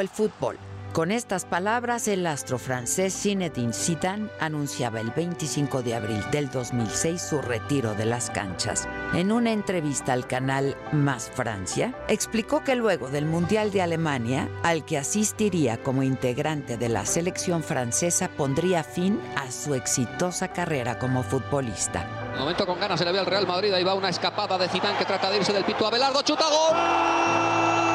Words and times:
El 0.00 0.08
fútbol. 0.08 0.58
Con 0.92 1.12
estas 1.12 1.44
palabras, 1.44 2.08
el 2.08 2.26
astro 2.26 2.58
francés 2.58 3.14
Zinedine 3.14 3.72
Zidane 3.72 4.28
anunciaba 4.40 4.98
el 4.98 5.12
25 5.12 5.82
de 5.82 5.94
abril 5.94 6.20
del 6.32 6.50
2006 6.50 7.22
su 7.22 7.40
retiro 7.40 7.94
de 7.94 8.06
las 8.06 8.28
canchas. 8.28 8.88
En 9.14 9.30
una 9.30 9.52
entrevista 9.52 10.12
al 10.12 10.26
canal 10.26 10.76
Más 10.90 11.30
Francia, 11.30 11.94
explicó 12.08 12.64
que 12.64 12.74
luego 12.74 13.08
del 13.08 13.24
Mundial 13.24 13.70
de 13.70 13.82
Alemania, 13.82 14.48
al 14.64 14.84
que 14.84 14.98
asistiría 14.98 15.80
como 15.80 16.02
integrante 16.02 16.76
de 16.76 16.88
la 16.88 17.06
selección 17.06 17.62
francesa, 17.62 18.28
pondría 18.28 18.82
fin 18.82 19.20
a 19.36 19.52
su 19.52 19.76
exitosa 19.76 20.48
carrera 20.48 20.98
como 20.98 21.22
futbolista. 21.22 22.04
De 22.32 22.40
momento 22.40 22.66
con 22.66 22.80
ganas 22.80 22.98
se 22.98 23.04
le 23.04 23.12
ve 23.12 23.20
al 23.20 23.26
Real 23.26 23.46
Madrid. 23.46 23.72
Ahí 23.72 23.84
va 23.84 23.94
una 23.94 24.08
escapada 24.08 24.58
de 24.58 24.68
Zidane 24.68 24.98
que 24.98 25.04
trata 25.04 25.30
de 25.30 25.36
irse 25.36 25.52
del 25.52 25.64
pito 25.64 25.86
a 25.86 25.90
Belardo. 25.90 26.20
Chuta 26.22 26.46
gol. 26.48 27.89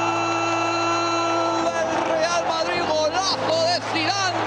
Real 2.17 2.45
Madrid. 2.47 2.81
Golazo 2.87 3.65
de 3.65 3.81
Zidane. 3.91 4.37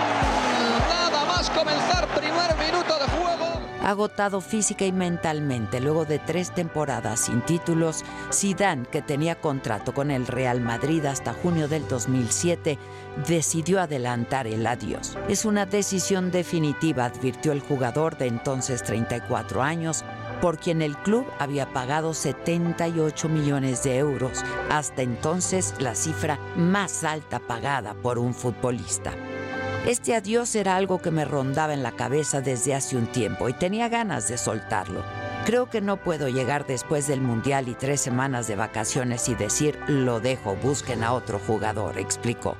Nada 0.88 1.24
más 1.24 1.50
comenzar 1.50 2.08
primer 2.08 2.56
minuto 2.56 2.98
de 2.98 3.06
juego. 3.06 3.60
Agotado 3.84 4.40
física 4.42 4.84
y 4.84 4.92
mentalmente 4.92 5.80
luego 5.80 6.04
de 6.04 6.18
tres 6.18 6.54
temporadas 6.54 7.20
sin 7.20 7.40
títulos, 7.40 8.04
Zidane, 8.30 8.84
que 8.84 9.00
tenía 9.00 9.40
contrato 9.40 9.94
con 9.94 10.10
el 10.10 10.26
Real 10.26 10.60
Madrid 10.60 11.06
hasta 11.06 11.32
junio 11.32 11.68
del 11.68 11.88
2007, 11.88 12.78
decidió 13.26 13.80
adelantar 13.80 14.46
el 14.46 14.66
adiós. 14.66 15.16
Es 15.28 15.46
una 15.46 15.64
decisión 15.64 16.30
definitiva, 16.30 17.06
advirtió 17.06 17.52
el 17.52 17.60
jugador 17.60 18.18
de 18.18 18.26
entonces 18.26 18.82
34 18.82 19.62
años, 19.62 20.04
por 20.40 20.58
quien 20.58 20.82
el 20.82 20.96
club 20.96 21.26
había 21.38 21.72
pagado 21.72 22.14
78 22.14 23.28
millones 23.28 23.82
de 23.82 23.98
euros, 23.98 24.44
hasta 24.70 25.02
entonces 25.02 25.74
la 25.78 25.94
cifra 25.94 26.38
más 26.56 27.04
alta 27.04 27.38
pagada 27.38 27.94
por 27.94 28.18
un 28.18 28.34
futbolista. 28.34 29.12
Este 29.86 30.14
adiós 30.14 30.54
era 30.54 30.76
algo 30.76 31.00
que 31.00 31.10
me 31.10 31.24
rondaba 31.24 31.72
en 31.72 31.82
la 31.82 31.92
cabeza 31.92 32.40
desde 32.40 32.74
hace 32.74 32.96
un 32.96 33.06
tiempo 33.06 33.48
y 33.48 33.52
tenía 33.52 33.88
ganas 33.88 34.28
de 34.28 34.36
soltarlo. 34.36 35.02
Creo 35.46 35.70
que 35.70 35.80
no 35.80 35.96
puedo 35.96 36.28
llegar 36.28 36.66
después 36.66 37.06
del 37.06 37.22
Mundial 37.22 37.68
y 37.68 37.74
tres 37.74 38.00
semanas 38.00 38.48
de 38.48 38.56
vacaciones 38.56 39.28
y 39.28 39.34
decir 39.34 39.78
lo 39.86 40.20
dejo, 40.20 40.56
busquen 40.56 41.02
a 41.02 41.12
otro 41.12 41.38
jugador, 41.38 41.98
explicó. 41.98 42.56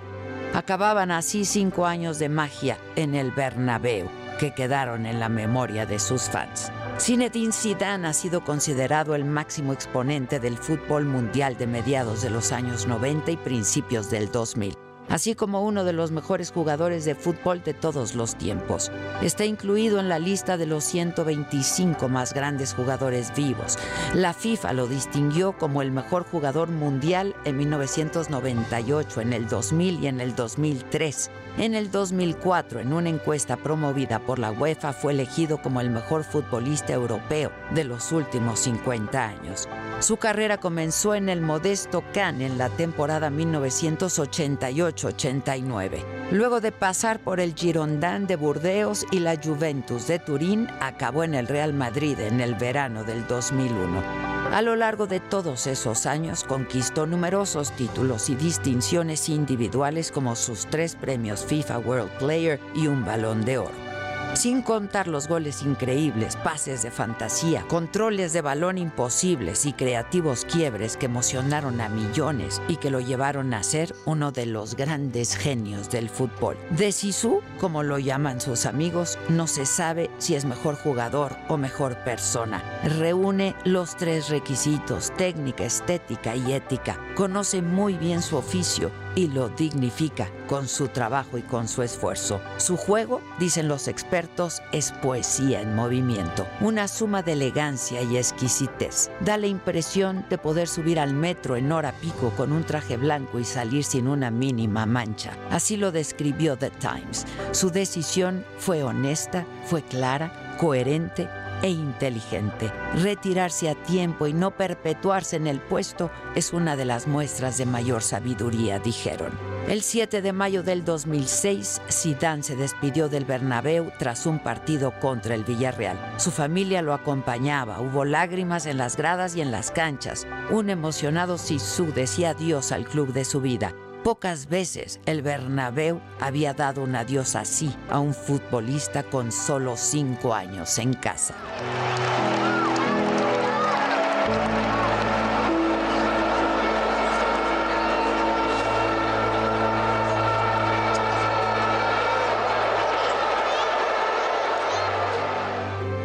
Acababan 0.55 1.11
así 1.11 1.45
cinco 1.45 1.87
años 1.87 2.19
de 2.19 2.31
magia 2.31 2.79
en 2.97 3.15
el 3.15 3.31
Bernabéu, 3.31 4.09
que 4.41 4.55
quedaron 4.55 5.05
en 5.05 5.21
la 5.21 5.29
memoria 5.29 5.85
de 5.85 5.99
sus 5.99 6.31
fans. 6.31 6.73
Zinedine 7.01 7.53
Zidane 7.53 8.09
ha 8.09 8.13
sido 8.13 8.43
considerado 8.43 9.15
el 9.15 9.25
máximo 9.25 9.73
exponente 9.73 10.41
del 10.41 10.59
fútbol 10.59 11.05
mundial 11.05 11.57
de 11.57 11.69
mediados 11.69 12.23
de 12.23 12.31
los 12.31 12.51
años 12.51 12.87
90 12.87 13.31
y 13.31 13.37
principios 13.37 14.11
del 14.11 14.33
2000 14.33 14.75
así 15.09 15.35
como 15.35 15.65
uno 15.65 15.85
de 15.85 15.93
los 15.93 16.11
mejores 16.11 16.51
jugadores 16.51 17.05
de 17.05 17.15
fútbol 17.15 17.63
de 17.63 17.75
todos 17.75 18.15
los 18.15 18.37
tiempos. 18.37 18.91
Está 19.23 19.45
incluido 19.45 20.01
en 20.01 20.09
la 20.09 20.19
lista 20.19 20.57
de 20.57 20.67
los 20.67 20.85
125 20.85 22.09
más 22.09 22.35
grandes 22.35 22.75
jugadores 22.75 23.33
vivos. 23.35 23.79
La 24.15 24.35
FIFA 24.35 24.73
lo 24.75 24.87
distinguió 24.87 25.57
como 25.57 25.83
el 25.83 25.93
mejor 25.93 26.25
jugador 26.25 26.69
mundial 26.69 27.35
en 27.45 27.57
1998, 27.57 29.21
en 29.21 29.33
el 29.33 29.49
2000 29.49 30.05
y 30.05 30.07
en 30.07 30.21
el 30.21 30.35
2003. 30.35 31.31
En 31.59 31.75
el 31.75 31.91
2004, 31.91 32.79
en 32.79 32.93
una 32.93 33.09
encuesta 33.09 33.57
promovida 33.57 34.21
por 34.21 34.39
la 34.39 34.53
UEFA, 34.53 34.93
fue 34.93 35.13
elegido 35.13 35.61
como 35.61 35.81
el 35.81 35.91
mejor 35.91 36.23
futbolista 36.23 36.93
europeo 36.93 37.51
de 37.75 37.83
los 37.83 38.13
últimos 38.13 38.61
50 38.61 39.27
años. 39.27 39.69
Su 39.99 40.19
carrera 40.19 40.59
comenzó 40.59 41.17
en 41.17 41.29
el 41.29 41.41
modesto 41.41 42.05
Cannes 42.15 42.53
en 42.53 42.59
la 42.59 42.69
temporada 42.69 43.29
1988-89. 43.31 46.05
Luego 46.31 46.61
de 46.61 46.71
pasar 46.71 47.19
por 47.19 47.41
el 47.41 47.57
Girondin 47.57 48.29
de 48.29 48.37
Burdeos 48.37 49.05
y 49.11 49.19
la 49.19 49.35
Juventus 49.35 50.07
de 50.07 50.21
Turín, 50.21 50.69
acabó 50.79 51.25
en 51.25 51.35
el 51.35 51.49
Real 51.49 51.75
Madrid 51.75 52.21
en 52.21 52.41
el 52.41 52.55
verano 52.55 53.03
del 53.03 53.27
2001. 53.27 54.29
A 54.53 54.63
lo 54.63 54.77
largo 54.77 55.07
de 55.07 55.21
todos 55.21 55.67
esos 55.67 56.07
años 56.07 56.43
conquistó 56.43 57.07
numerosos 57.07 57.71
títulos 57.73 58.31
y 58.31 58.35
distinciones 58.35 59.29
individuales 59.29 60.11
como 60.11 60.35
sus 60.37 60.67
tres 60.67 60.97
premios 60.97 61.45
FIFA 61.49 61.79
World 61.79 62.11
Player 62.19 62.61
y 62.75 62.87
un 62.87 63.05
balón 63.05 63.45
de 63.45 63.59
oro. 63.59 63.89
Sin 64.35 64.63
contar 64.63 65.09
los 65.09 65.27
goles 65.27 65.63
increíbles, 65.63 66.37
pases 66.37 66.83
de 66.83 66.91
fantasía, 66.91 67.63
controles 67.63 68.33
de 68.33 68.43
balón 68.43 68.79
imposibles 68.79 69.67
y 69.67 69.73
creativos 69.73 70.45
quiebres 70.45 70.97
que 70.97 71.07
emocionaron 71.07 71.81
a 71.81 71.89
millones 71.89 72.61
y 72.69 72.77
que 72.77 72.91
lo 72.91 73.01
llevaron 73.01 73.55
a 73.55 73.63
ser 73.63 73.95
uno 74.05 74.31
de 74.31 74.47
los 74.47 74.77
grandes 74.77 75.35
genios 75.35 75.91
del 75.91 76.09
fútbol. 76.09 76.57
De 76.71 76.93
Sisu, 76.93 77.41
como 77.59 77.83
lo 77.83 77.99
llaman 77.99 78.41
sus 78.41 78.67
amigos, 78.67 79.19
no 79.29 79.47
se 79.47 79.65
sabe 79.65 80.11
si 80.19 80.35
es 80.35 80.45
mejor 80.45 80.77
jugador 80.77 81.35
o 81.49 81.57
mejor 81.57 81.97
persona. 82.05 82.63
Reúne 82.99 83.57
los 83.65 83.97
tres 83.97 84.29
requisitos, 84.29 85.11
técnica, 85.17 85.65
estética 85.65 86.37
y 86.37 86.53
ética. 86.53 87.01
Conoce 87.17 87.63
muy 87.63 87.95
bien 87.95 88.23
su 88.23 88.37
oficio 88.37 88.93
y 89.19 89.27
lo 89.27 89.49
dignifica 89.49 90.31
con 90.47 90.69
su 90.69 90.87
trabajo 90.87 91.39
y 91.39 91.43
con 91.43 91.67
su 91.67 91.83
esfuerzo. 91.83 92.41
Su 92.57 92.77
juego, 92.77 93.21
dicen 93.41 93.67
los 93.67 93.89
expertos, 93.89 94.63
es 94.71 94.93
poesía 94.93 95.61
en 95.61 95.75
movimiento, 95.75 96.47
una 96.61 96.87
suma 96.87 97.25
de 97.25 97.33
elegancia 97.33 98.01
y 98.01 98.17
exquisitez. 98.17 99.11
Da 99.19 99.37
la 99.37 99.49
impresión 99.49 100.25
de 100.31 100.39
poder 100.39 100.69
subir 100.69 101.01
al 101.01 101.15
metro 101.15 101.57
en 101.57 101.73
hora 101.73 101.91
pico 102.01 102.31
con 102.37 102.53
un 102.53 102.63
traje 102.63 102.97
blanco 102.97 103.41
y 103.41 103.45
salir 103.45 103.83
sin 103.83 104.07
una 104.07 104.31
mínima 104.31 104.87
mancha. 104.87 105.37
Así 105.51 105.77
lo 105.77 105.91
describió 105.91 106.57
The 106.57 106.71
Times. 106.71 107.27
Su 107.51 107.73
decisión 107.73 108.45
fue 108.59 108.85
honesta, 108.85 109.45
fue 109.67 109.83
clara, 109.83 110.57
coherente 110.61 111.29
e 111.63 111.71
inteligente. 111.71 112.73
Retirarse 112.95 113.69
a 113.69 113.75
tiempo 113.75 114.27
y 114.27 114.33
no 114.33 114.51
perpetuarse 114.51 115.37
en 115.37 115.47
el 115.47 115.61
puesto 115.61 116.11
es 116.35 116.53
una 116.53 116.77
de 116.77 116.85
las 116.85 117.07
muestras 117.07 117.59
de 117.59 117.67
mayor 117.67 118.03
sabiduría, 118.03 118.79
dijeron. 118.79 119.33
El 119.69 119.83
7 119.83 120.23
de 120.23 120.33
mayo 120.33 120.63
del 120.63 120.85
2006, 120.85 121.83
Zidane 121.91 122.43
se 122.43 122.57
despidió 122.57 123.09
del 123.09 123.25
Bernabéu 123.25 123.91
tras 123.99 124.25
un 124.25 124.39
partido 124.39 124.93
contra 124.99 125.35
el 125.35 125.45
Villarreal. 125.45 125.99
Su 126.17 126.31
familia 126.31 126.81
lo 126.81 126.95
acompañaba, 126.95 127.81
hubo 127.81 128.05
lágrimas 128.05 128.67
en 128.67 128.79
las 128.79 128.97
gradas 128.97 129.37
y 129.37 129.43
en 129.43 129.51
las 129.51 129.71
canchas. 129.71 130.27
Un 130.51 130.71
emocionado 130.71 131.37
Sisu 131.37 131.93
decía 131.93 132.31
adiós 132.31 132.73
al 132.73 132.87
club 132.87 133.13
de 133.13 133.25
su 133.25 133.41
vida. 133.41 133.75
Pocas 134.05 134.49
veces 134.49 135.01
el 135.07 135.23
Bernabéu 135.23 136.01
había 136.21 136.55
dado 136.55 136.83
un 136.83 136.95
adiós 136.95 137.35
así 137.35 137.75
a 137.91 137.99
un 137.99 138.15
futbolista 138.15 139.03
con 139.03 139.33
solo 139.33 139.77
cinco 139.77 140.35
años 140.35 140.79
en 140.79 140.95
casa. 140.95 141.35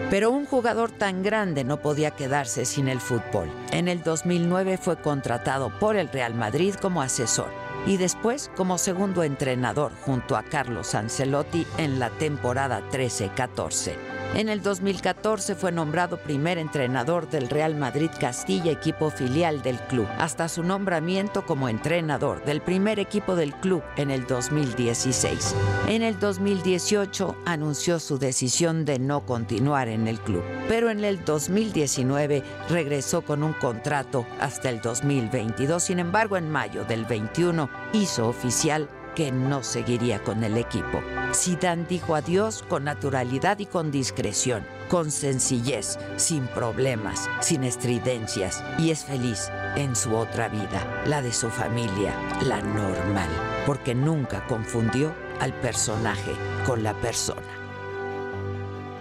Pero 0.10 0.30
un 0.30 0.46
jugador 0.46 0.92
tan 0.92 1.24
grande 1.24 1.64
no 1.64 1.82
podía 1.82 2.12
quedarse 2.12 2.66
sin 2.66 2.88
el 2.88 3.00
fútbol. 3.00 3.50
En 3.72 3.88
el 3.88 4.04
2009 4.04 4.78
fue 4.78 4.98
contratado 4.98 5.72
por 5.80 5.96
el 5.96 6.10
Real 6.10 6.36
Madrid 6.36 6.76
como 6.76 7.02
asesor 7.02 7.63
y 7.86 7.98
después 7.98 8.52
como 8.56 8.78
segundo 8.78 9.24
entrenador 9.24 9.92
junto 10.02 10.36
a 10.36 10.44
Carlos 10.44 10.96
Ancelotti 10.96 11.66
en 11.78 12.00
la 12.00 12.10
temporada 12.10 12.82
13-14. 12.92 14.13
En 14.36 14.50
el 14.50 14.64
2014 14.64 15.54
fue 15.54 15.72
nombrado 15.72 16.18
primer 16.18 16.58
entrenador 16.58 17.30
del 17.30 17.50
Real 17.50 17.76
Madrid 17.76 18.10
Castilla, 18.20 18.72
equipo 18.72 19.12
filial 19.12 19.62
del 19.62 19.78
club, 19.78 20.08
hasta 20.18 20.50
su 20.50 20.64
nombramiento 20.64 21.46
como 21.46 21.70
entrenador 21.70 22.44
del 22.44 22.60
primer 22.60 22.98
equipo 22.98 23.36
del 23.36 23.54
club 23.54 23.84
en 23.96 24.10
el 24.10 24.26
2016. 24.26 25.54
En 25.88 26.02
el 26.02 26.20
2018 26.20 27.36
anunció 27.46 28.00
su 28.00 28.18
decisión 28.18 28.86
de 28.86 28.98
no 28.98 29.24
continuar 29.24 29.88
en 29.88 30.08
el 30.08 30.20
club, 30.20 30.44
pero 30.68 30.90
en 30.90 31.04
el 31.04 31.24
2019 31.24 32.42
regresó 32.70 33.22
con 33.22 33.44
un 33.44 33.54
contrato 33.54 34.26
hasta 34.40 34.72
el 34.72 34.82
2022. 34.82 35.84
Sin 35.84 36.00
embargo, 36.00 36.38
en 36.38 36.50
mayo 36.50 36.86
del 36.86 37.06
21 37.06 37.70
hizo 37.94 38.28
oficial 38.28 38.90
que 39.16 39.32
no 39.32 39.64
seguiría 39.64 40.24
con 40.24 40.44
el 40.44 40.58
equipo. 40.58 41.02
Zidane 41.34 41.86
dijo 41.88 42.16
adiós 42.16 42.64
con 42.68 42.84
naturalidad 42.84 43.60
y 43.60 43.66
con 43.66 43.92
discreción, 43.92 44.66
con 44.90 45.12
sencillez, 45.12 45.98
sin 46.18 46.48
problemas, 46.48 47.30
sin 47.42 47.64
estridencias 47.64 48.64
y 48.78 48.92
es 48.92 49.04
feliz 49.06 49.50
en 49.76 49.96
su 49.96 50.16
otra 50.16 50.50
vida, 50.50 51.04
la 51.06 51.22
de 51.22 51.34
su 51.34 51.50
familia, 51.50 52.14
la 52.44 52.62
normal, 52.62 53.30
porque 53.66 53.96
nunca 53.96 54.46
confundió 54.48 55.14
al 55.40 55.54
personaje 55.54 56.34
con 56.66 56.84
la 56.84 56.94
persona. 56.94 57.42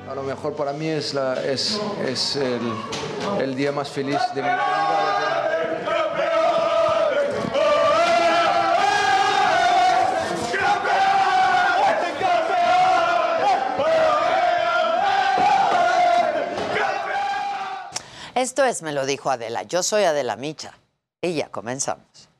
A 0.08 0.15
lo 0.15 0.23
mejor 0.23 0.55
para 0.55 0.73
mí 0.73 0.88
es, 0.88 1.15
el, 1.15 2.73
el, 3.41 3.55
día 3.55 3.73
más 3.73 3.88
feliz 3.88 4.19
de 4.35 4.43
mi 4.43 4.49
vida. 4.49 5.52
Esto 18.34 18.64
es, 18.64 18.81
me 18.81 18.93
lo 18.93 19.05
dijo 19.05 19.31
Adela. 19.31 19.62
Yo 19.62 19.82
soy 19.82 20.05
Adela 20.05 20.37
Micha. 20.37 20.79
Y 21.20 21.34
ya 21.34 21.50
comenzamos. 21.50 22.31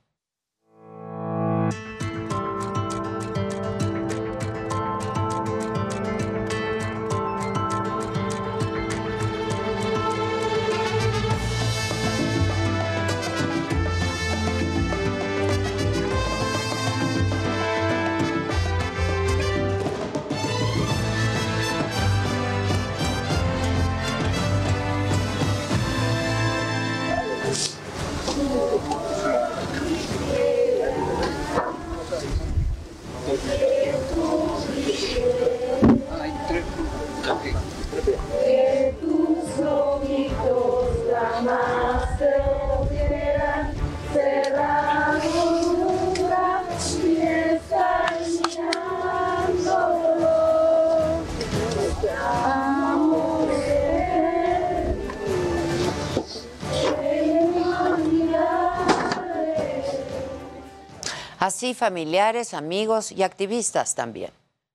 Familiares, 61.75 62.55
amigos 62.55 63.13
y 63.13 63.23
activistas 63.23 63.95
también. 63.95 64.31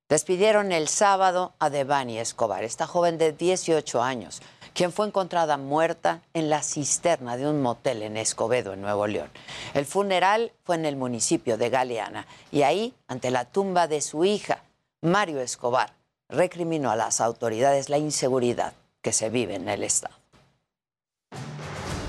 Despidieron 0.10 0.72
el 0.72 0.88
sábado 0.88 1.54
a 1.60 1.70
Devani 1.70 2.18
Escobar, 2.18 2.64
esta 2.64 2.88
joven 2.88 3.18
de 3.18 3.34
18 3.34 4.02
años, 4.02 4.42
quien 4.74 4.94
fue 4.94 5.06
encontrada 5.08 5.58
muerta 5.58 6.22
en 6.34 6.50
la 6.50 6.64
cisterna 6.64 7.36
de 7.36 7.48
un 7.48 7.62
motel 7.62 8.04
en 8.04 8.16
Escobedo, 8.16 8.74
en 8.74 8.82
Nuevo 8.82 9.06
León. 9.06 9.30
El 9.74 9.86
funeral 9.86 10.54
fue 10.64 10.76
en 10.76 10.86
el 10.86 10.96
municipio 10.96 11.58
de 11.58 11.70
Galeana 11.70 12.26
y 12.52 12.62
ahí, 12.62 12.94
ante 13.08 13.32
la 13.32 13.46
tumba 13.46 13.88
de 13.88 14.02
su 14.02 14.24
hija, 14.24 14.64
Mario 15.02 15.42
Escobar, 15.42 15.94
recriminó 16.30 16.90
a 16.90 16.96
las 16.96 17.20
autoridades 17.20 17.90
la 17.90 17.98
inseguridad 17.98 18.74
que 19.02 19.12
se 19.12 19.30
vive 19.30 19.56
en 19.56 19.68
el 19.68 19.84
estado. 19.84 20.16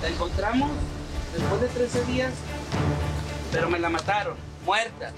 La 0.01 0.07
encontramos 0.07 0.71
después 1.33 1.61
de 1.61 1.67
13 1.67 2.05
días, 2.05 2.33
pero 3.51 3.69
me 3.69 3.77
la 3.77 3.89
mataron 3.89 4.48
muerta, 4.69 5.11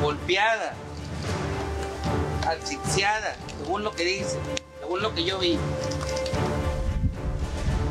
golpeada, 0.00 0.74
asfixiada, 2.46 3.34
según 3.58 3.82
lo 3.82 3.90
que 3.90 4.04
dice, 4.04 4.38
según 4.78 5.02
lo 5.02 5.12
que 5.12 5.24
yo 5.24 5.40
vi. 5.40 5.58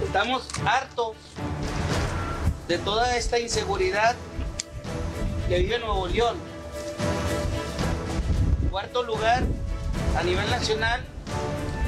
Estamos 0.06 0.48
hartos 0.66 1.18
de 2.70 2.78
toda 2.78 3.18
esta 3.18 3.40
inseguridad 3.40 4.16
que 5.50 5.60
vive 5.60 5.80
Nuevo 5.80 6.08
León. 6.08 6.38
Cuarto 8.72 9.04
lugar 9.04 9.44
a 10.18 10.24
nivel 10.24 10.50
nacional 10.50 11.02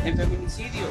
en 0.04 0.18
feminicidios. 0.18 0.90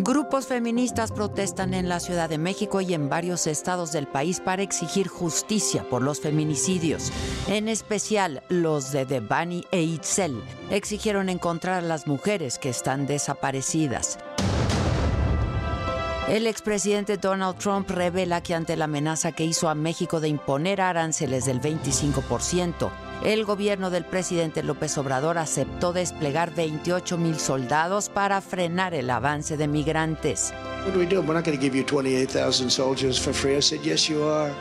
Grupos 0.00 0.46
feministas 0.46 1.10
protestan 1.10 1.74
en 1.74 1.88
la 1.88 1.98
Ciudad 1.98 2.28
de 2.28 2.38
México 2.38 2.80
y 2.80 2.94
en 2.94 3.08
varios 3.08 3.48
estados 3.48 3.90
del 3.90 4.06
país 4.06 4.38
para 4.38 4.62
exigir 4.62 5.08
justicia 5.08 5.82
por 5.90 6.02
los 6.02 6.20
feminicidios. 6.20 7.10
En 7.48 7.66
especial, 7.66 8.44
los 8.48 8.92
de 8.92 9.06
Devani 9.06 9.64
e 9.72 9.82
Itzel 9.82 10.40
exigieron 10.70 11.28
encontrar 11.28 11.82
a 11.82 11.86
las 11.86 12.06
mujeres 12.06 12.60
que 12.60 12.68
están 12.68 13.08
desaparecidas. 13.08 14.20
El 16.28 16.46
expresidente 16.46 17.16
Donald 17.16 17.58
Trump 17.58 17.90
revela 17.90 18.40
que 18.40 18.54
ante 18.54 18.76
la 18.76 18.84
amenaza 18.84 19.32
que 19.32 19.44
hizo 19.44 19.68
a 19.68 19.74
México 19.74 20.20
de 20.20 20.28
imponer 20.28 20.80
aranceles 20.80 21.44
del 21.44 21.60
25%, 21.60 22.88
el 23.24 23.44
gobierno 23.44 23.90
del 23.90 24.04
presidente 24.04 24.62
López 24.62 24.96
Obrador 24.98 25.38
aceptó 25.38 25.92
desplegar 25.92 26.54
28 26.54 27.18
mil 27.18 27.38
soldados 27.38 28.08
para 28.08 28.40
frenar 28.40 28.94
el 28.94 29.10
avance 29.10 29.56
de 29.56 29.66
migrantes. 29.66 30.52
What 30.84 30.94
do 30.94 31.00
we 31.00 31.06
do? 31.06 31.20
We're 31.20 31.34
not 31.34 31.44
going 31.44 31.56
to 31.56 31.62
give 31.62 31.76
you 31.76 31.84
28,000 31.84 32.70
soldiers 32.70 33.18
for 33.18 33.32
free. 33.32 33.56
I 33.56 33.60
said, 33.60 33.80
yes, 33.82 34.08
you 34.08 34.22
are. 34.22 34.52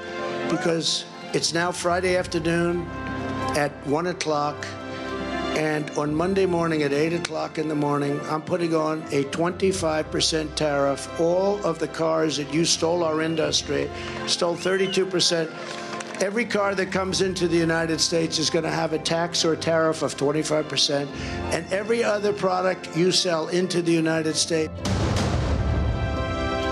Because 0.50 1.06
it's 1.34 1.54
now 1.54 1.72
Friday 1.72 2.18
afternoon 2.18 2.86
at 3.56 3.72
1 3.86 4.08
o'clock. 4.08 4.56
And 5.56 5.90
on 5.98 6.14
Monday 6.14 6.46
morning 6.46 6.84
at 6.84 6.94
8 6.94 7.14
o'clock 7.14 7.58
in 7.58 7.68
the 7.68 7.76
morning, 7.76 8.20
I'm 8.30 8.42
putting 8.42 8.76
on 8.76 9.02
a 9.12 9.24
25% 9.26 10.56
tariff. 10.56 11.20
All 11.20 11.64
of 11.66 11.80
the 11.80 11.88
cars 11.88 12.38
that 12.38 12.54
you 12.54 12.64
stole 12.66 13.04
our 13.04 13.22
industry, 13.22 13.90
stole 14.28 14.56
32%. 14.56 15.50
Every 16.19 16.45
car 16.45 16.74
that 16.75 16.91
comes 16.91 17.21
into 17.21 17.47
the 17.47 17.57
United 17.57 18.00
States 18.00 18.39
is 18.39 18.50
going 18.50 18.65
to 18.65 18.71
have 18.71 18.93
a 18.93 18.97
tax 18.97 19.45
or 19.45 19.55
tariff 19.55 20.01
of 20.01 20.17
25%, 20.17 21.07
and 21.53 21.71
every 21.71 22.03
other 22.03 22.33
product 22.33 22.89
you 22.95 23.12
sell 23.12 23.50
into 23.50 23.83
the 23.83 23.91
United 23.91 24.36
States. 24.36 24.74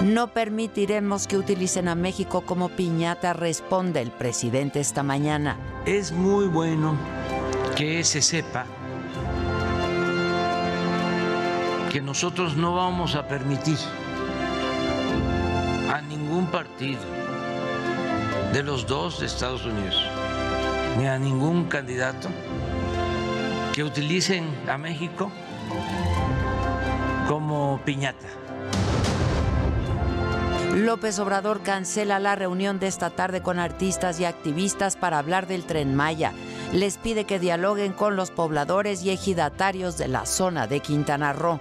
No 0.02 0.28
permitiremos 0.28 1.28
que 1.28 1.38
utilicen 1.38 1.88
a 1.88 1.96
México 1.96 2.42
como 2.42 2.70
piñata, 2.70 3.34
responde 3.34 4.02
el 4.02 4.12
presidente 4.12 4.80
esta 4.80 5.04
mañana. 5.04 5.58
Es 5.86 6.12
muy 6.12 6.48
bueno 6.48 6.98
que 7.76 8.04
se 8.04 8.22
sepa 8.22 8.66
que 11.92 12.02
nosotros 12.02 12.58
no 12.58 12.76
vamos 12.76 13.16
a 13.16 13.28
permitir 13.28 13.78
a 15.92 16.02
ningún 16.02 16.48
partido 16.48 16.66
partido, 16.78 17.00
de 18.56 18.64
los 18.64 18.88
dos 18.88 19.20
de 19.20 19.26
Estados 19.26 19.66
Unidos, 19.66 20.02
ni 20.98 21.08
a 21.08 21.20
ningún 21.20 21.66
candidato 21.66 22.30
que 23.74 23.84
utilicen 23.84 24.48
a 24.70 24.78
México 24.78 25.30
como 27.28 27.82
piñata. 27.84 28.30
López 30.74 31.20
Obrador 31.20 31.64
cancela 31.64 32.18
la 32.20 32.38
reunión 32.38 32.80
de 32.80 32.88
esta 32.88 33.10
tarde 33.10 33.42
con 33.42 33.60
artistas 33.60 34.22
y 34.22 34.26
activistas 34.26 34.96
para 34.96 35.20
hablar 35.20 35.48
del 35.48 35.66
tren 35.66 35.94
Maya. 35.94 36.32
Les 36.72 36.98
pide 36.98 37.26
que 37.26 37.40
dialoguen 37.40 37.92
con 37.92 38.16
los 38.16 38.32
pobladores 38.32 39.04
y 39.04 39.10
ejidatarios 39.10 39.98
de 39.98 40.08
la 40.08 40.26
zona 40.26 40.66
de 40.66 40.80
Quintana 40.80 41.34
Roo. 41.34 41.60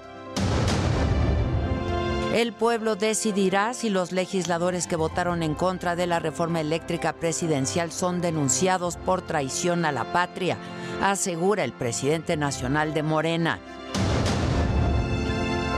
El 2.34 2.52
pueblo 2.52 2.96
decidirá 2.96 3.74
si 3.74 3.90
los 3.90 4.10
legisladores 4.10 4.88
que 4.88 4.96
votaron 4.96 5.44
en 5.44 5.54
contra 5.54 5.94
de 5.94 6.08
la 6.08 6.18
reforma 6.18 6.60
eléctrica 6.60 7.12
presidencial 7.12 7.92
son 7.92 8.20
denunciados 8.20 8.96
por 8.96 9.22
traición 9.22 9.84
a 9.84 9.92
la 9.92 10.12
patria, 10.12 10.58
asegura 11.00 11.62
el 11.62 11.72
presidente 11.72 12.36
nacional 12.36 12.92
de 12.92 13.04
Morena. 13.04 13.60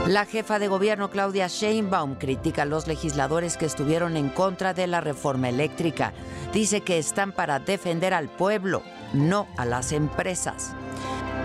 La 0.07 0.25
jefa 0.25 0.57
de 0.57 0.67
gobierno 0.67 1.11
Claudia 1.11 1.45
Sheinbaum 1.45 2.15
critica 2.15 2.63
a 2.63 2.65
los 2.65 2.87
legisladores 2.87 3.55
que 3.55 3.67
estuvieron 3.67 4.17
en 4.17 4.29
contra 4.29 4.73
de 4.73 4.87
la 4.87 4.99
reforma 4.99 5.49
eléctrica. 5.49 6.11
Dice 6.53 6.81
que 6.81 6.97
están 6.97 7.33
para 7.33 7.59
defender 7.59 8.15
al 8.15 8.29
pueblo, 8.29 8.81
no 9.13 9.47
a 9.57 9.65
las 9.65 9.91
empresas. 9.91 10.71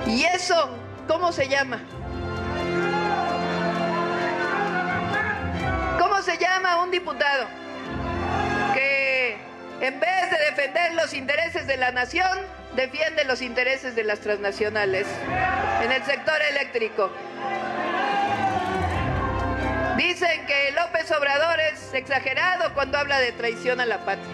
¿Y 0.07 0.23
eso 0.23 0.71
cómo 1.07 1.33
se 1.33 1.51
llama? 1.51 1.83
Se 6.33 6.39
llama 6.39 6.83
un 6.83 6.91
diputado 6.91 7.47
que 8.75 9.37
en 9.81 10.01
vez 10.01 10.31
de 10.31 10.39
defender 10.51 10.95
los 10.95 11.13
intereses 11.13 11.67
de 11.67 11.77
la 11.77 11.93
nación, 11.93 12.39
defiende 12.75 13.25
los 13.25 13.43
intereses 13.43 13.95
de 13.95 14.05
las 14.05 14.21
transnacionales 14.21 15.07
en 15.83 15.93
el 15.93 16.03
sector 16.05 16.41
eléctrico? 16.51 17.11
Dicen 19.97 20.47
que 20.47 20.73
López 20.73 21.11
Obrador 21.11 21.61
es 21.61 21.93
exagerado 21.93 22.73
cuando 22.73 22.97
habla 22.97 23.19
de 23.19 23.33
traición 23.33 23.81
a 23.81 23.87
la 23.87 23.99
patria. 23.99 24.33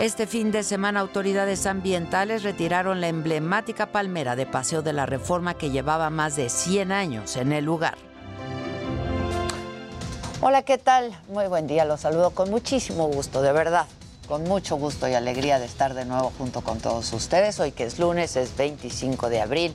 Este 0.00 0.26
fin 0.26 0.52
de 0.52 0.62
semana 0.62 1.00
autoridades 1.00 1.66
ambientales 1.66 2.42
retiraron 2.44 3.00
la 3.00 3.08
emblemática 3.08 3.86
palmera 3.86 4.36
de 4.36 4.46
Paseo 4.46 4.80
de 4.82 4.92
la 4.92 5.06
Reforma 5.06 5.54
que 5.54 5.70
llevaba 5.70 6.08
más 6.08 6.36
de 6.36 6.48
100 6.48 6.92
años 6.92 7.36
en 7.36 7.52
el 7.52 7.64
lugar. 7.64 8.13
Hola, 10.46 10.60
¿qué 10.60 10.76
tal? 10.76 11.18
Muy 11.28 11.46
buen 11.46 11.66
día, 11.66 11.86
los 11.86 12.02
saludo 12.02 12.32
con 12.32 12.50
muchísimo 12.50 13.06
gusto, 13.06 13.40
de 13.40 13.50
verdad, 13.50 13.86
con 14.28 14.44
mucho 14.44 14.76
gusto 14.76 15.08
y 15.08 15.14
alegría 15.14 15.58
de 15.58 15.64
estar 15.64 15.94
de 15.94 16.04
nuevo 16.04 16.34
junto 16.36 16.60
con 16.60 16.80
todos 16.80 17.14
ustedes. 17.14 17.58
Hoy 17.60 17.72
que 17.72 17.84
es 17.84 17.98
lunes, 17.98 18.36
es 18.36 18.54
25 18.54 19.30
de 19.30 19.40
abril 19.40 19.74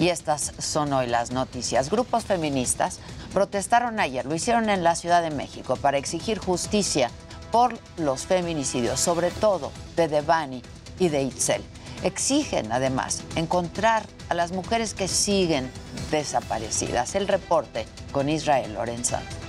y 0.00 0.08
estas 0.08 0.54
son 0.58 0.92
hoy 0.92 1.06
las 1.06 1.30
noticias. 1.30 1.88
Grupos 1.88 2.24
feministas 2.24 2.98
protestaron 3.32 4.00
ayer, 4.00 4.26
lo 4.26 4.34
hicieron 4.34 4.70
en 4.70 4.82
la 4.82 4.96
Ciudad 4.96 5.22
de 5.22 5.30
México 5.30 5.76
para 5.76 5.98
exigir 5.98 6.38
justicia 6.38 7.12
por 7.52 7.78
los 7.96 8.26
feminicidios, 8.26 8.98
sobre 8.98 9.30
todo 9.30 9.70
de 9.94 10.08
Devani 10.08 10.62
y 10.98 11.10
de 11.10 11.22
Itzel. 11.22 11.62
Exigen 12.02 12.72
además 12.72 13.22
encontrar 13.36 14.02
a 14.30 14.34
las 14.34 14.50
mujeres 14.50 14.94
que 14.94 15.06
siguen 15.06 15.70
desaparecidas. 16.10 17.14
El 17.14 17.28
reporte 17.28 17.86
con 18.10 18.28
Israel 18.28 18.74
Lorenzano. 18.74 19.47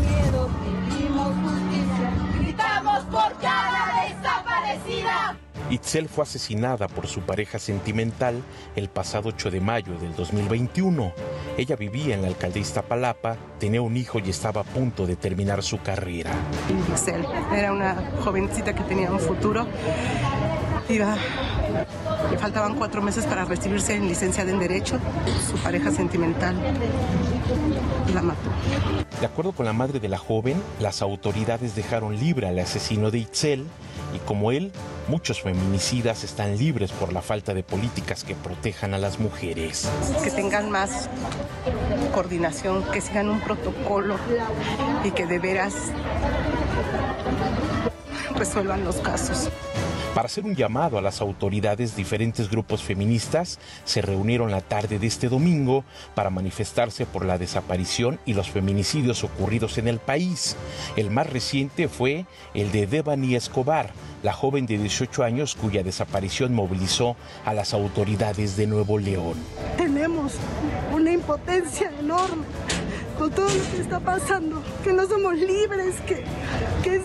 Miedo, 0.00 0.50
pedimos 0.88 1.32
justicia, 1.42 2.10
gritamos 2.38 3.04
por 3.04 3.38
cada 3.40 4.04
desaparecida. 4.08 5.36
Itzel 5.70 6.08
fue 6.08 6.24
asesinada 6.24 6.88
por 6.88 7.06
su 7.06 7.20
pareja 7.20 7.58
sentimental 7.58 8.42
el 8.76 8.88
pasado 8.88 9.30
8 9.30 9.50
de 9.50 9.60
mayo 9.60 9.98
del 9.98 10.14
2021. 10.14 11.12
Ella 11.56 11.76
vivía 11.76 12.14
en 12.14 12.22
la 12.22 12.28
alcaldía 12.28 12.62
Iztapalapa, 12.62 13.36
tenía 13.58 13.80
un 13.80 13.96
hijo 13.96 14.18
y 14.18 14.30
estaba 14.30 14.60
a 14.60 14.64
punto 14.64 15.06
de 15.06 15.16
terminar 15.16 15.62
su 15.62 15.80
carrera. 15.80 16.30
Itzel 16.92 17.24
era 17.54 17.72
una 17.72 18.12
jovencita 18.22 18.74
que 18.74 18.82
tenía 18.84 19.10
un 19.10 19.20
futuro. 19.20 19.66
Iba, 20.88 21.16
le 22.30 22.38
faltaban 22.38 22.74
cuatro 22.74 23.00
meses 23.00 23.24
para 23.24 23.44
recibirse 23.46 23.94
en 23.94 24.06
licenciada 24.06 24.50
en 24.50 24.58
Derecho. 24.58 24.98
Su 25.50 25.56
pareja 25.58 25.90
sentimental 25.90 26.56
la 28.12 28.22
mató. 28.22 29.03
De 29.24 29.28
acuerdo 29.28 29.52
con 29.52 29.64
la 29.64 29.72
madre 29.72 30.00
de 30.00 30.08
la 30.10 30.18
joven, 30.18 30.62
las 30.80 31.00
autoridades 31.00 31.74
dejaron 31.74 32.18
libre 32.20 32.46
al 32.46 32.58
asesino 32.58 33.10
de 33.10 33.20
Itzel 33.20 33.64
y 34.14 34.18
como 34.18 34.52
él, 34.52 34.70
muchos 35.08 35.40
feminicidas 35.40 36.24
están 36.24 36.58
libres 36.58 36.92
por 36.92 37.10
la 37.10 37.22
falta 37.22 37.54
de 37.54 37.62
políticas 37.62 38.22
que 38.22 38.34
protejan 38.34 38.92
a 38.92 38.98
las 38.98 39.18
mujeres. 39.18 39.88
Que 40.22 40.30
tengan 40.30 40.70
más 40.70 41.08
coordinación, 42.12 42.84
que 42.92 43.00
sigan 43.00 43.30
un 43.30 43.40
protocolo 43.40 44.16
y 45.04 45.10
que 45.12 45.24
de 45.24 45.38
veras 45.38 45.72
resuelvan 48.36 48.84
los 48.84 48.96
casos. 48.96 49.48
Para 50.14 50.26
hacer 50.26 50.44
un 50.44 50.54
llamado 50.54 50.96
a 50.96 51.02
las 51.02 51.20
autoridades, 51.20 51.96
diferentes 51.96 52.48
grupos 52.48 52.84
feministas 52.84 53.58
se 53.84 54.00
reunieron 54.00 54.52
la 54.52 54.60
tarde 54.60 55.00
de 55.00 55.08
este 55.08 55.28
domingo 55.28 55.84
para 56.14 56.30
manifestarse 56.30 57.04
por 57.04 57.24
la 57.24 57.36
desaparición 57.36 58.20
y 58.24 58.34
los 58.34 58.48
feminicidios 58.48 59.24
ocurridos 59.24 59.76
en 59.76 59.88
el 59.88 59.98
país. 59.98 60.54
El 60.94 61.10
más 61.10 61.28
reciente 61.28 61.88
fue 61.88 62.26
el 62.54 62.70
de 62.70 62.86
Devani 62.86 63.34
Escobar, 63.34 63.90
la 64.22 64.32
joven 64.32 64.66
de 64.66 64.78
18 64.78 65.24
años 65.24 65.56
cuya 65.56 65.82
desaparición 65.82 66.54
movilizó 66.54 67.16
a 67.44 67.52
las 67.52 67.74
autoridades 67.74 68.56
de 68.56 68.68
Nuevo 68.68 69.00
León. 69.00 69.34
Tenemos 69.76 70.34
una 70.92 71.10
impotencia 71.10 71.90
enorme 71.98 72.44
con 73.18 73.30
todo 73.30 73.48
lo 73.48 73.70
que 73.70 73.80
está 73.80 74.00
pasando, 74.00 74.62
que 74.82 74.92
no 74.92 75.06
somos 75.06 75.34
libres, 75.36 76.00
que, 76.06 76.24
que 76.82 76.96
es 76.96 77.02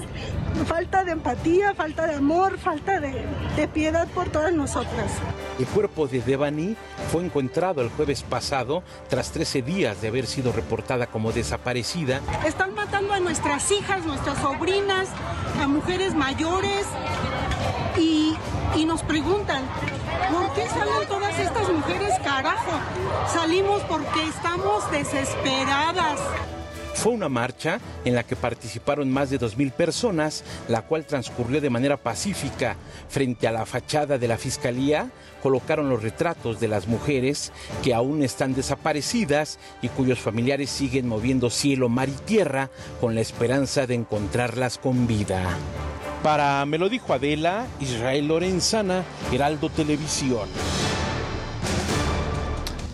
falta 0.65 1.03
de 1.03 1.11
empatía, 1.11 1.73
falta 1.73 2.07
de 2.07 2.15
amor, 2.15 2.57
falta 2.57 2.99
de, 2.99 3.25
de 3.55 3.67
piedad 3.67 4.07
por 4.09 4.29
todas 4.29 4.53
nosotras. 4.53 5.11
El 5.59 5.67
cuerpo 5.67 6.07
de 6.07 6.21
Devani 6.21 6.75
fue 7.11 7.23
encontrado 7.23 7.81
el 7.81 7.89
jueves 7.89 8.23
pasado 8.23 8.83
tras 9.09 9.31
13 9.31 9.61
días 9.61 10.01
de 10.01 10.07
haber 10.07 10.25
sido 10.25 10.51
reportada 10.51 11.07
como 11.07 11.31
desaparecida. 11.31 12.21
Están 12.45 12.73
matando 12.73 13.13
a 13.13 13.19
nuestras 13.19 13.71
hijas, 13.71 14.05
nuestras 14.05 14.37
sobrinas, 14.39 15.09
a 15.61 15.67
mujeres 15.67 16.15
mayores 16.15 16.85
y, 17.97 18.35
y 18.75 18.85
nos 18.85 19.01
preguntan, 19.03 19.63
¿por 20.31 20.53
qué 20.53 20.67
salen 20.67 21.07
todas 21.07 21.37
estas 21.39 21.69
mujeres 21.69 22.13
carajo? 22.23 22.71
Salimos 23.31 23.81
porque 23.83 24.23
estamos 24.27 24.89
desesperadas. 24.91 26.19
Fue 26.99 27.13
una 27.13 27.29
marcha 27.29 27.79
en 28.03 28.13
la 28.13 28.23
que 28.23 28.35
participaron 28.35 29.09
más 29.09 29.29
de 29.29 29.39
2.000 29.39 29.71
personas, 29.71 30.43
la 30.67 30.81
cual 30.81 31.05
transcurrió 31.05 31.61
de 31.61 31.69
manera 31.69 31.95
pacífica. 31.95 32.75
Frente 33.07 33.47
a 33.47 33.53
la 33.53 33.65
fachada 33.65 34.17
de 34.17 34.27
la 34.27 34.37
Fiscalía 34.37 35.09
colocaron 35.41 35.87
los 35.87 36.03
retratos 36.03 36.59
de 36.59 36.67
las 36.67 36.89
mujeres 36.89 37.53
que 37.81 37.93
aún 37.93 38.21
están 38.21 38.53
desaparecidas 38.53 39.59
y 39.81 39.87
cuyos 39.87 40.19
familiares 40.19 40.69
siguen 40.71 41.07
moviendo 41.07 41.49
cielo, 41.49 41.87
mar 41.87 42.09
y 42.09 42.25
tierra 42.25 42.69
con 42.99 43.15
la 43.15 43.21
esperanza 43.21 43.87
de 43.87 43.95
encontrarlas 43.95 44.77
con 44.77 45.07
vida. 45.07 45.41
Para 46.21 46.65
Me 46.65 46.77
lo 46.77 46.89
dijo 46.89 47.13
Adela, 47.13 47.65
Israel 47.79 48.27
Lorenzana, 48.27 49.05
Heraldo 49.31 49.69
Televisión. 49.69 50.49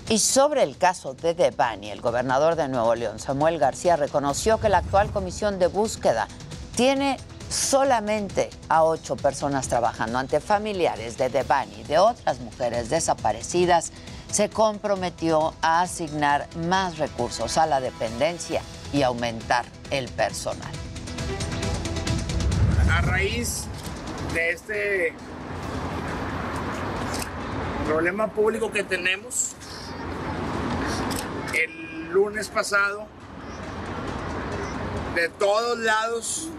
Y 0.07 0.19
sobre 0.19 0.61
el 0.61 0.77
caso 0.77 1.15
de 1.15 1.33
Devani, 1.33 1.89
el 1.89 1.99
gobernador 1.99 2.55
de 2.55 2.67
Nuevo 2.67 2.93
León, 2.93 3.17
Samuel 3.17 3.57
García, 3.57 3.95
reconoció 3.95 4.59
que 4.59 4.69
la 4.69 4.77
actual 4.77 5.09
comisión 5.09 5.57
de 5.57 5.65
búsqueda 5.65 6.27
tiene 6.75 7.17
solamente 7.49 8.51
a 8.69 8.83
ocho 8.83 9.15
personas 9.15 9.67
trabajando 9.67 10.19
ante 10.19 10.39
familiares 10.39 11.17
de 11.17 11.29
Devani 11.29 11.81
y 11.81 11.83
de 11.83 11.97
otras 11.97 12.39
mujeres 12.39 12.91
desaparecidas. 12.91 13.91
Se 14.31 14.49
comprometió 14.49 15.55
a 15.63 15.81
asignar 15.81 16.47
más 16.67 16.99
recursos 16.99 17.57
a 17.57 17.65
la 17.65 17.81
dependencia 17.81 18.61
y 18.93 19.01
aumentar 19.01 19.65
el 19.89 20.07
personal. 20.09 20.71
A 22.91 23.01
raíz 23.01 23.63
de 24.35 24.51
este 24.51 25.13
problema 27.87 28.27
público 28.27 28.71
que 28.71 28.83
tenemos, 28.83 29.55
lunes 32.15 32.47
pasado, 32.47 33.07
de 35.15 35.27
todos 35.27 35.77
lados 35.79 36.49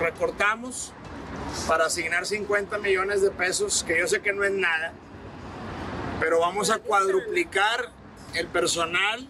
recortamos 0.00 0.94
para 1.68 1.84
asignar 1.84 2.24
50 2.24 2.78
millones 2.78 3.20
de 3.20 3.30
pesos, 3.30 3.84
que 3.86 3.98
yo 3.98 4.08
sé 4.08 4.22
que 4.22 4.32
no 4.32 4.42
es 4.42 4.52
nada, 4.52 4.94
pero 6.18 6.40
vamos 6.40 6.70
a 6.70 6.78
cuadruplicar 6.78 7.90
el 8.32 8.46
personal 8.46 9.28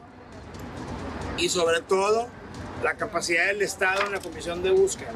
y 1.36 1.48
sobre 1.48 1.80
todo 1.80 2.28
la 2.84 2.94
capacidad 2.94 3.46
del 3.46 3.62
Estado 3.62 4.06
en 4.06 4.12
la 4.12 4.20
comisión 4.20 4.62
de 4.62 4.70
búsqueda. 4.70 5.10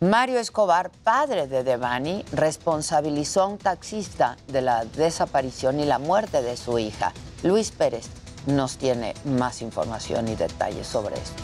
Mario 0.00 0.38
Escobar, 0.38 0.90
padre 1.04 1.46
de 1.46 1.62
Devani, 1.62 2.24
responsabilizó 2.32 3.42
a 3.42 3.46
un 3.48 3.58
taxista 3.58 4.38
de 4.46 4.62
la 4.62 4.86
desaparición 4.86 5.78
y 5.78 5.84
la 5.84 5.98
muerte 5.98 6.40
de 6.40 6.56
su 6.56 6.78
hija. 6.78 7.12
Luis 7.42 7.70
Pérez 7.70 8.08
nos 8.48 8.78
tiene 8.78 9.14
más 9.24 9.62
información 9.62 10.28
y 10.28 10.34
detalles 10.34 10.86
sobre 10.86 11.16
esto. 11.16 11.42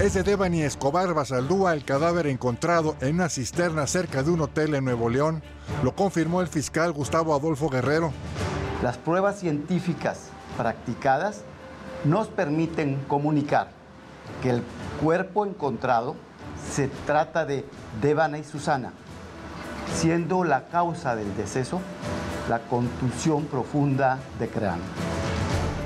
Es 0.00 0.14
de 0.14 0.24
Devani 0.24 0.62
Escobar 0.62 1.14
Basaldúa 1.14 1.72
el 1.72 1.84
cadáver 1.84 2.26
encontrado 2.26 2.96
en 3.00 3.14
una 3.14 3.28
cisterna 3.28 3.86
cerca 3.86 4.24
de 4.24 4.30
un 4.30 4.40
hotel 4.40 4.74
en 4.74 4.84
Nuevo 4.84 5.08
León. 5.08 5.42
Lo 5.84 5.94
confirmó 5.94 6.40
el 6.40 6.48
fiscal 6.48 6.92
Gustavo 6.92 7.34
Adolfo 7.34 7.68
Guerrero. 7.68 8.12
Las 8.82 8.98
pruebas 8.98 9.38
científicas 9.38 10.30
practicadas 10.58 11.42
nos 12.04 12.26
permiten 12.26 12.96
comunicar 13.06 13.68
que 14.42 14.50
el 14.50 14.62
cuerpo 15.00 15.46
encontrado 15.46 16.16
se 16.72 16.88
trata 17.06 17.44
de 17.44 17.64
Devana 18.02 18.38
y 18.38 18.44
Susana, 18.44 18.92
siendo 19.94 20.42
la 20.42 20.66
causa 20.68 21.14
del 21.14 21.36
deceso 21.36 21.80
la 22.48 22.58
contusión 22.58 23.44
profunda 23.44 24.18
de 24.38 24.48
cráneo. 24.48 24.84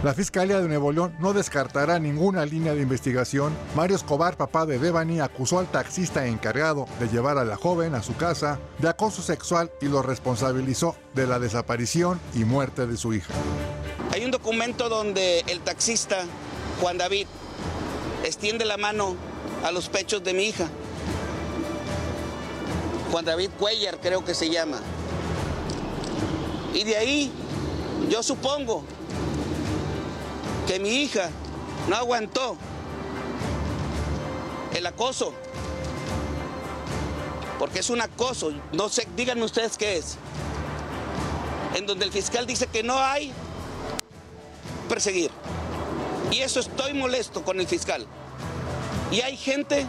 La 0.05 0.15
Fiscalía 0.15 0.61
de 0.61 0.69
Nuevo 0.69 0.93
León 0.93 1.17
no 1.19 1.33
descartará 1.33 1.99
ninguna 1.99 2.47
línea 2.47 2.73
de 2.73 2.83
investigación. 2.83 3.53
Mario 3.75 3.97
Escobar, 3.97 4.37
papá 4.37 4.65
de 4.65 4.79
Devani, 4.79 5.19
acusó 5.19 5.59
al 5.59 5.69
taxista 5.69 6.29
encargado 6.29 6.87
de 7.01 7.09
llevar 7.09 7.37
a 7.37 7.45
la 7.45 7.57
joven 7.57 7.97
a 7.97 8.03
su 8.05 8.15
casa 8.15 8.61
de 8.79 8.89
acoso 8.89 9.23
sexual 9.23 9.73
y 9.81 9.87
lo 9.87 10.01
responsabilizó 10.03 10.95
de 11.15 11.27
la 11.27 11.41
desaparición 11.41 12.21
y 12.33 12.45
muerte 12.45 12.87
de 12.87 12.97
su 12.97 13.13
hija. 13.13 13.35
Hay 14.13 14.25
un 14.25 14.31
documento 14.31 14.89
donde 14.89 15.41
el 15.49 15.63
taxista, 15.63 16.19
Juan 16.81 16.97
David, 16.97 17.27
extiende 18.25 18.65
la 18.65 18.77
mano 18.77 19.17
a 19.65 19.73
los 19.73 19.89
pechos 19.89 20.23
de 20.23 20.33
mi 20.33 20.45
hija. 20.45 20.69
Juan 23.11 23.25
David 23.25 23.51
Cuellar 23.59 23.99
creo 24.01 24.25
que 24.25 24.35
se 24.35 24.49
llama. 24.49 24.79
Y 26.73 26.85
de 26.85 26.97
ahí 26.97 27.33
yo 28.09 28.23
supongo 28.23 28.85
que 30.69 30.79
mi 30.79 30.91
hija 30.91 31.31
no 31.89 31.97
aguantó 31.97 32.57
el 34.75 34.87
acoso. 34.87 35.33
Porque 37.59 37.79
es 37.81 37.89
un 37.89 38.03
acoso, 38.03 38.53
no 38.73 38.91
sé, 38.91 39.09
díganme 39.17 39.45
ustedes 39.45 39.79
qué 39.79 39.97
es. 39.97 40.19
En 41.75 41.87
donde 41.87 42.05
el 42.05 42.13
fiscal 42.13 42.47
dice 42.47 42.67
que 42.67 42.83
no 42.83 42.99
hay 42.99 43.33
perseguir. 44.91 45.31
Y 46.31 46.41
eso 46.41 46.61
estoy 46.61 46.93
molesto 46.93 47.43
con 47.43 47.59
el 47.61 47.67
fiscal. 47.67 48.07
Y 49.11 49.23
hay 49.23 49.39
gente 49.39 49.87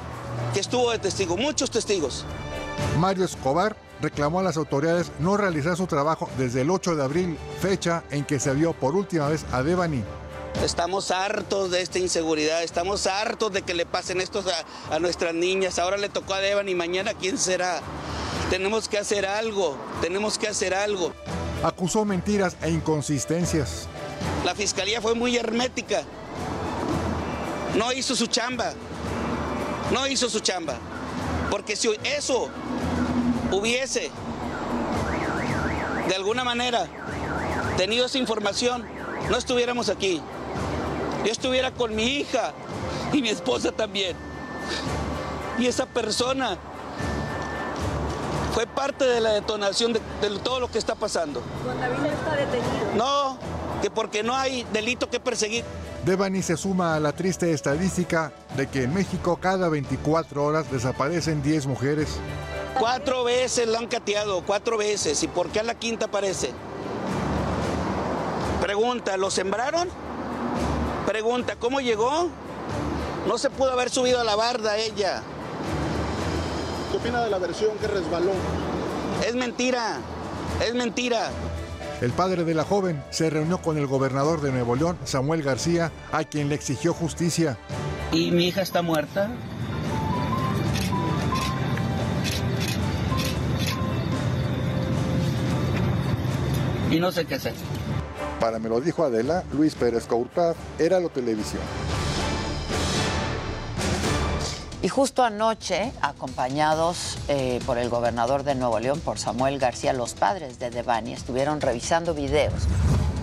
que 0.53 0.61
estuvo 0.61 0.91
de 0.91 0.99
testigo, 0.99 1.35
muchos 1.35 1.69
testigos. 1.69 2.23
Mario 2.97 3.25
Escobar 3.25 3.75
reclamó 4.01 4.39
a 4.39 4.43
las 4.43 4.55
autoridades 4.55 5.11
no 5.19 5.35
realizar 5.35 5.75
su 5.75 5.87
trabajo 5.87 6.29
desde 6.37 6.61
el 6.61 6.69
8 6.69 6.95
de 6.95 7.03
abril, 7.03 7.37
fecha 7.59 8.03
en 8.11 8.23
que 8.23 8.39
se 8.39 8.53
vio 8.53 8.71
por 8.71 8.95
última 8.95 9.27
vez 9.27 9.45
a 9.51 9.61
Devani. 9.61 10.03
Estamos 10.63 11.11
hartos 11.11 11.71
de 11.71 11.81
esta 11.81 11.99
inseguridad, 11.99 12.63
estamos 12.63 13.07
hartos 13.07 13.51
de 13.53 13.61
que 13.61 13.73
le 13.73 13.85
pasen 13.85 14.19
esto 14.19 14.43
a, 14.89 14.95
a 14.95 14.99
nuestras 14.99 15.33
niñas. 15.33 15.79
Ahora 15.79 15.97
le 15.97 16.09
tocó 16.09 16.33
a 16.33 16.39
Devani, 16.39 16.75
mañana 16.75 17.13
quién 17.13 17.37
será. 17.37 17.81
Tenemos 18.49 18.89
que 18.89 18.97
hacer 18.97 19.25
algo, 19.25 19.77
tenemos 20.01 20.37
que 20.37 20.47
hacer 20.47 20.73
algo. 20.73 21.13
Acusó 21.63 22.03
mentiras 22.03 22.57
e 22.61 22.69
inconsistencias. 22.69 23.87
La 24.43 24.55
fiscalía 24.55 25.01
fue 25.01 25.15
muy 25.15 25.37
hermética. 25.37 26.03
No 27.75 27.91
hizo 27.93 28.15
su 28.15 28.27
chamba. 28.27 28.73
No 29.91 30.07
hizo 30.07 30.29
su 30.29 30.39
chamba. 30.39 30.75
Porque 31.49 31.75
si 31.75 31.89
eso 32.03 32.49
hubiese 33.51 34.11
de 36.07 36.15
alguna 36.15 36.43
manera 36.43 36.87
tenido 37.77 38.05
esa 38.05 38.17
información, 38.17 38.85
no 39.29 39.37
estuviéramos 39.37 39.89
aquí. 39.89 40.21
Yo 41.25 41.31
estuviera 41.31 41.71
con 41.71 41.95
mi 41.95 42.03
hija 42.03 42.53
y 43.11 43.21
mi 43.21 43.29
esposa 43.29 43.71
también. 43.71 44.15
Y 45.57 45.65
esa 45.67 45.85
persona 45.85 46.57
fue 48.53 48.65
parte 48.65 49.05
de 49.05 49.19
la 49.19 49.33
detonación 49.33 49.93
de, 49.93 50.01
de 50.21 50.39
todo 50.39 50.59
lo 50.59 50.71
que 50.71 50.77
está 50.77 50.95
pasando. 50.95 51.41
Juan 51.63 51.79
David 51.79 52.05
está 52.05 52.35
detenido. 52.35 52.95
No, 52.95 53.37
que 53.81 53.91
porque 53.91 54.23
no 54.23 54.35
hay 54.35 54.65
delito 54.71 55.09
que 55.09 55.19
perseguir. 55.19 55.63
Devani 56.05 56.41
se 56.41 56.55
suma 56.55 56.95
a 56.95 56.99
la 56.99 57.11
triste 57.11 57.51
estadística 57.51 58.31
de 58.55 58.67
que 58.67 58.83
en 58.83 58.93
México 58.93 59.37
cada 59.41 59.67
24 59.67 60.43
horas 60.43 60.71
desaparecen 60.71 61.43
10 61.43 61.67
mujeres. 61.67 62.17
Cuatro 62.77 63.25
veces 63.25 63.67
la 63.67 63.79
han 63.79 63.87
cateado, 63.87 64.41
cuatro 64.45 64.77
veces. 64.77 65.21
¿Y 65.23 65.27
por 65.27 65.49
qué 65.49 65.59
a 65.59 65.63
la 65.63 65.75
quinta 65.75 66.05
aparece? 66.05 66.51
Pregunta, 68.61 69.17
¿lo 69.17 69.29
sembraron? 69.29 69.89
Pregunta, 71.09 71.55
¿cómo 71.55 71.81
llegó? 71.81 72.29
No 73.27 73.39
se 73.39 73.49
pudo 73.49 73.71
haber 73.71 73.89
subido 73.89 74.21
a 74.21 74.23
la 74.23 74.35
barda 74.35 74.77
ella. 74.77 75.23
¿Qué 76.91 76.97
opina 76.97 77.23
de 77.23 77.31
la 77.31 77.39
versión 77.39 77.75
que 77.79 77.87
resbaló? 77.87 78.33
Es 79.27 79.33
mentira, 79.33 79.97
es 80.63 80.75
mentira. 80.75 81.31
El 81.99 82.11
padre 82.11 82.43
de 82.43 82.53
la 82.53 82.63
joven 82.63 83.03
se 83.09 83.31
reunió 83.31 83.57
con 83.59 83.79
el 83.79 83.87
gobernador 83.87 84.41
de 84.41 84.51
Nuevo 84.51 84.75
León, 84.75 84.99
Samuel 85.03 85.41
García, 85.41 85.91
a 86.11 86.25
quien 86.25 86.47
le 86.47 86.53
exigió 86.53 86.93
justicia. 86.93 87.57
¿Y 88.11 88.29
mi 88.29 88.49
hija 88.49 88.61
está 88.61 88.83
muerta? 88.83 89.31
Y 96.91 96.99
no 96.99 97.11
sé 97.11 97.25
qué 97.25 97.33
hacer. 97.33 97.55
Para 98.39 98.57
me 98.57 98.69
lo 98.69 98.79
dijo 98.79 99.03
Adela, 99.03 99.43
Luis 99.51 99.75
Pérez 99.75 100.05
Courpad, 100.05 100.55
era 100.77 100.99
lo 100.99 101.09
televisión. 101.09 101.61
Y 104.81 104.87
justo 104.87 105.23
anoche, 105.23 105.91
acompañados 106.01 107.17
eh, 107.27 107.59
por 107.65 107.77
el 107.77 107.89
gobernador 107.89 108.43
de 108.43 108.55
Nuevo 108.55 108.79
León, 108.79 109.01
por 109.01 109.19
Samuel 109.19 109.59
García, 109.59 109.91
los 109.91 110.13
padres 110.13 110.57
de 110.57 110.69
Devani 110.69 111.11
estuvieron 111.11 111.59
revisando 111.59 112.13
videos 112.13 112.53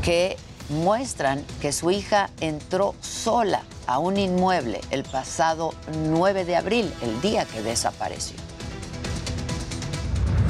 que 0.02 0.36
muestran 0.68 1.42
que 1.62 1.72
su 1.72 1.90
hija 1.90 2.28
entró 2.40 2.94
sola 3.00 3.62
a 3.86 3.98
un 3.98 4.18
inmueble 4.18 4.82
el 4.90 5.02
pasado 5.04 5.72
9 6.08 6.44
de 6.44 6.56
abril, 6.56 6.92
el 7.00 7.22
día 7.22 7.46
que 7.46 7.62
desapareció. 7.62 8.36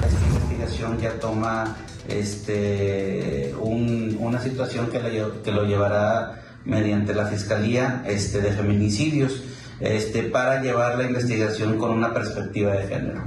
Esta 0.05 0.26
investigación 0.26 0.98
ya 0.98 1.20
toma 1.20 1.76
este, 2.09 3.55
un- 3.61 4.16
una 4.21 4.40
situación 4.40 4.88
que, 4.90 5.01
lle- 5.01 5.42
que 5.42 5.53
lo 5.53 5.64
llevará 5.64 6.42
mediante 6.64 7.14
la 7.14 7.27
Fiscalía 7.27 8.03
este, 8.07 8.40
de 8.40 8.51
Feminicidios 8.53 9.42
este, 9.81 10.23
para 10.25 10.61
llevar 10.62 10.97
la 10.99 11.05
investigación 11.05 11.79
con 11.79 11.90
una 11.90 12.12
perspectiva 12.14 12.73
de 12.73 12.87
género. 12.88 13.23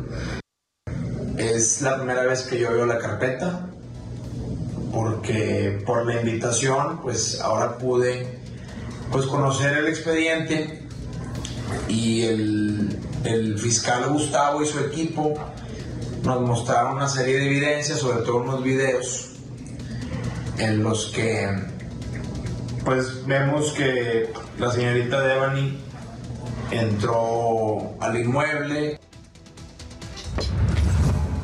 Es 1.38 1.82
la 1.82 1.96
primera 1.98 2.24
vez 2.24 2.42
que 2.44 2.60
yo 2.60 2.72
veo 2.74 2.86
la 2.86 2.98
carpeta, 2.98 3.70
porque 4.94 5.82
por 5.86 6.06
la 6.06 6.20
invitación, 6.22 7.02
pues 7.02 7.40
ahora 7.42 7.78
pude 7.78 8.40
pues, 9.12 9.26
conocer 9.26 9.78
el 9.78 9.88
expediente 9.88 10.84
y 11.88 12.24
el, 12.24 12.98
el 13.24 13.58
fiscal 13.60 14.10
Gustavo 14.10 14.64
y 14.64 14.66
su 14.66 14.80
equipo 14.80 15.34
nos 16.24 16.42
mostraron 16.42 16.98
una 16.98 17.08
serie 17.08 17.38
de 17.38 17.46
evidencias, 17.46 18.00
sobre 18.00 18.24
todo 18.24 18.38
unos 18.38 18.64
videos 18.64 19.30
en 20.58 20.84
los 20.84 21.08
que 21.08 21.50
pues 22.84 23.26
vemos 23.26 23.72
que 23.74 24.32
la 24.58 24.72
señorita 24.72 25.22
Devani 25.22 25.80
entró 26.72 27.96
al 28.00 28.20
inmueble, 28.20 29.00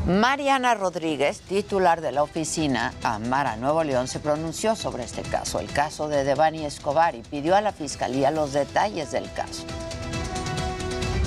Mariana 0.08 0.76
Rodríguez, 0.76 1.42
titular 1.42 2.00
de 2.00 2.12
la 2.12 2.22
oficina 2.22 2.94
Amara 3.02 3.56
Nuevo 3.56 3.84
León, 3.84 4.08
se 4.08 4.20
pronunció 4.20 4.76
sobre 4.76 5.04
este 5.04 5.24
caso, 5.24 5.60
el 5.60 5.72
caso 5.72 6.08
de 6.08 6.24
Devani 6.24 6.64
Escobar, 6.64 7.16
y 7.16 7.24
pidió 7.24 7.56
a 7.56 7.62
la 7.62 7.72
fiscalía 7.72 8.30
los 8.30 8.54
detalles 8.54 9.12
del 9.12 9.32
caso. 9.34 9.64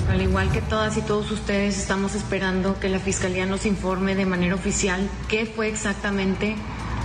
Al 0.09 0.23
igual 0.23 0.51
que 0.51 0.61
todas 0.61 0.97
y 0.97 1.01
todos 1.01 1.29
ustedes, 1.29 1.77
estamos 1.77 2.15
esperando 2.15 2.79
que 2.79 2.89
la 2.89 2.99
Fiscalía 2.99 3.45
nos 3.45 3.67
informe 3.67 4.15
de 4.15 4.25
manera 4.25 4.55
oficial 4.55 5.07
qué 5.27 5.45
fue 5.45 5.67
exactamente 5.67 6.55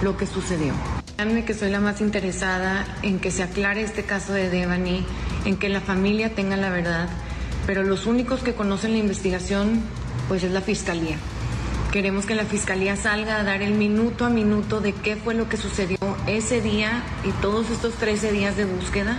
lo 0.03 0.17
que 0.17 0.27
sucedió. 0.27 0.73
Créanme 1.15 1.45
que 1.45 1.53
soy 1.53 1.71
la 1.71 1.81
más 1.81 2.01
interesada 2.01 2.87
en 3.03 3.21
que 3.21 3.31
se 3.31 3.43
aclare 3.43 3.83
este 3.83 4.05
caso 4.05 4.33
de 4.33 4.49
Devani, 4.49 5.05
en 5.45 5.59
que 5.59 5.69
la 5.69 5.83
familia 5.83 6.35
tenga 6.35 6.57
la 6.57 6.71
verdad, 6.71 7.11
pero 7.67 7.83
los 7.83 8.07
únicos 8.07 8.43
que 8.43 8.55
conocen 8.55 8.93
la 8.93 8.99
investigación, 8.99 9.83
pues 10.27 10.43
es 10.43 10.53
la 10.53 10.63
Fiscalía. 10.63 11.19
Queremos 11.93 12.25
que 12.25 12.35
la 12.35 12.47
Fiscalía 12.47 12.97
salga 12.97 13.39
a 13.39 13.45
dar 13.45 13.61
el 13.61 13.75
minuto 13.75 14.25
a 14.25 14.31
minuto 14.31 14.81
de 14.81 14.95
qué 14.95 15.17
fue 15.17 15.35
lo 15.35 15.49
que 15.51 15.59
sucedió 15.59 15.99
ese 16.27 16.63
día 16.63 17.05
y 17.23 17.31
todos 17.43 17.69
estos 17.71 17.95
13 17.95 18.33
días 18.33 18.57
de 18.57 18.65
búsqueda. 18.65 19.19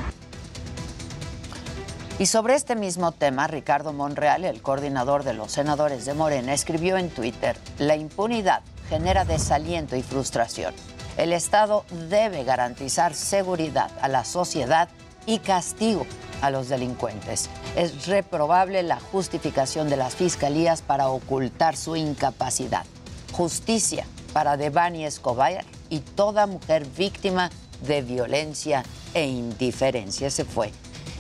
Y 2.18 2.28
sobre 2.28 2.56
este 2.56 2.76
mismo 2.76 3.12
tema, 3.12 3.46
Ricardo 3.48 3.92
Monreal, 3.92 4.46
el 4.46 4.62
coordinador 4.62 5.24
de 5.26 5.34
los 5.34 5.52
senadores 5.52 6.06
de 6.06 6.14
Morena, 6.14 6.54
escribió 6.54 6.96
en 6.98 7.10
Twitter, 7.10 7.58
la 7.78 7.98
impunidad 7.98 8.62
genera 8.88 9.26
desaliento 9.26 9.98
y 9.98 10.02
frustración. 10.02 10.74
El 11.18 11.34
Estado 11.34 11.84
debe 12.10 12.46
garantizar 12.46 13.14
seguridad 13.16 13.92
a 14.02 14.08
la 14.08 14.24
sociedad 14.24 14.88
y 15.26 15.40
castigo 15.40 16.06
a 16.42 16.52
los 16.52 16.70
delincuentes. 16.70 17.50
Es 17.76 18.08
reprobable 18.08 18.82
la 18.84 19.00
justificación 19.00 19.90
de 19.90 19.98
las 19.98 20.16
fiscalías 20.16 20.82
para 20.82 21.10
ocultar 21.10 21.76
su 21.76 21.98
incapacidad. 21.98 22.86
Justicia 23.34 24.06
para 24.32 24.56
Devani 24.56 25.04
Escobar 25.04 25.66
y 25.90 26.00
toda 26.00 26.48
mujer 26.48 26.86
víctima 26.98 27.50
de 27.86 28.02
violencia 28.02 28.84
e 29.14 29.26
indiferencia. 29.26 30.28
Ese 30.28 30.46
fue 30.46 30.72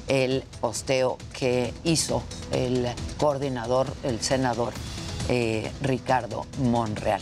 el 0.07 0.43
posteo 0.61 1.17
que 1.33 1.73
hizo 1.83 2.23
el 2.51 2.87
coordinador, 3.17 3.87
el 4.03 4.21
senador 4.21 4.73
eh, 5.29 5.71
Ricardo 5.81 6.45
Monreal. 6.59 7.21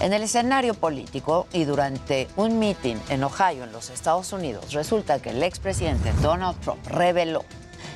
En 0.00 0.12
el 0.12 0.22
escenario 0.22 0.74
político 0.74 1.46
y 1.52 1.64
durante 1.64 2.28
un 2.36 2.58
meeting 2.58 2.96
en 3.08 3.24
Ohio, 3.24 3.64
en 3.64 3.72
los 3.72 3.90
Estados 3.90 4.32
Unidos, 4.32 4.72
resulta 4.72 5.20
que 5.20 5.30
el 5.30 5.42
expresidente 5.42 6.12
Donald 6.20 6.58
Trump 6.60 6.84
reveló 6.86 7.44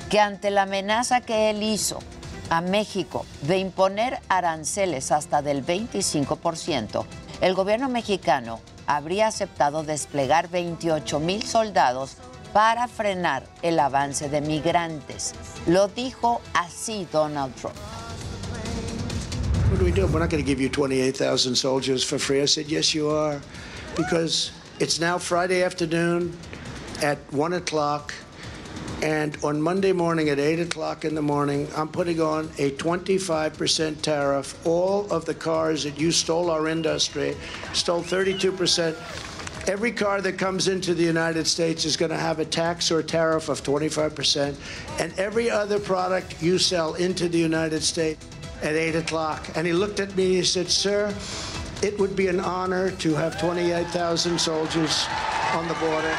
que 0.09 0.19
ante 0.19 0.49
la 0.49 0.63
amenaza 0.63 1.21
que 1.21 1.49
él 1.49 1.61
hizo 1.61 1.99
a 2.49 2.61
México 2.61 3.25
de 3.43 3.59
imponer 3.59 4.19
aranceles 4.27 5.11
hasta 5.11 5.41
del 5.41 5.65
25%, 5.65 7.05
el 7.41 7.53
gobierno 7.53 7.89
mexicano 7.89 8.59
habría 8.87 9.27
aceptado 9.27 9.83
desplegar 9.83 10.49
28 10.49 11.19
mil 11.19 11.43
soldados 11.43 12.15
para 12.53 12.87
frenar 12.87 13.43
el 13.61 13.79
avance 13.79 14.29
de 14.29 14.41
migrantes. 14.41 15.33
Lo 15.67 15.87
dijo 15.87 16.41
así 16.53 17.07
Donald 17.11 17.55
Trump. 17.55 17.75
What 19.69 19.79
do 19.79 19.85
we 19.85 19.91
do? 19.91 20.07
We're 20.07 20.19
not 20.19 20.31
going 20.31 20.43
to 20.43 20.47
give 20.47 20.59
you 20.59 20.69
28,000 20.69 21.55
soldiers 21.55 22.03
for 22.03 22.17
free. 22.17 22.41
I 22.41 22.45
said, 22.45 22.67
Yes, 22.67 22.95
you 22.95 23.09
are. 23.09 23.39
Because 23.95 24.51
it's 24.79 24.99
now 24.99 25.17
Friday 25.19 25.61
afternoon 25.61 26.35
at 27.03 27.19
1 27.31 27.53
o'clock. 27.53 28.13
And 29.01 29.37
on 29.43 29.61
Monday 29.61 29.93
morning 29.93 30.29
at 30.29 30.39
8 30.39 30.59
o'clock 30.59 31.05
in 31.05 31.15
the 31.15 31.21
morning, 31.21 31.67
I'm 31.75 31.87
putting 31.87 32.19
on 32.19 32.45
a 32.57 32.71
25% 32.71 34.01
tariff. 34.01 34.67
All 34.67 35.09
of 35.11 35.25
the 35.25 35.33
cars 35.33 35.83
that 35.83 35.99
you 35.99 36.11
stole 36.11 36.49
our 36.49 36.67
industry, 36.67 37.37
stole 37.73 38.01
32%. 38.01 38.95
Every 39.69 39.91
car 39.91 40.19
that 40.21 40.39
comes 40.39 40.67
into 40.67 40.95
the 40.95 41.03
United 41.03 41.45
States 41.45 41.85
is 41.85 41.95
going 41.95 42.09
to 42.09 42.17
have 42.17 42.39
a 42.39 42.45
tax 42.45 42.89
or 42.89 43.03
tariff 43.03 43.49
of 43.49 43.61
25%. 43.61 44.55
And 44.99 45.13
every 45.19 45.51
other 45.51 45.77
product 45.77 46.41
you 46.41 46.57
sell 46.57 46.95
into 46.95 47.29
the 47.29 47.37
United 47.37 47.83
States 47.83 48.25
at 48.63 48.73
8 48.73 48.95
o'clock. 48.95 49.47
And 49.55 49.67
he 49.67 49.73
looked 49.73 49.99
at 49.99 50.15
me 50.15 50.25
and 50.25 50.35
he 50.37 50.43
said, 50.43 50.71
Sir, 50.71 51.13
it 51.83 51.99
would 51.99 52.15
be 52.15 52.29
an 52.29 52.39
honor 52.39 52.89
to 52.97 53.13
have 53.13 53.39
28,000 53.39 54.41
soldiers 54.41 55.05
on 55.53 55.67
the 55.67 55.75
border. 55.75 56.15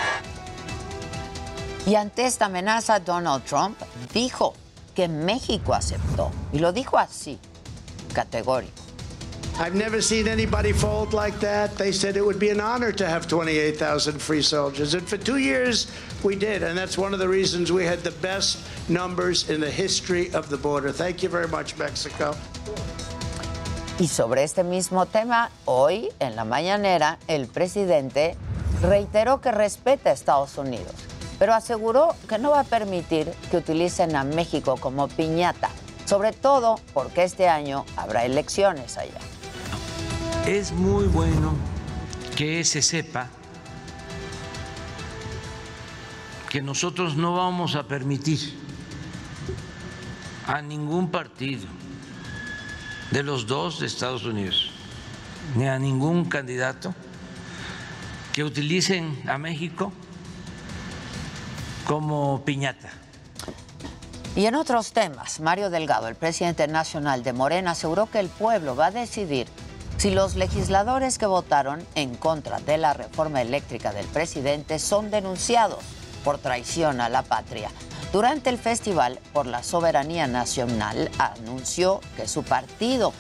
Y 1.89 1.97
ante 1.97 2.27
esta 2.27 2.45
amenaza, 2.45 3.05
Donald 3.05 3.45
Trump 3.47 3.77
dijo 4.15 4.55
que 4.95 5.09
México 5.09 5.75
aceptó. 5.75 6.31
Y 6.53 6.61
lo 6.61 6.73
dijo 6.73 6.99
así, 6.99 7.41
categórico. 8.15 8.90
I've 9.61 9.75
never 9.75 10.01
seen 10.01 10.27
anybody 10.27 10.73
fold 10.73 11.13
like 11.13 11.39
that. 11.41 11.77
They 11.77 11.93
said 11.93 12.17
it 12.17 12.25
would 12.25 12.39
be 12.39 12.49
an 12.49 12.61
honor 12.61 12.93
to 12.93 13.07
have 13.07 13.29
28,000 13.29 14.19
free 14.19 14.41
soldiers. 14.41 14.95
And 14.95 15.07
for 15.07 15.19
two 15.19 15.37
years, 15.37 15.93
we 16.23 16.35
did. 16.35 16.63
And 16.63 16.79
that's 16.79 16.97
one 16.97 17.13
of 17.13 17.19
the 17.19 17.29
reasons 17.29 17.71
we 17.71 17.85
had 17.85 17.99
the 17.99 18.11
best 18.23 18.59
numbers 18.89 19.51
in 19.51 19.61
the 19.61 19.71
history 19.71 20.33
of 20.33 20.49
the 20.49 20.57
border. 20.57 20.91
Thank 20.93 21.23
you 21.23 21.29
very 21.29 21.47
much, 21.47 21.77
Mexico. 21.77 22.35
Y 23.99 24.09
sobre 24.09 24.45
este 24.45 24.65
mismo 24.65 25.05
tema, 25.05 25.51
hoy 25.67 26.09
en 26.21 26.37
la 26.37 26.47
mañanera, 26.47 27.19
el 27.29 27.47
presidente 27.47 28.39
reiteró 28.81 29.43
que 29.43 29.53
respeta 29.53 30.09
a 30.09 30.15
Estados 30.15 30.57
Unidos, 30.57 30.95
pero 31.39 31.53
aseguró 31.53 32.17
que 32.31 32.39
no 32.39 32.53
va 32.53 32.61
a 32.61 32.65
permitir 32.65 33.31
que 33.51 33.59
utilicen 33.59 34.17
a 34.17 34.25
México 34.25 34.79
como 34.81 35.09
piñata, 35.09 35.69
sobre 36.07 36.33
todo 36.33 36.81
porque 36.95 37.25
este 37.25 37.47
año 37.47 37.85
habrá 37.99 38.25
elecciones 38.25 38.97
allá. 38.97 39.21
Es 40.47 40.73
muy 40.73 41.07
bueno 41.07 41.55
que 42.37 42.65
se 42.65 42.83
sepa 42.83 43.29
que 46.49 46.63
nosotros 46.63 47.17
no 47.17 47.35
vamos 47.35 47.77
a 47.77 47.87
permitir 47.87 48.59
a 50.47 50.61
ningún 50.63 51.11
partido 51.11 51.67
de 53.11 53.23
los 53.23 53.47
dos 53.47 53.81
de 53.81 53.87
Estados 53.87 54.25
Unidos, 54.25 54.71
ni 55.55 55.69
a 55.69 55.79
ningún 55.79 56.25
candidato 56.25 56.95
que 58.33 58.43
utilicen 58.43 59.23
a 59.29 59.39
México 59.39 59.93
como 61.87 62.45
piñata. 62.45 62.91
Y 64.35 64.47
en 64.47 64.55
otros 64.55 64.93
temas, 64.93 65.41
Mario 65.41 65.71
Delgado, 65.71 66.09
el 66.09 66.15
presidente 66.15 66.67
nacional 66.67 67.23
de 67.23 67.33
Morena, 67.33 67.73
aseguró 67.73 68.11
que 68.11 68.21
el 68.21 68.29
pueblo 68.29 68.75
va 68.75 68.87
a 68.87 68.91
decidir 68.91 69.47
si 70.01 70.11
los 70.11 70.35
legisladores 70.35 71.19
que 71.19 71.27
votaron 71.27 71.87
en 71.95 72.15
contra 72.15 72.59
de 72.61 72.79
la 72.79 72.95
reforma 72.95 73.43
eléctrica 73.43 73.93
del 73.93 74.07
presidente 74.07 74.79
son 74.79 75.11
denunciados 75.11 75.85
por 76.25 76.39
traición 76.39 77.03
a 77.03 77.11
la 77.11 77.21
patria. 77.21 77.71
Durante 78.11 78.49
el 78.49 78.57
Festival 78.57 79.21
por 79.35 79.45
la 79.45 79.63
Soberanía 79.63 80.27
Nacional 80.27 81.11
anunció 81.19 82.01
que 82.17 82.27
su 82.27 82.45
partido 82.45 83.13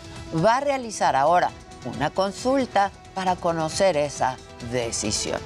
va 0.42 0.56
a 0.56 0.60
realizar 0.60 1.16
ahora 1.16 1.50
una 1.84 2.08
consulta 2.08 2.90
para 3.12 3.36
conocer 3.36 3.98
esa 3.98 4.38
decisión. 4.72 5.40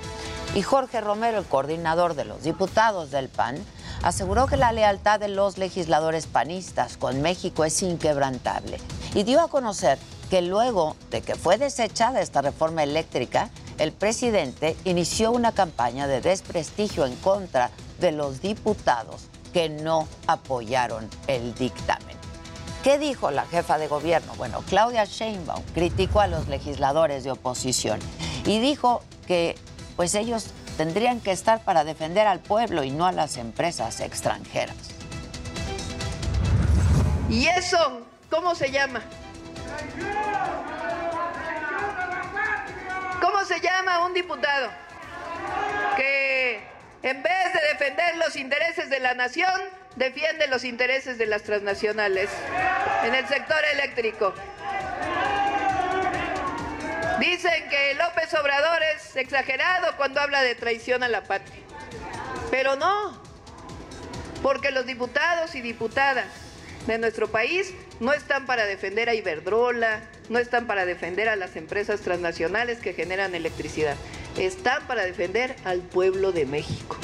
Y 0.55 0.63
Jorge 0.63 1.01
Romero, 1.01 1.39
el 1.39 1.47
coordinador 1.47 2.15
de 2.15 2.27
los 2.27 2.45
diputados 2.45 3.11
del 3.11 3.29
PAN, 3.29 3.57
aseguró 4.05 4.47
que 4.47 4.57
la 4.57 4.71
lealtad 4.71 5.19
de 5.19 5.27
los 5.27 5.59
legisladores 5.59 6.29
panistas 6.29 6.97
con 6.97 7.23
México 7.23 7.65
es 7.65 7.83
inquebrantable 7.83 8.79
y 9.15 9.25
dio 9.25 9.41
a 9.41 9.49
conocer 9.49 9.99
que 10.25 10.43
luego 10.43 10.97
de 11.11 11.23
que 11.23 11.35
fue 11.35 11.59
desechada 11.59 12.21
esta 12.21 12.43
reforma 12.43 12.83
eléctrica, 12.83 13.51
el 13.79 13.93
presidente 13.93 14.77
inició 14.85 15.33
una 15.33 15.53
campaña 15.53 16.07
de 16.07 16.21
desprestigio 16.21 17.07
en 17.07 17.17
contra 17.17 17.71
de 18.01 18.13
los 18.13 18.41
diputados 18.41 19.29
que 19.53 19.69
no 19.69 20.09
apoyaron 20.27 21.09
el 21.27 21.55
dictamen. 21.55 22.17
¿Qué 22.83 22.99
dijo 22.99 23.31
la 23.31 23.47
jefa 23.47 23.79
de 23.79 23.89
gobierno? 23.89 24.35
Bueno, 24.37 24.63
Claudia 24.69 25.05
Sheinbaum 25.05 25.63
criticó 25.73 26.21
a 26.21 26.27
los 26.27 26.49
legisladores 26.49 27.25
de 27.25 27.31
oposición 27.31 27.99
y 28.45 28.59
dijo 28.59 29.03
que 29.27 29.57
pues 29.97 30.15
ellos 30.15 30.49
tendrían 30.77 31.21
que 31.21 31.31
estar 31.31 31.65
para 31.65 31.85
defender 31.85 32.27
al 32.27 32.41
pueblo 32.41 32.85
y 32.85 32.91
no 32.91 33.07
a 33.07 33.13
las 33.13 33.37
empresas 33.37 34.01
extranjeras. 34.01 34.77
¿Y 37.31 37.47
eso 37.47 37.79
cómo 38.29 38.55
se 38.55 38.71
llama? 38.71 39.03
¿Cómo 43.21 43.45
se 43.45 43.61
llama 43.61 44.05
un 44.07 44.15
diputado 44.15 44.71
que 45.97 46.63
en 47.03 47.23
vez 47.23 47.53
de 47.53 47.61
defender 47.73 48.17
los 48.17 48.37
intereses 48.37 48.91
de 48.91 49.01
la 49.01 49.15
nación, 49.15 49.61
defiende 49.97 50.47
los 50.49 50.65
intereses 50.65 51.19
de 51.19 51.27
las 51.27 51.43
transnacionales 51.43 52.31
en 53.05 53.15
el 53.15 53.27
sector 53.29 53.65
eléctrico? 53.73 54.35
Dicen 57.19 57.69
que 57.69 57.95
López 57.95 58.35
Obrador 58.35 58.83
es 58.95 59.17
exagerado 59.17 59.97
cuando 59.97 60.21
habla 60.21 60.43
de 60.43 60.55
traición 60.55 61.03
a 61.03 61.09
la 61.09 61.23
patria. 61.23 61.61
Pero 62.51 62.77
no, 62.77 63.23
porque 64.43 64.71
los 64.71 64.85
diputados 64.85 65.55
y 65.55 65.61
diputadas 65.61 66.27
de 66.87 66.99
nuestro 66.99 67.29
país 67.29 67.75
no 68.01 68.13
están 68.13 68.47
para 68.47 68.67
defender 68.67 69.09
a 69.09 69.15
Iberdrola, 69.15 70.03
no 70.29 70.39
están 70.39 70.67
para 70.67 70.85
defender 70.85 71.29
a 71.29 71.37
las 71.37 71.57
empresas 71.57 72.01
transnacionales 72.01 72.79
que 72.79 72.93
generan 72.93 73.35
electricidad, 73.35 73.97
están 74.39 74.87
para 74.87 75.05
defender 75.05 75.57
al 75.65 75.81
pueblo 75.81 76.33
de 76.33 76.47
México. 76.47 76.97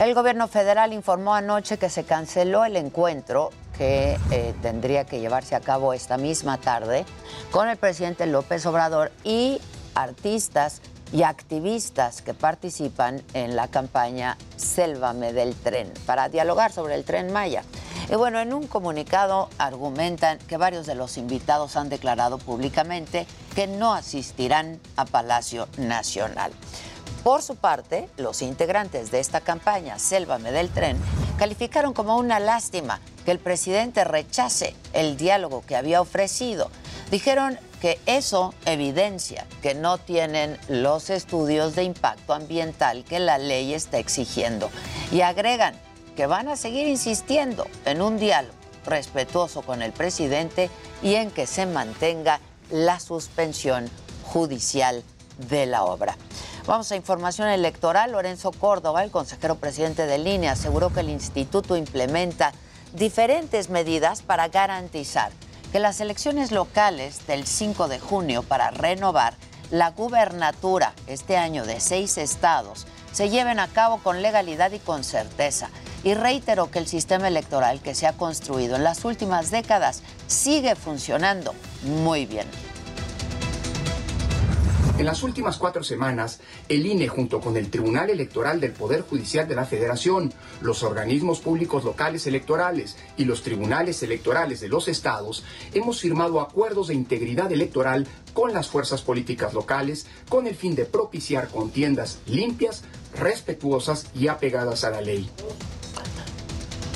El 0.00 0.14
gobierno 0.14 0.48
federal 0.48 0.94
informó 0.94 1.34
anoche 1.34 1.76
que 1.76 1.90
se 1.90 2.04
canceló 2.04 2.64
el 2.64 2.76
encuentro 2.76 3.50
que 3.76 4.18
eh, 4.30 4.54
tendría 4.62 5.04
que 5.04 5.20
llevarse 5.20 5.54
a 5.54 5.60
cabo 5.60 5.92
esta 5.92 6.16
misma 6.16 6.58
tarde 6.58 7.04
con 7.50 7.68
el 7.68 7.76
presidente 7.76 8.26
López 8.26 8.64
Obrador 8.66 9.12
y 9.24 9.60
artistas 9.94 10.80
y 11.12 11.22
activistas 11.22 12.22
que 12.22 12.34
participan 12.34 13.22
en 13.34 13.56
la 13.56 13.68
campaña 13.68 14.36
Sélvame 14.56 15.32
del 15.32 15.54
tren 15.54 15.92
para 16.06 16.28
dialogar 16.28 16.72
sobre 16.72 16.94
el 16.94 17.04
tren 17.04 17.32
Maya. 17.32 17.62
Y 18.10 18.14
bueno, 18.14 18.40
en 18.40 18.52
un 18.52 18.66
comunicado 18.66 19.48
argumentan 19.58 20.38
que 20.48 20.56
varios 20.56 20.86
de 20.86 20.94
los 20.94 21.16
invitados 21.16 21.76
han 21.76 21.88
declarado 21.88 22.38
públicamente 22.38 23.26
que 23.54 23.66
no 23.66 23.92
asistirán 23.92 24.80
a 24.96 25.04
Palacio 25.04 25.68
Nacional. 25.76 26.52
Por 27.22 27.42
su 27.42 27.56
parte, 27.56 28.08
los 28.16 28.40
integrantes 28.40 29.10
de 29.10 29.20
esta 29.20 29.40
campaña, 29.42 29.98
Sélvame 29.98 30.52
del 30.52 30.70
Tren, 30.70 30.96
calificaron 31.38 31.92
como 31.92 32.16
una 32.16 32.40
lástima 32.40 33.00
que 33.24 33.30
el 33.30 33.38
presidente 33.38 34.04
rechace 34.04 34.74
el 34.94 35.16
diálogo 35.16 35.62
que 35.66 35.76
había 35.76 36.00
ofrecido. 36.00 36.70
Dijeron 37.10 37.58
que 37.80 37.98
eso 38.06 38.54
evidencia 38.66 39.46
que 39.62 39.74
no 39.74 39.98
tienen 39.98 40.58
los 40.68 41.10
estudios 41.10 41.74
de 41.74 41.84
impacto 41.84 42.34
ambiental 42.34 43.04
que 43.04 43.18
la 43.18 43.38
ley 43.38 43.72
está 43.74 43.98
exigiendo. 43.98 44.70
Y 45.10 45.22
agregan 45.22 45.74
que 46.14 46.26
van 46.26 46.48
a 46.48 46.56
seguir 46.56 46.86
insistiendo 46.86 47.66
en 47.86 48.02
un 48.02 48.18
diálogo 48.18 48.54
respetuoso 48.84 49.62
con 49.62 49.82
el 49.82 49.92
presidente 49.92 50.70
y 51.02 51.14
en 51.14 51.30
que 51.30 51.46
se 51.46 51.66
mantenga 51.66 52.40
la 52.70 53.00
suspensión 53.00 53.88
judicial 54.24 55.02
de 55.48 55.66
la 55.66 55.84
obra. 55.84 56.16
Vamos 56.66 56.92
a 56.92 56.96
información 56.96 57.48
electoral. 57.48 58.12
Lorenzo 58.12 58.52
Córdoba, 58.52 59.02
el 59.02 59.10
consejero 59.10 59.56
presidente 59.56 60.06
de 60.06 60.18
línea, 60.18 60.52
aseguró 60.52 60.92
que 60.92 61.00
el 61.00 61.10
instituto 61.10 61.76
implementa 61.76 62.52
diferentes 62.92 63.70
medidas 63.70 64.22
para 64.22 64.48
garantizar 64.48 65.32
que 65.72 65.78
las 65.78 66.00
elecciones 66.00 66.52
locales 66.52 67.26
del 67.26 67.46
5 67.46 67.88
de 67.88 68.00
junio 68.00 68.42
para 68.42 68.70
renovar 68.70 69.34
la 69.70 69.90
gubernatura 69.90 70.94
este 71.06 71.36
año 71.36 71.64
de 71.64 71.78
seis 71.80 72.18
estados 72.18 72.86
se 73.12 73.30
lleven 73.30 73.60
a 73.60 73.68
cabo 73.68 73.98
con 73.98 74.22
legalidad 74.22 74.72
y 74.72 74.78
con 74.78 75.04
certeza. 75.04 75.68
Y 76.02 76.14
reiteró 76.14 76.70
que 76.70 76.78
el 76.78 76.86
sistema 76.86 77.28
electoral 77.28 77.80
que 77.80 77.94
se 77.94 78.06
ha 78.06 78.14
construido 78.14 78.76
en 78.76 78.84
las 78.84 79.04
últimas 79.04 79.50
décadas 79.50 80.02
sigue 80.26 80.74
funcionando 80.74 81.54
muy 81.82 82.26
bien. 82.26 82.46
En 84.98 85.06
las 85.06 85.22
últimas 85.22 85.56
cuatro 85.56 85.82
semanas, 85.82 86.40
el 86.68 86.84
INE 86.84 87.08
junto 87.08 87.40
con 87.40 87.56
el 87.56 87.70
Tribunal 87.70 88.10
Electoral 88.10 88.60
del 88.60 88.72
Poder 88.72 89.02
Judicial 89.02 89.48
de 89.48 89.54
la 89.54 89.64
Federación, 89.64 90.32
los 90.60 90.82
organismos 90.82 91.40
públicos 91.40 91.84
locales 91.84 92.26
electorales 92.26 92.96
y 93.16 93.24
los 93.24 93.42
tribunales 93.42 94.02
electorales 94.02 94.60
de 94.60 94.68
los 94.68 94.88
estados 94.88 95.44
hemos 95.72 96.00
firmado 96.00 96.40
acuerdos 96.40 96.88
de 96.88 96.94
integridad 96.94 97.50
electoral 97.50 98.06
con 98.34 98.52
las 98.52 98.68
fuerzas 98.68 99.00
políticas 99.02 99.54
locales 99.54 100.06
con 100.28 100.46
el 100.46 100.54
fin 100.54 100.74
de 100.74 100.84
propiciar 100.84 101.48
contiendas 101.48 102.18
limpias, 102.26 102.82
respetuosas 103.18 104.06
y 104.14 104.28
apegadas 104.28 104.84
a 104.84 104.90
la 104.90 105.00
ley. 105.00 105.30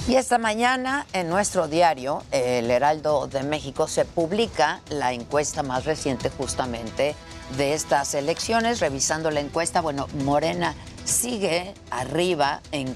Y 0.07 0.17
esta 0.17 0.37
mañana 0.37 1.07
en 1.15 1.31
nuestro 1.31 1.67
diario, 1.67 2.23
El 2.31 2.71
Heraldo 2.71 3.27
de 3.27 3.43
México, 3.43 3.89
se 3.89 4.05
publica 4.05 4.83
la 4.91 5.15
encuesta 5.15 5.63
más 5.63 5.87
reciente 5.87 6.29
justamente 6.29 7.15
de 7.57 7.75
estas 7.75 8.15
elecciones. 8.15 8.81
Revisando 8.81 9.31
la 9.31 9.41
encuesta, 9.41 9.81
bueno, 9.81 10.09
Morena 10.25 10.75
sigue 11.05 11.75
arriba 11.91 12.61
en, 12.73 12.95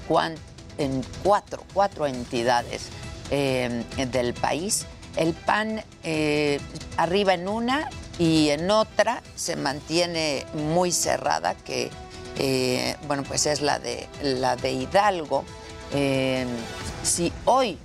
en 0.77 1.03
cuatro, 1.23 1.63
cuatro 1.73 2.07
entidades 2.07 2.89
eh, 3.31 3.83
del 4.11 4.33
país. 4.33 4.85
El 5.15 5.33
PAN 5.33 5.83
eh, 6.03 6.59
arriba 6.97 7.33
en 7.33 7.47
una 7.47 7.89
y 8.17 8.49
en 8.49 8.69
otra 8.71 9.21
se 9.35 9.55
mantiene 9.55 10.45
muy 10.53 10.91
cerrada, 10.91 11.55
que 11.55 11.89
eh, 12.37 12.95
bueno, 13.07 13.23
pues 13.23 13.45
es 13.45 13.61
la 13.61 13.79
de, 13.79 14.07
la 14.23 14.55
de 14.55 14.71
Hidalgo. 14.71 15.43
si 17.03 17.33
hoy, 17.45 17.77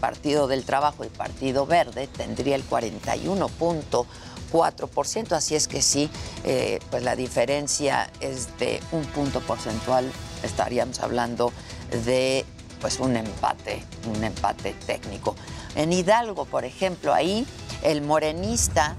Partido 0.00 0.46
del 0.46 0.64
Trabajo 0.64 1.04
y 1.04 1.08
Partido 1.08 1.66
Verde, 1.66 2.06
tendría 2.06 2.56
el 2.56 2.68
41.1%. 2.68 4.06
4%, 4.52 5.32
así 5.32 5.54
es 5.54 5.68
que 5.68 5.82
sí, 5.82 6.10
eh, 6.44 6.80
pues 6.90 7.02
la 7.02 7.16
diferencia 7.16 8.10
es 8.20 8.56
de 8.58 8.80
un 8.92 9.04
punto 9.06 9.40
porcentual, 9.40 10.10
estaríamos 10.42 11.00
hablando 11.00 11.52
de 12.04 12.44
pues 12.80 13.00
un 13.00 13.16
empate, 13.16 13.82
un 14.14 14.22
empate 14.22 14.74
técnico. 14.86 15.34
En 15.74 15.92
Hidalgo, 15.92 16.44
por 16.44 16.64
ejemplo, 16.64 17.12
ahí 17.12 17.46
el 17.82 18.02
morenista 18.02 18.96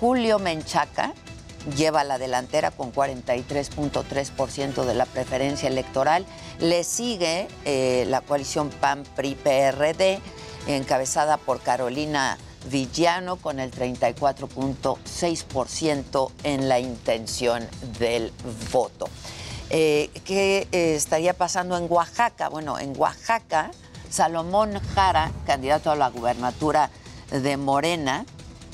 Julio 0.00 0.38
Menchaca 0.38 1.14
lleva 1.76 2.04
la 2.04 2.18
delantera 2.18 2.70
con 2.70 2.92
43.3% 2.92 4.84
de 4.84 4.94
la 4.94 5.06
preferencia 5.06 5.68
electoral. 5.68 6.26
Le 6.58 6.84
sigue 6.84 7.48
eh, 7.64 8.04
la 8.08 8.20
coalición 8.20 8.70
PAN-PRI-PRD, 8.70 10.20
encabezada 10.66 11.36
por 11.36 11.60
Carolina 11.60 12.38
Villano 12.70 13.36
con 13.36 13.60
el 13.60 13.70
34.6% 13.70 16.30
en 16.44 16.68
la 16.68 16.78
intención 16.78 17.66
del 17.98 18.30
voto. 18.72 19.08
Eh, 19.70 20.10
¿Qué 20.24 20.68
eh, 20.70 20.94
estaría 20.94 21.34
pasando 21.34 21.76
en 21.76 21.86
Oaxaca? 21.88 22.48
Bueno, 22.48 22.78
en 22.78 22.94
Oaxaca, 22.96 23.72
Salomón 24.10 24.78
Jara, 24.94 25.32
candidato 25.46 25.90
a 25.90 25.96
la 25.96 26.10
gubernatura 26.10 26.90
de 27.30 27.56
Morena, 27.56 28.24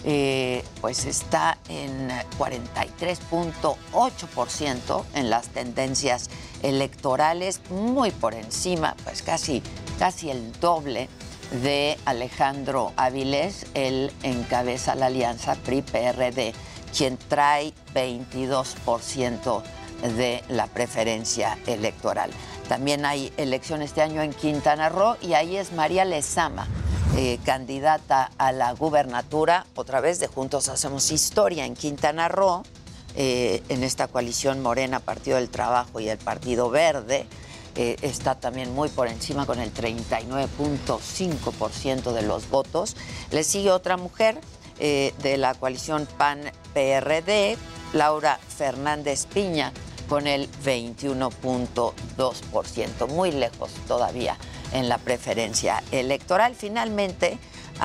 eh, 0.04 0.64
pues 0.80 1.04
está 1.04 1.58
en 1.68 2.08
43.8% 2.38 5.04
en 5.14 5.30
las 5.30 5.48
tendencias 5.48 6.30
electorales, 6.62 7.60
muy 7.70 8.10
por 8.10 8.34
encima, 8.34 8.96
pues 9.04 9.22
casi, 9.22 9.62
casi 9.98 10.30
el 10.30 10.52
doble 10.60 11.08
de 11.50 11.96
Alejandro 12.04 12.92
Avilés, 12.96 13.66
él 13.74 14.12
encabeza 14.22 14.94
la 14.94 15.06
alianza 15.06 15.54
PRI-PRD, 15.54 16.52
quien 16.96 17.16
trae 17.16 17.72
22% 17.94 19.62
de 20.16 20.42
la 20.48 20.66
preferencia 20.66 21.58
electoral. 21.66 22.30
También 22.68 23.06
hay 23.06 23.32
elección 23.36 23.82
este 23.82 24.02
año 24.02 24.22
en 24.22 24.32
Quintana 24.32 24.88
Roo 24.88 25.16
y 25.20 25.32
ahí 25.32 25.56
es 25.56 25.72
María 25.72 26.04
Lezama, 26.04 26.68
eh, 27.16 27.38
candidata 27.44 28.30
a 28.38 28.52
la 28.52 28.72
gubernatura, 28.72 29.66
otra 29.74 30.00
vez 30.00 30.20
de 30.20 30.28
Juntos 30.28 30.68
Hacemos 30.68 31.10
Historia 31.10 31.64
en 31.64 31.74
Quintana 31.74 32.28
Roo, 32.28 32.62
eh, 33.16 33.62
en 33.70 33.82
esta 33.82 34.06
coalición 34.06 34.62
Morena, 34.62 35.00
Partido 35.00 35.38
del 35.38 35.48
Trabajo 35.48 35.98
y 35.98 36.08
el 36.08 36.18
Partido 36.18 36.70
Verde 36.70 37.26
está 37.74 38.34
también 38.34 38.74
muy 38.74 38.88
por 38.88 39.06
encima 39.08 39.46
con 39.46 39.60
el 39.60 39.72
39.5% 39.72 42.12
de 42.12 42.22
los 42.22 42.50
votos. 42.50 42.96
Le 43.30 43.44
sigue 43.44 43.70
otra 43.70 43.96
mujer 43.96 44.40
eh, 44.80 45.14
de 45.22 45.36
la 45.38 45.54
coalición 45.54 46.08
PAN-PRD, 46.18 47.56
Laura 47.94 48.38
Fernández 48.56 49.26
Piña, 49.26 49.72
con 50.08 50.28
el 50.28 50.48
21.2%, 50.64 53.08
muy 53.08 53.32
lejos 53.32 53.70
todavía 53.88 54.36
en 54.72 54.88
la 54.88 54.98
preferencia 54.98 55.82
electoral. 55.90 56.54
Finalmente, 56.54 57.40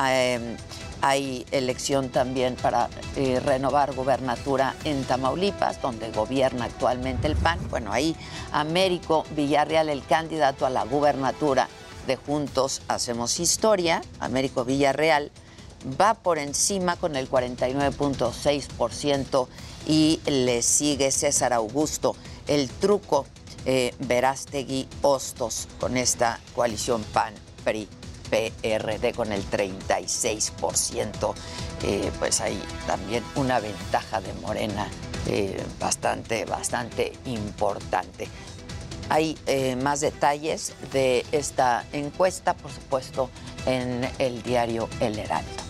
eh, 0.06 0.56
hay 1.04 1.46
elección 1.50 2.08
también 2.08 2.56
para 2.56 2.88
eh, 3.14 3.38
renovar 3.38 3.94
gobernatura 3.94 4.74
en 4.84 5.04
Tamaulipas, 5.04 5.82
donde 5.82 6.10
gobierna 6.10 6.64
actualmente 6.64 7.26
el 7.26 7.36
PAN. 7.36 7.58
Bueno, 7.68 7.92
ahí 7.92 8.16
Américo 8.52 9.26
Villarreal, 9.36 9.90
el 9.90 10.02
candidato 10.06 10.64
a 10.64 10.70
la 10.70 10.84
gubernatura 10.84 11.68
de 12.06 12.16
Juntos 12.16 12.80
Hacemos 12.88 13.38
Historia, 13.38 14.00
Américo 14.18 14.64
Villarreal, 14.64 15.30
va 16.00 16.14
por 16.14 16.38
encima 16.38 16.96
con 16.96 17.16
el 17.16 17.30
49.6% 17.30 19.46
y 19.86 20.20
le 20.24 20.62
sigue 20.62 21.10
César 21.10 21.52
Augusto. 21.52 22.16
El 22.46 22.70
truco 22.70 23.26
eh, 23.66 23.94
Verástegui 23.98 24.88
Hostos 25.02 25.68
con 25.78 25.98
esta 25.98 26.40
coalición 26.54 27.04
PAN-PRI. 27.12 28.03
PRD 28.34 29.12
con 29.14 29.32
el 29.32 29.48
36%. 29.48 31.34
Eh, 31.84 32.10
pues 32.18 32.40
hay 32.40 32.60
también 32.86 33.22
una 33.36 33.60
ventaja 33.60 34.20
de 34.20 34.32
Morena 34.34 34.88
eh, 35.26 35.62
bastante, 35.78 36.44
bastante 36.44 37.12
importante. 37.26 38.28
Hay 39.08 39.38
eh, 39.46 39.76
más 39.76 40.00
detalles 40.00 40.72
de 40.92 41.24
esta 41.30 41.84
encuesta, 41.92 42.54
por 42.54 42.72
supuesto, 42.72 43.30
en 43.66 44.08
el 44.18 44.42
diario 44.42 44.88
El 44.98 45.18
Heraldo. 45.18 45.62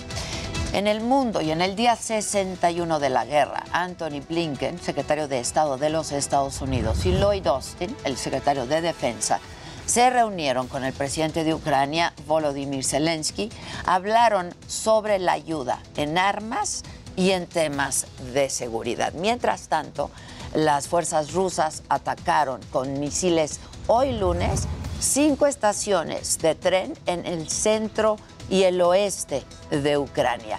En 0.72 0.87
el 0.87 1.00
mundo 1.00 1.40
y 1.40 1.50
en 1.50 1.61
el 1.61 1.77
día 1.77 1.96
61 1.96 2.98
de 2.98 3.11
la 3.11 3.24
guerra, 3.24 3.64
Anthony 3.72 4.20
Blinken, 4.29 4.81
secretario 4.81 5.29
de 5.29 5.38
Estado 5.38 5.77
de 5.77 5.90
los 5.90 6.12
Estados 6.12 6.61
Unidos, 6.62 7.05
y 7.07 7.12
Lloyd 7.12 7.46
Austin, 7.46 7.94
el 8.05 8.16
secretario 8.16 8.66
de 8.66 8.81
Defensa, 8.81 9.40
se 9.87 10.11
reunieron 10.11 10.68
con 10.68 10.85
el 10.85 10.92
presidente 10.92 11.44
de 11.44 11.55
Ucrania, 11.55 12.12
Volodymyr 12.27 12.85
Zelensky, 12.85 13.51
hablaron 13.85 14.55
sobre 14.66 15.18
la 15.18 15.33
ayuda 15.33 15.81
en 15.97 16.18
armas 16.18 16.83
y 17.16 17.31
en 17.31 17.47
temas 17.47 18.07
de 18.33 18.51
seguridad. 18.51 19.12
Mientras 19.14 19.68
tanto, 19.68 20.11
las 20.55 20.88
fuerzas 20.88 21.33
rusas 21.33 21.83
atacaron 21.88 22.61
con 22.70 22.99
misiles 23.01 23.61
hoy 23.87 24.12
lunes 24.12 24.66
cinco 25.01 25.47
estaciones 25.47 26.38
de 26.38 26.55
tren 26.55 26.94
en 27.07 27.27
el 27.27 27.49
centro 27.49 28.16
y 28.49 28.62
el 28.62 28.81
oeste 28.81 29.44
de 29.70 29.99
Ucrania. 29.99 30.59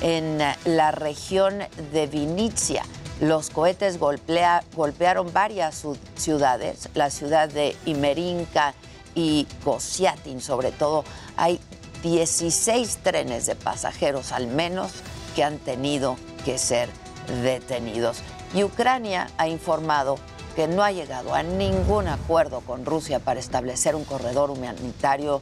En 0.00 0.38
la 0.64 0.90
región 0.90 1.58
de 1.92 2.06
Vinitsia, 2.06 2.84
los 3.20 3.50
cohetes 3.50 4.00
golpea- 4.00 4.64
golpearon 4.74 5.32
varias 5.32 5.84
ciu- 5.84 5.96
ciudades, 6.16 6.88
la 6.94 7.10
ciudad 7.10 7.48
de 7.48 7.76
Imerinka 7.84 8.74
y 9.14 9.46
Kosiatin 9.64 10.40
sobre 10.40 10.72
todo. 10.72 11.04
Hay 11.36 11.60
16 12.02 12.98
trenes 13.02 13.46
de 13.46 13.54
pasajeros 13.54 14.32
al 14.32 14.46
menos 14.48 14.90
que 15.36 15.44
han 15.44 15.58
tenido 15.58 16.16
que 16.44 16.58
ser 16.58 16.88
detenidos. 17.42 18.18
Y 18.54 18.64
Ucrania 18.64 19.28
ha 19.38 19.48
informado 19.48 20.18
que 20.56 20.66
no 20.68 20.82
ha 20.82 20.92
llegado 20.92 21.34
a 21.34 21.42
ningún 21.42 22.08
acuerdo 22.08 22.60
con 22.60 22.84
Rusia 22.84 23.20
para 23.20 23.40
establecer 23.40 23.94
un 23.94 24.04
corredor 24.04 24.50
humanitario 24.50 25.40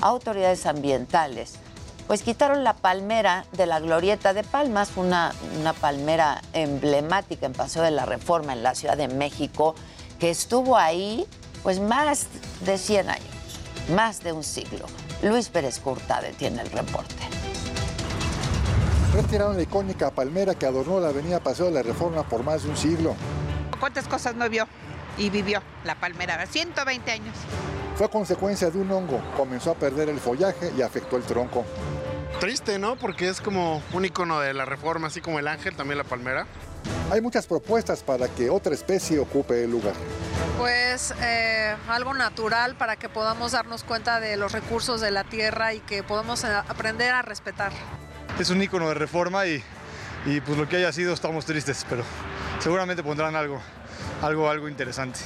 autoridades 0.00 0.66
ambientales 0.66 1.54
pues 2.10 2.24
quitaron 2.24 2.64
la 2.64 2.74
palmera 2.74 3.44
de 3.52 3.66
la 3.66 3.78
Glorieta 3.78 4.34
de 4.34 4.42
Palmas, 4.42 4.96
una, 4.96 5.32
una 5.60 5.72
palmera 5.72 6.42
emblemática 6.54 7.46
en 7.46 7.52
Paseo 7.52 7.84
de 7.84 7.92
la 7.92 8.04
Reforma 8.04 8.52
en 8.52 8.64
la 8.64 8.74
Ciudad 8.74 8.96
de 8.96 9.06
México, 9.06 9.76
que 10.18 10.28
estuvo 10.28 10.76
ahí 10.76 11.24
pues 11.62 11.78
más 11.78 12.26
de 12.66 12.78
100 12.78 13.10
años, 13.10 13.60
más 13.94 14.24
de 14.24 14.32
un 14.32 14.42
siglo. 14.42 14.86
Luis 15.22 15.50
Pérez 15.50 15.78
Curtade 15.78 16.32
tiene 16.32 16.62
el 16.62 16.72
reporte. 16.72 17.14
Retiraron 19.14 19.54
la 19.54 19.62
icónica 19.62 20.10
palmera 20.10 20.56
que 20.56 20.66
adornó 20.66 20.98
la 20.98 21.10
avenida 21.10 21.38
Paseo 21.38 21.66
de 21.66 21.72
la 21.74 21.82
Reforma 21.84 22.24
por 22.24 22.42
más 22.42 22.64
de 22.64 22.70
un 22.70 22.76
siglo. 22.76 23.14
¿Cuántas 23.78 24.08
cosas 24.08 24.34
no 24.34 24.50
vio 24.50 24.66
y 25.16 25.30
vivió 25.30 25.62
la 25.84 25.94
palmera? 25.94 26.44
120 26.44 27.08
años. 27.08 27.36
Fue 28.00 28.08
consecuencia 28.08 28.70
de 28.70 28.80
un 28.80 28.90
hongo, 28.90 29.20
comenzó 29.36 29.72
a 29.72 29.74
perder 29.74 30.08
el 30.08 30.18
follaje 30.18 30.72
y 30.76 30.80
afectó 30.80 31.18
el 31.18 31.22
tronco. 31.22 31.66
Triste, 32.38 32.78
¿no? 32.78 32.96
Porque 32.96 33.28
es 33.28 33.40
como 33.40 33.82
un 33.92 34.04
icono 34.04 34.40
de 34.40 34.54
la 34.54 34.64
reforma, 34.64 35.08
así 35.08 35.20
como 35.20 35.38
el 35.38 35.48
ángel, 35.48 35.74
también 35.74 35.98
la 35.98 36.04
palmera. 36.04 36.46
Hay 37.10 37.20
muchas 37.20 37.46
propuestas 37.46 38.02
para 38.02 38.28
que 38.28 38.50
otra 38.50 38.72
especie 38.72 39.18
ocupe 39.18 39.64
el 39.64 39.70
lugar. 39.70 39.94
Pues 40.56 41.12
eh, 41.20 41.74
algo 41.88 42.14
natural 42.14 42.76
para 42.76 42.96
que 42.96 43.08
podamos 43.08 43.52
darnos 43.52 43.82
cuenta 43.82 44.20
de 44.20 44.36
los 44.36 44.52
recursos 44.52 45.00
de 45.00 45.10
la 45.10 45.24
tierra 45.24 45.74
y 45.74 45.80
que 45.80 46.02
podamos 46.02 46.44
eh, 46.44 46.48
aprender 46.68 47.12
a 47.12 47.22
respetar. 47.22 47.72
Es 48.38 48.50
un 48.50 48.62
icono 48.62 48.88
de 48.88 48.94
reforma 48.94 49.46
y, 49.46 49.62
y 50.24 50.40
pues 50.40 50.56
lo 50.56 50.68
que 50.68 50.76
haya 50.76 50.92
sido 50.92 51.12
estamos 51.12 51.44
tristes, 51.44 51.84
pero 51.90 52.04
seguramente 52.60 53.02
pondrán 53.02 53.34
algo, 53.36 53.60
algo, 54.22 54.48
algo 54.48 54.68
interesante. 54.68 55.20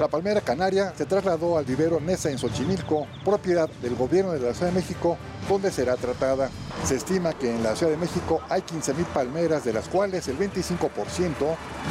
La 0.00 0.08
palmera 0.08 0.40
canaria 0.40 0.94
se 0.96 1.04
trasladó 1.04 1.58
al 1.58 1.66
vivero 1.66 2.00
Nesa 2.00 2.30
en 2.30 2.38
Xochimilco, 2.38 3.06
propiedad 3.22 3.68
del 3.82 3.96
gobierno 3.96 4.32
de 4.32 4.40
la 4.40 4.54
Ciudad 4.54 4.72
de 4.72 4.80
México, 4.80 5.18
donde 5.46 5.70
será 5.70 5.94
tratada. 5.96 6.48
Se 6.86 6.96
estima 6.96 7.34
que 7.34 7.54
en 7.54 7.62
la 7.62 7.76
Ciudad 7.76 7.92
de 7.92 7.98
México 7.98 8.40
hay 8.48 8.62
15.000 8.62 9.04
palmeras, 9.12 9.62
de 9.62 9.74
las 9.74 9.90
cuales 9.90 10.26
el 10.28 10.38
25% 10.38 11.34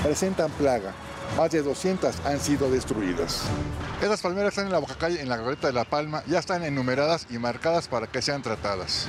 presentan 0.01 0.49
plaga. 0.53 0.91
Más 1.37 1.51
de 1.51 1.61
200 1.61 2.25
han 2.25 2.39
sido 2.39 2.71
destruidas. 2.71 3.43
Esas 4.01 4.21
palmeras 4.21 4.53
están 4.53 4.65
en 4.65 4.71
la 4.71 4.79
Baja 4.79 4.95
Calle, 4.97 5.21
en 5.21 5.29
la 5.29 5.37
Glorieta 5.37 5.67
de 5.67 5.73
la 5.73 5.85
Palma, 5.85 6.23
ya 6.25 6.39
están 6.39 6.63
enumeradas 6.63 7.27
y 7.29 7.37
marcadas 7.37 7.87
para 7.87 8.07
que 8.07 8.23
sean 8.23 8.41
tratadas. 8.41 9.05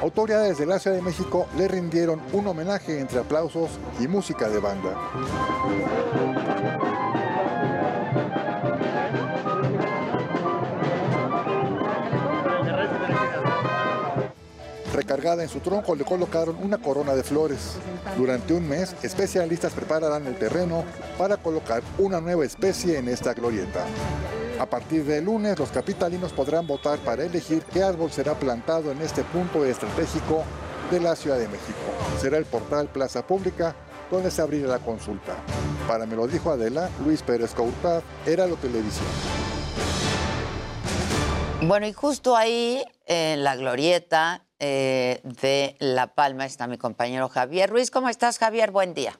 Autoridades 0.00 0.58
de 0.58 0.66
la 0.66 0.78
Ciudad 0.78 0.96
de 0.96 1.02
México 1.02 1.48
le 1.56 1.66
rindieron 1.66 2.22
un 2.32 2.46
homenaje 2.46 3.00
entre 3.00 3.18
aplausos 3.18 3.70
y 3.98 4.06
música 4.06 4.48
de 4.48 4.60
banda. 4.60 4.94
Recargada 14.98 15.44
en 15.44 15.48
su 15.48 15.60
tronco 15.60 15.94
le 15.94 16.04
colocaron 16.04 16.56
una 16.60 16.78
corona 16.78 17.14
de 17.14 17.22
flores. 17.22 17.76
Durante 18.16 18.52
un 18.52 18.68
mes, 18.68 18.96
especialistas 19.04 19.72
prepararán 19.72 20.26
el 20.26 20.36
terreno 20.36 20.82
para 21.16 21.36
colocar 21.36 21.84
una 21.98 22.20
nueva 22.20 22.44
especie 22.44 22.98
en 22.98 23.06
esta 23.06 23.32
glorieta. 23.32 23.84
A 24.58 24.66
partir 24.66 25.04
del 25.04 25.26
lunes, 25.26 25.56
los 25.56 25.70
capitalinos 25.70 26.32
podrán 26.32 26.66
votar 26.66 26.98
para 26.98 27.22
elegir 27.22 27.62
qué 27.72 27.80
árbol 27.80 28.10
será 28.10 28.34
plantado 28.34 28.90
en 28.90 29.00
este 29.00 29.22
punto 29.22 29.64
estratégico 29.64 30.42
de 30.90 30.98
la 30.98 31.14
Ciudad 31.14 31.38
de 31.38 31.46
México. 31.46 31.78
Será 32.20 32.36
el 32.36 32.46
portal 32.46 32.88
Plaza 32.88 33.24
Pública 33.24 33.76
donde 34.10 34.32
se 34.32 34.42
abrirá 34.42 34.66
la 34.66 34.80
consulta. 34.80 35.36
Para 35.86 36.06
me 36.06 36.16
lo 36.16 36.26
dijo 36.26 36.50
Adela, 36.50 36.90
Luis 37.04 37.22
Pérez 37.22 37.54
Courtad, 37.54 38.02
era 38.26 38.48
lo 38.48 38.56
televisión. 38.56 39.06
Bueno, 41.62 41.86
y 41.86 41.92
justo 41.92 42.34
ahí, 42.34 42.84
en 43.06 43.44
la 43.44 43.54
glorieta 43.54 44.47
eh, 44.58 45.20
de 45.24 45.76
La 45.80 46.14
Palma, 46.14 46.44
está 46.44 46.66
mi 46.66 46.78
compañero 46.78 47.28
Javier 47.28 47.70
Ruiz. 47.70 47.90
¿Cómo 47.90 48.08
estás, 48.08 48.38
Javier? 48.38 48.70
Buen 48.70 48.94
día. 48.94 49.18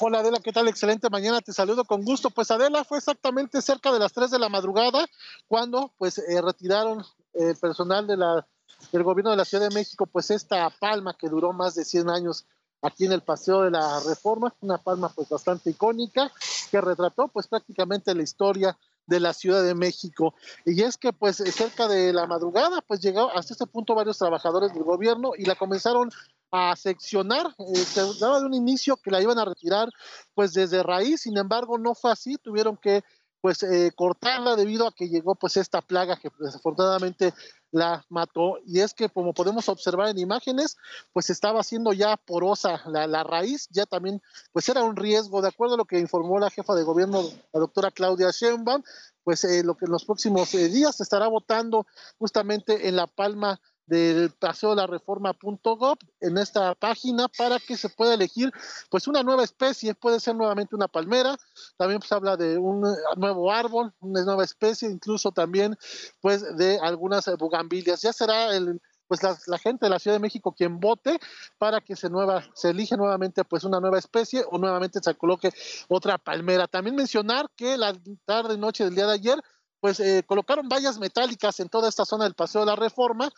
Hola 0.00 0.20
Adela, 0.20 0.40
¿qué 0.42 0.52
tal? 0.52 0.68
Excelente 0.68 1.10
mañana, 1.10 1.40
te 1.40 1.52
saludo 1.52 1.84
con 1.84 2.04
gusto. 2.04 2.30
Pues 2.30 2.50
Adela 2.50 2.84
fue 2.84 2.98
exactamente 2.98 3.60
cerca 3.60 3.92
de 3.92 3.98
las 3.98 4.12
3 4.12 4.30
de 4.30 4.38
la 4.38 4.48
madrugada 4.48 5.06
cuando 5.46 5.92
pues 5.98 6.18
eh, 6.18 6.40
retiraron 6.40 7.04
el 7.34 7.56
personal 7.56 8.06
de 8.06 8.16
la, 8.16 8.46
del 8.92 9.02
gobierno 9.02 9.30
de 9.30 9.36
la 9.36 9.44
Ciudad 9.44 9.68
de 9.68 9.74
México 9.74 10.06
pues 10.06 10.30
esta 10.30 10.70
palma 10.70 11.14
que 11.14 11.28
duró 11.28 11.52
más 11.52 11.74
de 11.74 11.84
100 11.84 12.10
años 12.10 12.46
aquí 12.82 13.06
en 13.06 13.12
el 13.12 13.22
Paseo 13.22 13.62
de 13.62 13.70
la 13.70 14.00
Reforma, 14.00 14.54
una 14.60 14.78
palma 14.78 15.08
pues 15.08 15.28
bastante 15.28 15.70
icónica 15.70 16.30
que 16.70 16.80
retrató 16.80 17.28
pues 17.28 17.46
prácticamente 17.46 18.14
la 18.14 18.22
historia 18.22 18.76
de 19.06 19.20
la 19.20 19.32
Ciudad 19.32 19.62
de 19.62 19.74
México. 19.74 20.34
Y 20.64 20.82
es 20.82 20.96
que 20.96 21.12
pues 21.12 21.36
cerca 21.36 21.88
de 21.88 22.12
la 22.12 22.26
madrugada 22.26 22.80
pues 22.86 23.00
llegaron 23.00 23.30
hasta 23.34 23.54
este 23.54 23.66
punto 23.66 23.94
varios 23.94 24.18
trabajadores 24.18 24.72
del 24.72 24.82
gobierno 24.82 25.32
y 25.36 25.44
la 25.44 25.54
comenzaron 25.54 26.10
a 26.50 26.76
seccionar, 26.76 27.52
se 27.74 28.02
daba 28.20 28.38
de 28.38 28.46
un 28.46 28.54
inicio 28.54 28.96
que 28.96 29.10
la 29.10 29.20
iban 29.20 29.38
a 29.40 29.44
retirar 29.44 29.88
pues 30.34 30.52
desde 30.52 30.84
raíz, 30.84 31.22
sin 31.22 31.36
embargo 31.36 31.78
no 31.78 31.96
fue 31.96 32.12
así, 32.12 32.36
tuvieron 32.36 32.76
que 32.76 33.02
pues 33.44 33.62
eh, 33.62 33.92
cortarla 33.94 34.56
debido 34.56 34.86
a 34.86 34.92
que 34.94 35.10
llegó 35.10 35.34
pues 35.34 35.58
esta 35.58 35.82
plaga 35.82 36.16
que 36.16 36.30
desafortunadamente 36.38 37.34
la 37.72 38.02
mató. 38.08 38.56
Y 38.64 38.80
es 38.80 38.94
que 38.94 39.10
como 39.10 39.34
podemos 39.34 39.68
observar 39.68 40.08
en 40.08 40.18
imágenes 40.18 40.78
pues 41.12 41.28
estaba 41.28 41.62
siendo 41.62 41.92
ya 41.92 42.16
porosa 42.16 42.80
la, 42.86 43.06
la 43.06 43.22
raíz 43.22 43.68
ya 43.70 43.84
también 43.84 44.22
pues 44.50 44.66
era 44.70 44.82
un 44.82 44.96
riesgo. 44.96 45.42
De 45.42 45.48
acuerdo 45.48 45.74
a 45.74 45.76
lo 45.76 45.84
que 45.84 45.98
informó 45.98 46.38
la 46.38 46.48
jefa 46.48 46.74
de 46.74 46.84
gobierno 46.84 47.20
la 47.52 47.60
doctora 47.60 47.90
Claudia 47.90 48.30
Sheinbaum 48.30 48.82
pues 49.24 49.44
eh, 49.44 49.62
lo 49.62 49.74
que 49.74 49.84
en 49.84 49.92
los 49.92 50.06
próximos 50.06 50.54
eh, 50.54 50.70
días 50.70 50.96
se 50.96 51.02
estará 51.02 51.28
votando 51.28 51.86
justamente 52.16 52.88
en 52.88 52.96
la 52.96 53.06
palma 53.06 53.60
del 53.86 54.30
paseo 54.30 54.70
de 54.70 54.76
la 54.76 54.86
reforma.gov 54.86 55.98
en 56.20 56.38
esta 56.38 56.74
página 56.74 57.28
para 57.28 57.58
que 57.58 57.76
se 57.76 57.88
pueda 57.88 58.14
elegir 58.14 58.52
pues 58.90 59.06
una 59.06 59.22
nueva 59.22 59.44
especie, 59.44 59.94
puede 59.94 60.20
ser 60.20 60.36
nuevamente 60.36 60.74
una 60.74 60.88
palmera, 60.88 61.36
también 61.76 62.00
se 62.02 62.14
habla 62.14 62.36
de 62.36 62.56
un 62.58 62.86
eh, 62.86 62.96
nuevo 63.16 63.52
árbol, 63.52 63.92
una 64.00 64.24
nueva 64.24 64.44
especie, 64.44 64.88
incluso 64.88 65.32
también 65.32 65.76
pues 66.20 66.56
de 66.56 66.78
algunas 66.80 67.28
eh, 67.28 67.36
bugambilias. 67.38 68.02
Ya 68.02 68.12
será 68.12 68.54
el 68.56 68.80
pues 69.06 69.22
la, 69.22 69.58
gente 69.58 69.86
de 69.86 69.90
la 69.90 69.98
Ciudad 69.98 70.16
de 70.16 70.20
México 70.20 70.52
quien 70.52 70.80
vote 70.80 71.18
para 71.58 71.80
que 71.80 71.94
se 71.94 72.08
nueva 72.08 72.42
se 72.54 72.70
elige 72.70 72.96
nuevamente 72.96 73.44
pues 73.44 73.64
una 73.64 73.80
nueva 73.80 73.98
especie 73.98 74.44
o 74.50 74.58
nuevamente 74.58 75.00
se 75.02 75.14
coloque 75.14 75.50
otra 75.88 76.18
palmera. 76.18 76.66
También 76.66 76.96
mencionar 76.96 77.46
que 77.54 77.76
la 77.76 77.94
tarde 78.24 78.56
noche 78.56 78.84
del 78.84 78.94
día 78.94 79.06
de 79.06 79.12
ayer 79.12 79.38
pues 79.80 80.00
eh, 80.00 80.24
colocaron 80.26 80.68
vallas 80.68 80.98
metálicas 80.98 81.60
en 81.60 81.68
toda 81.68 81.90
esta 81.90 82.06
zona 82.06 82.24
del 82.24 82.34
Paseo 82.34 82.62
de 82.62 82.68
la 82.68 82.76
Reforma 82.76 83.30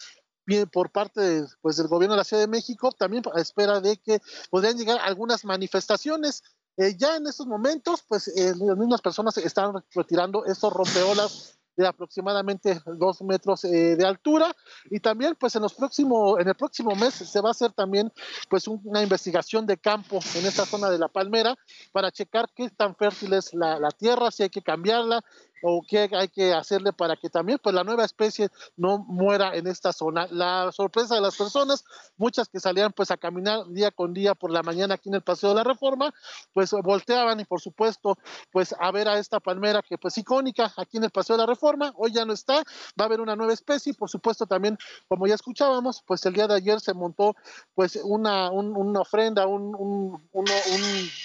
por 0.70 0.90
parte 0.90 1.44
pues, 1.60 1.76
del 1.76 1.88
gobierno 1.88 2.14
de 2.14 2.18
la 2.18 2.24
Ciudad 2.24 2.42
de 2.42 2.48
México, 2.48 2.92
también 2.92 3.22
a 3.34 3.40
espera 3.40 3.80
de 3.80 3.96
que 3.96 4.20
podrían 4.50 4.76
llegar 4.76 4.98
algunas 5.02 5.44
manifestaciones. 5.44 6.42
Eh, 6.76 6.94
ya 6.96 7.16
en 7.16 7.26
estos 7.26 7.46
momentos, 7.46 8.04
pues 8.06 8.28
eh, 8.28 8.52
las 8.56 8.76
mismas 8.76 9.00
personas 9.00 9.36
están 9.38 9.72
retirando 9.94 10.44
estos 10.44 10.72
rompeolas 10.72 11.56
de 11.76 11.86
aproximadamente 11.86 12.80
dos 12.86 13.20
metros 13.22 13.64
eh, 13.64 13.96
de 13.96 14.06
altura 14.06 14.54
y 14.90 15.00
también 15.00 15.36
pues 15.38 15.54
en 15.56 15.62
los 15.62 15.74
próximos 15.74 16.40
en 16.40 16.48
el 16.48 16.54
próximo 16.54 16.94
mes 16.96 17.14
se 17.14 17.40
va 17.40 17.48
a 17.48 17.50
hacer 17.50 17.72
también 17.72 18.10
pues 18.48 18.66
una 18.66 19.02
investigación 19.02 19.66
de 19.66 19.76
campo 19.76 20.18
en 20.34 20.46
esta 20.46 20.64
zona 20.64 20.88
de 20.88 20.98
la 20.98 21.08
palmera 21.08 21.54
para 21.92 22.10
checar 22.10 22.48
qué 22.54 22.70
tan 22.70 22.96
fértil 22.96 23.34
es 23.34 23.52
la, 23.52 23.78
la 23.78 23.90
tierra 23.90 24.30
si 24.30 24.44
hay 24.44 24.48
que 24.48 24.62
cambiarla 24.62 25.22
o 25.62 25.82
qué 25.86 26.08
hay 26.12 26.28
que 26.28 26.52
hacerle 26.52 26.92
para 26.92 27.16
que 27.16 27.28
también 27.28 27.58
pues 27.62 27.74
la 27.74 27.84
nueva 27.84 28.04
especie 28.04 28.48
no 28.76 28.98
muera 28.98 29.54
en 29.54 29.66
esta 29.66 29.92
zona. 29.92 30.26
La 30.30 30.70
sorpresa 30.72 31.14
de 31.14 31.20
las 31.20 31.36
personas, 31.36 31.84
muchas 32.16 32.48
que 32.48 32.60
salían 32.60 32.92
pues 32.92 33.10
a 33.10 33.16
caminar 33.16 33.66
día 33.68 33.90
con 33.90 34.12
día 34.12 34.34
por 34.34 34.50
la 34.50 34.62
mañana 34.62 34.94
aquí 34.94 35.08
en 35.08 35.16
el 35.16 35.22
Paseo 35.22 35.50
de 35.50 35.56
la 35.56 35.64
Reforma, 35.64 36.12
pues 36.52 36.72
volteaban 36.72 37.40
y 37.40 37.44
por 37.44 37.60
supuesto 37.60 38.18
pues 38.50 38.74
a 38.78 38.90
ver 38.90 39.08
a 39.08 39.18
esta 39.18 39.40
palmera 39.40 39.82
que 39.82 39.98
pues 39.98 40.16
icónica 40.18 40.72
aquí 40.76 40.98
en 40.98 41.04
el 41.04 41.10
Paseo 41.10 41.36
de 41.36 41.42
la 41.42 41.46
Reforma, 41.46 41.92
hoy 41.96 42.12
ya 42.12 42.24
no 42.24 42.32
está, 42.32 42.56
va 42.56 43.04
a 43.04 43.04
haber 43.04 43.20
una 43.20 43.36
nueva 43.36 43.52
especie 43.52 43.92
y 43.92 43.94
por 43.94 44.10
supuesto 44.10 44.46
también 44.46 44.78
como 45.08 45.26
ya 45.26 45.34
escuchábamos, 45.34 46.02
pues 46.06 46.24
el 46.26 46.34
día 46.34 46.46
de 46.46 46.54
ayer 46.54 46.80
se 46.80 46.94
montó 46.94 47.34
pues 47.74 47.98
una, 48.02 48.50
un, 48.50 48.76
una 48.76 49.00
ofrenda, 49.00 49.46
un, 49.46 49.74
un, 49.74 50.22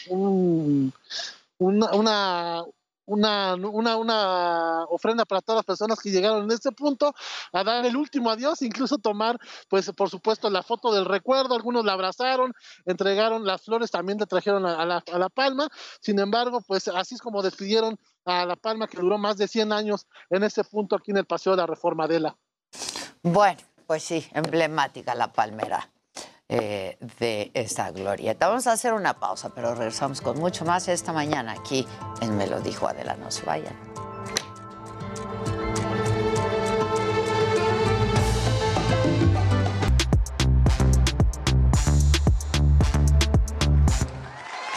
un, 0.10 0.94
una 1.60 2.64
una, 3.06 3.56
una, 3.56 3.98
una 3.98 4.86
ofrenda 4.86 5.26
para 5.26 5.42
todas 5.42 5.58
las 5.60 5.66
personas 5.66 6.00
que 6.00 6.12
llegaron 6.12 6.44
en 6.44 6.52
este 6.52 6.72
punto 6.72 7.14
a 7.52 7.64
dar 7.64 7.86
el 7.86 7.96
último 7.96 8.30
adiós, 8.30 8.62
incluso 8.62 8.98
tomar, 8.98 9.38
pues 9.70 9.92
por 9.92 10.10
supuesto, 10.10 10.50
la 10.50 10.64
foto 10.64 10.94
del 10.94 11.06
recuerdo, 11.06 11.56
algunos 11.56 11.86
la 11.86 11.94
abrazaron, 11.94 12.54
entregaron 12.86 13.46
las 13.46 13.62
flores, 13.62 13.92
también 13.92 14.18
le 14.18 14.26
trajeron 14.26 14.66
a, 14.66 14.86
la, 14.86 15.04
a 15.12 15.18
la 15.18 15.30
palma, 15.30 15.70
sin 16.00 16.20
embargo, 16.20 16.62
pues 16.62 16.88
así 16.88 17.16
es 17.16 17.22
como 17.22 17.42
despidieron 17.42 17.98
a 18.26 18.46
la 18.46 18.56
palma 18.56 18.88
que 18.88 18.98
duró 18.98 19.18
más 19.18 19.38
de 19.38 19.48
100 19.48 19.74
años 19.74 20.08
en 20.30 20.44
este 20.44 20.64
punto 20.64 20.96
aquí 20.96 21.12
en 21.12 21.18
el 21.18 21.26
Paseo 21.26 21.54
de 21.54 21.58
la 21.58 21.68
Reforma 21.68 22.08
de 22.08 22.20
la. 22.20 22.38
Bueno, 23.24 23.60
pues 23.88 24.04
sí, 24.04 24.28
emblemática 24.34 25.16
la 25.16 25.34
palmera 25.34 25.91
eh, 26.54 26.98
de 27.18 27.50
esta 27.54 27.92
glorieta. 27.92 28.50
Vamos 28.50 28.68
a 28.68 28.74
hacer 28.74 28.92
una 28.92 29.14
pausa, 29.14 29.52
pero 29.56 29.74
regresamos 29.74 30.20
con 30.20 30.38
mucho 30.38 30.66
más 30.66 30.90
esta 30.90 31.14
mañana 31.14 31.54
aquí 31.54 31.88
en 32.20 32.36
Me 32.36 32.46
lo 32.46 32.60
dijo 32.60 32.90
Adela, 32.90 33.16
no 33.16 33.32
se 33.32 33.46
vayan. 33.46 34.01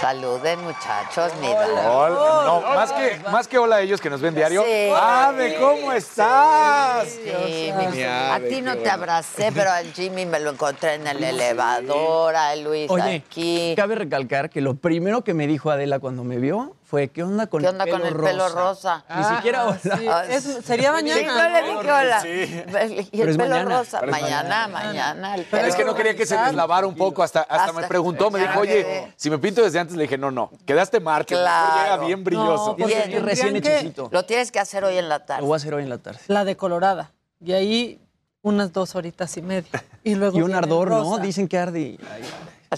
Saluden, 0.05 0.61
muchachos, 0.63 1.33
mira. 1.41 1.67
Hola, 1.91 2.45
no, 2.45 2.61
más 2.75 2.93
que, 2.93 3.19
más 3.33 3.49
que 3.49 3.57
hola 3.57 3.77
a 3.77 3.81
ellos 3.81 4.03
que 4.03 4.11
nos 4.11 4.21
ven 4.21 4.35
diario. 4.35 4.63
Sí. 4.63 4.91
¡Ave, 4.95 5.57
cómo 5.59 5.93
estás! 5.93 7.09
Sí, 7.09 7.73
Mi 7.79 7.87
mi- 7.87 8.03
ave, 8.03 8.31
a 8.47 8.49
ti 8.51 8.61
no 8.61 8.73
te 8.75 8.81
bueno. 8.81 8.93
abracé, 8.93 9.51
pero 9.55 9.71
al 9.71 9.91
Jimmy 9.95 10.27
me 10.27 10.41
lo 10.41 10.51
encontré 10.51 10.97
en 10.97 11.07
el 11.07 11.25
elevador, 11.25 12.37
a 12.37 12.55
Luis 12.55 12.91
Oye, 12.91 13.25
aquí. 13.27 13.73
cabe 13.79 13.95
recalcar 13.95 14.51
que 14.51 14.61
lo 14.61 14.75
primero 14.75 15.25
que 15.25 15.33
me 15.33 15.47
dijo 15.47 15.71
Adela 15.71 15.99
cuando 16.01 16.23
me 16.23 16.37
vio 16.37 16.77
fue, 16.95 17.09
¿qué 17.09 17.23
onda 17.25 17.49
con 17.49 17.61
¿Qué 17.61 17.69
el 17.69 17.77
pelo 17.77 17.91
con 17.91 18.07
el 18.07 18.15
rosa? 18.15 18.31
pelo 18.31 18.49
rosa? 18.49 19.05
Ni 19.17 19.25
siquiera 19.37 19.65
hola. 19.67 19.79
Ah, 20.11 20.25
Es- 20.29 20.45
sería 20.65 20.93
mañana. 20.93 21.19
Sí, 21.21 21.27
no 21.27 21.49
le 21.49 21.63
dije 21.63 21.93
hola. 21.93 22.21
Sí. 22.21 23.09
Y 23.13 23.21
el 23.21 23.29
es 23.31 23.37
pelo 23.37 23.51
mañana. 23.51 23.79
rosa. 23.79 24.01
Mañana, 24.03 24.69
mañana. 24.69 24.69
mañana. 24.69 25.35
el 25.35 25.45
Pero 25.51 25.67
es 25.67 25.75
pelo 25.75 25.77
que 25.77 25.85
no 25.91 25.95
quería 25.97 26.15
que 26.17 26.25
se 26.25 26.37
deslavara 26.37 26.87
un 26.87 26.95
poco, 26.95 27.23
hasta, 27.25 27.41
hasta, 27.41 27.55
Hasta- 27.65 27.73
me 27.81 27.87
preguntó, 27.89 28.31
me 28.31 28.39
dijo, 28.39 28.61
oye, 28.61 29.13
si 29.17 29.29
me 29.29 29.39
pinto 29.39 29.63
desde 29.63 29.81
antes, 29.81 29.97
le 29.97 30.03
dije, 30.05 30.17
no, 30.19 30.31
no, 30.31 30.51
quedaste 30.65 31.01
marca, 31.01 31.35
Claro. 31.35 31.83
llega 31.83 32.07
bien 32.07 32.23
brilloso. 32.23 32.77
porque 32.77 33.05
Bien, 33.09 33.25
recién 33.25 33.57
hechicito. 33.57 34.09
Lo 34.13 34.25
tienes 34.25 34.53
que 34.53 34.61
hacer 34.61 34.85
hoy 34.85 34.97
en 34.99 35.09
la 35.09 35.19
Lo 35.19 35.25
tarde. 35.25 35.43
voy 35.47 35.55
a 35.55 35.57
hacer 35.57 35.75
hoy 35.75 35.83
en 35.83 35.89
la 35.91 35.99
tarde. 35.99 36.21
La 36.29 36.45
decolorada. 36.45 37.11
Y 37.41 37.53
ahí 37.53 38.01
unas 38.43 38.73
dos 38.73 38.95
horitas 38.95 39.37
y 39.37 39.43
media. 39.43 39.71
Y 40.05 40.15
luego 40.17 40.39
Y 40.39 40.43
un 40.43 40.55
ardor, 40.55 40.91
¿no? 40.91 41.19
Dicen 41.19 41.49
que 41.49 41.59
arde. 41.59 41.81
y- 41.81 41.99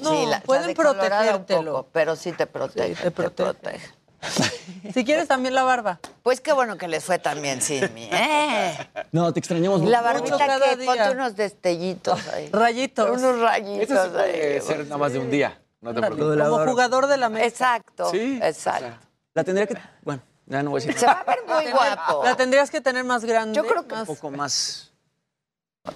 No, 0.02 0.10
Sí, 0.10 0.26
la- 0.26 0.40
pueden 0.40 0.66
la 0.68 0.74
protegértelo. 0.74 1.72
poco, 1.72 1.88
pero 1.90 2.16
sí 2.16 2.32
te 2.32 2.46
protege. 2.46 2.94
Sí, 2.96 3.02
te 3.04 3.10
protege. 3.10 3.54
protege. 3.54 3.90
Si 4.94 5.04
quieres 5.04 5.26
también 5.28 5.54
la 5.54 5.62
barba. 5.64 5.98
Pues 6.22 6.40
qué 6.40 6.52
bueno 6.52 6.76
que 6.78 6.86
les 6.88 7.04
fue 7.04 7.18
también 7.18 7.60
sin 7.60 7.92
mí. 7.94 8.08
¿eh? 8.12 8.76
No, 9.12 9.32
te 9.32 9.40
extrañamos 9.40 9.80
mucho. 9.80 9.90
la 9.90 10.00
barbita 10.00 10.38
cada 10.38 10.60
que 10.70 10.76
día. 10.76 10.86
ponte 10.86 11.10
unos 11.10 11.36
destellitos 11.36 12.26
ahí. 12.28 12.48
Rayitos. 12.52 13.10
Unos 13.18 13.40
rayitos 13.40 13.90
Eso 13.90 14.10
sí 14.10 14.16
ahí. 14.18 14.30
puede 14.32 14.60
ser 14.60 14.84
nada 14.84 14.96
más 14.98 15.12
de 15.12 15.18
un 15.18 15.30
día, 15.30 15.60
no 15.80 15.92
te 15.92 16.00
preocupes. 16.00 16.28
de 16.30 16.36
la 16.36 16.44
Como 16.44 16.56
barba. 16.58 16.72
jugador 16.72 17.06
de 17.08 17.16
la 17.16 17.28
mesa. 17.28 17.46
Exacto. 17.46 18.10
Sí, 18.10 18.38
Exacto. 18.42 19.06
La 19.34 19.44
tendría 19.44 19.66
que... 19.66 19.76
Bueno, 20.02 20.22
ya 20.46 20.62
no 20.62 20.70
voy 20.70 20.80
a 20.80 20.84
decir 20.86 20.98
Se 20.98 21.06
va 21.06 21.12
a 21.12 21.24
ver 21.24 21.38
muy 21.46 21.70
guapo. 21.70 22.22
La 22.24 22.36
tendrías 22.36 22.70
que 22.70 22.80
tener 22.80 23.04
más 23.04 23.24
grande. 23.24 23.54
Yo 23.56 23.66
creo 23.66 23.86
que 23.86 23.94
más- 23.94 24.08
un 24.08 24.14
poco 24.16 24.30
más... 24.30 24.92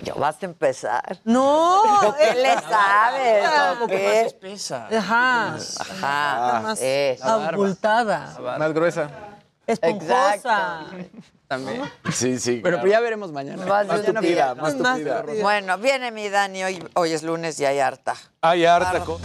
Ya 0.02 0.14
vas 0.14 0.36
a 0.42 0.46
empezar. 0.46 1.18
No. 1.24 1.82
¿Qué 2.18 2.28
es- 2.30 2.36
le 2.36 2.54
sabes? 2.60 3.44
Ah, 3.46 3.74
o 3.82 3.86
qué? 3.86 4.04
más 4.04 4.26
espesa. 4.32 4.88
Ajá. 4.96 5.56
Ajá. 5.80 6.60
más 6.62 6.80
eso. 6.80 7.24
abultada. 7.24 8.36
Más 8.58 8.72
gruesa. 8.72 9.10
Esponjosa. 9.66 10.34
Exacto. 10.34 10.96
También. 11.48 11.82
Sí, 12.12 12.38
sí. 12.38 12.60
Pero, 12.62 12.76
claro. 12.76 12.78
pero 12.82 12.90
ya 12.92 13.00
veremos 13.00 13.32
mañana. 13.32 13.66
Más 13.66 13.86
Más 13.86 14.02
tupida, 14.04 14.20
día. 14.20 14.54
más 14.54 14.76
Más 14.76 14.92
tupida. 14.94 15.22
tupida. 15.22 15.42
Bueno, 15.42 15.78
viene 15.78 16.10
mi 16.12 16.28
Dani. 16.28 16.62
Hoy, 16.64 16.88
hoy 16.94 17.12
es 17.12 17.22
lunes 17.24 17.58
y 17.60 17.64
hay 17.64 17.80
harta. 17.80 18.14
Hay 18.42 18.64
harta 18.64 19.00
co- 19.00 19.20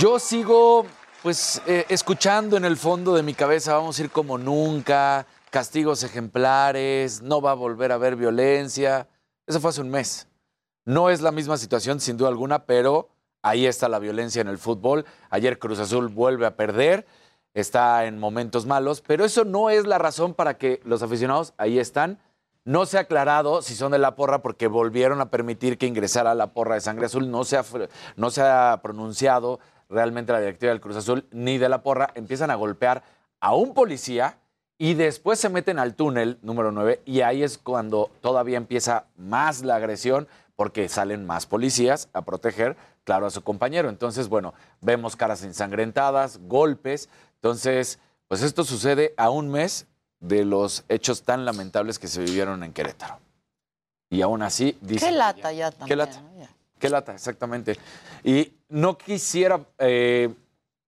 Yo 0.00 0.18
sigo, 0.18 0.86
pues, 1.22 1.62
eh, 1.66 1.86
escuchando 1.88 2.56
en 2.56 2.64
el 2.64 2.76
fondo 2.76 3.14
de 3.14 3.22
mi 3.22 3.34
cabeza, 3.34 3.74
vamos 3.74 3.98
a 3.98 4.02
ir 4.02 4.10
como 4.10 4.36
nunca, 4.38 5.24
castigos 5.54 6.02
ejemplares, 6.02 7.22
no 7.22 7.40
va 7.40 7.52
a 7.52 7.54
volver 7.54 7.92
a 7.92 7.94
haber 7.94 8.16
violencia. 8.16 9.06
Eso 9.46 9.60
fue 9.60 9.70
hace 9.70 9.82
un 9.82 9.88
mes. 9.88 10.26
No 10.84 11.10
es 11.10 11.20
la 11.20 11.30
misma 11.30 11.56
situación, 11.58 12.00
sin 12.00 12.16
duda 12.16 12.28
alguna, 12.28 12.66
pero 12.66 13.10
ahí 13.40 13.64
está 13.64 13.88
la 13.88 14.00
violencia 14.00 14.42
en 14.42 14.48
el 14.48 14.58
fútbol. 14.58 15.06
Ayer 15.30 15.60
Cruz 15.60 15.78
Azul 15.78 16.08
vuelve 16.08 16.44
a 16.46 16.56
perder, 16.56 17.06
está 17.52 18.04
en 18.06 18.18
momentos 18.18 18.66
malos, 18.66 19.00
pero 19.00 19.24
eso 19.24 19.44
no 19.44 19.70
es 19.70 19.86
la 19.86 19.98
razón 19.98 20.34
para 20.34 20.58
que 20.58 20.80
los 20.82 21.04
aficionados 21.04 21.54
ahí 21.56 21.78
están. 21.78 22.18
No 22.64 22.84
se 22.84 22.98
ha 22.98 23.02
aclarado 23.02 23.62
si 23.62 23.76
son 23.76 23.92
de 23.92 23.98
la 23.98 24.16
porra 24.16 24.42
porque 24.42 24.66
volvieron 24.66 25.20
a 25.20 25.30
permitir 25.30 25.78
que 25.78 25.86
ingresara 25.86 26.34
la 26.34 26.52
porra 26.52 26.74
de 26.74 26.80
sangre 26.80 27.06
azul. 27.06 27.30
No 27.30 27.44
se 27.44 27.58
ha, 27.58 27.64
no 28.16 28.30
se 28.30 28.42
ha 28.42 28.80
pronunciado 28.82 29.60
realmente 29.88 30.32
la 30.32 30.40
directiva 30.40 30.72
del 30.72 30.80
Cruz 30.80 30.96
Azul 30.96 31.28
ni 31.30 31.58
de 31.58 31.68
la 31.68 31.84
porra. 31.84 32.10
Empiezan 32.16 32.50
a 32.50 32.56
golpear 32.56 33.04
a 33.38 33.54
un 33.54 33.72
policía 33.72 34.40
y 34.84 34.92
después 34.92 35.40
se 35.40 35.48
meten 35.48 35.78
al 35.78 35.94
túnel 35.94 36.36
número 36.42 36.70
9 36.70 37.00
y 37.06 37.22
ahí 37.22 37.42
es 37.42 37.56
cuando 37.56 38.10
todavía 38.20 38.58
empieza 38.58 39.06
más 39.16 39.62
la 39.62 39.76
agresión 39.76 40.28
porque 40.56 40.90
salen 40.90 41.24
más 41.24 41.46
policías 41.46 42.10
a 42.12 42.20
proteger, 42.20 42.76
claro, 43.02 43.24
a 43.24 43.30
su 43.30 43.40
compañero. 43.40 43.88
Entonces, 43.88 44.28
bueno, 44.28 44.52
vemos 44.82 45.16
caras 45.16 45.42
ensangrentadas, 45.42 46.36
golpes. 46.36 47.08
Entonces, 47.36 47.98
pues 48.28 48.42
esto 48.42 48.62
sucede 48.62 49.14
a 49.16 49.30
un 49.30 49.50
mes 49.50 49.86
de 50.20 50.44
los 50.44 50.84
hechos 50.90 51.22
tan 51.22 51.46
lamentables 51.46 51.98
que 51.98 52.06
se 52.06 52.20
vivieron 52.20 52.62
en 52.62 52.74
Querétaro. 52.74 53.20
Y 54.10 54.20
aún 54.20 54.42
así, 54.42 54.76
dice... 54.82 55.06
Qué 55.06 55.12
lata 55.12 55.50
ya 55.50 55.70
también. 55.70 55.88
Qué 55.88 55.96
lata. 55.96 56.22
Qué 56.78 56.90
lata, 56.90 57.14
exactamente. 57.14 57.78
Y 58.22 58.52
no 58.68 58.98
quisiera 58.98 59.62
eh, 59.78 60.34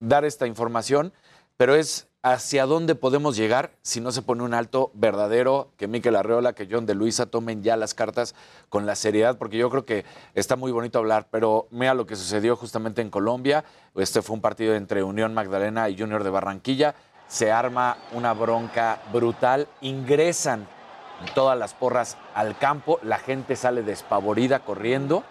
dar 0.01 0.27
esta 0.27 0.47
información, 0.47 1.15
pero 1.57 1.75
es 1.75 2.06
hacia 2.27 2.67
dónde 2.67 2.97
podemos 2.97 3.37
llegar 3.37 3.71
si 3.83 4.01
no 4.01 4.11
se 4.11 4.21
pone 4.21 4.43
un 4.43 4.53
alto 4.53 4.91
verdadero, 4.95 5.71
que 5.77 5.87
Miquel 5.87 6.17
Arreola, 6.17 6.55
que 6.55 6.67
John 6.69 6.85
de 6.85 6.97
Luisa 6.97 7.27
tomen 7.27 7.63
ya 7.63 7.77
las 7.77 7.95
cartas 7.95 8.35
con 8.69 8.85
la 8.85 8.97
seriedad, 8.97 9.39
porque 9.39 9.59
yo 9.59 9.71
creo 9.71 9.85
que 9.85 10.05
está 10.35 10.57
muy 10.57 10.73
bonito 10.73 10.99
hablar, 10.99 11.29
pero 11.31 11.69
mira 11.71 11.95
lo 11.95 12.05
que 12.05 12.17
sucedió 12.17 12.57
justamente 12.57 13.01
en 13.01 13.11
Colombia. 13.11 13.65
Este 13.95 14.23
fue 14.23 14.35
un 14.35 14.41
partido 14.41 14.75
entre 14.75 15.05
Unión 15.05 15.35
Magdalena 15.35 15.89
y 15.89 15.97
Junior 15.97 16.25
de 16.25 16.31
Barranquilla. 16.31 16.97
Se 17.29 17.53
arma 17.53 17.97
una 18.11 18.33
bronca 18.33 18.99
brutal, 19.13 19.69
ingresan 19.81 20.67
todas 21.33 21.57
las 21.57 21.75
porras 21.75 22.17
al 22.35 22.59
campo, 22.59 22.99
la 23.05 23.19
gente 23.19 23.55
sale 23.55 23.85
despavorida 23.85 24.65
corriendo 24.65 25.23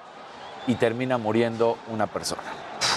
y 0.65 0.75
termina 0.75 1.17
muriendo 1.17 1.77
una 1.89 2.07
persona, 2.07 2.41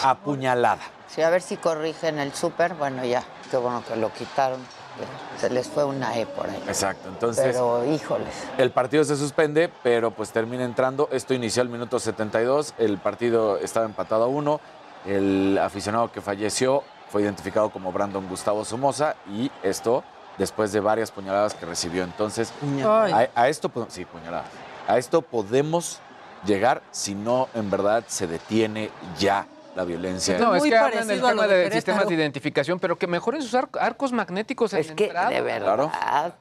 apuñalada. 0.04 0.82
Sí, 1.08 1.22
a 1.22 1.30
ver 1.30 1.42
si 1.42 1.56
corrigen 1.56 2.20
el 2.20 2.32
súper. 2.32 2.74
Bueno, 2.74 3.04
ya, 3.04 3.24
qué 3.50 3.56
bueno 3.56 3.82
que 3.86 3.96
lo 3.96 4.12
quitaron. 4.12 4.60
Se 5.38 5.48
les 5.50 5.68
fue 5.68 5.84
una 5.84 6.18
E 6.18 6.26
por 6.26 6.48
ahí. 6.50 6.60
Exacto, 6.66 7.08
entonces 7.08 7.44
Pero, 7.44 7.84
híjoles. 7.86 8.34
el 8.58 8.72
partido 8.72 9.04
se 9.04 9.16
suspende, 9.16 9.70
pero 9.84 10.10
pues 10.10 10.30
termina 10.30 10.64
entrando. 10.64 11.08
Esto 11.12 11.34
inició 11.34 11.62
al 11.62 11.68
minuto 11.68 12.00
72, 12.00 12.74
el 12.78 12.98
partido 12.98 13.58
estaba 13.58 13.86
empatado 13.86 14.24
a 14.24 14.26
uno. 14.26 14.60
El 15.06 15.56
aficionado 15.62 16.10
que 16.10 16.20
falleció 16.20 16.82
fue 17.10 17.22
identificado 17.22 17.70
como 17.70 17.92
Brandon 17.92 18.28
Gustavo 18.28 18.64
Somoza 18.64 19.14
y 19.30 19.50
esto 19.62 20.02
después 20.36 20.72
de 20.72 20.80
varias 20.80 21.12
puñaladas 21.12 21.54
que 21.54 21.64
recibió. 21.66 22.02
Entonces, 22.02 22.52
a, 22.84 23.28
a 23.34 23.48
esto, 23.48 23.70
sí, 23.88 24.04
puñaladas. 24.04 24.48
A 24.88 24.98
esto 24.98 25.22
podemos 25.22 26.00
llegar 26.44 26.82
si 26.90 27.14
no 27.14 27.48
en 27.54 27.70
verdad 27.70 28.02
se 28.08 28.26
detiene 28.26 28.90
ya 29.18 29.46
la 29.78 29.84
violencia. 29.84 30.36
No, 30.38 30.56
es 30.56 30.60
Muy 30.62 30.70
que 30.70 30.76
hablan 30.76 31.06
del 31.06 31.20
lo 31.20 31.28
tema 31.28 31.42
de 31.46 31.48
de, 31.48 31.54
Querétaro. 31.64 31.74
sistemas 31.76 32.08
de 32.08 32.14
identificación, 32.16 32.80
pero 32.80 32.96
que 32.98 33.06
mejoren 33.06 33.40
sus 33.42 33.54
ar- 33.54 33.68
arcos 33.78 34.10
magnéticos 34.12 34.72
en 34.72 34.80
Es 34.80 34.90
que, 34.92 35.04
entrada. 35.04 35.30
de 35.30 35.40
verdad, 35.40 36.34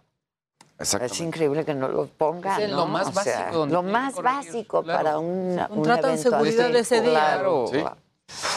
Exactamente. 0.79 1.13
es 1.13 1.21
increíble 1.21 1.63
que 1.63 1.75
no 1.75 1.87
los 1.87 2.09
pongan. 2.09 2.59
Es 2.61 2.69
¿no? 2.71 2.77
lo 2.77 2.85
más 2.87 3.07
O 3.07 3.11
sea, 3.11 3.39
básico 3.43 3.65
Lo 3.67 3.83
más 3.83 4.15
básico 4.15 4.83
claro. 4.83 4.97
para 5.03 5.19
una, 5.19 5.67
un 5.69 5.75
Contratan 5.77 6.11
evento 6.13 6.29
seguridad 6.31 6.69
de 6.69 6.79
ese 6.79 7.01
día. 7.01 7.11
claro. 7.11 7.65
Sí, 7.71 7.83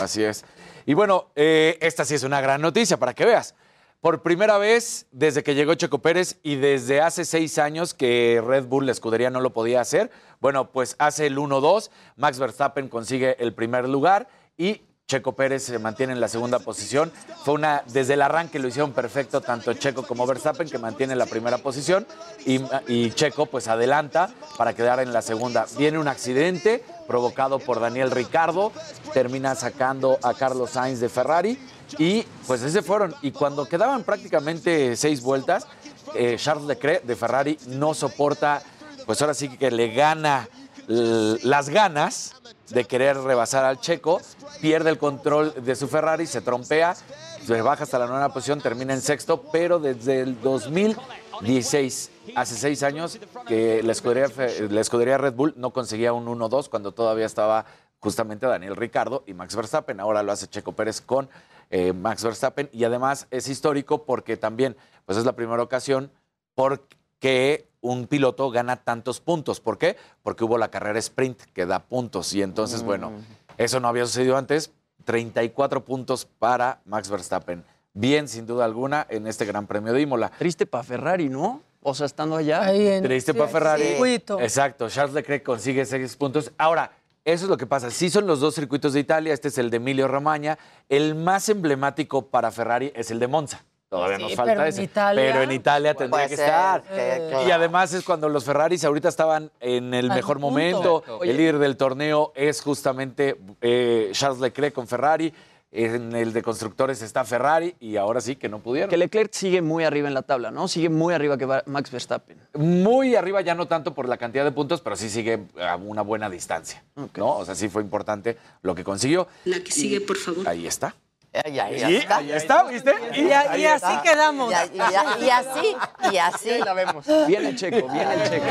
así 0.00 0.24
es. 0.24 0.44
Y 0.86 0.94
bueno, 0.94 1.26
eh, 1.36 1.76
esta 1.82 2.06
sí 2.06 2.14
es 2.14 2.22
una 2.24 2.40
gran 2.40 2.62
noticia 2.62 2.96
para 2.96 3.12
que 3.12 3.26
veas. 3.26 3.54
Por 4.00 4.22
primera 4.22 4.56
vez 4.56 5.06
desde 5.12 5.42
que 5.42 5.54
llegó 5.54 5.74
Checo 5.74 5.98
Pérez 5.98 6.38
y 6.42 6.56
desde 6.56 7.02
hace 7.02 7.26
seis 7.26 7.58
años 7.58 7.92
que 7.92 8.42
Red 8.42 8.64
Bull, 8.64 8.86
la 8.86 8.92
escudería, 8.92 9.28
no 9.28 9.40
lo 9.40 9.50
podía 9.52 9.82
hacer, 9.82 10.10
bueno, 10.40 10.70
pues 10.70 10.96
hace 10.98 11.26
el 11.26 11.36
1-2, 11.36 11.90
Max 12.16 12.38
Verstappen 12.38 12.88
consigue 12.88 13.36
el 13.40 13.52
primer 13.52 13.86
lugar 13.86 14.26
y 14.60 14.82
Checo 15.06 15.32
Pérez 15.32 15.64
se 15.64 15.78
mantiene 15.78 16.12
en 16.12 16.20
la 16.20 16.28
segunda 16.28 16.58
posición. 16.58 17.10
Fue 17.44 17.54
una, 17.54 17.82
desde 17.86 18.14
el 18.14 18.22
arranque 18.22 18.58
lo 18.58 18.68
hicieron 18.68 18.92
perfecto 18.92 19.40
tanto 19.40 19.72
Checo 19.72 20.02
como 20.02 20.26
Verstappen, 20.26 20.68
que 20.68 20.78
mantiene 20.78 21.16
la 21.16 21.24
primera 21.24 21.58
posición, 21.58 22.06
y, 22.44 23.10
Checo 23.12 23.46
pues 23.46 23.68
adelanta 23.68 24.30
para 24.58 24.74
quedar 24.74 25.00
en 25.00 25.14
la 25.14 25.22
segunda. 25.22 25.66
Viene 25.78 25.98
un 25.98 26.08
accidente 26.08 26.84
provocado 27.08 27.58
por 27.58 27.80
Daniel 27.80 28.10
Ricardo, 28.10 28.70
termina 29.14 29.54
sacando 29.54 30.18
a 30.22 30.34
Carlos 30.34 30.70
Sainz 30.70 31.00
de 31.00 31.08
Ferrari, 31.08 31.58
y 31.98 32.22
pues 32.46 32.62
ese 32.62 32.82
fueron. 32.82 33.14
Y 33.22 33.32
cuando 33.32 33.66
quedaban 33.66 34.04
prácticamente 34.04 34.94
seis 34.94 35.22
vueltas, 35.22 35.66
eh, 36.14 36.36
Charles 36.38 36.66
Leclerc 36.66 37.02
de 37.04 37.16
Ferrari 37.16 37.58
no 37.66 37.94
soporta, 37.94 38.62
pues 39.06 39.22
ahora 39.22 39.32
sí 39.32 39.48
que 39.48 39.70
le 39.70 39.92
gana 39.92 40.48
las 40.86 41.68
ganas 41.68 42.39
de 42.70 42.84
querer 42.84 43.16
rebasar 43.18 43.64
al 43.64 43.80
checo, 43.80 44.20
pierde 44.60 44.90
el 44.90 44.98
control 44.98 45.52
de 45.64 45.74
su 45.76 45.88
Ferrari, 45.88 46.26
se 46.26 46.40
trompea, 46.40 46.94
se 46.94 47.62
baja 47.62 47.84
hasta 47.84 47.98
la 47.98 48.06
novena 48.06 48.32
posición, 48.32 48.60
termina 48.60 48.94
en 48.94 49.00
sexto, 49.00 49.42
pero 49.52 49.78
desde 49.78 50.20
el 50.20 50.40
2016, 50.40 52.10
hace 52.34 52.54
seis 52.54 52.82
años, 52.82 53.18
que 53.46 53.82
la 53.82 53.92
escudería, 53.92 54.28
la 54.68 54.80
escudería 54.80 55.18
Red 55.18 55.34
Bull 55.34 55.54
no 55.56 55.72
conseguía 55.72 56.12
un 56.12 56.26
1-2 56.26 56.68
cuando 56.68 56.92
todavía 56.92 57.26
estaba 57.26 57.66
justamente 58.00 58.46
Daniel 58.46 58.76
Ricardo 58.76 59.24
y 59.26 59.34
Max 59.34 59.54
Verstappen. 59.54 60.00
Ahora 60.00 60.22
lo 60.22 60.32
hace 60.32 60.48
Checo 60.48 60.72
Pérez 60.72 61.00
con 61.00 61.28
eh, 61.70 61.92
Max 61.92 62.24
Verstappen 62.24 62.68
y 62.72 62.84
además 62.84 63.26
es 63.30 63.48
histórico 63.48 64.04
porque 64.04 64.36
también 64.36 64.76
pues 65.06 65.18
es 65.18 65.24
la 65.24 65.34
primera 65.36 65.62
ocasión 65.62 66.10
porque 66.54 67.69
un 67.80 68.06
piloto 68.06 68.50
gana 68.50 68.76
tantos 68.76 69.20
puntos. 69.20 69.60
¿Por 69.60 69.78
qué? 69.78 69.96
Porque 70.22 70.44
hubo 70.44 70.58
la 70.58 70.70
carrera 70.70 70.98
sprint 70.98 71.40
que 71.54 71.66
da 71.66 71.80
puntos 71.80 72.32
y 72.34 72.42
entonces, 72.42 72.82
bueno, 72.82 73.12
eso 73.58 73.80
no 73.80 73.88
había 73.88 74.04
sucedido 74.06 74.36
antes. 74.36 74.72
34 75.04 75.84
puntos 75.84 76.26
para 76.26 76.80
Max 76.84 77.08
Verstappen. 77.10 77.64
Bien, 77.94 78.28
sin 78.28 78.46
duda 78.46 78.64
alguna, 78.64 79.06
en 79.08 79.26
este 79.26 79.44
Gran 79.44 79.66
Premio 79.66 79.92
de 79.92 80.00
Imola. 80.00 80.30
Triste 80.38 80.66
para 80.66 80.84
Ferrari, 80.84 81.28
¿no? 81.28 81.62
O 81.82 81.94
sea, 81.94 82.06
estando 82.06 82.36
allá. 82.36 82.62
Ahí 82.62 82.86
en- 82.86 83.02
Triste 83.02 83.32
sí, 83.32 83.38
para 83.38 83.50
Ferrari. 83.50 83.82
circuito. 83.82 84.38
Exacto, 84.40 84.88
Charles 84.88 85.14
Leclerc 85.14 85.42
consigue 85.42 85.84
seis 85.86 86.14
puntos. 86.16 86.52
Ahora, 86.58 86.92
eso 87.24 87.44
es 87.46 87.50
lo 87.50 87.56
que 87.56 87.66
pasa. 87.66 87.90
Sí 87.90 88.10
son 88.10 88.26
los 88.26 88.40
dos 88.40 88.54
circuitos 88.54 88.92
de 88.92 89.00
Italia, 89.00 89.32
este 89.32 89.48
es 89.48 89.58
el 89.58 89.70
de 89.70 89.78
Emilio 89.78 90.06
Romagna. 90.06 90.58
El 90.88 91.14
más 91.14 91.48
emblemático 91.48 92.26
para 92.26 92.50
Ferrari 92.50 92.92
es 92.94 93.10
el 93.10 93.18
de 93.18 93.26
Monza. 93.26 93.64
Todavía 93.90 94.18
Sí, 94.18 94.22
nos 94.22 94.34
falta 94.36 94.52
pero 94.52 94.62
en 94.62 94.68
ese. 94.68 94.82
Italia- 94.84 95.22
pero 95.32 95.42
en 95.42 95.50
Italia 95.52 95.94
tendría 95.94 96.10
Puede 96.10 96.28
que 96.28 96.36
ser, 96.36 96.44
estar. 96.46 96.82
que- 96.84 97.24
Y 97.26 97.30
claro. 97.30 97.54
además 97.54 97.92
es 97.92 98.04
cuando 98.04 98.28
los 98.28 98.44
Ferraris 98.44 98.84
ahorita 98.84 99.08
estaban 99.08 99.50
en 99.58 99.92
el 99.94 100.10
Al 100.12 100.16
mejor 100.16 100.36
punto. 100.36 100.48
momento. 100.48 101.04
El 101.24 101.36
líder 101.36 101.58
del 101.58 101.76
torneo 101.76 102.32
es 102.36 102.62
justamente 102.62 103.36
eh, 103.60 104.10
Charles 104.12 104.38
Leclerc 104.40 104.72
con 104.72 104.86
Ferrari. 104.86 105.34
En 105.72 106.16
el 106.16 106.32
de 106.32 106.42
constructores 106.42 107.00
está 107.00 107.24
Ferrari 107.24 107.76
y 107.78 107.96
ahora 107.96 108.20
sí 108.20 108.34
que 108.34 108.48
no 108.48 108.58
pudieron. 108.58 108.90
Que 108.90 108.96
Leclerc 108.96 109.32
sigue 109.32 109.62
muy 109.62 109.84
arriba 109.84 110.08
en 110.08 110.14
la 110.14 110.22
tabla, 110.22 110.50
¿no? 110.50 110.66
Sigue 110.66 110.88
muy 110.88 111.14
arriba 111.14 111.36
que 111.38 111.44
va- 111.46 111.62
Max 111.66 111.92
Verstappen. 111.92 112.38
Muy 112.54 113.14
arriba, 113.14 113.40
ya 113.40 113.54
no 113.54 113.66
tanto 113.68 113.94
por 113.94 114.08
la 114.08 114.16
cantidad 114.16 114.42
de 114.44 114.50
puntos, 114.50 114.80
pero 114.80 114.96
sí 114.96 115.08
sigue 115.08 115.46
a 115.62 115.76
una 115.76 116.02
buena 116.02 116.28
distancia. 116.28 116.82
¿no? 117.16 117.36
O 117.38 117.44
sea, 117.44 117.54
sí 117.54 117.68
fue 117.68 117.82
importante 117.82 118.36
lo 118.62 118.74
que 118.74 118.82
consiguió. 118.82 119.28
La 119.44 119.60
que 119.62 119.70
sigue, 119.70 120.00
por 120.00 120.16
favor. 120.16 120.48
Ahí 120.48 120.66
está. 120.66 120.92
Ya 121.32 121.68
Sí, 121.68 121.96
está. 121.96 122.16
ahí 122.18 122.32
está, 122.32 122.62
¿viste? 122.64 122.92
Y, 123.14 123.26
y 123.60 123.66
así 123.66 123.92
quedamos. 124.02 124.52
Y, 124.52 124.76
y 124.76 125.24
y 125.26 125.30
así, 125.30 125.76
y 126.12 126.16
así. 126.18 126.58
la 126.58 126.72
vemos. 126.74 127.06
Viene 127.26 127.50
el 127.50 127.56
checo, 127.56 127.88
viene 127.88 128.14
el 128.14 128.28
checo. 128.28 128.46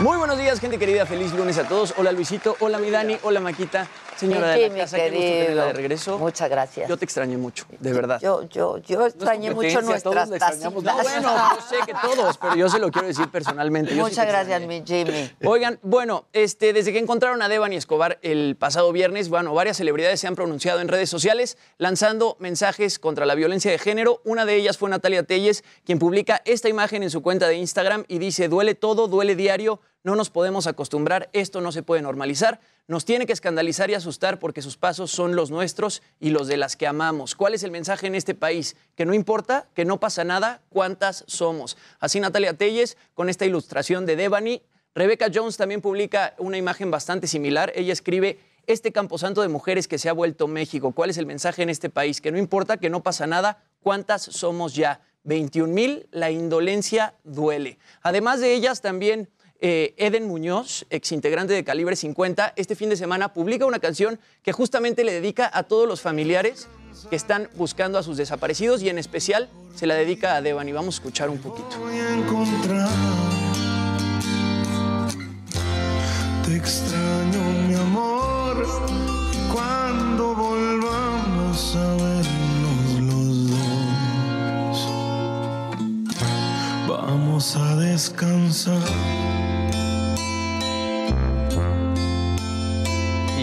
Muy 0.00 0.16
buenos 0.30 0.44
días, 0.44 0.60
gente 0.60 0.78
querida. 0.78 1.06
Feliz 1.06 1.32
lunes 1.32 1.58
a 1.58 1.66
todos. 1.66 1.92
Hola 1.96 2.12
Luisito, 2.12 2.56
hola 2.60 2.78
mi 2.78 2.88
Dani, 2.88 3.16
hola 3.24 3.40
Maquita. 3.40 3.88
Señora 4.14 4.50
de 4.50 4.68
la 4.68 4.74
mi 4.74 4.80
casa, 4.80 4.96
qué 4.96 5.10
gusto 5.10 5.20
tenerla 5.20 5.64
de 5.64 5.72
regreso. 5.72 6.18
Muchas 6.18 6.48
gracias. 6.48 6.88
Yo 6.88 6.96
te 6.96 7.04
extrañé 7.04 7.36
mucho, 7.36 7.64
de 7.80 7.92
verdad. 7.92 8.20
Yo, 8.20 8.42
yo, 8.48 8.78
yo 8.78 9.06
extrañé 9.06 9.52
mucho 9.52 9.80
todos 9.80 9.86
nuestras 9.86 10.30
extrañamos. 10.30 10.84
tacitas. 10.84 11.22
No, 11.22 11.32
bueno, 11.32 11.50
yo 11.56 11.66
sé 11.68 11.76
que 11.84 11.94
todos, 11.94 12.38
pero 12.38 12.54
yo 12.54 12.68
se 12.68 12.78
lo 12.78 12.92
quiero 12.92 13.08
decir 13.08 13.28
personalmente. 13.28 13.96
Yo 13.96 14.04
Muchas 14.04 14.24
gracias, 14.24 14.62
mi 14.62 14.84
Jimmy. 14.86 15.32
Oigan, 15.44 15.80
bueno, 15.82 16.26
este, 16.32 16.72
desde 16.72 16.92
que 16.92 17.00
encontraron 17.00 17.42
a 17.42 17.48
Devani 17.48 17.74
Escobar 17.74 18.20
el 18.22 18.56
pasado 18.56 18.92
viernes, 18.92 19.30
bueno, 19.30 19.52
varias 19.52 19.78
celebridades 19.78 20.20
se 20.20 20.28
han 20.28 20.36
pronunciado 20.36 20.80
en 20.80 20.86
redes 20.86 21.10
sociales 21.10 21.58
lanzando 21.78 22.36
mensajes 22.38 23.00
contra 23.00 23.26
la 23.26 23.34
violencia 23.34 23.72
de 23.72 23.78
género. 23.78 24.20
Una 24.24 24.44
de 24.44 24.54
ellas 24.54 24.78
fue 24.78 24.90
Natalia 24.90 25.24
Telles, 25.24 25.64
quien 25.84 25.98
publica 25.98 26.40
esta 26.44 26.68
imagen 26.68 27.02
en 27.02 27.10
su 27.10 27.20
cuenta 27.20 27.48
de 27.48 27.56
Instagram 27.56 28.04
y 28.06 28.18
dice, 28.18 28.48
duele 28.48 28.76
todo, 28.76 29.08
duele 29.08 29.34
diario, 29.34 29.80
no 30.02 30.16
nos 30.16 30.30
podemos 30.30 30.66
acostumbrar, 30.66 31.28
esto 31.32 31.60
no 31.60 31.72
se 31.72 31.82
puede 31.82 32.02
normalizar, 32.02 32.60
nos 32.88 33.04
tiene 33.04 33.26
que 33.26 33.32
escandalizar 33.32 33.90
y 33.90 33.94
asustar 33.94 34.38
porque 34.38 34.62
sus 34.62 34.76
pasos 34.76 35.10
son 35.10 35.36
los 35.36 35.50
nuestros 35.50 36.02
y 36.18 36.30
los 36.30 36.48
de 36.48 36.56
las 36.56 36.76
que 36.76 36.86
amamos. 36.86 37.34
¿Cuál 37.34 37.54
es 37.54 37.62
el 37.62 37.70
mensaje 37.70 38.06
en 38.06 38.14
este 38.14 38.34
país? 38.34 38.76
Que 38.96 39.04
no 39.04 39.14
importa, 39.14 39.68
que 39.74 39.84
no 39.84 40.00
pasa 40.00 40.24
nada, 40.24 40.62
cuántas 40.70 41.24
somos. 41.26 41.76
Así 42.00 42.18
Natalia 42.20 42.54
Telles 42.54 42.96
con 43.14 43.28
esta 43.28 43.46
ilustración 43.46 44.06
de 44.06 44.16
Devani 44.16 44.62
Rebecca 44.94 45.28
Jones 45.32 45.56
también 45.56 45.80
publica 45.80 46.34
una 46.38 46.56
imagen 46.56 46.90
bastante 46.90 47.28
similar. 47.28 47.72
Ella 47.76 47.92
escribe, 47.92 48.40
este 48.66 48.92
camposanto 48.92 49.40
de 49.40 49.48
mujeres 49.48 49.88
que 49.88 49.98
se 49.98 50.08
ha 50.08 50.12
vuelto 50.12 50.46
México, 50.48 50.92
¿cuál 50.92 51.10
es 51.10 51.18
el 51.18 51.26
mensaje 51.26 51.62
en 51.62 51.70
este 51.70 51.90
país? 51.90 52.20
Que 52.20 52.32
no 52.32 52.38
importa, 52.38 52.76
que 52.76 52.90
no 52.90 53.02
pasa 53.02 53.26
nada, 53.26 53.62
¿cuántas 53.80 54.22
somos 54.22 54.74
ya? 54.74 55.00
21 55.24 55.72
mil, 55.72 56.08
la 56.10 56.30
indolencia 56.30 57.14
duele. 57.24 57.78
Además 58.02 58.40
de 58.40 58.54
ellas 58.54 58.80
también... 58.80 59.28
eh, 59.60 59.94
Eden 59.98 60.26
Muñoz, 60.26 60.86
exintegrante 60.88 61.52
de 61.52 61.64
Calibre 61.64 61.94
50, 61.94 62.54
este 62.56 62.74
fin 62.74 62.88
de 62.88 62.96
semana 62.96 63.34
publica 63.34 63.66
una 63.66 63.78
canción 63.78 64.18
que 64.42 64.52
justamente 64.52 65.04
le 65.04 65.12
dedica 65.12 65.50
a 65.52 65.64
todos 65.64 65.86
los 65.86 66.00
familiares 66.00 66.68
que 67.10 67.16
están 67.16 67.48
buscando 67.56 67.98
a 67.98 68.02
sus 68.02 68.16
desaparecidos 68.16 68.82
y 68.82 68.88
en 68.88 68.98
especial 68.98 69.50
se 69.74 69.86
la 69.86 69.94
dedica 69.94 70.34
a 70.34 70.42
Devani. 70.42 70.72
Vamos 70.72 70.94
a 70.94 70.98
escuchar 70.98 71.28
un 71.28 71.38
poquito. 71.38 71.68
encontrar. 71.90 72.88
Te 76.46 76.56
extraño, 76.56 77.42
mi 77.68 77.74
amor, 77.74 78.66
cuando 79.52 80.34
volvamos 80.34 81.76
a 81.76 81.94
vernos 81.96 83.00
los 83.02 83.50
dos. 83.50 84.88
Vamos 86.88 87.56
a 87.56 87.76
descansar 87.76 89.29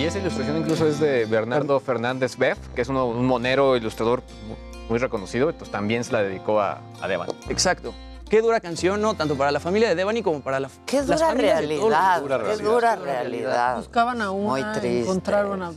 esa 0.07 0.19
ilustración 0.19 0.57
incluso 0.57 0.87
es 0.87 0.99
de 0.99 1.25
Bernardo 1.25 1.79
Fernández 1.79 2.37
Beff, 2.37 2.57
que 2.75 2.81
es 2.81 2.89
uno- 2.89 3.07
un 3.07 3.25
monero 3.25 3.75
ilustrador 3.75 4.23
mu- 4.47 4.55
muy 4.89 4.99
reconocido, 4.99 5.49
entonces 5.49 5.71
también 5.71 6.03
se 6.03 6.13
la 6.13 6.21
dedicó 6.23 6.61
a, 6.61 6.81
a 7.01 7.07
Devan. 7.07 7.29
Exacto. 7.49 7.93
Qué 8.29 8.41
dura 8.41 8.59
canción, 8.59 9.01
¿no? 9.01 9.13
Tanto 9.13 9.35
para 9.37 9.51
la 9.51 9.59
familia 9.61 9.87
de 9.87 9.95
Devani 9.95 10.21
como 10.21 10.41
para 10.41 10.59
la 10.59 10.69
Qué 10.85 10.97
las 10.97 11.07
dura 11.07 11.17
de 11.17 11.23
todos 11.25 11.33
los- 11.33 11.41
realidad, 11.41 12.21
qué 12.57 12.63
dura 12.63 12.95
realidad. 12.97 13.77
Buscaban 13.77 14.21
a 14.21 14.31
Muy 14.31 14.61
una, 14.61 14.73
triste. 14.73 15.01
encontraron 15.01 15.63
a 15.63 15.71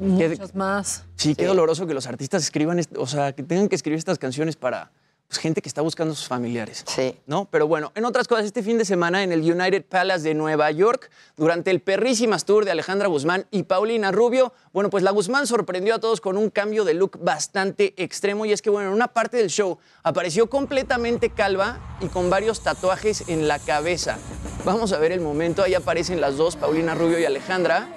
muchas 0.00 0.54
más. 0.54 1.04
Sí, 1.16 1.34
qué 1.36 1.46
doloroso 1.46 1.86
que 1.86 1.94
los 1.94 2.06
artistas 2.08 2.42
escriban, 2.42 2.80
o 2.98 3.06
sea, 3.06 3.32
que 3.34 3.42
tengan 3.44 3.68
que 3.68 3.76
escribir 3.76 3.98
estas 3.98 4.18
canciones 4.18 4.56
para 4.56 4.90
pues, 5.32 5.40
gente 5.40 5.62
que 5.62 5.68
está 5.70 5.80
buscando 5.80 6.12
a 6.12 6.14
sus 6.14 6.28
familiares. 6.28 6.84
Sí. 6.86 7.16
¿No? 7.26 7.46
Pero 7.46 7.66
bueno, 7.66 7.90
en 7.94 8.04
otras 8.04 8.28
cosas, 8.28 8.44
este 8.44 8.62
fin 8.62 8.76
de 8.76 8.84
semana 8.84 9.22
en 9.22 9.32
el 9.32 9.40
United 9.40 9.82
Palace 9.86 10.28
de 10.28 10.34
Nueva 10.34 10.70
York, 10.70 11.10
durante 11.38 11.70
el 11.70 11.80
perrísimas 11.80 12.44
tour 12.44 12.66
de 12.66 12.70
Alejandra 12.70 13.08
Guzmán 13.08 13.46
y 13.50 13.62
Paulina 13.62 14.12
Rubio, 14.12 14.52
bueno, 14.74 14.90
pues 14.90 15.02
la 15.02 15.10
Guzmán 15.10 15.46
sorprendió 15.46 15.94
a 15.94 16.00
todos 16.00 16.20
con 16.20 16.36
un 16.36 16.50
cambio 16.50 16.84
de 16.84 16.92
look 16.92 17.18
bastante 17.18 17.94
extremo 17.96 18.44
y 18.44 18.52
es 18.52 18.60
que, 18.60 18.68
bueno, 18.68 18.90
en 18.90 18.94
una 18.94 19.08
parte 19.08 19.38
del 19.38 19.48
show 19.48 19.78
apareció 20.02 20.50
completamente 20.50 21.30
calva 21.30 21.78
y 22.02 22.08
con 22.08 22.28
varios 22.28 22.62
tatuajes 22.62 23.24
en 23.28 23.48
la 23.48 23.58
cabeza. 23.58 24.18
Vamos 24.66 24.92
a 24.92 24.98
ver 24.98 25.12
el 25.12 25.22
momento, 25.22 25.62
ahí 25.62 25.72
aparecen 25.72 26.20
las 26.20 26.36
dos, 26.36 26.56
Paulina 26.56 26.94
Rubio 26.94 27.18
y 27.18 27.24
Alejandra. 27.24 27.88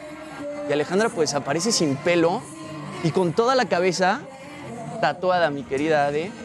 Y 0.70 0.72
Alejandra 0.72 1.10
pues 1.10 1.34
aparece 1.34 1.74
sin 1.74 1.98
pelo 1.98 2.42
y 3.04 3.12
con 3.12 3.34
toda 3.34 3.56
la 3.56 3.66
cabeza 3.66 4.22
tatuada, 5.02 5.50
mi 5.50 5.64
querida 5.64 6.08
Ade. 6.08 6.45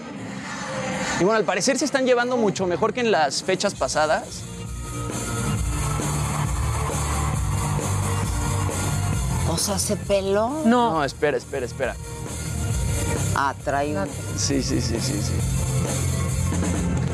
Y 1.21 1.25
bueno, 1.25 1.37
al 1.37 1.45
parecer 1.45 1.79
se 1.79 1.85
están 1.85 2.07
llevando 2.07 2.39
mucho 2.39 2.67
mejor 2.67 2.95
que 2.95 3.01
en 3.01 3.11
las 3.11 3.43
fechas 3.43 3.75
pasadas. 3.75 4.43
¿O 9.51 9.57
sea, 9.59 9.79
se 9.79 9.97
peló? 9.97 10.63
No. 10.65 11.05
espera, 11.05 11.37
espera, 11.37 11.67
espera. 11.67 11.97
Ah, 13.35 13.55
trae 13.65 13.97
un... 13.99 14.09
Sí, 14.37 14.63
sí, 14.63 14.81
sí, 14.81 14.99
sí, 15.01 15.21
sí. 15.21 15.33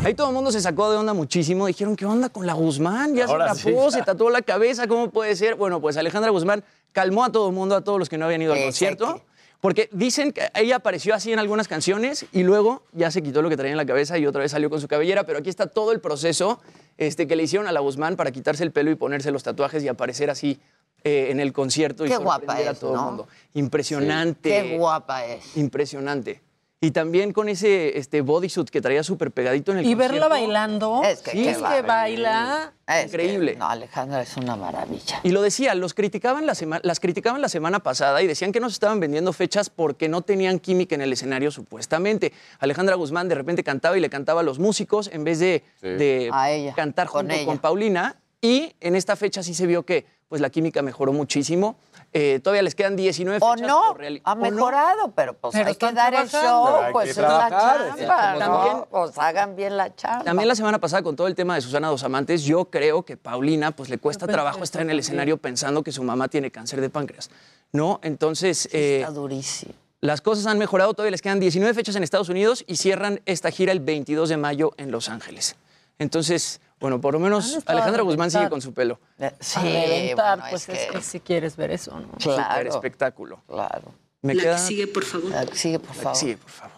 Ahí 0.05 0.15
todo 0.15 0.29
el 0.29 0.35
mundo 0.35 0.53
se 0.53 0.61
sacó 0.61 0.89
de 0.91 0.99
onda 0.99 1.13
muchísimo. 1.15 1.67
Dijeron, 1.67 1.97
¿qué 1.97 2.07
onda 2.07 2.29
con 2.29 2.47
la 2.47 2.53
Guzmán? 2.53 3.15
Ya 3.17 3.25
Ahora 3.25 3.55
se 3.55 3.63
sí, 3.63 3.71
tapó, 3.73 3.87
ya. 3.87 3.91
se 3.91 4.03
tatuó 4.03 4.31
la 4.31 4.43
cabeza, 4.43 4.87
¿cómo 4.87 5.11
puede 5.11 5.35
ser? 5.35 5.57
Bueno, 5.57 5.81
pues 5.81 5.97
Alejandra 5.97 6.31
Guzmán 6.31 6.63
calmó 6.93 7.25
a 7.25 7.33
todo 7.33 7.49
el 7.49 7.55
mundo, 7.55 7.75
a 7.75 7.81
todos 7.81 7.99
los 7.99 8.09
que 8.09 8.17
no 8.19 8.27
habían 8.27 8.43
ido 8.43 8.53
al 8.53 8.59
Exacto. 8.61 9.07
concierto. 9.07 9.36
Porque 9.67 9.89
dicen 9.91 10.31
que 10.31 10.49
ella 10.55 10.77
apareció 10.77 11.13
así 11.13 11.33
en 11.33 11.41
algunas 11.41 11.67
canciones 11.67 12.25
y 12.31 12.45
luego 12.45 12.85
ya 12.93 13.11
se 13.11 13.21
quitó 13.21 13.43
lo 13.43 13.49
que 13.49 13.57
traía 13.57 13.73
en 13.73 13.77
la 13.77 13.85
cabeza 13.85 14.17
y 14.17 14.25
otra 14.25 14.43
vez 14.43 14.53
salió 14.53 14.71
con 14.71 14.81
su 14.81 14.87
cabellera. 14.87 15.25
Pero 15.25 15.41
aquí 15.41 15.51
está 15.51 15.67
todo 15.67 15.91
el 15.91 15.99
proceso 15.99 16.61
este, 16.99 17.27
que 17.27 17.35
le 17.35 17.43
hicieron 17.43 17.67
a 17.67 17.73
la 17.73 17.81
Guzmán 17.81 18.15
para 18.15 18.31
quitarse 18.31 18.63
el 18.63 18.71
pelo 18.71 18.93
y 18.93 18.95
ponerse 18.95 19.33
los 19.33 19.43
tatuajes 19.43 19.83
y 19.83 19.89
aparecer 19.89 20.31
así 20.31 20.61
eh, 21.03 21.31
en 21.33 21.41
el 21.41 21.53
concierto 21.53 22.07
y 22.07 22.09
Qué 22.11 22.17
guapa 22.17 22.37
sorprender 22.37 22.69
a 22.69 22.71
es, 22.71 22.79
todo 22.79 22.91
el 22.93 22.97
¿no? 22.97 23.05
mundo. 23.07 23.29
Impresionante. 23.55 24.51
Qué 24.51 24.77
guapa 24.79 25.27
es. 25.27 25.57
Impresionante. 25.57 26.43
Y 26.79 26.91
también 26.91 27.33
con 27.33 27.49
ese 27.49 27.97
este, 27.97 28.21
bodysuit 28.21 28.69
que 28.69 28.83
traía 28.83 29.03
súper 29.03 29.31
pegadito 29.31 29.73
en 29.73 29.79
el 29.79 29.87
Y 29.87 29.95
concierto. 29.95 30.13
verla 30.13 30.29
bailando. 30.29 31.01
Es 31.05 31.21
que, 31.23 31.31
Sí, 31.31 31.43
qué 31.45 31.51
es 31.53 31.57
que 31.57 31.81
baila. 31.83 32.75
Es 32.87 32.95
que- 32.97 33.03
Increíble. 33.07 33.57
no, 33.57 33.67
Alejandra 33.67 34.21
es 34.21 34.37
una 34.37 34.57
maravilla. 34.57 35.21
Y 35.23 35.31
lo 35.31 35.41
decía, 35.41 35.75
los 35.75 35.95
criticaban 35.95 36.45
la 36.45 36.55
sema- 36.55 36.81
las 36.83 37.01
criticaban 37.01 37.41
la 37.41 37.49
semana 37.49 37.79
pasada 37.81 38.21
y 38.21 38.27
decían 38.27 38.53
que 38.53 38.61
no 38.61 38.69
se 38.69 38.75
estaban 38.75 39.01
vendiendo 39.01 39.33
fechas 39.33 39.71
porque 39.71 40.11
no 40.11 40.21
tenían 40.21 40.59
química 40.59 40.95
en 40.95 41.01
el 41.01 41.15
escenario, 41.15 41.51
supuestamente. 41.51 42.35
Alejandra 42.59 42.95
Guzmán 42.97 43.29
de 43.29 43.37
repente 43.37 43.65
cantaba 43.65 43.97
y 43.97 44.01
le 44.01 44.11
cantaba 44.11 44.43
a 44.43 44.45
los 44.45 44.59
músicos 44.59 45.09
en 45.11 45.25
vez 45.25 45.39
de, 45.39 45.65
de 45.81 46.29
A 46.31 46.51
ella, 46.51 46.75
cantar 46.75 47.07
con 47.09 47.23
junto 47.23 47.35
ella. 47.37 47.47
con 47.47 47.59
Paulina. 47.59 48.17
Y 48.43 48.75
en 48.81 48.97
esta 48.97 49.17
fecha 49.17 49.43
sí 49.43 49.55
se 49.55 49.67
vio 49.67 49.85
que 49.85 50.05
pues, 50.29 50.43
la 50.43 50.51
química 50.51 50.83
mejoró 50.83 51.13
muchísimo. 51.15 51.77
Eh, 52.19 52.41
todavía 52.41 52.63
les 52.63 52.75
quedan 52.75 52.97
19 52.97 53.39
O 53.43 53.53
fechas. 53.53 53.69
no, 53.69 53.83
por 53.93 54.03
ha 54.05 54.33
o 54.33 54.35
no. 54.37 54.41
mejorado, 54.51 55.13
pero 55.15 55.35
pues 55.35 55.53
Pero 55.53 55.69
hay 55.69 55.75
que 55.75 55.93
dar 55.93 56.15
el 56.15 56.29
show, 56.31 56.67
Hay 56.67 56.93
pues 56.93 57.11
es 57.11 57.17
la 57.19 57.49
chamba. 57.51 58.33
¿no? 58.35 58.39
También- 58.39 58.85
Pues 58.91 59.19
hagan 59.19 59.55
bien 59.55 59.77
la 59.77 59.95
chamba. 59.95 60.25
También 60.25 60.49
la 60.49 60.55
semana 60.55 60.79
pasada 60.79 61.03
con 61.03 61.15
todo 61.15 61.27
el 61.27 61.35
tema 61.35 61.55
de 61.57 61.61
Susana 61.61 61.89
Dos 61.89 62.03
Amantes, 62.05 62.43
yo 62.45 62.65
creo 62.71 63.05
que 63.05 63.19
Paulina 63.19 63.73
pues 63.73 63.91
le 63.91 63.99
cuesta 63.99 64.27
trabajo 64.27 64.63
estar 64.65 64.81
en 64.81 64.89
el 64.91 64.99
escenario 65.01 65.37
pensando 65.37 65.83
que 65.83 65.93
su 65.93 66.03
mamá 66.03 66.29
tiene 66.29 66.51
cáncer 66.51 66.81
de 66.81 66.89
páncreas, 66.89 67.29
¿no? 67.73 68.01
Entonces 68.03 68.67
eh, 68.73 69.01
Está 69.01 69.13
durísimo. 69.13 69.75
las 70.01 70.23
cosas 70.23 70.47
han 70.47 70.57
mejorado, 70.59 70.95
todavía 70.95 71.11
les 71.11 71.21
quedan 71.21 71.39
19 71.39 71.75
fechas 71.75 71.97
en 71.97 72.03
Estados 72.03 72.31
Unidos 72.31 72.65
y 72.67 72.77
cierran 72.77 73.21
esta 73.27 73.51
gira 73.51 73.73
el 73.73 73.81
22 73.81 74.31
de 74.31 74.39
mayo 74.39 74.73
en 74.79 74.91
Los 74.91 75.11
Ángeles. 75.11 75.57
Entonces, 75.99 76.61
bueno, 76.81 77.01
por 77.01 77.15
lo 77.15 77.21
menos 77.21 77.53
Han 77.53 77.59
estado 77.59 77.79
a 77.79 77.81
Alejandra 77.83 78.03
Guzmán 78.03 78.31
sigue 78.31 78.49
con 78.51 78.61
su 78.61 78.73
pelo. 78.75 79.01
Eh, 79.19 79.33
Sí, 79.41 79.61
reventar, 79.61 80.39
bueno, 80.39 80.51
pues 80.51 80.69
es 80.69 80.79
es 80.79 80.87
que, 80.87 80.93
que 80.93 81.03
si 81.03 81.21
quieres 81.21 81.57
ver 81.57 81.71
eso, 81.71 81.93
¿no? 81.99 82.09
Súper 82.19 82.35
claro, 82.37 82.69
espectáculo. 82.71 83.43
claro. 83.47 83.95
Me 84.23 84.35
La 84.35 84.43
queda... 84.43 84.57
que 84.57 84.63
sigue, 84.63 84.87
por 84.89 85.05
favor. 85.05 85.31
La 85.31 85.47
que 85.47 85.55
sigue, 85.57 85.79
por 85.79 85.89
la 85.91 85.95
que 85.95 86.01
favor. 86.01 86.17
sigue, 86.19 86.37
por 86.37 86.51
favor. 86.51 86.77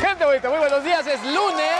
Gente 0.00 0.24
bonita, 0.24 0.48
muy 0.50 0.58
buenos 0.58 0.84
días, 0.84 1.06
es 1.06 1.22
lunes. 1.24 1.70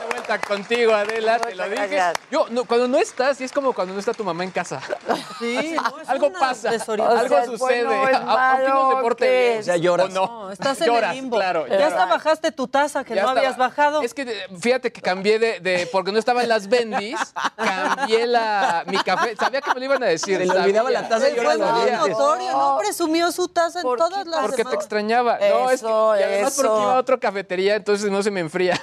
De 0.00 0.06
vuelta 0.10 0.38
contigo, 0.40 0.92
Adela, 0.94 1.38
te 1.38 1.54
lo 1.54 1.64
dije. 1.64 1.74
gracias. 1.88 2.17
Yo, 2.30 2.46
no, 2.50 2.64
cuando 2.66 2.86
no 2.88 2.98
estás, 2.98 3.38
sí 3.38 3.44
es 3.44 3.52
como 3.52 3.72
cuando 3.72 3.94
no 3.94 4.00
está 4.00 4.12
tu 4.12 4.22
mamá 4.24 4.44
en 4.44 4.50
casa. 4.50 4.80
Sí, 5.38 5.76
no, 5.76 6.00
es 6.00 6.08
Algo 6.08 6.26
una 6.26 6.40
pasa, 6.40 6.70
desorientación. 6.72 7.20
algo 7.24 7.34
O 7.36 7.38
sea, 7.38 7.54
es 7.54 7.60
sucede. 7.60 7.84
bueno. 7.84 9.62
Ya 9.64 9.76
lloras. 9.76 10.06
¿O 10.06 10.08
no? 10.10 10.26
No, 10.26 10.50
estás 10.50 10.80
en 10.80 10.88
Lloras, 10.88 11.10
el 11.10 11.16
limbo. 11.16 11.36
claro. 11.36 11.66
ya 11.68 11.86
hasta 11.86 12.06
bajaste 12.06 12.50
tu 12.52 12.66
taza 12.66 13.04
que 13.04 13.14
Ya 13.14 13.22
no 13.22 13.28
estaba- 13.28 13.40
habías 13.40 13.56
bajado. 13.56 14.02
Es 14.02 14.14
que 14.14 14.22
eh, 14.22 14.46
fíjate 14.60 14.90
que 14.92 15.00
cambié 15.00 15.38
de, 15.38 15.60
de- 15.60 15.88
porque 15.92 16.10
no 16.12 16.18
estaba 16.18 16.42
en 16.42 16.48
las 16.48 16.68
bendis, 16.68 17.18
cambié 17.56 18.26
la 18.26 18.82
mi 18.86 18.96
café. 18.98 19.36
Sabía 19.36 19.60
que 19.60 19.70
me 19.74 19.78
lo 19.80 19.84
iban 19.84 20.02
a 20.02 20.06
decir. 20.06 20.34
Se 20.38 20.40
le 20.40 20.46
sabía. 20.48 20.62
olvidaba 20.64 20.90
la 20.90 21.08
taza 21.08 21.28
y 21.28 21.34
Fue 21.34 21.44
muy 21.44 21.58
sabía. 21.66 21.84
dientes. 21.84 22.08
notorio, 22.18 22.52
no 22.52 22.78
presumió 22.78 23.30
su 23.32 23.46
taza 23.48 23.78
en 23.78 23.82
¿Por 23.84 23.98
todas 23.98 24.24
qué? 24.24 24.30
las 24.30 24.40
Porque 24.40 24.56
te 24.56 24.62
semanas. 24.62 24.80
extrañaba. 24.80 25.38
no, 25.38 25.70
es 25.70 25.80
que, 25.80 25.86
Eso, 25.86 26.16
y 26.18 26.22
además 26.22 26.54
porque 26.56 26.68
eso. 26.72 26.82
iba 26.82 26.94
a 26.94 26.98
otra 26.98 27.18
cafetería, 27.18 27.76
entonces 27.76 28.10
no 28.10 28.22
se 28.24 28.30
me 28.32 28.40
enfría. 28.40 28.80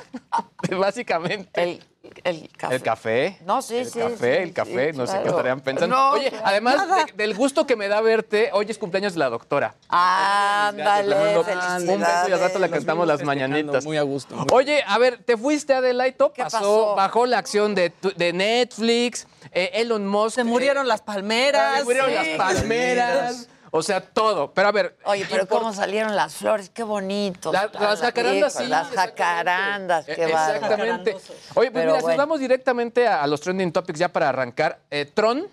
Básicamente. 0.78 1.62
El, 1.62 1.84
el 2.24 2.50
café. 2.58 2.76
El 2.76 2.82
café. 2.82 3.38
No, 3.46 3.62
sí, 3.62 3.78
el 3.78 3.86
sí, 3.90 4.00
café, 4.00 4.18
sí, 4.38 4.44
el 4.44 4.54
café, 4.54 4.92
sí, 4.92 4.98
no 4.98 5.08
sé 5.08 5.20
qué 5.24 5.30
estarían 5.30 5.60
pensando. 5.62 5.96
No, 5.96 6.12
Oye, 6.12 6.30
claro. 6.30 6.46
además 6.48 6.88
de- 7.08 7.14
del 7.14 7.34
gusto 7.36 7.66
que 7.68 7.76
me 7.76 7.88
da 7.88 8.02
verte, 8.02 8.50
hoy 8.54 8.66
es 8.70 8.78
cumpleaños 8.78 9.14
de 9.14 9.20
la 9.20 9.30
doctora. 9.30 9.76
Ándale. 9.90 11.16
Un 11.38 11.46
beso 12.00 12.30
y 12.30 12.32
al 12.32 12.40
rato 12.40 12.60
le 12.60 12.70
cantamos 12.70 13.08
las 13.08 13.24
mañanitas. 13.24 13.84
Muy 13.86 13.98
a 13.98 14.04
gusto. 14.04 14.36
muy- 14.36 14.46
Oye, 14.52 14.84
a 14.86 14.98
ver, 14.98 15.24
te 15.24 15.38
fuiste 15.38 15.74
Adelaito, 15.74 16.32
¿Qué 16.34 16.44
pasó, 16.44 16.58
pasó? 16.58 16.96
bajó 16.96 17.26
la 17.26 17.38
acción 17.38 17.76
de, 17.76 17.92
de 18.16 18.34
Netflix, 18.34 19.28
eh, 19.52 19.72
Elon 19.74 20.08
Musk. 20.08 20.36
Se 20.36 20.44
murieron 20.44 20.88
las 20.88 21.02
palmeras. 21.02 21.80
se 21.80 21.84
murieron 21.84 22.10
sí. 22.10 22.16
las 22.16 22.38
palmeras. 22.38 23.50
O 23.78 23.82
sea, 23.84 24.00
todo. 24.00 24.54
Pero 24.54 24.70
a 24.70 24.72
ver. 24.72 24.98
Oye, 25.04 25.28
pero 25.30 25.46
cómo 25.48 25.74
salieron 25.74 26.16
las 26.16 26.36
flores, 26.36 26.70
qué 26.70 26.84
bonito. 26.84 27.52
La- 27.52 27.70
las 27.78 28.00
jacarandas, 28.00 28.54
sí. 28.54 28.68
Las 28.68 28.88
jacarandas, 28.90 30.06
qué 30.06 30.14
Eh, 30.14 30.32
bárbaro. 30.32 30.54
Exactamente. 30.56 31.12
Oye, 31.56 31.72
pues 31.72 31.72
Pero 31.74 31.86
mira, 31.88 31.96
si 31.98 32.02
bueno. 32.04 32.08
nos 32.08 32.18
vamos 32.18 32.40
directamente 32.40 33.06
a, 33.06 33.22
a 33.22 33.28
los 33.28 33.42
trending 33.42 33.74
topics 33.74 34.00
ya 34.00 34.08
para 34.08 34.30
arrancar. 34.30 34.80
Eh, 34.90 35.06
Tron, 35.14 35.46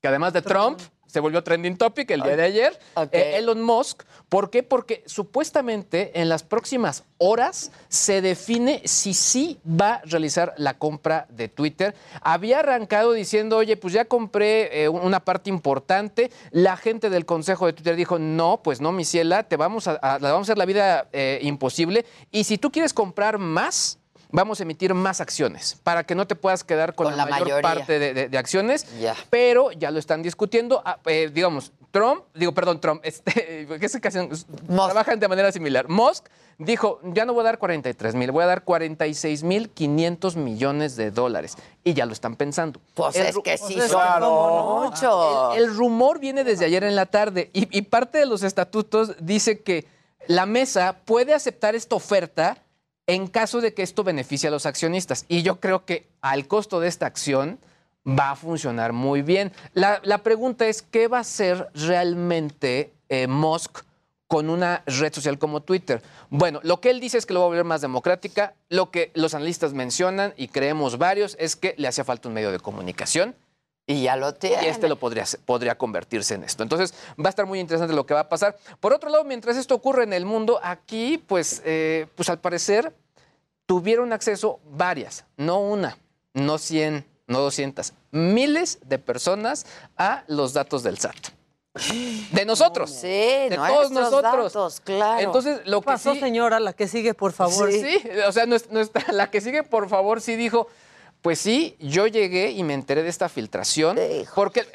que 0.00 0.06
además 0.08 0.32
de 0.32 0.42
Trump, 0.42 0.80
se 1.16 1.20
volvió 1.20 1.42
trending 1.42 1.78
topic 1.78 2.10
el 2.10 2.20
día 2.20 2.36
de 2.36 2.42
ayer. 2.42 2.78
Eh, 3.10 3.36
Elon 3.38 3.62
Musk. 3.62 4.02
¿Por 4.28 4.50
qué? 4.50 4.62
Porque 4.62 5.02
supuestamente 5.06 6.20
en 6.20 6.28
las 6.28 6.42
próximas 6.42 7.04
horas 7.16 7.72
se 7.88 8.20
define 8.20 8.82
si 8.84 9.14
sí 9.14 9.58
va 9.66 9.94
a 9.94 10.02
realizar 10.04 10.52
la 10.58 10.76
compra 10.76 11.26
de 11.30 11.48
Twitter. 11.48 11.94
Había 12.20 12.58
arrancado 12.58 13.12
diciendo, 13.12 13.56
oye, 13.56 13.78
pues 13.78 13.94
ya 13.94 14.04
compré 14.04 14.82
eh, 14.82 14.90
una 14.90 15.20
parte 15.20 15.48
importante. 15.48 16.30
La 16.50 16.76
gente 16.76 17.08
del 17.08 17.24
consejo 17.24 17.64
de 17.64 17.72
Twitter 17.72 17.96
dijo, 17.96 18.18
no, 18.18 18.60
pues 18.62 18.82
no, 18.82 18.92
mi 18.92 19.06
ciela, 19.06 19.44
te 19.44 19.56
vamos 19.56 19.88
a, 19.88 19.98
vamos 20.02 20.22
a 20.22 20.40
hacer 20.42 20.58
la 20.58 20.66
vida 20.66 21.08
eh, 21.14 21.38
imposible. 21.40 22.04
Y 22.30 22.44
si 22.44 22.58
tú 22.58 22.70
quieres 22.70 22.92
comprar 22.92 23.38
más, 23.38 23.98
vamos 24.36 24.60
a 24.60 24.64
emitir 24.64 24.92
más 24.94 25.20
acciones 25.20 25.78
para 25.82 26.04
que 26.04 26.14
no 26.14 26.26
te 26.26 26.36
puedas 26.36 26.62
quedar 26.62 26.94
con, 26.94 27.06
Con 27.06 27.16
la, 27.16 27.24
la 27.24 27.30
mayor 27.30 27.46
mayoría. 27.62 27.62
parte 27.62 27.98
de, 27.98 28.14
de- 28.14 28.28
de 28.28 28.38
acciones. 28.38 28.86
Pero 29.30 29.72
ya 29.72 29.90
lo 29.90 29.98
están 29.98 30.22
discutiendo. 30.22 30.82
Ah, 30.84 30.98
eh, 31.06 31.30
digamos, 31.32 31.72
Trump, 31.90 32.24
digo, 32.34 32.52
perdón, 32.52 32.80
Trump, 32.80 33.00
este, 33.04 33.66
que 33.80 33.88
se 33.88 33.98
trabajan 33.98 35.18
de 35.18 35.28
manera 35.28 35.50
similar. 35.50 35.88
Musk 35.88 36.26
dijo, 36.58 37.00
ya 37.02 37.24
no 37.24 37.32
voy 37.32 37.40
a 37.40 37.44
dar 37.44 37.58
43 37.58 38.14
mil, 38.14 38.30
voy 38.30 38.44
a 38.44 38.46
dar 38.46 38.62
46 38.64 39.42
mil 39.42 39.70
500 39.70 40.36
millones 40.36 40.96
de 40.96 41.10
dólares. 41.10 41.54
Y 41.82 41.94
ya 41.94 42.04
lo 42.04 42.12
están 42.12 42.36
pensando. 42.36 42.80
Pues 42.94 43.16
El 43.16 43.26
es 43.26 43.38
que 43.42 43.56
sí 43.56 43.74
Pues 43.74 43.90
no. 43.92 44.82
mucho. 44.84 45.52
el, 45.54 45.62
el 45.64 45.74
rumor 45.76 46.18
viene 46.20 46.44
desde 46.44 46.66
ayer 46.66 46.84
en 46.84 46.94
la 46.94 47.06
tarde 47.06 47.50
y, 47.54 47.74
y 47.76 47.82
parte 47.82 48.18
de 48.18 48.26
los 48.26 48.42
estatutos 48.42 49.16
dice 49.20 49.62
que 49.62 49.86
la 50.28 50.44
mesa 50.44 50.96
puede 51.04 51.32
aceptar 51.34 51.74
esta 51.74 51.94
oferta 51.96 52.58
en 53.06 53.26
caso 53.26 53.60
de 53.60 53.74
que 53.74 53.82
esto 53.82 54.04
beneficie 54.04 54.48
a 54.48 54.52
los 54.52 54.66
accionistas. 54.66 55.24
Y 55.28 55.42
yo 55.42 55.60
creo 55.60 55.84
que 55.84 56.06
al 56.20 56.46
costo 56.46 56.80
de 56.80 56.88
esta 56.88 57.06
acción 57.06 57.58
va 58.06 58.32
a 58.32 58.36
funcionar 58.36 58.92
muy 58.92 59.22
bien. 59.22 59.52
La, 59.74 60.00
la 60.04 60.18
pregunta 60.18 60.66
es, 60.66 60.82
¿qué 60.82 61.08
va 61.08 61.18
a 61.18 61.20
hacer 61.22 61.68
realmente 61.74 62.92
eh, 63.08 63.26
Musk 63.26 63.84
con 64.28 64.50
una 64.50 64.82
red 64.86 65.12
social 65.12 65.38
como 65.38 65.62
Twitter. 65.62 66.02
Bueno, 66.30 66.60
lo 66.62 66.80
que 66.80 66.90
él 66.90 67.00
dice 67.00 67.18
es 67.18 67.26
que 67.26 67.34
lo 67.34 67.40
va 67.40 67.46
a 67.46 67.48
volver 67.48 67.64
más 67.64 67.80
democrática. 67.80 68.54
Lo 68.68 68.90
que 68.90 69.12
los 69.14 69.34
analistas 69.34 69.72
mencionan, 69.72 70.34
y 70.36 70.48
creemos 70.48 70.98
varios, 70.98 71.36
es 71.38 71.56
que 71.56 71.74
le 71.78 71.88
hacía 71.88 72.04
falta 72.04 72.28
un 72.28 72.34
medio 72.34 72.50
de 72.50 72.58
comunicación. 72.58 73.36
Y 73.86 74.02
ya 74.02 74.16
lo 74.16 74.34
tiene. 74.34 74.64
Y 74.64 74.66
este 74.66 74.88
lo 74.88 74.96
podría, 74.96 75.24
ser- 75.26 75.38
podría 75.40 75.78
convertirse 75.78 76.34
en 76.34 76.42
esto. 76.44 76.62
Entonces, 76.64 76.92
va 77.20 77.26
a 77.26 77.28
estar 77.30 77.46
muy 77.46 77.60
interesante 77.60 77.94
lo 77.94 78.04
que 78.04 78.14
va 78.14 78.20
a 78.20 78.28
pasar. 78.28 78.56
Por 78.80 78.92
otro 78.92 79.08
lado, 79.10 79.22
mientras 79.24 79.56
esto 79.56 79.74
ocurre 79.76 80.02
en 80.04 80.12
el 80.12 80.24
mundo, 80.24 80.58
aquí, 80.62 81.18
pues, 81.18 81.62
eh, 81.64 82.06
pues 82.16 82.28
al 82.28 82.40
parecer, 82.40 82.92
tuvieron 83.66 84.12
acceso 84.12 84.58
varias, 84.64 85.24
no 85.36 85.60
una, 85.60 85.98
no 86.34 86.58
100, 86.58 87.06
no 87.28 87.40
200, 87.40 87.92
miles 88.10 88.78
de 88.84 88.98
personas 88.98 89.66
a 89.96 90.24
los 90.26 90.52
datos 90.52 90.82
del 90.82 90.98
SAT. 90.98 91.16
De 92.32 92.44
nosotros. 92.46 92.90
Sí, 92.90 93.06
de 93.06 93.48
nuestros 93.56 93.68
todos 93.68 93.90
nosotros. 93.92 94.52
datos, 94.52 94.80
claro. 94.80 95.20
Entonces, 95.20 95.60
lo 95.66 95.80
que 95.82 95.86
pasó, 95.86 96.14
sí- 96.14 96.20
señora? 96.20 96.58
La 96.58 96.72
que 96.72 96.88
sigue, 96.88 97.12
por 97.12 97.32
favor. 97.32 97.70
Sí, 97.70 98.00
o 98.26 98.32
sea, 98.32 98.46
nuestra- 98.46 99.12
la 99.12 99.30
que 99.30 99.40
sigue, 99.42 99.62
por 99.62 99.88
favor, 99.88 100.20
sí 100.22 100.36
dijo, 100.36 100.68
pues 101.26 101.40
sí, 101.40 101.74
yo 101.80 102.06
llegué 102.06 102.52
y 102.52 102.62
me 102.62 102.72
enteré 102.72 103.02
de 103.02 103.08
esta 103.08 103.28
filtración, 103.28 103.98
porque 104.32 104.60
eh, 104.60 104.66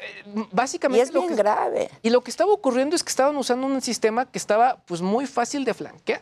básicamente... 0.52 0.98
Y 0.98 1.08
es 1.08 1.10
bien 1.10 1.34
grave. 1.34 1.88
Y 2.02 2.10
lo 2.10 2.20
que 2.20 2.30
estaba 2.30 2.52
ocurriendo 2.52 2.94
es 2.94 3.02
que 3.02 3.08
estaban 3.08 3.34
usando 3.38 3.66
un 3.66 3.80
sistema 3.80 4.30
que 4.30 4.36
estaba 4.36 4.76
pues 4.84 5.00
muy 5.00 5.26
fácil 5.26 5.64
de 5.64 5.72
flanquear. 5.72 6.20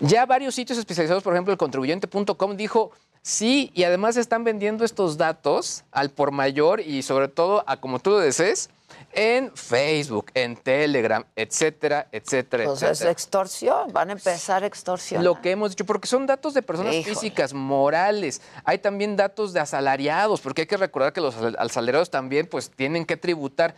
Ya 0.00 0.24
varios 0.24 0.54
sitios 0.54 0.78
especializados, 0.78 1.22
por 1.22 1.34
ejemplo, 1.34 1.52
el 1.52 1.58
contribuyente.com 1.58 2.56
dijo, 2.56 2.92
sí, 3.20 3.70
y 3.74 3.84
además 3.84 4.16
están 4.16 4.44
vendiendo 4.44 4.82
estos 4.82 5.18
datos 5.18 5.84
al 5.92 6.08
por 6.08 6.30
mayor 6.30 6.80
y 6.80 7.02
sobre 7.02 7.28
todo 7.28 7.62
a 7.66 7.76
como 7.82 7.98
tú 7.98 8.12
lo 8.12 8.18
desees, 8.18 8.70
en 9.12 9.50
Facebook, 9.56 10.30
en 10.34 10.56
Telegram, 10.56 11.24
etcétera, 11.36 12.08
etcétera, 12.12 12.64
Pues 12.64 12.82
es 12.82 12.88
etcétera. 12.90 13.10
extorsión, 13.10 13.92
van 13.92 14.10
a 14.10 14.12
empezar 14.12 14.62
a 14.62 14.66
extorsionar. 14.66 15.24
Lo 15.24 15.40
que 15.40 15.50
hemos 15.50 15.70
dicho, 15.70 15.84
porque 15.84 16.06
son 16.08 16.26
datos 16.26 16.54
de 16.54 16.62
personas 16.62 16.94
Híjole. 16.94 17.14
físicas, 17.14 17.52
morales. 17.54 18.40
Hay 18.64 18.78
también 18.78 19.16
datos 19.16 19.52
de 19.52 19.60
asalariados, 19.60 20.40
porque 20.40 20.62
hay 20.62 20.66
que 20.66 20.76
recordar 20.76 21.12
que 21.12 21.20
los 21.20 21.36
asal- 21.36 21.56
asalariados 21.58 22.10
también 22.10 22.46
pues 22.46 22.70
tienen 22.70 23.04
que 23.04 23.16
tributar. 23.16 23.74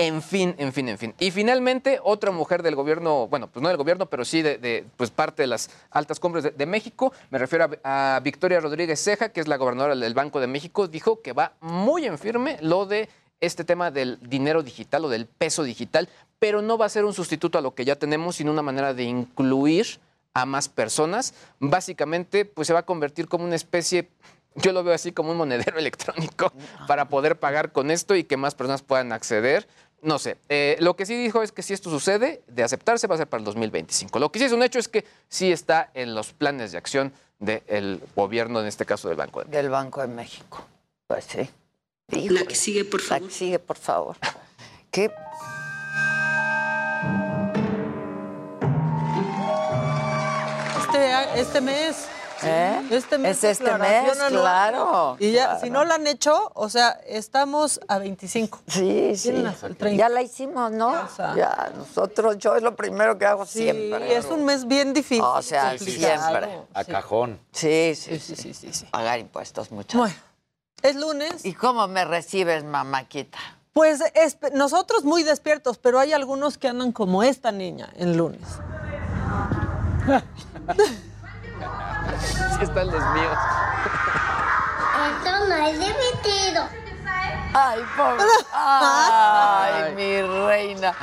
En 0.00 0.22
fin, 0.22 0.54
en 0.58 0.72
fin, 0.72 0.88
en 0.88 0.96
fin. 0.96 1.12
Y 1.18 1.32
finalmente, 1.32 1.98
otra 2.04 2.30
mujer 2.30 2.62
del 2.62 2.76
gobierno, 2.76 3.26
bueno, 3.26 3.48
pues 3.48 3.60
no 3.60 3.68
del 3.68 3.76
gobierno, 3.76 4.06
pero 4.06 4.24
sí 4.24 4.42
de, 4.42 4.56
de, 4.56 4.84
pues 4.96 5.10
parte 5.10 5.42
de 5.42 5.48
las 5.48 5.70
altas 5.90 6.20
cumbres 6.20 6.44
de, 6.44 6.50
de 6.52 6.66
México, 6.66 7.12
me 7.30 7.38
refiero 7.38 7.68
a, 7.82 8.14
a 8.16 8.20
Victoria 8.20 8.60
Rodríguez 8.60 9.02
Ceja, 9.02 9.30
que 9.30 9.40
es 9.40 9.48
la 9.48 9.56
gobernadora 9.56 9.96
del 9.96 10.14
Banco 10.14 10.38
de 10.38 10.46
México, 10.46 10.86
dijo 10.86 11.20
que 11.20 11.32
va 11.32 11.54
muy 11.60 12.06
en 12.06 12.16
firme 12.16 12.58
lo 12.60 12.86
de 12.86 13.08
este 13.40 13.64
tema 13.64 13.90
del 13.90 14.18
dinero 14.20 14.62
digital 14.62 15.04
o 15.04 15.08
del 15.08 15.26
peso 15.26 15.62
digital, 15.62 16.08
pero 16.38 16.62
no 16.62 16.78
va 16.78 16.86
a 16.86 16.90
ser 16.90 17.04
un 17.04 17.14
sustituto 17.14 17.58
a 17.58 17.60
lo 17.60 17.74
que 17.74 17.84
ya 17.84 17.96
tenemos, 17.96 18.36
sino 18.36 18.52
una 18.52 18.62
manera 18.62 18.94
de 18.94 19.04
incluir 19.04 20.00
a 20.34 20.46
más 20.46 20.68
personas. 20.68 21.34
Básicamente, 21.58 22.44
pues 22.44 22.66
se 22.66 22.72
va 22.72 22.80
a 22.80 22.86
convertir 22.86 23.28
como 23.28 23.44
una 23.44 23.56
especie, 23.56 24.08
yo 24.54 24.72
lo 24.72 24.84
veo 24.84 24.94
así 24.94 25.12
como 25.12 25.32
un 25.32 25.36
monedero 25.36 25.78
electrónico 25.78 26.52
para 26.86 27.08
poder 27.08 27.38
pagar 27.38 27.72
con 27.72 27.90
esto 27.90 28.14
y 28.14 28.24
que 28.24 28.36
más 28.36 28.54
personas 28.54 28.82
puedan 28.82 29.12
acceder. 29.12 29.66
No 30.00 30.20
sé, 30.20 30.36
eh, 30.48 30.76
lo 30.78 30.94
que 30.94 31.06
sí 31.06 31.16
dijo 31.16 31.42
es 31.42 31.50
que 31.50 31.62
si 31.62 31.74
esto 31.74 31.90
sucede, 31.90 32.42
de 32.46 32.62
aceptarse 32.62 33.08
va 33.08 33.16
a 33.16 33.18
ser 33.18 33.26
para 33.26 33.40
el 33.40 33.44
2025. 33.44 34.20
Lo 34.20 34.30
que 34.30 34.38
sí 34.38 34.44
es 34.44 34.52
un 34.52 34.62
hecho 34.62 34.78
es 34.78 34.86
que 34.86 35.04
sí 35.28 35.50
está 35.50 35.90
en 35.94 36.14
los 36.14 36.32
planes 36.32 36.70
de 36.70 36.78
acción 36.78 37.12
del 37.40 38.00
gobierno, 38.14 38.60
en 38.60 38.66
este 38.66 38.84
caso 38.86 39.08
del 39.08 39.16
Banco 39.16 39.42
de 39.42 39.50
Del 39.50 39.70
Banco 39.70 40.00
de 40.00 40.08
México. 40.08 40.64
Pues 41.08 41.24
sí. 41.24 41.50
La 42.10 42.44
que 42.44 42.54
sigue, 42.54 42.84
por 42.86 43.00
favor. 43.02 43.22
La 43.22 43.28
que 43.28 43.34
sigue, 43.34 43.58
por 43.58 43.76
favor. 43.76 44.16
¿Qué? 44.90 45.10
Este, 50.80 51.40
este 51.40 51.60
mes. 51.60 52.06
¿Eh? 52.44 52.82
Este 52.92 53.18
mes. 53.18 53.36
Es 53.38 53.44
este 53.58 53.76
mes, 53.78 54.20
anual. 54.20 54.30
claro, 54.30 55.16
Y 55.18 55.32
ya, 55.32 55.46
claro. 55.46 55.60
si 55.60 55.70
no 55.70 55.84
la 55.84 55.96
han 55.96 56.06
hecho, 56.06 56.52
o 56.54 56.68
sea, 56.68 56.90
estamos 57.06 57.80
a 57.88 57.98
25. 57.98 58.60
Sí, 58.68 59.16
sí. 59.16 59.30
Tienen 59.30 59.48
hasta 59.48 59.66
el 59.66 59.76
30. 59.76 59.98
Ya 59.98 60.08
la 60.08 60.22
hicimos, 60.22 60.70
¿no? 60.70 60.94
Ya, 61.36 61.72
nosotros, 61.76 62.38
yo 62.38 62.54
es 62.54 62.62
lo 62.62 62.76
primero 62.76 63.18
que 63.18 63.26
hago 63.26 63.44
Sí, 63.44 63.64
siempre. 63.64 64.16
es 64.16 64.26
un 64.26 64.44
mes 64.44 64.68
bien 64.68 64.94
difícil. 64.94 65.24
O 65.24 65.42
sea, 65.42 65.76
siempre. 65.78 66.60
A 66.74 66.84
cajón. 66.84 67.40
Sí, 67.52 67.94
sí, 67.96 68.18
sí, 68.20 68.36
sí, 68.36 68.54
sí, 68.54 68.86
Pagar 68.86 69.18
impuestos, 69.18 69.72
muchachos. 69.72 69.98
Bueno, 69.98 70.14
es 70.82 70.96
lunes. 70.96 71.44
¿Y 71.44 71.54
cómo 71.54 71.86
me 71.88 72.04
recibes, 72.04 72.64
mamáquita? 72.64 73.38
Pues 73.72 74.02
nosotros 74.54 75.04
muy 75.04 75.22
despiertos, 75.22 75.78
pero 75.78 76.00
hay 76.00 76.12
algunos 76.12 76.58
que 76.58 76.68
andan 76.68 76.92
como 76.92 77.22
esta 77.22 77.52
niña 77.52 77.90
en 77.96 78.16
lunes. 78.16 78.48
Sí 82.56 82.64
están 82.64 82.86
los 82.86 83.14
míos. 83.14 83.38
Esto 85.06 85.48
no 85.48 85.54
es 85.54 85.78
divertido. 85.78 86.68
Ay, 87.54 87.80
pobre. 87.96 88.24
Ay, 88.52 89.94
mi 89.94 90.22
reina. 90.22 90.94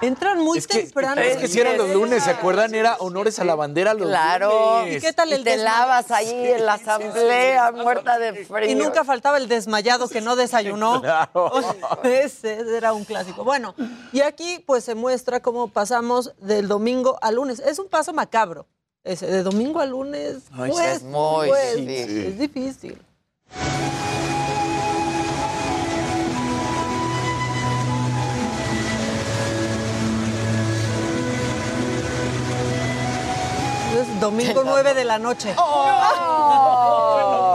Entran 0.00 0.38
muy 0.38 0.58
Es 0.58 0.66
que, 0.68 0.82
temprano. 0.82 1.20
es 1.20 1.36
que 1.38 1.48
si 1.48 1.58
eran 1.60 1.76
los 1.76 1.90
lunes, 1.90 2.22
¿se 2.22 2.30
acuerdan? 2.30 2.72
Era 2.74 2.96
honores 3.00 3.38
a 3.40 3.44
la 3.44 3.56
bandera 3.56 3.94
los 3.94 4.08
Claro. 4.08 4.80
lunes. 4.82 4.96
¿Y 4.96 5.00
qué 5.00 5.12
tal 5.12 5.32
el 5.32 5.42
te 5.42 5.56
desma- 5.56 5.64
lavas 5.64 6.10
ahí 6.12 6.30
en 6.30 6.64
la 6.66 6.74
asamblea, 6.74 7.72
muerta 7.72 8.18
de 8.18 8.44
frío. 8.44 8.70
Y 8.70 8.74
nunca 8.76 9.02
faltaba 9.04 9.38
el 9.38 9.48
desmayado 9.48 10.08
que 10.08 10.20
no 10.20 10.36
desayunó. 10.36 11.02
Ese 12.04 12.76
era 12.76 12.92
un 12.92 13.04
clásico. 13.04 13.42
Bueno, 13.42 13.74
y 14.12 14.20
aquí 14.20 14.62
pues 14.66 14.84
se 14.84 14.94
muestra 14.94 15.40
cómo 15.40 15.68
pasamos 15.68 16.32
del 16.38 16.68
domingo 16.68 17.18
al 17.20 17.34
lunes. 17.34 17.58
Es 17.58 17.78
un 17.78 17.88
paso 17.88 18.12
macabro. 18.12 18.66
Ese, 19.04 19.26
de 19.26 19.42
domingo 19.42 19.80
a 19.80 19.86
lunes. 19.86 20.36
Ay, 20.52 20.70
pues, 20.70 20.96
es 20.98 21.02
muy 21.02 21.48
pues, 21.48 21.76
difícil. 21.76 22.26
Es 22.26 22.38
difícil. 22.38 22.98
Domingo 34.20 34.62
9 34.64 34.94
de 34.94 35.04
la 35.04 35.18
noche. 35.18 35.54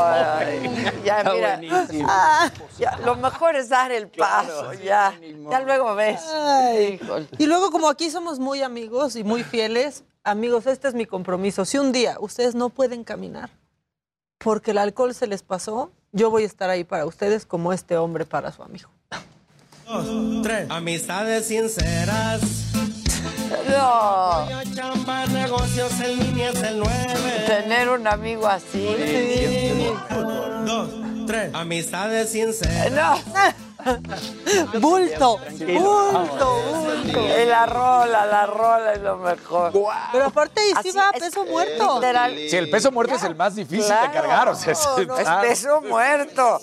Ay, 0.05 1.01
ya, 1.03 1.23
mira. 1.23 1.61
Ah, 2.07 2.51
ya, 2.77 2.97
lo 2.97 3.15
mejor 3.15 3.55
es 3.55 3.69
dar 3.69 3.91
el 3.91 4.07
paso, 4.07 4.73
ya. 4.73 5.13
Ya 5.49 5.59
luego 5.61 5.95
ves. 5.95 6.21
Ay. 6.33 6.99
Y 7.37 7.45
luego, 7.45 7.71
como 7.71 7.89
aquí 7.89 8.09
somos 8.09 8.39
muy 8.39 8.61
amigos 8.61 9.15
y 9.15 9.23
muy 9.23 9.43
fieles, 9.43 10.03
amigos, 10.23 10.67
este 10.67 10.87
es 10.87 10.93
mi 10.93 11.05
compromiso. 11.05 11.65
Si 11.65 11.77
un 11.77 11.91
día 11.91 12.17
ustedes 12.19 12.55
no 12.55 12.69
pueden 12.69 13.03
caminar 13.03 13.49
porque 14.37 14.71
el 14.71 14.77
alcohol 14.77 15.13
se 15.13 15.27
les 15.27 15.43
pasó, 15.43 15.91
yo 16.11 16.29
voy 16.29 16.43
a 16.43 16.45
estar 16.45 16.69
ahí 16.69 16.83
para 16.83 17.05
ustedes 17.05 17.45
como 17.45 17.73
este 17.73 17.97
hombre 17.97 18.25
para 18.25 18.51
su 18.51 18.61
amigo. 18.61 18.89
Tres. 20.43 20.69
Amistades 20.69 21.47
sinceras. 21.47 22.41
No. 23.69 24.45
Voy 24.45 24.53
a 24.53 24.63
chamba, 24.75 25.25
negocios 25.27 25.99
en 26.01 26.19
línea 26.19 26.49
es 26.49 26.63
el 26.63 26.79
9. 26.79 27.43
Tener 27.47 27.89
un 27.89 28.07
amigo 28.07 28.47
así. 28.47 28.87
Dos, 30.65 30.89
tres. 31.27 31.53
Amistades 31.53 32.31
sinceras. 32.31 33.21
No. 33.27 33.63
Bulto, 34.79 35.39
bulto, 35.59 36.61
bulto. 36.71 37.19
Y 37.41 37.45
la 37.45 37.65
rola, 37.65 38.25
la 38.25 38.45
rola 38.45 38.93
es 38.93 39.01
lo 39.01 39.17
mejor. 39.17 39.73
Pero 40.11 40.25
aparte 40.25 40.61
ahí 40.61 40.73
sí 40.81 40.91
va 40.91 41.11
peso 41.11 41.43
muerto. 41.45 41.95
Literal. 41.95 42.33
Sí, 42.49 42.55
el 42.55 42.69
peso 42.69 42.91
muerto 42.91 43.15
es 43.15 43.23
el 43.23 43.35
más 43.35 43.55
difícil 43.55 43.85
Claro. 43.85 44.07
de 44.07 44.13
cargar. 44.13 44.49
O 44.49 44.55
sea, 44.55 44.71
es, 44.71 44.87
No, 45.07 45.17
es 45.17 45.29
peso 45.41 45.81
muerto. 45.81 46.59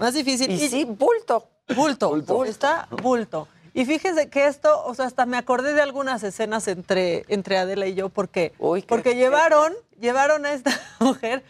Más 0.00 0.14
difícil. 0.14 0.50
Y 0.50 0.68
sí, 0.68 0.84
bulto. 0.84 1.48
Bulto, 1.76 2.44
está 2.44 2.88
bulto. 2.90 3.46
Y 3.72 3.84
fíjense 3.84 4.28
que 4.28 4.46
esto, 4.46 4.84
o 4.84 4.94
sea, 4.94 5.06
hasta 5.06 5.26
me 5.26 5.36
acordé 5.36 5.74
de 5.74 5.82
algunas 5.82 6.22
escenas 6.22 6.66
entre, 6.68 7.24
entre 7.28 7.58
Adela 7.58 7.86
y 7.86 7.94
yo, 7.94 8.08
porque, 8.08 8.52
Uy, 8.58 8.82
porque 8.82 9.14
llevaron, 9.14 9.72
llevaron 9.98 10.46
a 10.46 10.52
esta 10.52 10.72
mujer 11.00 11.44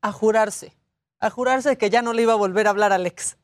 a 0.00 0.12
jurarse, 0.12 0.72
a 1.20 1.30
jurarse 1.30 1.76
que 1.76 1.90
ya 1.90 2.02
no 2.02 2.12
le 2.12 2.22
iba 2.22 2.32
a 2.34 2.36
volver 2.36 2.66
a 2.66 2.70
hablar 2.70 2.92
al 2.92 3.06
ex. 3.06 3.36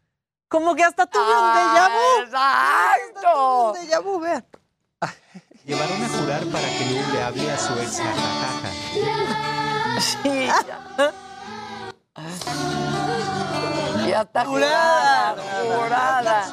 Como 0.48 0.74
que 0.74 0.84
hasta 0.84 1.06
tuve 1.06 1.22
un 1.22 1.54
déjà 1.54 1.88
vu. 1.88 2.22
¡Exacto! 2.24 3.72
Un 3.72 3.74
déjà 3.74 4.00
vu, 4.02 4.20
vean. 4.20 4.44
Llevaron 5.64 6.02
a 6.02 6.08
jurar 6.08 6.44
para 6.46 6.68
que 6.68 6.84
no 6.90 7.12
le 7.12 7.22
hable 7.22 7.50
a 7.50 7.58
su 7.58 7.72
ex. 7.80 8.02
Sí, 10.22 10.46
ya. 10.46 11.12
Ya 14.06 14.22
está 14.22 14.44
jurada, 14.44 15.36
jurada. 15.64 16.44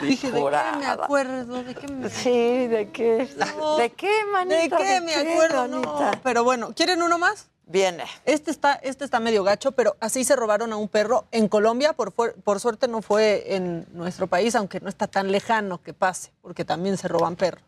Dije, 0.00 0.30
¿de 0.30 0.40
qué 0.40 0.78
me 0.78 0.86
acuerdo? 0.86 1.62
¿De 1.62 1.74
qué 1.74 1.88
me 1.88 2.10
Sí, 2.10 2.66
¿de 2.66 2.90
qué? 2.92 3.28
No. 3.58 3.76
¿De 3.76 3.90
qué, 3.90 4.12
manita? 4.32 4.56
¿De 4.56 4.68
qué 4.68 5.00
me 5.00 5.14
acuerdo? 5.14 5.68
No. 5.68 5.80
manita? 5.80 6.20
Pero 6.22 6.44
bueno, 6.44 6.72
¿quieren 6.74 7.02
uno 7.02 7.18
más? 7.18 7.48
Viene. 7.68 8.04
Este 8.24 8.52
está, 8.52 8.74
este 8.74 9.04
está 9.04 9.18
medio 9.18 9.42
gacho, 9.42 9.72
pero 9.72 9.96
así 9.98 10.22
se 10.22 10.36
robaron 10.36 10.72
a 10.72 10.76
un 10.76 10.86
perro 10.86 11.24
en 11.32 11.48
Colombia. 11.48 11.94
Por, 11.94 12.12
por 12.12 12.60
suerte 12.60 12.86
no 12.86 13.02
fue 13.02 13.56
en 13.56 13.86
nuestro 13.92 14.28
país, 14.28 14.54
aunque 14.54 14.78
no 14.80 14.88
está 14.88 15.08
tan 15.08 15.32
lejano 15.32 15.82
que 15.82 15.92
pase, 15.92 16.30
porque 16.42 16.64
también 16.64 16.96
se 16.96 17.08
roban 17.08 17.34
perros. 17.34 17.64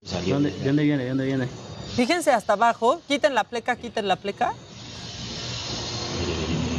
¿De 0.00 0.32
dónde, 0.32 0.50
de 0.50 0.66
dónde 0.66 0.82
viene? 0.82 1.02
¿De 1.04 1.08
dónde 1.10 1.24
viene? 1.24 1.48
Fíjense 1.94 2.32
hasta 2.32 2.54
abajo, 2.54 3.00
quiten 3.06 3.34
la 3.34 3.44
pleca, 3.44 3.76
quiten 3.76 4.08
la 4.08 4.16
pleca. 4.16 4.54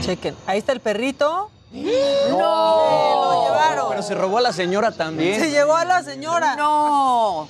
Chequen, 0.01 0.35
ahí 0.45 0.59
está 0.59 0.73
el 0.73 0.79
perrito. 0.79 1.49
¡No! 1.71 1.79
Se 1.79 3.15
lo 3.15 3.43
llevaron. 3.43 3.85
Pero 3.89 4.01
se 4.03 4.15
robó 4.15 4.37
a 4.37 4.41
la 4.41 4.53
señora 4.53 4.91
también. 4.91 5.39
Se 5.39 5.49
llevó 5.51 5.75
a 5.75 5.85
la 5.85 6.03
señora. 6.03 6.55
¡No! 6.55 7.47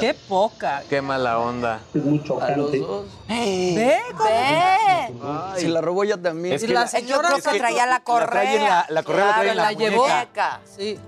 ¡Qué 0.00 0.14
poca! 0.14 0.82
Qué 0.88 1.02
mala 1.02 1.38
onda. 1.38 1.80
Es 1.94 2.02
muy 2.02 2.22
chocante. 2.24 2.82
¿Ve? 3.28 3.98
cómo? 4.16 4.24
¡Ve! 4.24 5.60
Se 5.60 5.68
la 5.68 5.80
robó 5.82 6.02
ella 6.04 6.16
también. 6.20 6.54
Es 6.54 6.62
que 6.62 6.68
la 6.72 6.80
la- 6.80 6.86
señora 6.88 7.28
creo 7.28 7.36
que 7.42 7.50
se- 7.50 7.58
traía 7.58 7.84
la 7.86 8.00
correa. 8.00 8.26
trae 8.30 8.56
en 8.56 8.64
la- 8.64 8.86
la 8.88 9.02
correa 9.02 9.26
la 9.26 9.34
trae 9.34 9.50
en 9.50 9.56
la 9.56 9.62
la 9.64 9.72
llevó. 9.72 10.02
muñeca. 10.08 10.60
Sí. 10.64 10.98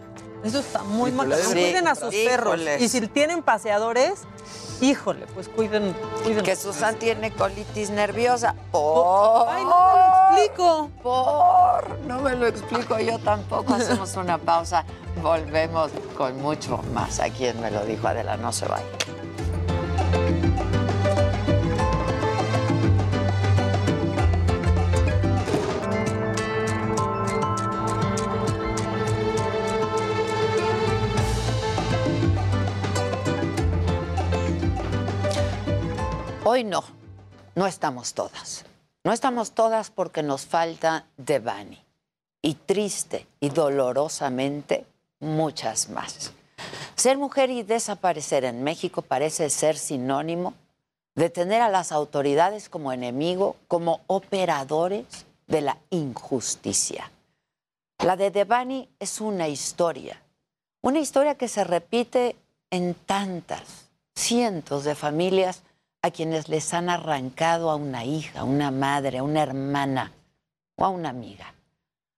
Eso 0.45 0.59
está 0.59 0.83
muy 0.83 1.11
mal. 1.11 1.33
Cuiden 1.47 1.89
a 1.89 1.95
sus 1.95 2.15
perros. 2.15 2.59
Y 2.79 2.89
si 2.89 3.01
tienen 3.09 3.43
paseadores, 3.43 4.21
híjole, 4.81 5.27
pues 5.35 5.49
cuiden, 5.49 5.95
cuiden. 6.23 6.45
Que 6.45 6.55
Susan 6.55 6.97
tiene 6.97 7.33
colitis 7.33 7.91
nerviosa. 7.91 8.55
Por. 8.71 9.49
Ay, 9.49 9.65
no 9.65 9.71
me 9.71 10.01
lo 10.01 10.43
explico. 10.43 10.91
Por. 11.03 11.99
No 12.07 12.21
me 12.21 12.37
lo 12.37 12.47
explico 12.47 12.99
yo 12.99 13.19
tampoco. 13.19 13.75
Hacemos 13.75 14.15
una 14.17 14.37
pausa. 14.39 14.85
Volvemos 15.23 15.91
con 16.17 16.41
mucho 16.43 16.79
más. 16.93 17.21
A 17.21 17.31
quien 17.31 17.61
me 17.61 17.71
lo 17.71 17.85
dijo 17.87 18.07
Adela, 18.07 18.37
no 18.37 18.53
se 18.53 18.67
vaya. 18.67 18.85
Hoy 36.47 36.63
no, 36.63 36.85
no 37.55 37.67
estamos 37.67 38.13
todas. 38.13 38.67
No 39.03 39.15
estamos 39.15 39.53
todas 39.53 39.91
porque 39.91 40.23
nos 40.23 40.45
falta 40.45 41.07
Devani. 41.17 41.83
Y 42.43 42.53
triste 42.53 43.27
y 43.41 43.49
dolorosamente, 43.49 44.85
muchas 45.21 45.89
más. 45.89 46.33
Ser 46.97 47.17
mujer 47.17 47.49
y 47.49 47.63
desaparecer 47.63 48.45
en 48.45 48.63
México 48.63 49.01
parece 49.01 49.49
ser 49.49 49.79
sinónimo 49.79 50.53
de 51.15 51.31
tener 51.31 51.63
a 51.63 51.71
las 51.71 51.93
autoridades 51.93 52.69
como 52.69 52.93
enemigo, 52.93 53.57
como 53.67 54.03
operadores 54.07 55.07
de 55.47 55.63
la 55.63 55.79
injusticia. 55.89 57.11
La 58.01 58.17
de 58.17 58.31
Devani 58.31 58.91
es 58.99 59.23
una 59.23 59.49
historia, 59.49 60.21
una 60.83 60.99
historia 60.99 61.37
que 61.37 61.49
se 61.49 61.65
repite 61.65 62.37
en 62.69 62.93
tantas, 62.95 63.89
cientos 64.15 64.85
de 64.85 64.95
familias 64.95 65.63
a 66.05 66.11
quienes 66.11 66.51
les 66.51 66.75
han 66.75 66.91
arrancado 66.91 67.71
a 67.71 67.77
una 67.77 68.05
hija, 68.05 68.41
a 68.41 68.45
una 68.45 68.71
madre, 68.71 69.17
a 69.17 69.23
una 69.23 69.43
hermana 69.43 70.13
o 70.77 70.85
a 70.85 70.91
una 70.91 71.09
amiga. 71.09 71.55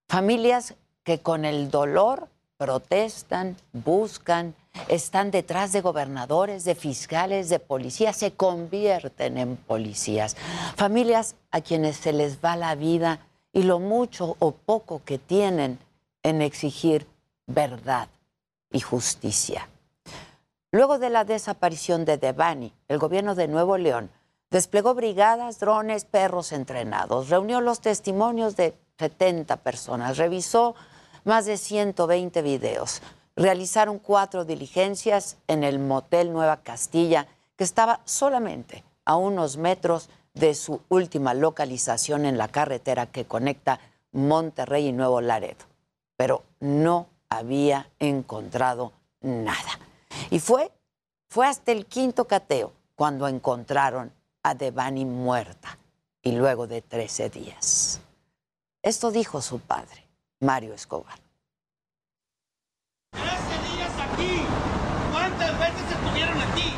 Familias 0.08 0.74
que 1.04 1.20
con 1.20 1.44
el 1.44 1.70
dolor 1.70 2.28
protestan, 2.56 3.56
buscan, 3.72 4.56
están 4.88 5.30
detrás 5.30 5.70
de 5.70 5.82
gobernadores, 5.82 6.64
de 6.64 6.74
fiscales, 6.74 7.48
de 7.48 7.60
policías, 7.60 8.16
se 8.16 8.32
convierten 8.32 9.38
en 9.38 9.56
policías. 9.56 10.36
Familias 10.74 11.36
a 11.52 11.60
quienes 11.60 11.96
se 11.96 12.12
les 12.12 12.44
va 12.44 12.56
la 12.56 12.74
vida 12.74 13.20
y 13.52 13.62
lo 13.62 13.78
mucho 13.78 14.34
o 14.40 14.50
poco 14.50 15.02
que 15.04 15.18
tienen 15.18 15.78
en 16.24 16.42
exigir 16.42 17.06
verdad 17.46 18.08
y 18.72 18.80
justicia. 18.80 19.68
Luego 20.76 20.98
de 20.98 21.08
la 21.08 21.24
desaparición 21.24 22.04
de 22.04 22.18
Devani, 22.18 22.70
el 22.88 22.98
gobierno 22.98 23.34
de 23.34 23.48
Nuevo 23.48 23.78
León 23.78 24.10
desplegó 24.50 24.94
brigadas, 24.94 25.58
drones, 25.58 26.04
perros 26.04 26.52
entrenados, 26.52 27.30
reunió 27.30 27.62
los 27.62 27.80
testimonios 27.80 28.56
de 28.56 28.76
70 28.98 29.56
personas, 29.56 30.18
revisó 30.18 30.74
más 31.24 31.46
de 31.46 31.56
120 31.56 32.42
videos, 32.42 33.00
realizaron 33.36 33.98
cuatro 33.98 34.44
diligencias 34.44 35.38
en 35.48 35.64
el 35.64 35.78
motel 35.78 36.30
Nueva 36.30 36.58
Castilla, 36.58 37.26
que 37.56 37.64
estaba 37.64 38.00
solamente 38.04 38.84
a 39.06 39.16
unos 39.16 39.56
metros 39.56 40.10
de 40.34 40.54
su 40.54 40.82
última 40.90 41.32
localización 41.32 42.26
en 42.26 42.36
la 42.36 42.48
carretera 42.48 43.06
que 43.06 43.24
conecta 43.24 43.80
Monterrey 44.12 44.88
y 44.88 44.92
Nuevo 44.92 45.22
Laredo. 45.22 45.64
Pero 46.18 46.42
no 46.60 47.06
había 47.30 47.88
encontrado 47.98 48.92
nada. 49.22 49.85
Y 50.30 50.40
fue, 50.40 50.70
fue 51.28 51.46
hasta 51.46 51.72
el 51.72 51.86
quinto 51.86 52.26
cateo 52.26 52.72
cuando 52.94 53.28
encontraron 53.28 54.12
a 54.42 54.54
Devani 54.54 55.04
muerta 55.04 55.78
y 56.22 56.32
luego 56.32 56.66
de 56.66 56.82
13 56.82 57.30
días. 57.30 58.00
Esto 58.82 59.10
dijo 59.10 59.42
su 59.42 59.60
padre, 59.60 60.06
Mario 60.40 60.74
Escobar. 60.74 61.18
días 63.12 63.92
aquí. 63.98 64.42
¿Cuántas 65.12 65.58
veces 65.58 65.92
estuvieron 65.92 66.40
aquí? 66.40 66.72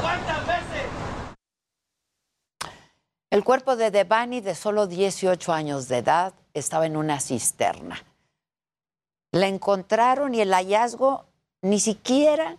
¿Cuántas 0.00 0.46
veces? 0.46 0.86
El 3.30 3.44
cuerpo 3.44 3.76
de 3.76 3.90
Devani, 3.90 4.40
de 4.40 4.54
solo 4.54 4.86
18 4.86 5.52
años 5.52 5.88
de 5.88 5.98
edad, 5.98 6.32
estaba 6.54 6.86
en 6.86 6.96
una 6.96 7.20
cisterna. 7.20 8.02
La 9.30 9.46
encontraron 9.46 10.34
y 10.34 10.40
el 10.40 10.52
hallazgo 10.52 11.27
ni 11.62 11.80
siquiera 11.80 12.56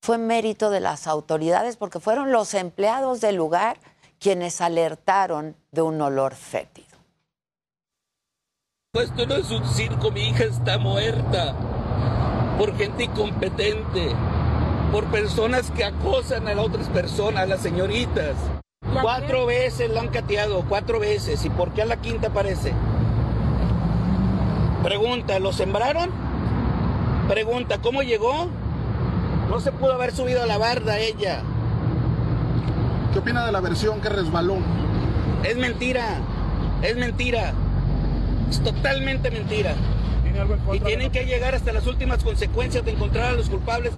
fue 0.00 0.18
mérito 0.18 0.70
de 0.70 0.80
las 0.80 1.06
autoridades 1.06 1.76
porque 1.76 2.00
fueron 2.00 2.32
los 2.32 2.54
empleados 2.54 3.20
del 3.20 3.36
lugar 3.36 3.78
quienes 4.18 4.60
alertaron 4.60 5.56
de 5.70 5.82
un 5.82 6.00
olor 6.00 6.34
fétido. 6.34 6.86
Esto 8.94 9.26
no 9.26 9.36
es 9.36 9.50
un 9.50 9.66
circo, 9.66 10.10
mi 10.10 10.30
hija 10.30 10.44
está 10.44 10.78
muerta. 10.78 11.54
Por 12.58 12.76
gente 12.76 13.04
incompetente. 13.04 14.12
Por 14.90 15.04
personas 15.10 15.70
que 15.70 15.84
acosan 15.84 16.48
a 16.48 16.54
las 16.54 16.64
otras 16.64 16.88
personas, 16.88 17.42
a 17.42 17.46
las 17.46 17.60
señoritas. 17.60 18.34
Cuatro 19.02 19.46
veces 19.46 19.90
la 19.90 20.00
han 20.00 20.08
cateado, 20.08 20.64
cuatro 20.68 20.98
veces. 20.98 21.44
¿Y 21.44 21.50
por 21.50 21.72
qué 21.72 21.82
a 21.82 21.86
la 21.86 22.00
quinta 22.00 22.28
aparece? 22.28 22.72
Pregunta, 24.82 25.38
¿lo 25.38 25.52
sembraron? 25.52 26.27
Pregunta, 27.28 27.78
¿cómo 27.82 28.02
llegó? 28.02 28.48
No 29.50 29.60
se 29.60 29.70
pudo 29.70 29.92
haber 29.92 30.14
subido 30.14 30.42
a 30.42 30.46
la 30.46 30.56
barda 30.56 30.98
ella. 30.98 31.42
¿Qué 33.12 33.18
opina 33.18 33.44
de 33.44 33.52
la 33.52 33.60
versión 33.60 34.00
que 34.00 34.08
resbaló? 34.08 34.56
Es 35.44 35.56
mentira, 35.58 36.20
es 36.80 36.96
mentira. 36.96 37.52
Es 38.48 38.62
totalmente 38.62 39.30
mentira. 39.30 39.74
Y 40.72 40.80
tienen 40.80 41.12
que 41.12 41.26
llegar 41.26 41.54
hasta 41.54 41.70
las 41.72 41.86
últimas 41.86 42.24
consecuencias 42.24 42.82
de 42.84 42.92
encontrar 42.92 43.26
a 43.26 43.32
los 43.32 43.50
culpables. 43.50 43.94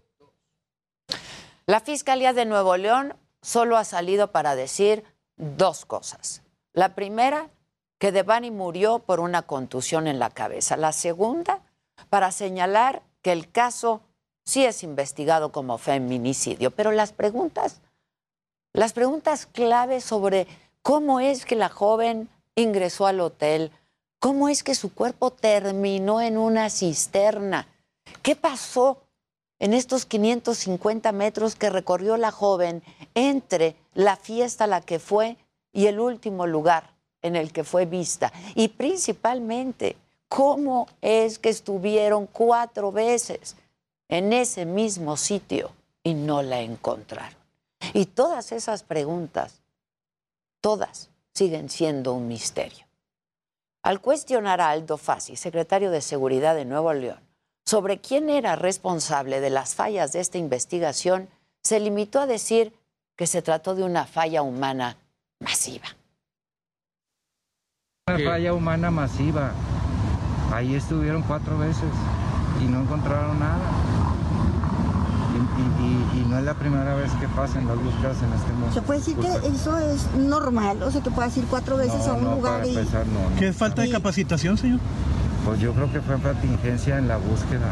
La 1.66 1.78
Fiscalía 1.78 2.32
de 2.32 2.46
Nuevo 2.46 2.76
León 2.76 3.14
solo 3.42 3.76
ha 3.76 3.84
salido 3.84 4.32
para 4.32 4.56
decir 4.56 5.04
dos 5.36 5.84
cosas. 5.86 6.42
La 6.72 6.96
primera, 6.96 7.48
que 7.98 8.10
Devani 8.10 8.50
murió 8.50 8.98
por 8.98 9.20
una 9.20 9.42
contusión 9.42 10.08
en 10.08 10.18
la 10.18 10.30
cabeza. 10.30 10.76
La 10.76 10.90
segunda, 10.90 11.60
para 12.08 12.32
señalar 12.32 13.02
que 13.22 13.32
el 13.32 13.50
caso 13.50 14.00
sí 14.44 14.64
es 14.64 14.82
investigado 14.82 15.52
como 15.52 15.78
feminicidio. 15.78 16.70
Pero 16.70 16.92
las 16.92 17.12
preguntas, 17.12 17.80
las 18.72 18.92
preguntas 18.92 19.46
clave 19.46 20.00
sobre 20.00 20.46
cómo 20.82 21.20
es 21.20 21.44
que 21.44 21.56
la 21.56 21.68
joven 21.68 22.28
ingresó 22.54 23.06
al 23.06 23.20
hotel, 23.20 23.70
cómo 24.18 24.48
es 24.48 24.62
que 24.62 24.74
su 24.74 24.92
cuerpo 24.92 25.30
terminó 25.30 26.20
en 26.20 26.36
una 26.36 26.70
cisterna, 26.70 27.68
qué 28.22 28.36
pasó 28.36 28.98
en 29.58 29.74
estos 29.74 30.06
550 30.06 31.12
metros 31.12 31.54
que 31.54 31.70
recorrió 31.70 32.16
la 32.16 32.30
joven 32.30 32.82
entre 33.14 33.76
la 33.94 34.16
fiesta 34.16 34.64
a 34.64 34.66
la 34.66 34.80
que 34.80 34.98
fue 34.98 35.36
y 35.72 35.86
el 35.86 36.00
último 36.00 36.46
lugar 36.46 36.94
en 37.22 37.36
el 37.36 37.52
que 37.52 37.64
fue 37.64 37.84
vista. 37.84 38.32
Y 38.54 38.68
principalmente, 38.68 39.96
cómo 40.30 40.86
es 41.02 41.40
que 41.40 41.48
estuvieron 41.48 42.26
cuatro 42.26 42.92
veces 42.92 43.56
en 44.08 44.32
ese 44.32 44.64
mismo 44.64 45.16
sitio 45.16 45.72
y 46.04 46.14
no 46.14 46.40
la 46.42 46.60
encontraron. 46.60 47.38
Y 47.94 48.06
todas 48.06 48.52
esas 48.52 48.84
preguntas, 48.84 49.60
todas 50.60 51.10
siguen 51.34 51.68
siendo 51.68 52.14
un 52.14 52.28
misterio. 52.28 52.86
Al 53.82 54.00
cuestionar 54.00 54.60
a 54.60 54.70
Aldo 54.70 54.98
Fassi, 54.98 55.34
secretario 55.34 55.90
de 55.90 56.00
Seguridad 56.00 56.54
de 56.54 56.64
Nuevo 56.64 56.92
León, 56.92 57.20
sobre 57.66 57.98
quién 57.98 58.30
era 58.30 58.54
responsable 58.54 59.40
de 59.40 59.50
las 59.50 59.74
fallas 59.74 60.12
de 60.12 60.20
esta 60.20 60.38
investigación, 60.38 61.28
se 61.62 61.80
limitó 61.80 62.20
a 62.20 62.26
decir 62.26 62.72
que 63.16 63.26
se 63.26 63.42
trató 63.42 63.74
de 63.74 63.82
una 63.82 64.06
falla 64.06 64.42
humana 64.42 64.96
masiva. 65.40 65.88
Una 68.06 68.18
falla 68.18 68.54
humana 68.54 68.90
masiva. 68.92 69.52
Ahí 70.52 70.74
estuvieron 70.74 71.22
cuatro 71.22 71.58
veces 71.58 71.84
y 72.60 72.64
no 72.64 72.80
encontraron 72.80 73.38
nada. 73.38 73.58
Y, 75.32 75.82
y- 75.82 75.86
y- 76.18 76.20
y 76.22 76.26
no 76.28 76.38
es 76.38 76.44
la 76.44 76.54
primera 76.54 76.94
vez 76.94 77.10
que 77.20 77.28
pasan 77.28 77.66
las 77.66 77.76
búsquedas 77.82 78.16
en 78.22 78.32
este 78.32 78.52
mundo. 78.52 78.72
¿Se 78.72 78.82
puede 78.82 78.98
decir 78.98 79.16
que 79.16 79.28
eso 79.48 79.78
es 79.78 80.06
normal? 80.16 80.82
O 80.82 80.90
sea, 80.90 81.02
que 81.02 81.10
puedas 81.10 81.36
ir 81.36 81.44
cuatro 81.48 81.76
veces 81.76 82.06
a 82.06 82.14
un 82.14 82.24
no, 82.24 82.34
lugar 82.34 82.54
para 82.60 82.66
y... 82.66 82.76
empezar, 82.76 83.06
no, 83.06 83.30
no. 83.30 83.36
¿Qué 83.38 83.48
es 83.48 83.56
falta 83.56 83.82
de 83.82 83.90
capacitación, 83.90 84.56
señor? 84.58 84.80
Pues 85.44 85.60
yo 85.60 85.72
creo 85.72 85.90
que 85.92 86.00
fue 86.00 86.16
contingencia 86.18 86.98
en 86.98 87.08
la 87.08 87.16
búsqueda. 87.16 87.68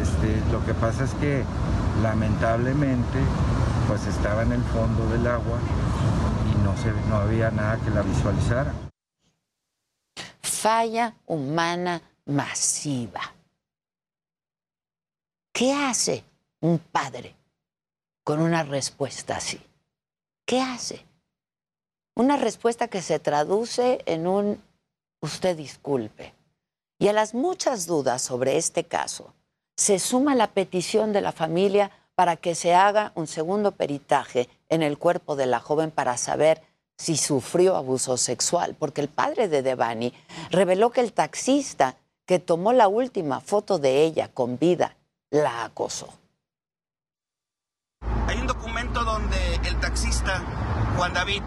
Este, 0.00 0.40
lo 0.52 0.64
que 0.64 0.74
pasa 0.74 1.04
es 1.04 1.10
que 1.14 1.42
lamentablemente 2.02 3.18
pues 3.88 4.06
estaba 4.06 4.42
en 4.42 4.52
el 4.52 4.62
fondo 4.64 5.06
del 5.10 5.26
agua 5.26 5.58
y 6.54 6.64
no, 6.64 6.76
se, 6.76 6.92
no 7.08 7.16
había 7.16 7.50
nada 7.50 7.76
que 7.78 7.90
la 7.90 8.02
visualizara. 8.02 8.72
Falla 10.60 11.14
humana 11.26 12.02
masiva. 12.26 13.20
¿Qué 15.52 15.72
hace 15.72 16.24
un 16.60 16.80
padre 16.80 17.36
con 18.24 18.40
una 18.40 18.64
respuesta 18.64 19.36
así? 19.36 19.60
¿Qué 20.44 20.60
hace? 20.60 21.06
Una 22.16 22.36
respuesta 22.36 22.88
que 22.88 23.02
se 23.02 23.20
traduce 23.20 24.02
en 24.04 24.26
un 24.26 24.60
usted 25.20 25.56
disculpe. 25.56 26.34
Y 26.98 27.06
a 27.06 27.12
las 27.12 27.34
muchas 27.34 27.86
dudas 27.86 28.20
sobre 28.20 28.56
este 28.56 28.82
caso, 28.82 29.32
se 29.76 30.00
suma 30.00 30.34
la 30.34 30.50
petición 30.50 31.12
de 31.12 31.20
la 31.20 31.30
familia 31.30 31.92
para 32.16 32.34
que 32.34 32.56
se 32.56 32.74
haga 32.74 33.12
un 33.14 33.28
segundo 33.28 33.76
peritaje 33.76 34.48
en 34.68 34.82
el 34.82 34.98
cuerpo 34.98 35.36
de 35.36 35.46
la 35.46 35.60
joven 35.60 35.92
para 35.92 36.16
saber 36.16 36.62
si 36.98 37.16
sufrió 37.16 37.76
abuso 37.76 38.16
sexual, 38.16 38.74
porque 38.78 39.00
el 39.00 39.08
padre 39.08 39.48
de 39.48 39.62
Devani 39.62 40.12
reveló 40.50 40.90
que 40.90 41.00
el 41.00 41.12
taxista 41.12 41.96
que 42.26 42.40
tomó 42.40 42.72
la 42.72 42.88
última 42.88 43.40
foto 43.40 43.78
de 43.78 44.02
ella 44.04 44.28
con 44.28 44.58
vida 44.58 44.96
la 45.30 45.64
acosó. 45.64 46.08
Hay 48.26 48.36
un 48.38 48.46
documento 48.46 49.04
donde 49.04 49.36
el 49.64 49.78
taxista, 49.80 50.42
Juan 50.96 51.14
David, 51.14 51.42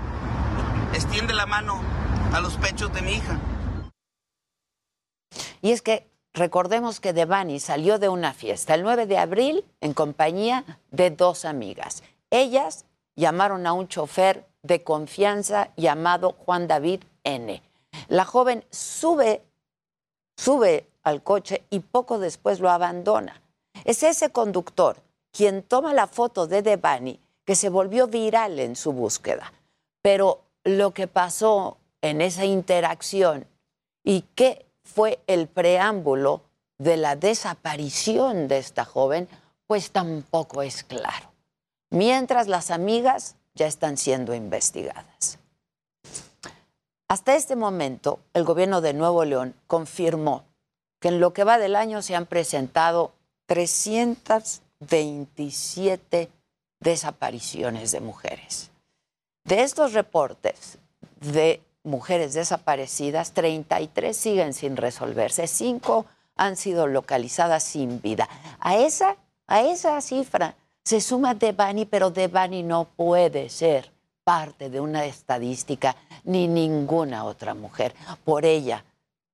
extiende 0.93 1.33
la 1.33 1.45
mano 1.45 1.81
a 2.33 2.39
los 2.39 2.55
pechos 2.57 2.91
de 2.93 3.01
mi 3.01 3.13
hija. 3.13 3.39
Y 5.61 5.71
es 5.71 5.81
que 5.81 6.09
recordemos 6.33 6.99
que 6.99 7.13
Devani 7.13 7.59
salió 7.59 7.99
de 7.99 8.09
una 8.09 8.33
fiesta 8.33 8.73
el 8.73 8.83
9 8.83 9.05
de 9.05 9.17
abril 9.17 9.65
en 9.81 9.93
compañía 9.93 10.79
de 10.89 11.11
dos 11.11 11.45
amigas. 11.45 12.03
Ellas 12.31 12.85
llamaron 13.21 13.67
a 13.67 13.73
un 13.73 13.87
chofer 13.87 14.47
de 14.63 14.83
confianza 14.83 15.69
llamado 15.77 16.35
Juan 16.43 16.67
David 16.67 17.03
N. 17.23 17.61
La 18.07 18.25
joven 18.25 18.65
sube, 18.71 19.43
sube 20.35 20.87
al 21.03 21.21
coche 21.21 21.63
y 21.69 21.81
poco 21.81 22.17
después 22.17 22.59
lo 22.59 22.71
abandona. 22.71 23.39
Es 23.85 24.01
ese 24.01 24.31
conductor 24.31 24.97
quien 25.31 25.61
toma 25.61 25.93
la 25.93 26.07
foto 26.07 26.47
de 26.47 26.63
Devani 26.63 27.19
que 27.45 27.55
se 27.55 27.69
volvió 27.69 28.07
viral 28.07 28.59
en 28.59 28.75
su 28.75 28.91
búsqueda. 28.91 29.53
Pero 30.01 30.41
lo 30.63 30.91
que 30.91 31.07
pasó 31.07 31.77
en 32.01 32.21
esa 32.21 32.45
interacción 32.45 33.45
y 34.03 34.21
qué 34.33 34.65
fue 34.83 35.19
el 35.27 35.47
preámbulo 35.47 36.41
de 36.79 36.97
la 36.97 37.15
desaparición 37.15 38.47
de 38.47 38.57
esta 38.57 38.83
joven, 38.83 39.29
pues 39.67 39.91
tampoco 39.91 40.63
es 40.63 40.83
claro. 40.83 41.30
Mientras 41.91 42.47
las 42.47 42.71
amigas 42.71 43.35
ya 43.53 43.67
están 43.67 43.97
siendo 43.97 44.33
investigadas. 44.33 45.37
Hasta 47.09 47.35
este 47.35 47.57
momento, 47.57 48.21
el 48.33 48.45
gobierno 48.45 48.79
de 48.79 48.93
Nuevo 48.93 49.25
León 49.25 49.53
confirmó 49.67 50.45
que 51.01 51.09
en 51.09 51.19
lo 51.19 51.33
que 51.33 51.43
va 51.43 51.57
del 51.57 51.75
año 51.75 52.01
se 52.01 52.15
han 52.15 52.25
presentado 52.25 53.11
327 53.47 56.29
desapariciones 56.79 57.91
de 57.91 57.99
mujeres. 57.99 58.71
De 59.43 59.63
estos 59.63 59.91
reportes 59.91 60.77
de 61.19 61.61
mujeres 61.83 62.33
desaparecidas, 62.33 63.33
33 63.33 64.15
siguen 64.15 64.53
sin 64.53 64.77
resolverse, 64.77 65.47
5 65.47 66.05
han 66.37 66.55
sido 66.55 66.87
localizadas 66.87 67.63
sin 67.63 68.01
vida. 68.01 68.29
A 68.61 68.77
esa, 68.77 69.17
a 69.47 69.59
esa 69.61 69.99
cifra 69.99 70.55
se 70.83 71.01
suma 71.01 71.33
Devani, 71.33 71.85
pero 71.85 72.11
Devani 72.11 72.63
no 72.63 72.85
puede 72.85 73.49
ser 73.49 73.91
parte 74.23 74.69
de 74.69 74.79
una 74.79 75.05
estadística 75.05 75.95
ni 76.23 76.47
ninguna 76.47 77.25
otra 77.25 77.53
mujer. 77.53 77.93
Por 78.23 78.45
ella, 78.45 78.83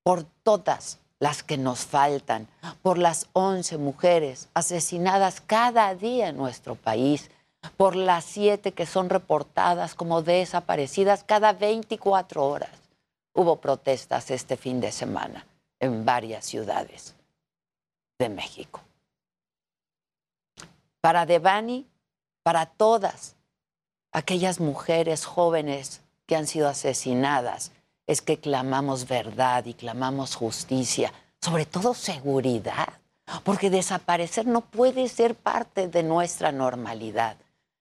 por 0.04 0.24
todas 0.24 1.00
las 1.20 1.44
que 1.44 1.58
nos 1.58 1.86
faltan, 1.86 2.48
por 2.82 2.98
las 2.98 3.28
11 3.34 3.78
mujeres 3.78 4.50
asesinadas 4.54 5.42
cada 5.42 5.94
día 5.96 6.30
en 6.30 6.38
nuestro 6.38 6.76
país, 6.76 7.30
por 7.76 7.96
las 7.96 8.24
siete 8.24 8.72
que 8.72 8.86
son 8.86 9.10
reportadas 9.10 9.96
como 9.96 10.22
desaparecidas 10.22 11.24
cada 11.24 11.54
24 11.54 12.46
horas. 12.46 12.70
Hubo 13.34 13.58
protestas 13.58 14.32
este 14.32 14.58
fin 14.58 14.80
de 14.80 14.92
semana 14.92 15.46
en 15.80 16.06
varias 16.06 16.46
ciudades 16.46 17.16
de 18.20 18.30
México. 18.30 18.87
Para 21.08 21.26
Devani, 21.26 21.88
para 22.44 22.66
todas 22.66 23.38
aquellas 24.12 24.60
mujeres 24.60 25.24
jóvenes 25.24 26.02
que 26.26 26.36
han 26.36 26.48
sido 26.48 26.68
asesinadas, 26.68 27.72
es 28.08 28.22
que 28.22 28.42
clamamos 28.42 29.08
verdad 29.08 29.66
y 29.68 29.74
clamamos 29.74 30.36
justicia, 30.36 31.14
sobre 31.42 31.66
todo 31.66 31.94
seguridad, 31.94 32.90
porque 33.46 33.70
desaparecer 33.70 34.48
no 34.48 34.60
puede 34.60 35.08
ser 35.08 35.36
parte 35.36 35.88
de 35.88 36.04
nuestra 36.04 36.52
normalidad. 36.52 37.38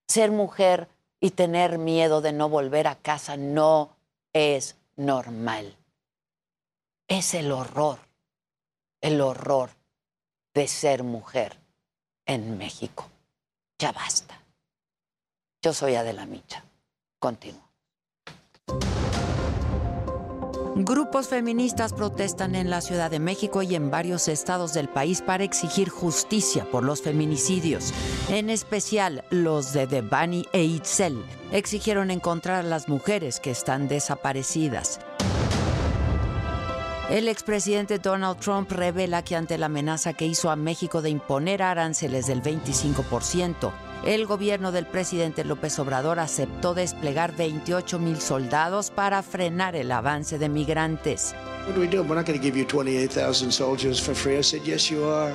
Ser 0.07 0.31
mujer 0.31 0.87
y 1.19 1.33
tener 1.33 1.79
miedo 1.79 2.21
de 2.21 2.33
no 2.33 2.49
volver 2.49 2.87
a 2.87 2.95
casa 2.95 3.37
no 3.37 3.91
es 4.33 4.77
normal. 4.95 5.75
Es 7.09 7.35
el 7.35 7.51
horror, 7.51 7.99
el 9.01 9.21
horror 9.21 9.71
de 10.55 10.69
ser 10.69 11.03
mujer 11.03 11.59
en 12.25 12.57
México. 12.57 13.11
Ya 13.79 13.93
basta. 13.93 14.43
Yo 15.63 15.73
soy 15.73 15.95
Adela 15.95 16.27
Micha. 16.27 16.65
Continúo. 17.19 17.67
Grupos 20.79 21.29
feministas 21.29 21.95
protestan 21.95 22.55
en 22.55 22.69
la 22.69 22.83
Ciudad 22.83 23.11
de 23.11 23.19
México 23.19 23.63
y 23.63 23.75
en 23.75 23.91
varios 23.91 24.29
estados 24.29 24.75
del 24.75 24.91
país 24.91 25.23
para 25.23 25.43
exigir 25.43 25.89
justicia 25.89 26.71
por 26.71 26.85
los 26.85 27.01
feminicidios. 27.01 27.95
En 28.29 28.51
especial, 28.51 29.25
los 29.31 29.73
de 29.73 29.87
Devani 29.87 30.45
e 30.53 30.65
Itzel 30.65 31.25
exigieron 31.51 32.11
encontrar 32.11 32.61
a 32.61 32.69
las 32.69 32.91
mujeres 32.91 33.41
que 33.41 33.51
están 33.51 33.89
desaparecidas. 33.89 35.01
El 37.09 37.29
expresidente 37.29 38.01
Donald 38.01 38.41
Trump 38.41 38.73
revela 38.73 39.23
que 39.23 39.37
ante 39.37 39.59
la 39.59 39.67
amenaza 39.67 40.13
que 40.13 40.27
hizo 40.27 40.51
a 40.51 40.57
México 40.57 41.03
de 41.03 41.11
imponer 41.11 41.63
aranceles 41.63 42.27
del 42.27 42.43
25%, 42.43 43.71
el 44.05 44.27
gobierno 44.27 44.73
del 44.73 44.87
presidente 44.87 45.45
López 45.45 45.79
Obrador 45.79 46.19
aceptó 46.19 46.75
desplegar 46.75 47.37
28 47.37 48.01
mil 48.01 48.21
soldados 48.21 48.91
para 48.91 49.23
frenar 49.23 49.77
el 49.77 49.93
avance 49.93 50.37
de 50.39 50.49
migrantes. 50.49 51.33
What 51.69 51.77
do 51.77 51.81
we 51.81 51.87
do? 51.87 52.03
We're 52.03 52.17
not 52.17 52.27
going 52.27 52.41
to 52.41 52.45
give 52.45 52.59
you 52.59 52.67
28,000 52.67 53.53
soldiers 53.53 54.01
for 54.01 54.13
free. 54.13 54.37
I 54.37 54.43
said, 54.43 54.63
yes, 54.65 54.91
you 54.91 55.05
are. 55.05 55.33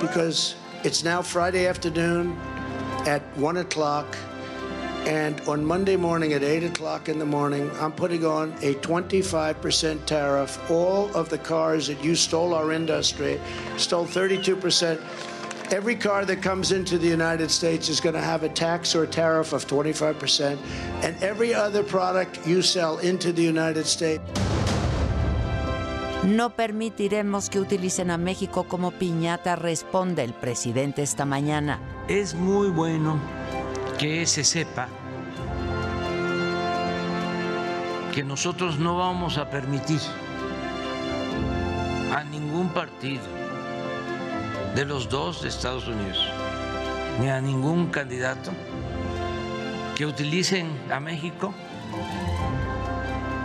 Because 0.00 0.56
it's 0.82 1.04
now 1.04 1.22
Friday 1.22 1.68
afternoon 1.68 2.36
at 3.06 3.22
1 3.36 3.58
o'clock. 3.58 4.16
And 5.06 5.38
on 5.42 5.62
Monday 5.62 5.96
morning 5.96 6.32
at 6.32 6.42
8 6.42 6.64
o'clock 6.64 7.10
in 7.10 7.18
the 7.18 7.26
morning, 7.26 7.70
I'm 7.78 7.92
putting 7.92 8.24
on 8.24 8.52
a 8.62 8.74
25% 8.76 10.06
tariff. 10.06 10.70
All 10.70 11.14
of 11.14 11.28
the 11.28 11.36
cars 11.36 11.88
that 11.88 12.02
you 12.02 12.14
stole 12.14 12.54
our 12.54 12.72
industry, 12.72 13.38
stole 13.76 14.06
32%. 14.06 14.98
Every 15.70 15.94
car 15.94 16.24
that 16.24 16.40
comes 16.40 16.72
into 16.72 16.96
the 16.96 17.06
United 17.06 17.50
States 17.50 17.90
is 17.90 18.00
going 18.00 18.14
to 18.14 18.20
have 18.20 18.44
a 18.44 18.48
tax 18.48 18.94
or 18.94 19.02
a 19.02 19.06
tariff 19.06 19.52
of 19.52 19.66
25%. 19.66 20.56
And 21.02 21.22
every 21.22 21.52
other 21.52 21.82
product 21.82 22.46
you 22.46 22.62
sell 22.62 22.98
into 22.98 23.30
the 23.30 23.42
United 23.42 23.84
States. 23.84 24.22
No 26.24 26.56
permitiremos 26.56 27.50
que 27.50 27.60
utilicen 27.60 28.10
a 28.10 28.16
México 28.16 28.64
como 28.64 28.90
piñata, 28.90 29.56
responde 29.56 30.24
el 30.24 30.32
presidente 30.32 31.02
esta 31.02 31.26
mañana. 31.26 31.78
Es 32.08 32.34
muy 32.34 32.70
bueno 32.70 33.20
que 33.98 34.26
se 34.26 34.44
sepa 34.44 34.88
que 38.12 38.22
nosotros 38.22 38.78
no 38.78 38.96
vamos 38.96 39.38
a 39.38 39.50
permitir 39.50 40.00
a 42.14 42.22
ningún 42.24 42.68
partido 42.68 43.22
de 44.74 44.84
los 44.84 45.08
dos 45.08 45.42
de 45.42 45.48
Estados 45.48 45.86
Unidos, 45.88 46.18
ni 47.20 47.28
a 47.28 47.40
ningún 47.40 47.88
candidato 47.90 48.52
que 49.96 50.06
utilicen 50.06 50.68
a 50.90 51.00
México 51.00 51.54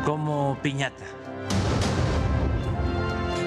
como 0.06 0.58
piñata. 0.62 1.06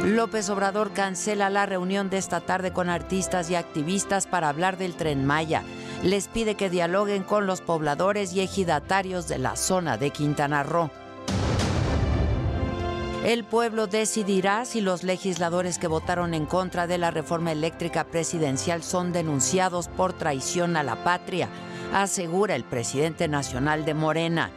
López 0.04 0.50
Obrador 0.50 0.92
cancela 0.92 1.48
la 1.50 1.66
reunión 1.66 2.10
de 2.10 2.18
esta 2.18 2.40
tarde 2.40 2.72
con 2.72 2.88
artistas 2.88 3.48
y 3.50 3.54
activistas 3.54 4.26
para 4.26 4.48
hablar 4.48 4.76
del 4.76 4.94
tren 4.94 5.24
Maya. 5.24 5.62
Les 6.02 6.26
pide 6.26 6.56
que 6.56 6.68
dialoguen 6.68 7.22
con 7.22 7.46
los 7.46 7.60
pobladores 7.60 8.32
y 8.32 8.40
ejidatarios 8.40 9.28
de 9.28 9.38
la 9.38 9.54
zona 9.54 9.96
de 9.96 10.10
Quintana 10.10 10.64
Roo. 10.64 10.90
El 13.24 13.44
pueblo 13.44 13.86
decidirá 13.86 14.64
si 14.64 14.80
los 14.80 15.04
legisladores 15.04 15.78
que 15.78 15.86
votaron 15.86 16.34
en 16.34 16.44
contra 16.44 16.88
de 16.88 16.98
la 16.98 17.12
reforma 17.12 17.52
eléctrica 17.52 18.02
presidencial 18.02 18.82
son 18.82 19.12
denunciados 19.12 19.86
por 19.86 20.12
traición 20.12 20.76
a 20.76 20.82
la 20.82 21.04
patria, 21.04 21.48
asegura 21.94 22.56
el 22.56 22.64
presidente 22.64 23.28
nacional 23.28 23.84
de 23.84 23.94
Morena. 23.94 24.50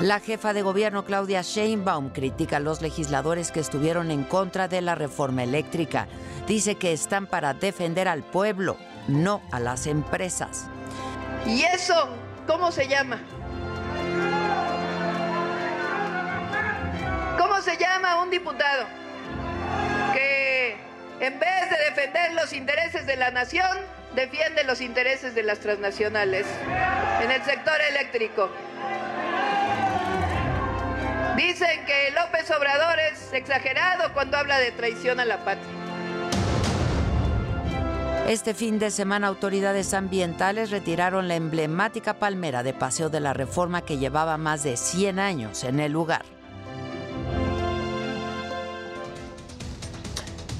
La 0.00 0.20
jefa 0.20 0.54
de 0.54 0.62
gobierno 0.62 1.04
Claudia 1.04 1.42
Sheinbaum 1.42 2.10
critica 2.10 2.56
a 2.56 2.60
los 2.60 2.80
legisladores 2.80 3.50
que 3.50 3.60
estuvieron 3.60 4.10
en 4.10 4.24
contra 4.24 4.68
de 4.68 4.80
la 4.80 4.94
reforma 4.94 5.42
eléctrica. 5.42 6.06
Dice 6.46 6.76
que 6.76 6.92
están 6.92 7.26
para 7.26 7.52
defender 7.52 8.08
al 8.08 8.22
pueblo, 8.22 8.78
no 9.08 9.42
a 9.50 9.58
las 9.58 9.86
empresas. 9.86 10.66
¿Y 11.46 11.62
eso 11.62 12.08
cómo 12.46 12.70
se 12.70 12.86
llama? 12.86 13.20
¿Cómo 17.38 17.60
se 17.62 17.76
llama 17.76 18.22
un 18.22 18.30
diputado 18.30 18.86
que 20.12 20.76
en 21.20 21.38
vez 21.40 21.70
de 21.70 21.76
defender 21.90 22.32
los 22.34 22.52
intereses 22.52 23.06
de 23.06 23.16
la 23.16 23.30
nación, 23.30 23.78
defiende 24.14 24.64
los 24.64 24.80
intereses 24.80 25.34
de 25.34 25.42
las 25.42 25.58
transnacionales 25.58 26.46
en 27.22 27.30
el 27.30 27.42
sector 27.44 27.80
eléctrico? 27.90 28.50
Dicen 31.36 31.84
que 31.86 32.10
López 32.10 32.50
Obrador 32.50 32.98
es 32.98 33.32
exagerado 33.32 34.12
cuando 34.12 34.36
habla 34.36 34.58
de 34.58 34.72
traición 34.72 35.20
a 35.20 35.24
la 35.24 35.44
patria. 35.44 35.77
Este 38.28 38.52
fin 38.52 38.78
de 38.78 38.90
semana 38.90 39.26
autoridades 39.26 39.94
ambientales 39.94 40.68
retiraron 40.70 41.28
la 41.28 41.36
emblemática 41.36 42.18
palmera 42.18 42.62
de 42.62 42.74
Paseo 42.74 43.08
de 43.08 43.20
la 43.20 43.32
Reforma 43.32 43.86
que 43.86 43.96
llevaba 43.96 44.36
más 44.36 44.62
de 44.64 44.76
100 44.76 45.18
años 45.18 45.64
en 45.64 45.80
el 45.80 45.92
lugar. 45.92 46.26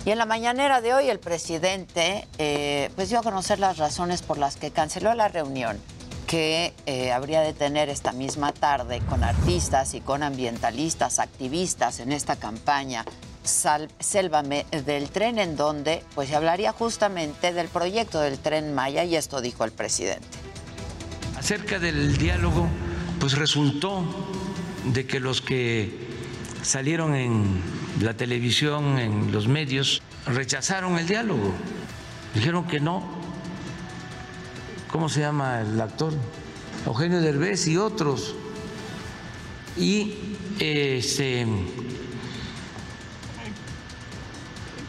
Y 0.07 0.11
en 0.11 0.17
la 0.17 0.25
mañanera 0.25 0.81
de 0.81 0.95
hoy 0.95 1.11
el 1.11 1.19
presidente 1.19 2.27
eh, 2.39 2.89
pues 2.97 3.11
dio 3.11 3.19
a 3.19 3.23
conocer 3.23 3.59
las 3.59 3.77
razones 3.77 4.23
por 4.23 4.39
las 4.39 4.57
que 4.57 4.71
canceló 4.71 5.13
la 5.13 5.29
reunión 5.29 5.79
que 6.27 6.73
eh, 6.87 7.13
habría 7.13 7.43
de 7.43 7.53
tener 7.53 7.91
esta 7.91 8.13
misma 8.13 8.53
tarde 8.53 9.03
con 9.11 9.23
artistas 9.23 9.93
y 9.93 10.01
con 10.01 10.23
ambientalistas, 10.23 11.19
activistas 11.19 12.01
en 12.01 12.13
esta 12.13 12.37
campaña 12.37 13.05
Sal, 13.49 13.89
del 14.85 15.09
tren, 15.11 15.39
en 15.39 15.57
donde 15.57 16.05
pues 16.15 16.29
se 16.29 16.37
hablaría 16.37 16.73
justamente 16.73 17.53
del 17.53 17.69
proyecto 17.69 18.21
del 18.21 18.39
tren 18.39 18.75
Maya 18.75 19.05
y 19.05 19.17
esto 19.17 19.41
dijo 19.41 19.65
el 19.65 19.73
presidente. 19.73 20.27
Acerca 21.37 21.79
del 21.79 22.17
diálogo, 22.19 22.69
pues 23.21 23.37
resultó 23.37 24.05
de 24.93 25.07
que 25.07 25.21
los 25.21 25.41
que 25.41 26.09
salieron 26.63 27.15
en 27.15 27.63
la 28.01 28.15
televisión, 28.15 28.99
en 28.99 29.33
los 29.33 29.49
medios, 29.49 30.03
rechazaron 30.27 30.99
el 30.99 31.07
diálogo. 31.07 31.53
Dijeron 32.35 32.67
que 32.67 32.81
no. 32.81 33.03
¿Cómo 34.91 35.09
se 35.09 35.21
llama 35.21 35.61
el 35.61 35.81
actor? 35.81 36.13
Eugenio 36.87 37.21
Derbez 37.21 37.67
y 37.67 37.77
otros. 37.77 38.35
Y 39.77 40.15
este, 40.59 41.47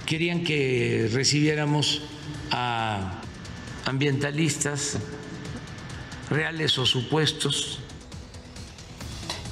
querían 0.09 0.43
que 0.43 1.07
recibiéramos 1.13 2.01
a 2.49 3.21
ambientalistas 3.85 4.97
reales 6.31 6.79
o 6.79 6.85
supuestos 6.87 7.79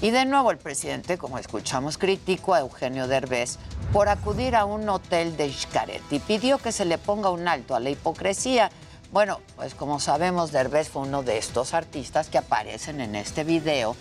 y 0.01 0.09
de 0.09 0.25
nuevo 0.25 0.49
el 0.49 0.57
presidente, 0.57 1.17
como 1.19 1.37
escuchamos, 1.37 1.97
criticó 1.97 2.55
a 2.55 2.61
Eugenio 2.61 3.07
Derbez 3.07 3.57
por 3.93 4.09
acudir 4.09 4.55
a 4.55 4.65
un 4.65 4.89
hotel 4.89 5.37
de 5.37 5.51
Xcaret 5.51 6.01
y 6.11 6.19
pidió 6.19 6.57
que 6.57 6.71
se 6.71 6.85
le 6.85 6.97
ponga 6.97 7.29
un 7.29 7.47
alto 7.47 7.75
a 7.75 7.79
la 7.79 7.91
hipocresía. 7.91 8.71
Bueno, 9.11 9.41
pues 9.55 9.75
como 9.75 9.99
sabemos, 9.99 10.51
Derbez 10.51 10.89
fue 10.89 11.03
uno 11.03 11.21
de 11.21 11.37
estos 11.37 11.75
artistas 11.75 12.29
que 12.29 12.37
aparecen 12.39 12.99
en 13.01 13.15
este 13.15 13.43
video 13.43 13.95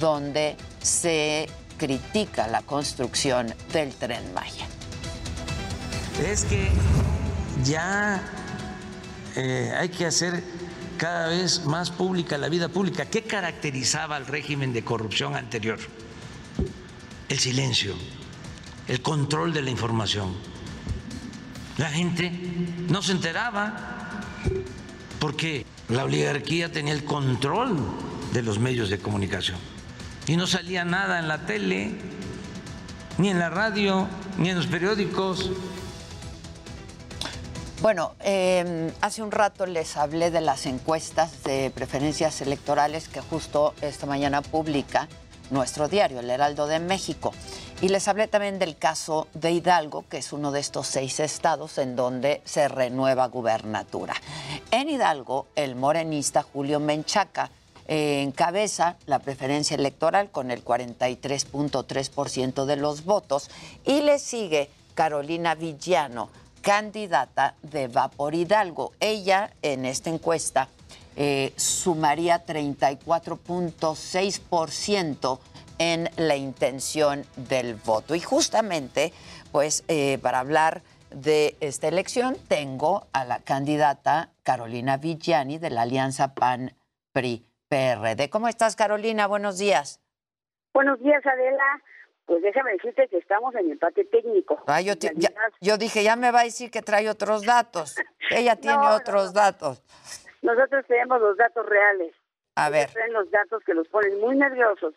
donde 0.00 0.56
se 0.82 1.48
critica 1.78 2.48
la 2.48 2.62
construcción 2.62 3.54
del 3.72 3.92
tren 3.94 4.32
Maya. 4.34 4.66
Es 6.20 6.44
que 6.44 6.70
ya 7.64 8.22
eh, 9.36 9.72
hay 9.78 9.88
que 9.88 10.06
hacer 10.06 10.42
cada 10.98 11.28
vez 11.28 11.64
más 11.64 11.90
pública 11.90 12.38
la 12.38 12.48
vida 12.48 12.68
pública. 12.68 13.06
¿Qué 13.06 13.22
caracterizaba 13.22 14.16
al 14.16 14.26
régimen 14.26 14.72
de 14.72 14.84
corrupción 14.84 15.34
anterior? 15.34 15.78
El 17.28 17.38
silencio, 17.38 17.94
el 18.88 19.00
control 19.00 19.52
de 19.52 19.62
la 19.62 19.70
información. 19.70 20.34
La 21.78 21.88
gente 21.88 22.30
no 22.88 23.02
se 23.02 23.12
enteraba 23.12 24.20
porque 25.18 25.64
la 25.88 26.04
oligarquía 26.04 26.70
tenía 26.70 26.92
el 26.92 27.04
control 27.04 27.78
de 28.32 28.42
los 28.42 28.58
medios 28.58 28.90
de 28.90 28.98
comunicación 28.98 29.58
y 30.26 30.36
no 30.36 30.46
salía 30.46 30.84
nada 30.84 31.18
en 31.18 31.28
la 31.28 31.46
tele, 31.46 31.92
ni 33.18 33.28
en 33.28 33.38
la 33.38 33.50
radio, 33.50 34.08
ni 34.38 34.50
en 34.50 34.56
los 34.56 34.66
periódicos. 34.66 35.50
Bueno, 37.82 38.14
eh, 38.20 38.92
hace 39.00 39.24
un 39.24 39.32
rato 39.32 39.66
les 39.66 39.96
hablé 39.96 40.30
de 40.30 40.40
las 40.40 40.66
encuestas 40.66 41.42
de 41.42 41.72
preferencias 41.74 42.40
electorales 42.40 43.08
que 43.08 43.20
justo 43.20 43.74
esta 43.82 44.06
mañana 44.06 44.40
publica 44.40 45.08
nuestro 45.50 45.88
diario, 45.88 46.20
El 46.20 46.30
Heraldo 46.30 46.68
de 46.68 46.78
México. 46.78 47.32
Y 47.80 47.88
les 47.88 48.06
hablé 48.06 48.28
también 48.28 48.60
del 48.60 48.76
caso 48.76 49.26
de 49.34 49.50
Hidalgo, 49.50 50.04
que 50.08 50.18
es 50.18 50.32
uno 50.32 50.52
de 50.52 50.60
estos 50.60 50.86
seis 50.86 51.18
estados 51.18 51.76
en 51.78 51.96
donde 51.96 52.40
se 52.44 52.68
renueva 52.68 53.26
gubernatura. 53.26 54.14
En 54.70 54.88
Hidalgo, 54.88 55.48
el 55.56 55.74
morenista 55.74 56.44
Julio 56.44 56.78
Menchaca 56.78 57.50
eh, 57.88 58.22
encabeza 58.22 58.94
la 59.06 59.18
preferencia 59.18 59.74
electoral 59.74 60.30
con 60.30 60.52
el 60.52 60.64
43.3% 60.64 62.64
de 62.64 62.76
los 62.76 63.04
votos 63.04 63.50
y 63.84 64.02
le 64.02 64.20
sigue 64.20 64.70
Carolina 64.94 65.56
Villano 65.56 66.30
candidata 66.62 67.56
de 67.62 67.88
Vapor 67.88 68.34
Hidalgo. 68.34 68.92
Ella 69.00 69.50
en 69.60 69.84
esta 69.84 70.08
encuesta 70.08 70.68
eh, 71.16 71.52
sumaría 71.56 72.46
34.6% 72.46 75.38
en 75.78 76.08
la 76.16 76.36
intención 76.36 77.26
del 77.36 77.74
voto. 77.74 78.14
Y 78.14 78.20
justamente, 78.20 79.12
pues, 79.50 79.84
eh, 79.88 80.18
para 80.22 80.38
hablar 80.38 80.80
de 81.10 81.56
esta 81.60 81.88
elección, 81.88 82.38
tengo 82.48 83.08
a 83.12 83.26
la 83.26 83.40
candidata 83.40 84.30
Carolina 84.42 84.96
Villani 84.96 85.58
de 85.58 85.68
la 85.70 85.82
Alianza 85.82 86.34
PAN-PRI-PRD. 86.34 88.30
¿Cómo 88.30 88.48
estás, 88.48 88.74
Carolina? 88.76 89.26
Buenos 89.26 89.58
días. 89.58 90.00
Buenos 90.72 90.98
días, 91.00 91.20
Adela. 91.26 91.82
Pues 92.32 92.42
déjame 92.44 92.72
decirte 92.72 93.08
que 93.08 93.18
estamos 93.18 93.54
en 93.56 93.72
empate 93.72 94.06
técnico. 94.06 94.58
Ah, 94.66 94.80
yo, 94.80 94.94
yo, 95.60 95.76
dije, 95.76 96.02
ya 96.02 96.16
me 96.16 96.30
va 96.30 96.40
a 96.40 96.44
decir 96.44 96.70
que 96.70 96.80
trae 96.80 97.10
otros 97.10 97.44
datos. 97.44 97.94
Ella 98.30 98.56
tiene 98.60 98.88
otros 98.88 99.34
datos. 99.34 99.82
Nosotros 100.40 100.82
tenemos 100.88 101.20
los 101.20 101.36
datos 101.36 101.66
reales. 101.66 102.14
A 102.54 102.70
ver. 102.70 102.90
Traen 102.90 103.12
los 103.12 103.30
datos 103.30 103.62
que 103.66 103.74
los 103.74 103.86
ponen 103.88 104.18
muy 104.18 104.34
nerviosos. 104.34 104.94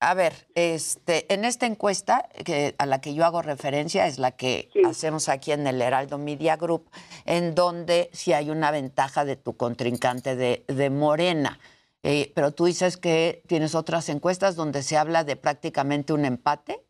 A 0.00 0.14
ver, 0.14 0.32
este, 0.54 1.30
en 1.34 1.44
esta 1.44 1.66
encuesta 1.66 2.30
que, 2.46 2.74
a 2.78 2.86
la 2.86 3.02
que 3.02 3.12
yo 3.12 3.26
hago 3.26 3.42
referencia 3.42 4.06
es 4.06 4.18
la 4.18 4.30
que 4.30 4.70
hacemos 4.88 5.28
aquí 5.28 5.52
en 5.52 5.66
el 5.66 5.82
Heraldo 5.82 6.16
Media 6.16 6.56
Group, 6.56 6.88
en 7.26 7.54
donde 7.54 8.08
si 8.14 8.32
hay 8.32 8.48
una 8.48 8.70
ventaja 8.70 9.26
de 9.26 9.36
tu 9.36 9.54
contrincante 9.58 10.34
de, 10.34 10.64
de 10.68 10.88
Morena. 10.88 11.58
Eh, 12.06 12.30
pero 12.34 12.52
tú 12.52 12.66
dices 12.66 12.98
que 12.98 13.40
tienes 13.48 13.74
otras 13.74 14.10
encuestas 14.10 14.56
donde 14.56 14.82
se 14.82 14.98
habla 14.98 15.24
de 15.24 15.36
prácticamente 15.36 16.12
un 16.12 16.26
empate. 16.26 16.84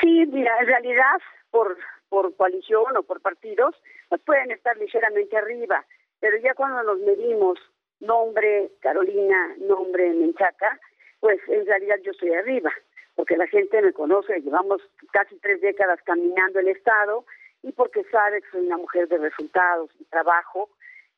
Sí, 0.00 0.26
mira, 0.26 0.56
en 0.60 0.66
realidad 0.66 1.18
por, 1.50 1.76
por 2.08 2.36
coalición 2.36 2.96
o 2.96 3.02
por 3.02 3.20
partidos, 3.20 3.74
pues 4.08 4.22
pueden 4.22 4.52
estar 4.52 4.76
ligeramente 4.76 5.36
arriba, 5.36 5.84
pero 6.20 6.38
ya 6.38 6.54
cuando 6.54 6.84
nos 6.84 7.00
medimos 7.00 7.58
nombre 7.98 8.70
Carolina, 8.80 9.56
nombre 9.58 10.14
Menchaca, 10.14 10.78
pues 11.18 11.40
en 11.48 11.66
realidad 11.66 11.96
yo 12.04 12.12
estoy 12.12 12.32
arriba, 12.32 12.70
porque 13.16 13.36
la 13.36 13.48
gente 13.48 13.82
me 13.82 13.92
conoce, 13.92 14.40
llevamos 14.40 14.80
casi 15.12 15.36
tres 15.40 15.60
décadas 15.62 15.98
caminando 16.04 16.60
el 16.60 16.68
Estado 16.68 17.24
y 17.64 17.72
porque 17.72 18.04
sabe 18.04 18.40
que 18.40 18.50
soy 18.52 18.66
una 18.66 18.76
mujer 18.76 19.08
de 19.08 19.18
resultados 19.18 19.90
y 19.98 20.04
trabajo 20.04 20.70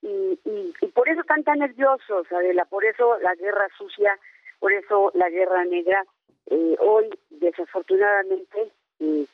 y, 0.03 0.39
y, 0.45 0.87
por 0.89 1.09
eso 1.09 1.21
están 1.21 1.45
tan 1.45 1.61
nerviosos, 1.61 2.31
Adela, 2.33 2.65
por 2.65 2.85
eso 2.85 3.19
la 3.21 3.35
guerra 3.37 3.69
sucia, 3.79 4.19
por 4.59 4.73
eso 4.73 5.13
la 5.15 5.31
guerra 5.31 5.65
negra. 5.65 6.05
Eh, 6.47 6.77
hoy, 6.81 7.09
desafortunadamente, 7.31 8.71
eh, 8.99 9.27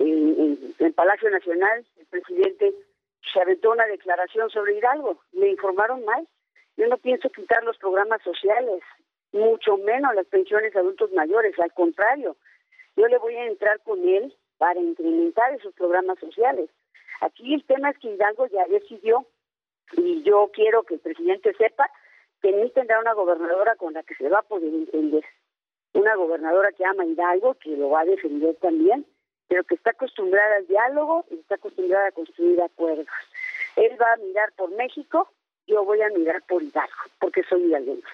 en, 0.00 0.74
el 0.78 0.92
Palacio 0.92 1.30
Nacional, 1.30 1.86
el 1.98 2.06
presidente 2.06 2.74
se 3.32 3.40
aventó 3.40 3.70
una 3.70 3.86
declaración 3.86 4.50
sobre 4.50 4.76
Hidalgo. 4.76 5.18
Me 5.32 5.48
informaron 5.48 6.04
mal. 6.04 6.26
Yo 6.76 6.86
no 6.88 6.98
pienso 6.98 7.30
quitar 7.30 7.62
los 7.64 7.78
programas 7.78 8.20
sociales, 8.22 8.82
mucho 9.32 9.76
menos 9.78 10.14
las 10.14 10.26
pensiones 10.26 10.74
a 10.74 10.80
adultos 10.80 11.12
mayores, 11.12 11.58
al 11.58 11.72
contrario. 11.72 12.36
Yo 12.96 13.06
le 13.06 13.18
voy 13.18 13.36
a 13.36 13.46
entrar 13.46 13.80
con 13.80 14.06
él 14.06 14.34
para 14.58 14.80
incrementar 14.80 15.52
esos 15.54 15.72
programas 15.74 16.18
sociales. 16.18 16.68
Aquí 17.20 17.54
el 17.54 17.64
tema 17.64 17.90
es 17.90 17.98
que 17.98 18.08
Hidalgo 18.08 18.46
ya 18.48 18.66
decidió 18.66 19.26
y 19.92 20.22
yo 20.22 20.50
quiero 20.52 20.82
que 20.82 20.94
el 20.94 21.00
presidente 21.00 21.54
sepa 21.54 21.90
que 22.42 22.52
ni 22.52 22.70
tendrá 22.70 23.00
una 23.00 23.14
gobernadora 23.14 23.76
con 23.76 23.94
la 23.94 24.02
que 24.02 24.14
se 24.14 24.28
va 24.28 24.40
a 24.40 24.42
poder 24.42 24.72
entender. 24.72 25.24
Una 25.94 26.14
gobernadora 26.14 26.72
que 26.72 26.84
ama 26.84 27.04
Hidalgo, 27.04 27.54
que 27.54 27.70
lo 27.70 27.90
va 27.90 28.00
a 28.00 28.04
defender 28.04 28.54
también, 28.56 29.06
pero 29.48 29.64
que 29.64 29.76
está 29.76 29.90
acostumbrada 29.90 30.56
al 30.56 30.66
diálogo 30.66 31.24
y 31.30 31.34
está 31.34 31.54
acostumbrada 31.54 32.08
a 32.08 32.12
construir 32.12 32.60
acuerdos. 32.60 33.06
Él 33.76 33.96
va 34.00 34.12
a 34.12 34.16
mirar 34.16 34.52
por 34.56 34.70
México, 34.72 35.28
yo 35.66 35.84
voy 35.84 36.02
a 36.02 36.08
mirar 36.10 36.42
por 36.46 36.62
Hidalgo, 36.62 36.94
porque 37.18 37.42
soy 37.48 37.64
hidalguense. 37.64 38.06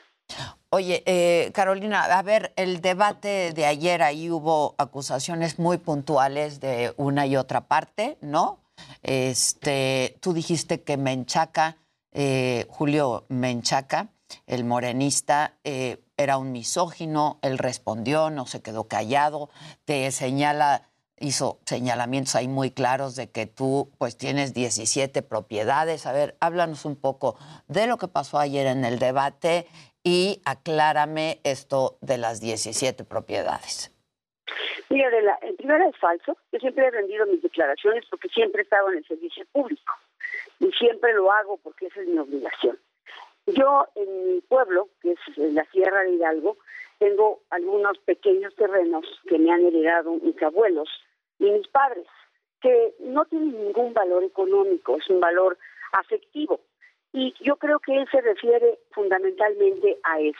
Oye, 0.70 1.02
eh, 1.04 1.50
Carolina, 1.52 2.04
a 2.04 2.22
ver, 2.22 2.52
el 2.56 2.80
debate 2.80 3.52
de 3.52 3.66
ayer 3.66 4.02
ahí 4.02 4.30
hubo 4.30 4.74
acusaciones 4.78 5.58
muy 5.58 5.76
puntuales 5.76 6.60
de 6.60 6.94
una 6.96 7.26
y 7.26 7.36
otra 7.36 7.62
parte, 7.68 8.16
¿no? 8.22 8.61
Este, 9.02 10.16
tú 10.20 10.32
dijiste 10.32 10.82
que 10.82 10.96
Menchaca, 10.96 11.76
eh, 12.12 12.66
Julio 12.68 13.24
Menchaca, 13.28 14.08
el 14.46 14.64
morenista, 14.64 15.58
eh, 15.64 16.02
era 16.16 16.38
un 16.38 16.52
misógino, 16.52 17.38
él 17.42 17.58
respondió, 17.58 18.30
no 18.30 18.46
se 18.46 18.62
quedó 18.62 18.84
callado, 18.84 19.50
te 19.84 20.10
señala, 20.10 20.90
hizo 21.18 21.60
señalamientos 21.66 22.34
ahí 22.34 22.48
muy 22.48 22.70
claros 22.70 23.16
de 23.16 23.30
que 23.30 23.46
tú 23.46 23.90
pues 23.98 24.16
tienes 24.16 24.54
17 24.54 25.22
propiedades. 25.22 26.06
A 26.06 26.12
ver, 26.12 26.36
háblanos 26.40 26.84
un 26.84 26.96
poco 26.96 27.36
de 27.68 27.86
lo 27.86 27.98
que 27.98 28.08
pasó 28.08 28.38
ayer 28.38 28.66
en 28.66 28.84
el 28.84 28.98
debate 28.98 29.66
y 30.04 30.40
aclárame 30.44 31.40
esto 31.44 31.98
de 32.00 32.18
las 32.18 32.40
17 32.40 33.04
propiedades. 33.04 33.91
Mira, 34.88 35.10
de 35.10 35.22
la, 35.22 35.38
en 35.42 35.56
primera 35.56 35.88
es 35.88 35.96
falso. 35.98 36.36
Yo 36.52 36.58
siempre 36.58 36.86
he 36.86 36.90
rendido 36.90 37.26
mis 37.26 37.42
declaraciones 37.42 38.04
porque 38.10 38.28
siempre 38.28 38.62
he 38.62 38.64
estado 38.64 38.90
en 38.90 38.98
el 38.98 39.06
servicio 39.06 39.44
público 39.52 39.94
y 40.60 40.70
siempre 40.72 41.12
lo 41.14 41.30
hago 41.32 41.56
porque 41.58 41.86
esa 41.86 42.00
es 42.00 42.08
mi 42.08 42.18
obligación. 42.18 42.78
Yo 43.46 43.86
en 43.96 44.34
mi 44.34 44.40
pueblo, 44.42 44.88
que 45.00 45.12
es 45.12 45.18
la 45.36 45.64
Sierra 45.66 46.02
de 46.02 46.12
Hidalgo, 46.12 46.56
tengo 46.98 47.40
algunos 47.50 47.98
pequeños 47.98 48.54
terrenos 48.54 49.04
que 49.28 49.38
me 49.38 49.50
han 49.50 49.64
heredado 49.64 50.12
mis 50.22 50.40
abuelos 50.40 50.88
y 51.38 51.50
mis 51.50 51.66
padres, 51.68 52.06
que 52.60 52.94
no 53.00 53.24
tienen 53.24 53.64
ningún 53.64 53.92
valor 53.92 54.22
económico, 54.22 54.96
es 54.96 55.08
un 55.10 55.18
valor 55.18 55.58
afectivo. 55.92 56.60
Y 57.12 57.34
yo 57.40 57.56
creo 57.56 57.80
que 57.80 57.96
él 57.96 58.08
se 58.10 58.20
refiere 58.20 58.78
fundamentalmente 58.92 59.98
a 60.04 60.20
eso, 60.20 60.38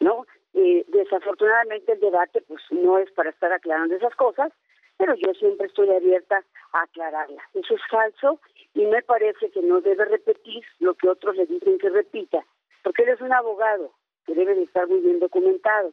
¿no? 0.00 0.26
Eh, 0.54 0.84
desafortunadamente 0.88 1.92
el 1.92 2.00
debate 2.00 2.42
pues 2.42 2.60
no 2.70 2.98
es 2.98 3.10
para 3.12 3.30
estar 3.30 3.52
aclarando 3.52 3.94
esas 3.94 4.14
cosas, 4.16 4.52
pero 4.96 5.14
yo 5.14 5.32
siempre 5.34 5.66
estoy 5.66 5.90
abierta 5.90 6.44
a 6.72 6.82
aclararlas. 6.82 7.44
Eso 7.54 7.74
es 7.74 7.80
falso 7.90 8.40
y 8.74 8.86
me 8.86 9.02
parece 9.02 9.50
que 9.50 9.62
no 9.62 9.80
debe 9.80 10.04
repetir 10.04 10.62
lo 10.78 10.94
que 10.94 11.08
otros 11.08 11.36
le 11.36 11.46
dicen 11.46 11.78
que 11.78 11.88
repita, 11.88 12.44
porque 12.82 13.04
él 13.04 13.10
es 13.10 13.20
un 13.20 13.32
abogado 13.32 13.92
que 14.26 14.34
debe 14.34 14.54
de 14.54 14.64
estar 14.64 14.86
muy 14.88 15.00
bien 15.00 15.20
documentado. 15.20 15.92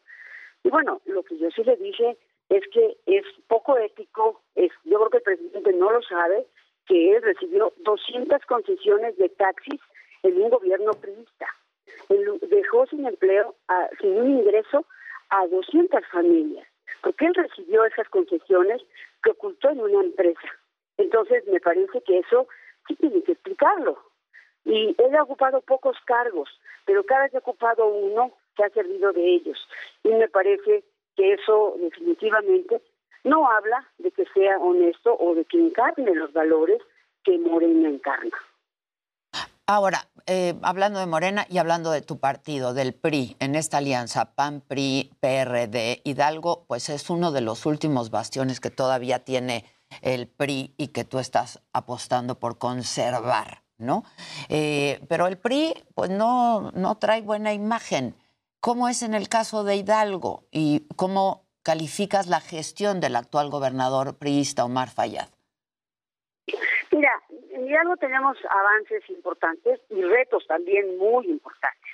Y 0.64 0.70
bueno, 0.70 1.02
lo 1.06 1.24
que 1.24 1.38
yo 1.38 1.50
sí 1.52 1.64
le 1.64 1.76
dije 1.78 2.18
es 2.50 2.64
que 2.74 2.98
es 3.06 3.26
poco 3.48 3.78
ético, 3.78 4.42
es, 4.56 4.72
yo 4.84 4.98
creo 4.98 5.10
que 5.10 5.18
el 5.18 5.24
presidente 5.24 5.74
no 5.74 5.92
lo 5.92 6.02
sabe, 6.02 6.46
que 6.86 7.16
él 7.16 7.22
recibió 7.22 7.74
200 7.78 8.46
concesiones 8.46 9.18
de 9.18 9.30
taxis 9.30 9.82
en 10.24 10.42
un 10.42 10.50
gobierno 10.50 10.92
priista. 10.92 11.48
Dejó 12.42 12.86
sin 12.88 13.06
empleo, 13.06 13.56
sin 14.00 14.18
un 14.18 14.40
ingreso, 14.40 14.86
a 15.30 15.48
200 15.48 16.06
familias, 16.08 16.68
porque 17.02 17.26
él 17.26 17.36
recibió 17.36 17.86
esas 17.86 18.08
concesiones 18.10 18.82
que 19.24 19.32
ocultó 19.32 19.70
en 19.70 19.82
una 19.82 20.04
empresa. 20.04 20.48
Entonces, 20.98 21.46
me 21.48 21.60
parece 21.60 22.02
que 22.02 22.20
eso 22.20 22.48
sí 22.88 22.96
tiene 22.96 23.22
que 23.24 23.34
explicarlo. 23.34 23.98
Y 24.66 24.96
él 24.98 25.16
ha 25.16 25.24
ocupado 25.24 25.62
pocos 25.62 25.98
cargos, 26.06 26.50
pero 26.86 27.06
cada 27.06 27.24
vez 27.24 27.32
que 27.32 27.38
ha 27.38 27.42
ocupado 27.42 27.88
uno, 27.88 28.32
se 28.56 28.64
ha 28.64 28.70
servido 28.70 29.14
de 29.14 29.36
ellos. 29.36 29.58
Y 30.04 30.10
me 30.10 30.28
parece 30.28 30.84
que 31.16 31.34
eso 31.34 31.76
definitivamente 31.78 32.82
no 33.24 33.50
habla 33.50 33.88
de 33.98 34.12
que 34.12 34.26
sea 34.34 34.58
honesto 34.58 35.16
o 35.20 35.36
de 35.36 35.46
que 35.46 35.60
encarne 35.60 36.14
los 36.16 36.34
valores 36.34 36.82
que 37.24 37.38
Morena 37.38 37.90
encarna. 37.90 38.38
Ahora, 39.70 40.08
eh, 40.28 40.58
hablando 40.62 40.98
de 40.98 41.08
Morena 41.08 41.46
y 41.50 41.58
hablando 41.58 41.92
de 41.92 42.02
tu 42.02 42.20
partido, 42.20 42.74
del 42.74 42.94
PRI, 42.94 43.36
en 43.40 43.54
esta 43.54 43.80
alianza 43.80 44.34
PAN, 44.34 44.62
PRI, 44.66 45.12
PRD, 45.20 46.00
Hidalgo, 46.06 46.64
pues 46.70 46.88
es 46.88 47.10
uno 47.10 47.34
de 47.34 47.42
los 47.42 47.66
últimos 47.66 48.10
bastiones 48.10 48.62
que 48.62 48.70
todavía 48.70 49.26
tiene 49.26 49.66
el 50.02 50.30
PRI 50.30 50.74
y 50.78 50.88
que 50.88 51.04
tú 51.04 51.20
estás 51.20 51.60
apostando 51.74 52.40
por 52.40 52.58
conservar, 52.58 53.64
¿no? 53.78 54.06
Eh, 54.48 55.04
pero 55.10 55.28
el 55.28 55.38
PRI, 55.38 55.74
pues 55.94 56.12
no, 56.12 56.72
no 56.72 56.96
trae 56.96 57.22
buena 57.22 57.52
imagen. 57.52 58.16
¿Cómo 58.62 58.88
es 58.88 59.04
en 59.04 59.14
el 59.14 59.28
caso 59.28 59.66
de 59.66 59.76
Hidalgo 59.76 60.46
y 60.50 60.88
cómo 60.96 61.44
calificas 61.62 62.28
la 62.28 62.40
gestión 62.40 63.02
del 63.02 63.18
actual 63.18 63.50
gobernador 63.50 64.16
priista 64.16 64.64
Omar 64.64 64.90
Fayad? 64.90 65.28
En 67.68 67.74
Hidalgo 67.74 67.98
tenemos 67.98 68.38
avances 68.50 69.04
importantes 69.10 69.82
y 69.90 70.02
retos 70.02 70.48
también 70.48 70.98
muy 70.98 71.26
importantes. 71.26 71.92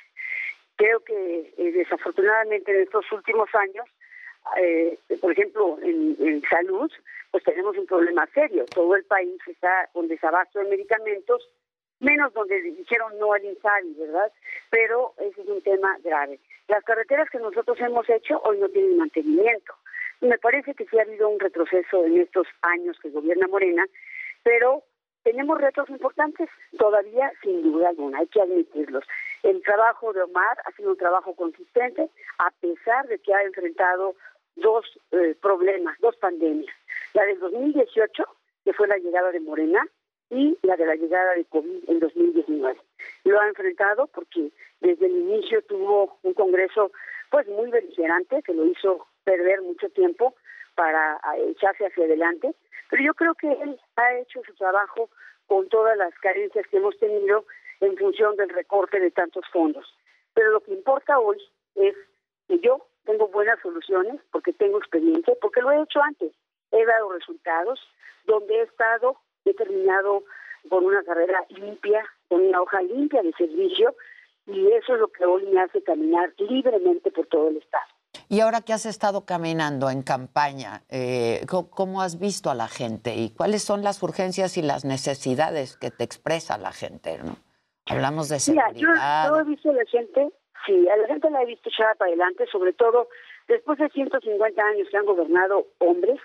Creo 0.76 1.00
que 1.00 1.52
eh, 1.58 1.72
desafortunadamente 1.72 2.72
en 2.72 2.84
estos 2.84 3.12
últimos 3.12 3.50
años, 3.56 3.88
eh, 4.58 5.00
por 5.20 5.32
ejemplo, 5.32 5.80
en, 5.82 6.16
en, 6.20 6.44
salud, 6.44 6.92
pues 7.32 7.44
tenemos 7.44 7.76
un 7.76 7.88
problema 7.88 8.28
serio. 8.36 8.66
Todo 8.66 8.96
el 8.96 9.04
país 9.06 9.42
está 9.48 9.90
con 9.94 10.08
desabasto 10.08 10.60
de 10.60 10.70
medicamentos, 10.70 11.50
menos 12.00 12.32
donde 12.34 12.62
dijeron 12.62 13.18
no 13.18 13.34
al 13.34 13.44
INSABI, 13.44 13.96
¿verdad? 13.96 14.32
Pero 14.70 15.16
ese 15.18 15.42
es 15.42 15.48
un 15.48 15.64
tema 15.64 15.98
grave. 16.04 16.40
Las 16.68 16.84
carreteras 16.84 17.32
que 17.32 17.40
nosotros 17.40 17.80
hemos 17.80 18.08
hecho 18.12 18.40
hoy 18.44 18.60
no 18.60 18.70
tienen 18.70 18.98
mantenimiento. 18.98 19.74
Me 20.22 20.38
parece 20.38 20.76
que 20.76 20.86
sí 20.86 21.00
ha 21.00 21.02
habido 21.02 21.30
un 21.30 21.40
retroceso 21.40 22.06
en 22.06 22.20
estos 22.20 22.46
años 22.62 22.96
que 23.02 23.10
gobierna 23.10 23.48
Morena, 23.48 23.88
pero 24.44 24.84
tenemos 25.24 25.60
retos 25.60 25.90
importantes 25.90 26.50
todavía, 26.78 27.32
sin 27.42 27.64
duda 27.64 27.90
alguna, 27.90 28.20
hay 28.20 28.28
que 28.28 28.42
admitirlos. 28.42 29.04
El 29.42 29.62
trabajo 29.62 30.14
de 30.14 30.24
Omar 30.24 30.58
ha 30.66 30.72
sido 30.74 30.92
un 30.92 30.98
trabajo 30.98 31.36
consistente, 31.36 32.10
a 32.40 32.52
pesar 32.62 33.08
de 33.08 33.20
que 33.20 33.34
ha 33.34 33.44
enfrentado 33.44 34.16
dos 34.56 34.86
eh, 35.12 35.36
problemas, 35.42 35.98
dos 36.00 36.16
pandemias. 36.18 36.74
La 37.14 37.26
del 37.26 37.40
2018, 37.40 38.24
que 38.66 38.74
fue 38.74 38.88
la 38.88 38.98
llegada 38.98 39.32
de 39.32 39.40
Morena, 39.40 39.86
y 40.34 40.58
la 40.64 40.76
de 40.76 40.86
la 40.86 40.96
llegada 40.96 41.34
de 41.36 41.46
COVID 41.46 41.90
en 41.90 42.00
2019. 42.00 42.80
Lo 43.26 43.40
ha 43.40 43.48
enfrentado 43.48 44.08
porque 44.08 44.52
desde 44.82 45.06
el 45.06 45.16
inicio 45.16 45.62
tuvo 45.64 46.18
un 46.24 46.34
Congreso 46.34 46.92
pues 47.30 47.48
muy 47.48 47.70
beligerante, 47.70 48.42
que 48.42 48.54
lo 48.54 48.66
hizo 48.66 49.06
perder 49.24 49.62
mucho 49.62 49.90
tiempo 49.90 50.36
para 50.76 51.20
echarse 51.50 51.86
hacia 51.86 52.06
adelante, 52.06 52.56
pero 52.94 53.06
yo 53.06 53.16
creo 53.16 53.34
que 53.34 53.52
él 53.52 53.82
ha 53.96 54.14
hecho 54.20 54.40
su 54.46 54.54
trabajo 54.54 55.10
con 55.48 55.68
todas 55.70 55.98
las 55.98 56.14
carencias 56.20 56.68
que 56.68 56.78
hemos 56.78 56.96
tenido 57.00 57.44
en 57.80 57.98
función 57.98 58.36
del 58.36 58.50
recorte 58.50 59.00
de 59.00 59.10
tantos 59.10 59.44
fondos. 59.52 59.98
Pero 60.36 60.52
lo 60.52 60.60
que 60.60 60.74
importa 60.74 61.18
hoy 61.18 61.42
es 61.74 61.96
que 62.48 62.60
yo 62.60 62.86
tengo 63.04 63.30
buenas 63.30 63.60
soluciones, 63.62 64.22
porque 64.32 64.54
tengo 64.54 64.78
experiencia, 64.78 65.34
porque 65.42 65.62
lo 65.62 65.72
he 65.72 65.82
hecho 65.82 66.04
antes. 66.04 66.34
He 66.72 66.86
dado 66.86 67.12
resultados 67.12 67.80
donde 68.26 68.60
he 68.60 68.62
estado, 68.62 69.18
he 69.44 69.56
terminado 69.56 70.24
con 70.70 70.86
una 70.86 71.02
carrera 71.02 71.44
limpia, 71.50 72.06
con 72.28 72.42
una 72.46 72.62
hoja 72.62 72.80
limpia 72.84 73.24
de 73.24 73.34
servicio, 73.34 73.96
y 74.46 74.68
eso 74.68 74.94
es 74.94 75.00
lo 75.00 75.08
que 75.08 75.26
hoy 75.26 75.48
me 75.48 75.62
hace 75.62 75.82
caminar 75.82 76.32
libremente 76.38 77.10
por 77.10 77.26
todo 77.26 77.48
el 77.48 77.58
Estado. 77.58 77.88
Y 78.34 78.40
ahora 78.40 78.62
que 78.62 78.74
has 78.74 78.88
estado 78.88 79.26
caminando 79.26 79.92
en 79.92 80.02
campaña, 80.02 80.82
eh, 80.90 81.46
¿cómo 81.70 82.02
has 82.02 82.18
visto 82.20 82.50
a 82.50 82.56
la 82.56 82.68
gente 82.68 83.14
y 83.16 83.30
cuáles 83.30 83.62
son 83.62 83.84
las 83.84 84.02
urgencias 84.02 84.58
y 84.58 84.64
las 84.64 84.86
necesidades 84.86 85.78
que 85.78 85.92
te 85.92 86.04
expresa 86.04 86.58
la 86.58 86.72
gente? 86.72 87.20
¿no? 87.24 87.36
Hablamos 87.86 88.30
de 88.30 88.40
seguridad. 88.40 88.72
Mira, 88.74 89.28
yo, 89.30 89.36
yo 89.36 89.40
he 89.42 89.44
visto 89.44 89.70
a 89.70 89.74
la 89.74 89.86
gente, 89.86 90.32
sí, 90.66 90.90
a 90.90 90.98
la 90.98 91.08
gente 91.10 91.30
la 91.30 91.44
he 91.44 91.46
visto 91.46 91.70
echada 91.70 91.94
para 91.94 92.10
adelante, 92.10 92.46
sobre 92.52 92.74
todo 92.74 93.08
después 93.48 93.78
de 93.78 93.88
150 93.90 94.62
años 94.64 94.88
que 94.90 94.98
han 94.98 95.06
gobernado 95.06 95.68
hombres 95.78 96.20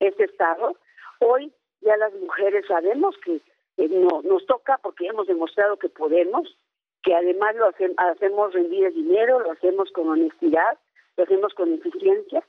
este 0.00 0.24
Estado. 0.24 0.74
Hoy 1.20 1.52
ya 1.80 1.96
las 1.96 2.12
mujeres 2.14 2.64
sabemos 2.66 3.14
que 3.24 3.36
eh, 3.36 3.88
no, 3.88 4.20
nos 4.22 4.44
toca 4.46 4.80
porque 4.82 5.06
hemos 5.06 5.28
demostrado 5.28 5.76
que 5.76 5.88
podemos, 5.90 6.42
que 7.04 7.14
además 7.14 7.54
lo 7.54 7.68
hace- 7.68 7.94
hacemos 7.98 8.52
rendir 8.52 8.86
el 8.86 8.94
dinero, 8.94 9.38
lo 9.38 9.52
hacemos 9.52 9.92
con 9.92 10.08
honestidad, 10.08 10.76
lo 11.16 11.24
hacemos 11.24 11.54
con 11.54 11.72
eficiencia. 11.72 12.42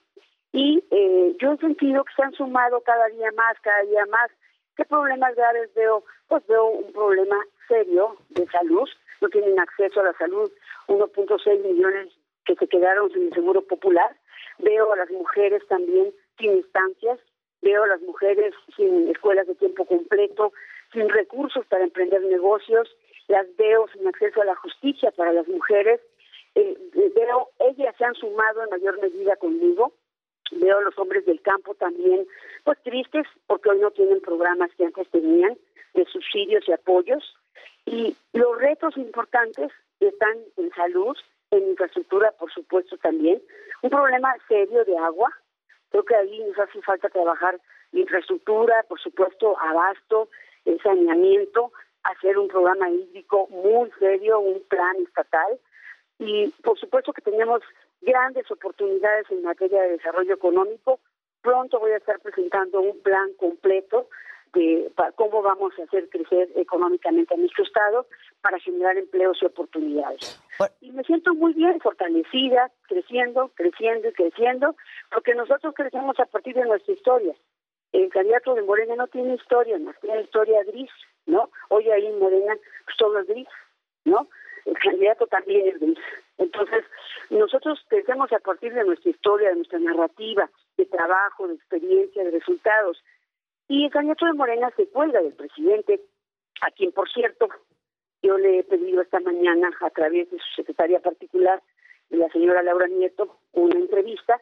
Y 0.51 0.83
eh, 0.91 1.35
yo 1.39 1.53
he 1.53 1.57
sentido 1.57 2.03
que 2.03 2.13
se 2.15 2.23
han 2.23 2.33
sumado 2.33 2.81
cada 2.81 3.07
día 3.07 3.31
más, 3.31 3.59
cada 3.61 3.81
día 3.83 4.05
más. 4.05 4.29
¿Qué 4.75 4.85
problemas 4.85 5.35
graves 5.35 5.73
veo? 5.73 6.03
Pues 6.27 6.45
veo 6.47 6.65
un 6.65 6.93
problema 6.93 7.37
serio 7.67 8.17
de 8.29 8.45
salud. 8.47 8.87
No 9.21 9.29
tienen 9.29 9.59
acceso 9.59 9.99
a 9.99 10.05
la 10.05 10.13
salud 10.13 10.51
1.6 10.87 11.63
millones 11.63 12.09
que 12.45 12.55
se 12.55 12.67
quedaron 12.67 13.11
sin 13.11 13.27
el 13.27 13.33
seguro 13.33 13.61
popular. 13.61 14.15
Veo 14.59 14.91
a 14.93 14.97
las 14.97 15.09
mujeres 15.09 15.65
también 15.67 16.13
sin 16.37 16.53
instancias. 16.53 17.19
Veo 17.61 17.83
a 17.83 17.87
las 17.87 18.01
mujeres 18.01 18.53
sin 18.75 19.09
escuelas 19.09 19.47
de 19.47 19.55
tiempo 19.55 19.85
completo, 19.85 20.51
sin 20.91 21.09
recursos 21.09 21.65
para 21.67 21.83
emprender 21.83 22.21
negocios. 22.21 22.95
Las 23.27 23.47
veo 23.55 23.87
sin 23.93 24.07
acceso 24.07 24.41
a 24.41 24.45
la 24.45 24.55
justicia 24.55 25.11
para 25.11 25.31
las 25.31 25.47
mujeres. 25.47 26.01
Eh, 26.55 26.77
veo, 27.15 27.49
ellas 27.59 27.95
se 27.97 28.05
han 28.05 28.15
sumado 28.15 28.63
en 28.63 28.69
mayor 28.69 29.01
medida 29.01 29.35
conmigo 29.37 29.93
veo 30.59 30.77
a 30.77 30.81
los 30.81 30.97
hombres 30.97 31.25
del 31.25 31.41
campo 31.41 31.73
también, 31.75 32.27
pues 32.63 32.81
tristes 32.83 33.25
porque 33.47 33.69
hoy 33.69 33.79
no 33.79 33.91
tienen 33.91 34.21
programas 34.21 34.71
que 34.75 34.85
antes 34.85 35.09
tenían 35.09 35.57
de 35.93 36.05
subsidios 36.05 36.67
y 36.67 36.71
apoyos. 36.71 37.35
Y 37.85 38.15
los 38.33 38.57
retos 38.59 38.95
importantes 38.97 39.71
están 39.99 40.37
en 40.57 40.71
salud, 40.71 41.15
en 41.51 41.69
infraestructura, 41.69 42.31
por 42.33 42.51
supuesto 42.51 42.97
también. 42.97 43.41
Un 43.81 43.89
problema 43.89 44.33
serio 44.47 44.83
de 44.85 44.97
agua. 44.97 45.29
Creo 45.89 46.03
que 46.03 46.15
ahí 46.15 46.39
nos 46.39 46.57
hace 46.57 46.81
falta 46.81 47.09
trabajar 47.09 47.59
infraestructura, 47.91 48.83
por 48.83 48.99
supuesto, 48.99 49.57
abasto, 49.59 50.29
saneamiento, 50.81 51.71
hacer 52.03 52.37
un 52.37 52.47
programa 52.47 52.89
hídrico 52.89 53.47
muy 53.49 53.91
serio, 53.99 54.39
un 54.39 54.61
plan 54.67 54.95
estatal. 55.05 55.59
Y 56.19 56.49
por 56.63 56.77
supuesto 56.79 57.11
que 57.13 57.21
tenemos 57.21 57.61
grandes 58.01 58.49
oportunidades 58.51 59.25
en 59.31 59.43
materia 59.43 59.81
de 59.83 59.91
desarrollo 59.97 60.33
económico. 60.33 60.99
Pronto 61.41 61.79
voy 61.79 61.91
a 61.91 61.97
estar 61.97 62.19
presentando 62.19 62.79
un 62.81 63.01
plan 63.01 63.33
completo 63.33 64.07
de 64.53 64.91
pa- 64.95 65.11
cómo 65.13 65.41
vamos 65.41 65.73
a 65.79 65.83
hacer 65.83 66.07
crecer 66.09 66.47
económicamente 66.55 67.33
a 67.33 67.37
nuestro 67.37 67.63
estado 67.63 68.05
para 68.41 68.59
generar 68.59 68.97
empleos 68.97 69.39
y 69.41 69.45
oportunidades. 69.45 70.39
Y 70.79 70.91
me 70.91 71.03
siento 71.03 71.33
muy 71.33 71.53
bien, 71.53 71.79
fortalecida, 71.81 72.71
creciendo, 72.87 73.49
creciendo 73.55 74.09
y 74.09 74.13
creciendo, 74.13 74.75
porque 75.11 75.33
nosotros 75.33 75.73
crecemos 75.75 76.19
a 76.19 76.25
partir 76.27 76.53
de 76.55 76.65
nuestra 76.65 76.93
historia. 76.93 77.33
El 77.91 78.09
candidato 78.09 78.53
de 78.53 78.61
Morena 78.61 78.95
no 78.95 79.07
tiene 79.07 79.33
historia, 79.35 79.77
más 79.79 79.99
tiene 79.99 80.21
historia 80.21 80.63
gris, 80.65 80.91
¿no? 81.25 81.49
Hoy 81.69 81.89
ahí 81.89 82.05
en 82.05 82.19
Morena 82.19 82.55
pues 82.85 82.97
todo 82.97 83.19
es 83.19 83.27
gris, 83.27 83.47
¿no? 84.05 84.27
El 84.65 84.77
candidato 84.77 85.27
también 85.27 85.67
es 85.67 85.79
gris. 85.79 85.97
Entonces, 86.37 86.83
nosotros 87.29 87.79
crecemos 87.87 88.31
a 88.31 88.39
partir 88.39 88.73
de 88.73 88.83
nuestra 88.83 89.11
historia, 89.11 89.49
de 89.49 89.55
nuestra 89.55 89.79
narrativa, 89.79 90.49
de 90.77 90.85
trabajo, 90.85 91.47
de 91.47 91.55
experiencia, 91.55 92.23
de 92.23 92.31
resultados. 92.31 93.03
Y 93.67 93.85
el 93.85 93.91
candidato 93.91 94.25
de 94.25 94.33
Morena 94.33 94.71
se 94.75 94.87
cuelga 94.87 95.21
del 95.21 95.33
presidente, 95.33 96.01
a 96.61 96.71
quien, 96.71 96.91
por 96.91 97.09
cierto, 97.09 97.49
yo 98.21 98.37
le 98.37 98.59
he 98.59 98.63
pedido 98.63 99.01
esta 99.01 99.19
mañana 99.19 99.69
a 99.81 99.89
través 99.89 100.31
de 100.31 100.37
su 100.37 100.55
secretaria 100.55 100.99
particular, 100.99 101.61
de 102.09 102.17
la 102.17 102.29
señora 102.29 102.63
Laura 102.63 102.87
Nieto, 102.87 103.37
una 103.53 103.75
entrevista 103.75 104.39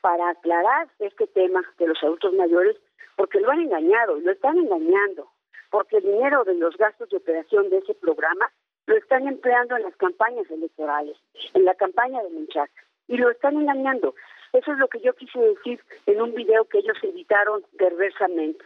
para 0.00 0.30
aclarar 0.30 0.88
este 0.98 1.26
tema 1.26 1.62
de 1.78 1.86
los 1.86 2.02
adultos 2.02 2.32
mayores, 2.34 2.76
porque 3.16 3.40
lo 3.40 3.50
han 3.50 3.60
engañado, 3.60 4.18
lo 4.18 4.32
están 4.32 4.58
engañando, 4.58 5.30
porque 5.70 5.98
el 5.98 6.04
dinero 6.04 6.44
de 6.44 6.54
los 6.54 6.76
gastos 6.76 7.10
de 7.10 7.18
operación 7.18 7.68
de 7.70 7.78
ese 7.78 7.94
programa 7.94 8.50
lo 8.90 8.96
están 8.96 9.28
empleando 9.28 9.76
en 9.76 9.84
las 9.84 9.94
campañas 9.94 10.50
electorales, 10.50 11.16
en 11.54 11.64
la 11.64 11.76
campaña 11.76 12.20
de 12.24 12.30
Menchaca, 12.30 12.82
y 13.06 13.18
lo 13.18 13.30
están 13.30 13.54
engañando. 13.54 14.16
Eso 14.52 14.72
es 14.72 14.78
lo 14.78 14.88
que 14.88 15.00
yo 15.00 15.14
quise 15.14 15.38
decir 15.38 15.80
en 16.06 16.20
un 16.20 16.34
video 16.34 16.64
que 16.64 16.78
ellos 16.78 16.96
editaron 17.00 17.62
perversamente. 17.78 18.64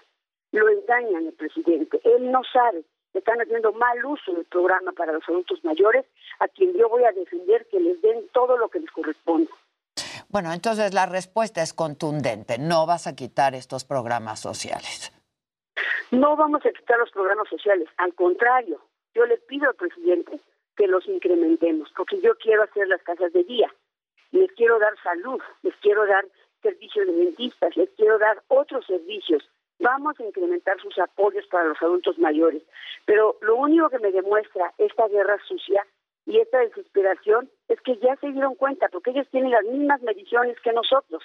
Lo 0.50 0.66
engañan 0.70 1.26
el 1.26 1.34
presidente, 1.34 2.00
él 2.04 2.32
no 2.32 2.40
sabe, 2.50 2.84
están 3.12 3.38
haciendo 3.42 3.72
mal 3.74 4.02
uso 4.06 4.32
del 4.32 4.46
programa 4.46 4.92
para 4.92 5.12
los 5.12 5.28
adultos 5.28 5.62
mayores, 5.62 6.06
a 6.40 6.48
quien 6.48 6.72
yo 6.72 6.88
voy 6.88 7.04
a 7.04 7.12
defender 7.12 7.66
que 7.70 7.80
les 7.80 8.00
den 8.00 8.26
todo 8.32 8.56
lo 8.56 8.70
que 8.70 8.80
les 8.80 8.90
corresponde. 8.92 9.50
Bueno, 10.30 10.54
entonces 10.54 10.94
la 10.94 11.04
respuesta 11.04 11.60
es 11.60 11.74
contundente. 11.74 12.56
No 12.58 12.86
vas 12.86 13.06
a 13.06 13.14
quitar 13.14 13.54
estos 13.54 13.84
programas 13.84 14.40
sociales. 14.40 15.12
No 16.10 16.34
vamos 16.34 16.64
a 16.64 16.70
quitar 16.70 16.98
los 16.98 17.10
programas 17.10 17.46
sociales, 17.48 17.88
al 17.98 18.14
contrario, 18.14 18.80
yo 19.14 19.26
le 19.26 19.38
pido 19.38 19.68
al 19.68 19.74
presidente 19.74 20.40
que 20.76 20.88
los 20.88 21.06
incrementemos, 21.06 21.90
porque 21.96 22.20
yo 22.20 22.36
quiero 22.36 22.64
hacer 22.64 22.88
las 22.88 23.02
casas 23.02 23.32
de 23.32 23.44
día, 23.44 23.72
les 24.32 24.50
quiero 24.52 24.78
dar 24.78 24.94
salud, 25.02 25.40
les 25.62 25.74
quiero 25.76 26.06
dar 26.06 26.26
servicios 26.62 27.06
de 27.06 27.12
dentistas, 27.12 27.76
les 27.76 27.90
quiero 27.90 28.18
dar 28.18 28.42
otros 28.48 28.84
servicios. 28.86 29.48
Vamos 29.78 30.18
a 30.18 30.24
incrementar 30.24 30.80
sus 30.80 30.98
apoyos 30.98 31.46
para 31.46 31.66
los 31.66 31.80
adultos 31.82 32.18
mayores. 32.18 32.62
Pero 33.04 33.36
lo 33.42 33.56
único 33.56 33.90
que 33.90 33.98
me 33.98 34.10
demuestra 34.10 34.72
esta 34.78 35.06
guerra 35.08 35.38
sucia 35.46 35.86
y 36.26 36.40
esta 36.40 36.58
desesperación 36.60 37.50
es 37.68 37.80
que 37.82 37.96
ya 37.98 38.16
se 38.16 38.32
dieron 38.32 38.54
cuenta, 38.54 38.88
porque 38.88 39.10
ellos 39.10 39.28
tienen 39.30 39.50
las 39.50 39.64
mismas 39.64 40.00
mediciones 40.02 40.58
que 40.60 40.72
nosotros. 40.72 41.22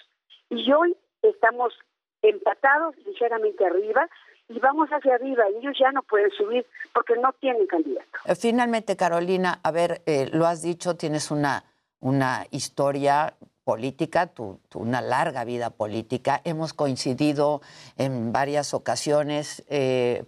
Y 0.49 0.71
hoy 0.71 0.95
estamos 1.21 1.73
empatados 2.21 2.95
ligeramente 3.05 3.65
arriba 3.65 4.09
y 4.49 4.59
vamos 4.59 4.89
hacia 4.89 5.15
arriba 5.15 5.43
ellos 5.47 5.77
ya 5.79 5.91
no 5.91 6.01
pueden 6.03 6.31
subir 6.31 6.65
porque 6.93 7.13
no 7.15 7.31
tienen 7.39 7.67
candidato. 7.67 8.09
Eh, 8.25 8.35
Finalmente, 8.35 8.97
Carolina, 8.97 9.59
a 9.63 9.71
ver, 9.71 10.01
eh, 10.05 10.27
lo 10.33 10.47
has 10.47 10.61
dicho, 10.61 10.95
tienes 10.95 11.31
una, 11.31 11.63
una 11.99 12.45
historia 12.49 13.35
política, 13.63 14.27
tu, 14.27 14.59
una 14.73 15.01
larga 15.01 15.43
vida 15.43 15.69
política. 15.69 16.41
Hemos 16.43 16.73
coincidido 16.73 17.61
en 17.97 18.33
varias 18.33 18.73
ocasiones 18.73 19.63
eh, 19.69 20.25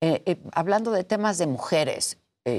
eh, 0.00 0.36
hablando 0.52 0.90
de 0.90 1.04
temas 1.04 1.38
de 1.38 1.46
mujeres. 1.46 2.18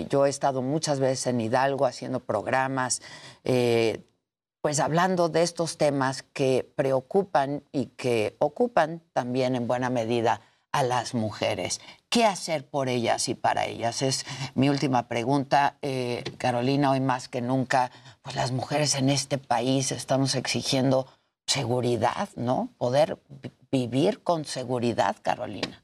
Yo 0.10 0.26
he 0.26 0.30
estado 0.30 0.62
muchas 0.62 1.02
veces 1.02 1.28
en 1.28 1.42
Hidalgo 1.42 1.86
haciendo 1.86 2.22
programas, 2.22 3.02
pues 3.44 4.80
hablando 4.80 5.28
de 5.28 5.42
estos 5.42 5.78
temas 5.78 6.24
que 6.24 6.66
preocupan 6.78 7.64
y 7.74 7.88
que 7.88 8.38
ocupan 8.40 9.02
también 9.12 9.58
en 9.58 9.68
buena 9.68 9.90
medida 9.90 10.40
a 10.74 10.84
las 10.84 11.14
mujeres. 11.14 11.80
¿Qué 12.10 12.26
hacer 12.26 12.66
por 12.70 12.90
ellas 12.90 13.30
y 13.30 13.36
para 13.36 13.66
ellas? 13.66 14.02
Es 14.02 14.26
mi 14.56 14.70
última 14.70 15.08
pregunta, 15.08 15.78
eh, 15.82 16.24
Carolina. 16.38 16.92
Hoy 16.92 17.00
más 17.00 17.30
que 17.30 17.42
nunca, 17.42 17.92
pues 18.24 18.36
las 18.36 18.52
mujeres 18.52 18.96
en 18.96 19.10
este 19.10 19.38
país 19.38 19.92
estamos 19.92 20.36
exigiendo 20.36 21.06
seguridad, 21.46 22.30
¿no? 22.36 22.70
Poder 22.78 23.18
vi- 23.42 23.52
vivir 23.72 24.22
con 24.24 24.46
seguridad, 24.46 25.16
Carolina. 25.22 25.82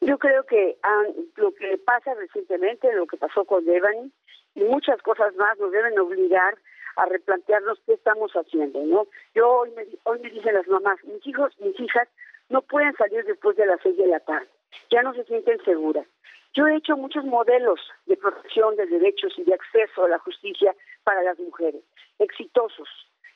Yo 0.00 0.18
creo 0.18 0.44
que 0.46 0.78
ah, 0.82 1.02
lo 1.36 1.52
que 1.54 1.76
pasa 1.78 2.14
recientemente, 2.14 2.92
lo 2.94 3.06
que 3.06 3.16
pasó 3.16 3.44
con 3.44 3.64
Devani 3.64 4.12
y 4.54 4.60
muchas 4.64 5.02
cosas 5.02 5.34
más 5.36 5.58
nos 5.58 5.72
deben 5.72 5.98
obligar 5.98 6.56
a 6.96 7.06
replantearnos 7.06 7.78
qué 7.86 7.94
estamos 7.94 8.32
haciendo, 8.32 8.80
¿no? 8.84 9.06
Yo 9.34 9.48
hoy 9.48 9.70
me, 9.72 9.84
hoy 10.04 10.18
me 10.20 10.30
dicen 10.30 10.54
las 10.54 10.66
mamás, 10.68 10.98
mis 11.04 11.24
hijos, 11.26 11.52
mis 11.60 11.78
hijas 11.80 12.08
no 12.48 12.62
pueden 12.62 12.94
salir 12.96 13.24
después 13.24 13.56
de 13.56 13.66
las 13.66 13.80
seis 13.82 13.96
de 13.96 14.06
la 14.06 14.20
tarde, 14.20 14.48
ya 14.90 15.02
no 15.02 15.14
se 15.14 15.24
sienten 15.24 15.62
seguras. 15.64 16.06
Yo 16.54 16.66
he 16.66 16.76
hecho 16.76 16.96
muchos 16.96 17.24
modelos 17.24 17.80
de 18.06 18.16
protección 18.16 18.74
de 18.76 18.86
derechos 18.86 19.34
y 19.38 19.44
de 19.44 19.54
acceso 19.54 20.04
a 20.04 20.08
la 20.08 20.18
justicia 20.18 20.74
para 21.04 21.22
las 21.22 21.38
mujeres, 21.38 21.82
exitosos. 22.18 22.88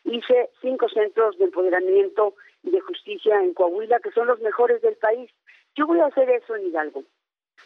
Hice 0.04 0.50
cinco 0.60 0.88
centros 0.88 1.38
de 1.38 1.44
empoderamiento 1.44 2.34
y 2.62 2.70
de 2.70 2.80
justicia 2.80 3.40
en 3.42 3.54
Coahuila, 3.54 4.00
que 4.00 4.10
son 4.12 4.26
los 4.26 4.40
mejores 4.40 4.82
del 4.82 4.96
país. 4.96 5.30
Yo 5.76 5.86
voy 5.86 6.00
a 6.00 6.06
hacer 6.06 6.28
eso 6.30 6.56
en 6.56 6.66
Hidalgo. 6.66 7.04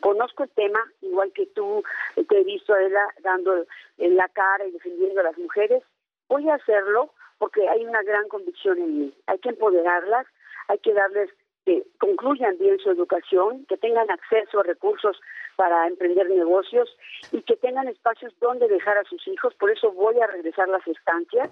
Conozco 0.01 0.43
el 0.43 0.51
tema, 0.51 0.81
igual 1.01 1.33
que 1.33 1.47
tú, 1.47 1.83
te 2.15 2.41
he 2.41 2.45
visto 2.45 2.75
a 2.75 2.83
ella 2.83 3.07
dando 3.23 3.65
en 3.99 4.17
la 4.17 4.29
cara 4.29 4.67
y 4.67 4.73
defendiendo 4.73 5.21
a 5.21 5.25
las 5.25 5.39
mujeres. 5.39 5.83
Voy 6.29 6.49
a 6.51 6.55
hacerlo 6.55 7.13
porque 7.39 7.69
hay 7.69 7.85
una 7.85 8.03
gran 8.03 8.29
convicción 8.29 8.79
en 8.79 8.99
mí. 8.99 9.15
Hay 9.27 9.39
que 9.39 9.51
empoderarlas, 9.51 10.27
hay 10.69 10.79
que 10.79 10.93
darles 10.93 11.31
que 11.65 11.83
concluyan 11.99 12.57
bien 12.59 12.79
su 12.79 12.91
educación, 12.91 13.67
que 13.67 13.77
tengan 13.77 14.09
acceso 14.11 14.61
a 14.61 14.63
recursos 14.63 15.21
para 15.57 15.89
emprender 15.89 16.29
negocios 16.31 16.97
y 17.33 17.43
que 17.43 17.57
tengan 17.57 17.89
espacios 17.89 18.33
donde 18.41 18.69
dejar 18.69 18.99
a 18.99 19.05
sus 19.05 19.27
hijos. 19.27 19.53
Por 19.55 19.71
eso 19.71 19.91
voy 19.91 20.21
a 20.21 20.29
regresar 20.29 20.69
las 20.69 20.87
estancias. 20.87 21.51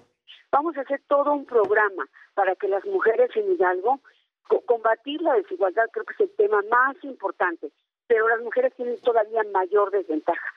Vamos 0.51 0.77
a 0.77 0.81
hacer 0.81 1.01
todo 1.09 1.33
un 1.33 1.45
programa 1.45 2.07
para 2.33 2.55
que 2.55 2.69
las 2.69 2.85
mujeres 2.85 3.29
en 3.35 3.51
Hidalgo 3.51 3.99
co- 4.47 4.61
combatir 4.61 5.21
la 5.21 5.33
desigualdad 5.33 5.89
creo 5.91 6.05
que 6.05 6.13
es 6.13 6.19
el 6.21 6.35
tema 6.37 6.61
más 6.69 6.95
importante, 7.03 7.69
pero 8.07 8.29
las 8.29 8.39
mujeres 8.41 8.73
tienen 8.75 8.97
todavía 9.01 9.43
mayor 9.51 9.91
desventaja. 9.91 10.47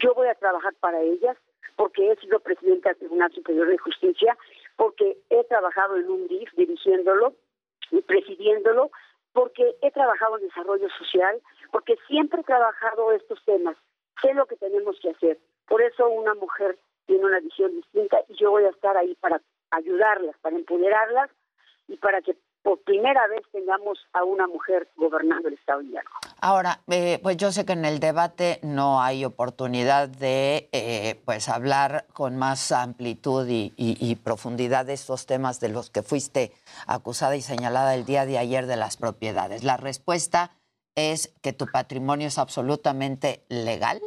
Yo 0.00 0.14
voy 0.14 0.26
a 0.26 0.34
trabajar 0.34 0.74
para 0.80 1.00
ellas 1.00 1.36
porque 1.76 2.10
he 2.10 2.16
sido 2.16 2.40
presidenta 2.40 2.88
del 2.88 2.98
Tribunal 2.98 3.32
Superior 3.32 3.68
de 3.68 3.78
Justicia, 3.78 4.36
porque 4.76 5.16
he 5.30 5.44
trabajado 5.44 5.96
en 5.96 6.10
un 6.10 6.26
DIF 6.26 6.50
dirigiéndolo 6.56 7.34
presidiéndolo 8.06 8.90
porque 9.32 9.76
he 9.82 9.90
trabajado 9.90 10.38
en 10.38 10.48
desarrollo 10.48 10.88
social, 10.98 11.40
porque 11.70 11.96
siempre 12.08 12.40
he 12.40 12.44
trabajado 12.44 13.12
estos 13.12 13.44
temas, 13.44 13.76
sé 14.22 14.32
lo 14.34 14.46
que 14.46 14.56
tenemos 14.56 14.98
que 15.00 15.10
hacer. 15.10 15.38
Por 15.66 15.82
eso 15.82 16.08
una 16.08 16.34
mujer 16.34 16.78
tiene 17.06 17.24
una 17.24 17.40
visión 17.40 17.72
distinta 17.72 18.18
y 18.28 18.34
yo 18.36 18.50
voy 18.50 18.64
a 18.64 18.70
estar 18.70 18.96
ahí 18.96 19.14
para 19.16 19.40
ayudarlas, 19.70 20.36
para 20.38 20.56
empoderarlas 20.56 21.30
y 21.88 21.96
para 21.96 22.22
que 22.22 22.36
por 22.66 22.80
primera 22.80 23.28
vez 23.28 23.42
tengamos 23.52 23.96
a 24.12 24.24
una 24.24 24.48
mujer 24.48 24.88
gobernando 24.96 25.46
el 25.46 25.54
Estado 25.54 25.78
de 25.82 25.86
Hidalgo. 25.86 26.10
Ahora, 26.40 26.80
eh, 26.90 27.20
pues 27.22 27.36
yo 27.36 27.52
sé 27.52 27.64
que 27.64 27.74
en 27.74 27.84
el 27.84 28.00
debate 28.00 28.58
no 28.64 29.00
hay 29.00 29.24
oportunidad 29.24 30.08
de 30.08 30.68
eh, 30.72 31.14
pues 31.24 31.48
hablar 31.48 32.06
con 32.12 32.36
más 32.36 32.72
amplitud 32.72 33.46
y, 33.46 33.72
y- 33.76 33.96
y 34.00 34.16
profundidad 34.16 34.84
de 34.84 34.94
estos 34.94 35.26
temas 35.26 35.60
de 35.60 35.68
los 35.68 35.90
que 35.90 36.02
fuiste 36.02 36.50
acusada 36.88 37.36
y 37.36 37.40
señalada 37.40 37.94
el 37.94 38.04
día 38.04 38.26
de 38.26 38.36
ayer 38.36 38.66
de 38.66 38.74
las 38.74 38.96
propiedades. 38.96 39.62
La 39.62 39.76
respuesta 39.76 40.50
es 40.96 41.32
que 41.44 41.52
tu 41.52 41.66
patrimonio 41.72 42.26
es 42.26 42.36
absolutamente 42.36 43.44
legal. 43.48 44.00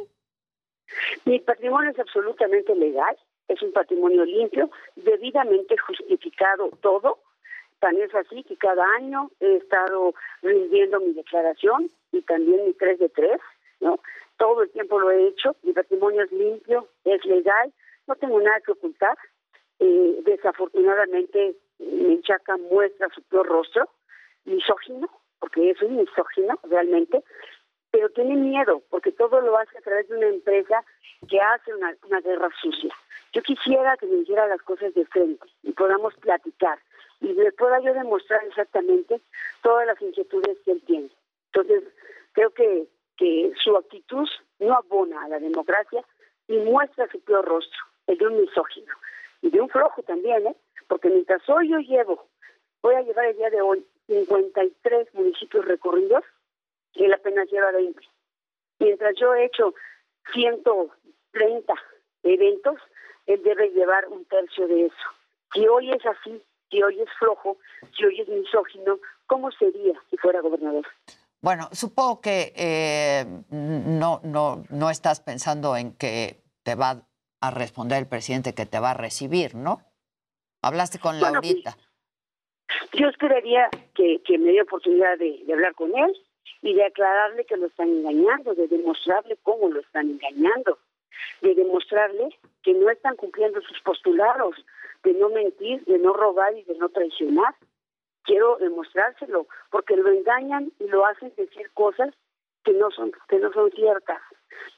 Mi 1.24 1.40
patrimonio 1.40 1.92
es 1.92 1.98
absolutamente 1.98 2.74
legal, 2.74 3.16
es 3.48 3.62
un 3.62 3.72
patrimonio 3.72 4.22
limpio, 4.26 4.70
debidamente 4.96 5.78
justificado 5.78 6.68
todo. 6.82 7.20
Tan 7.80 7.96
es 7.96 8.14
así 8.14 8.44
que 8.44 8.56
cada 8.56 8.84
año 8.96 9.30
he 9.40 9.56
estado 9.56 10.14
rindiendo 10.42 11.00
mi 11.00 11.14
declaración 11.14 11.90
y 12.12 12.20
también 12.22 12.66
mi 12.66 12.74
3 12.74 12.98
de 12.98 13.08
3, 13.08 13.40
¿no? 13.80 13.98
Todo 14.36 14.62
el 14.62 14.70
tiempo 14.70 14.98
lo 15.00 15.10
he 15.10 15.28
hecho, 15.28 15.56
mi 15.62 15.72
patrimonio 15.72 16.22
es 16.22 16.32
limpio, 16.32 16.88
es 17.04 17.24
legal, 17.24 17.72
no 18.06 18.14
tengo 18.16 18.40
nada 18.40 18.60
que 18.60 18.72
ocultar. 18.72 19.16
Eh, 19.78 20.20
desafortunadamente, 20.24 21.56
Menchaca 21.78 22.58
muestra 22.58 23.08
su 23.14 23.22
peor 23.22 23.46
rostro, 23.46 23.88
misógino, 24.44 25.08
porque 25.38 25.70
es 25.70 25.80
un 25.80 25.96
misógino 25.96 26.58
realmente, 26.64 27.22
pero 27.90 28.10
tiene 28.10 28.36
miedo 28.36 28.82
porque 28.90 29.12
todo 29.12 29.40
lo 29.40 29.56
hace 29.58 29.78
a 29.78 29.80
través 29.80 30.08
de 30.08 30.16
una 30.16 30.28
empresa 30.28 30.84
que 31.28 31.40
hace 31.40 31.74
una, 31.74 31.94
una 32.06 32.20
guerra 32.20 32.50
sucia. 32.60 32.94
Yo 33.32 33.42
quisiera 33.42 33.96
que 33.96 34.06
me 34.06 34.18
hiciera 34.18 34.46
las 34.46 34.60
cosas 34.62 34.92
de 34.94 35.06
frente 35.06 35.46
y 35.62 35.72
podamos 35.72 36.14
platicar 36.16 36.78
y 37.20 37.32
le 37.32 37.52
pueda 37.52 37.80
yo 37.80 37.92
demostrar 37.94 38.44
exactamente 38.44 39.20
todas 39.62 39.86
las 39.86 40.00
inquietudes 40.00 40.58
que 40.64 40.72
él 40.72 40.82
tiene. 40.86 41.10
Entonces, 41.52 41.84
creo 42.32 42.50
que, 42.50 42.86
que 43.16 43.52
su 43.62 43.76
actitud 43.76 44.28
no 44.58 44.74
abona 44.74 45.24
a 45.24 45.28
la 45.28 45.38
democracia 45.38 46.04
y 46.48 46.56
muestra 46.58 47.08
su 47.10 47.20
peor 47.20 47.44
rostro, 47.44 47.80
el 48.06 48.18
de 48.18 48.26
un 48.26 48.40
misógino 48.40 48.94
y 49.42 49.50
de 49.50 49.60
un 49.60 49.68
flojo 49.68 50.02
también, 50.02 50.46
¿eh? 50.46 50.56
porque 50.88 51.08
mientras 51.08 51.46
hoy 51.48 51.70
yo 51.70 51.78
llevo, 51.78 52.26
voy 52.82 52.94
a 52.94 53.02
llevar 53.02 53.26
el 53.26 53.36
día 53.36 53.50
de 53.50 53.60
hoy 53.60 53.86
53 54.06 55.14
municipios 55.14 55.64
recorridos, 55.64 56.24
él 56.94 57.12
apenas 57.12 57.50
lleva 57.50 57.70
20. 57.70 58.00
Mientras 58.80 59.14
yo 59.18 59.34
he 59.34 59.44
hecho 59.44 59.74
130 60.32 61.74
eventos, 62.24 62.76
él 63.26 63.42
debe 63.42 63.70
llevar 63.70 64.08
un 64.08 64.24
tercio 64.24 64.66
de 64.66 64.86
eso. 64.86 64.96
Si 65.52 65.66
hoy 65.66 65.92
es 65.92 66.04
así, 66.04 66.42
si 66.70 66.82
hoy 66.82 67.00
es 67.00 67.08
flojo, 67.18 67.58
si 67.96 68.04
hoy 68.04 68.20
es 68.20 68.28
misógino, 68.28 68.98
¿cómo 69.26 69.50
sería 69.52 69.94
si 70.08 70.16
fuera 70.16 70.40
gobernador? 70.40 70.86
Bueno, 71.42 71.68
supongo 71.72 72.20
que 72.20 72.52
eh, 72.54 73.24
no, 73.50 74.20
no, 74.22 74.64
no 74.68 74.90
estás 74.90 75.20
pensando 75.20 75.76
en 75.76 75.96
que 75.96 76.42
te 76.62 76.74
va 76.74 77.06
a 77.40 77.50
responder 77.50 77.98
el 77.98 78.08
presidente 78.08 78.54
que 78.54 78.66
te 78.66 78.78
va 78.78 78.90
a 78.90 78.94
recibir, 78.94 79.54
¿no? 79.54 79.80
Hablaste 80.62 80.98
con 80.98 81.18
Bueno, 81.18 81.40
Laurita. 81.40 81.76
Yo 82.92 83.08
esperaría 83.08 83.68
que, 83.94 84.20
que 84.24 84.38
me 84.38 84.52
dé 84.52 84.62
oportunidad 84.62 85.18
de, 85.18 85.42
de 85.44 85.52
hablar 85.52 85.74
con 85.74 85.96
él 85.96 86.12
y 86.62 86.74
de 86.74 86.84
aclararle 86.84 87.46
que 87.46 87.56
lo 87.56 87.66
están 87.66 87.88
engañando, 87.88 88.54
de 88.54 88.68
demostrarle 88.68 89.38
cómo 89.42 89.70
lo 89.70 89.80
están 89.80 90.10
engañando, 90.10 90.78
de 91.40 91.54
demostrarle 91.54 92.28
que 92.62 92.74
no 92.74 92.90
están 92.90 93.16
cumpliendo 93.16 93.60
sus 93.62 93.80
postulados, 93.80 94.56
de 95.02 95.14
no 95.14 95.28
mentir, 95.30 95.84
de 95.84 95.98
no 95.98 96.12
robar 96.12 96.56
y 96.56 96.64
de 96.64 96.76
no 96.78 96.88
traicionar. 96.88 97.54
Quiero 98.24 98.56
demostrárselo, 98.58 99.46
porque 99.70 99.96
lo 99.96 100.10
engañan 100.10 100.72
y 100.78 100.88
lo 100.88 101.06
hacen 101.06 101.32
decir 101.36 101.70
cosas 101.72 102.14
que 102.64 102.72
no 102.72 102.90
son 102.90 103.12
que 103.28 103.38
no 103.38 103.52
son 103.52 103.70
ciertas 103.70 104.20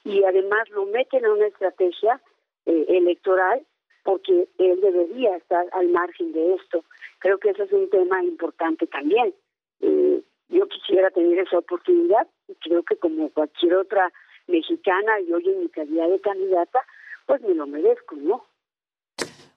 y 0.03 0.23
además 0.23 0.69
lo 0.69 0.85
meten 0.85 1.25
en 1.25 1.31
una 1.31 1.47
estrategia 1.47 2.21
eh, 2.65 2.85
electoral 2.89 3.65
porque 4.03 4.49
él 4.57 4.81
debería 4.81 5.37
estar 5.37 5.65
al 5.71 5.87
margen 5.89 6.33
de 6.33 6.55
esto. 6.55 6.83
Creo 7.19 7.37
que 7.37 7.51
ese 7.51 7.63
es 7.63 7.71
un 7.71 7.89
tema 7.89 8.21
importante 8.23 8.85
también. 8.87 9.33
Eh, 9.79 10.21
yo 10.49 10.67
quisiera 10.67 11.09
tener 11.09 11.39
esa 11.39 11.57
oportunidad 11.57 12.27
y 12.47 12.55
creo 12.55 12.83
que 12.83 12.97
como 12.97 13.29
cualquier 13.29 13.75
otra 13.75 14.11
mexicana 14.47 15.21
y 15.21 15.31
hoy 15.31 15.49
en 15.49 15.61
mi 15.61 15.69
calidad 15.69 16.09
de 16.09 16.19
candidata, 16.19 16.81
pues 17.25 17.41
me 17.41 17.55
lo 17.55 17.65
merezco, 17.65 18.15
¿no? 18.17 18.45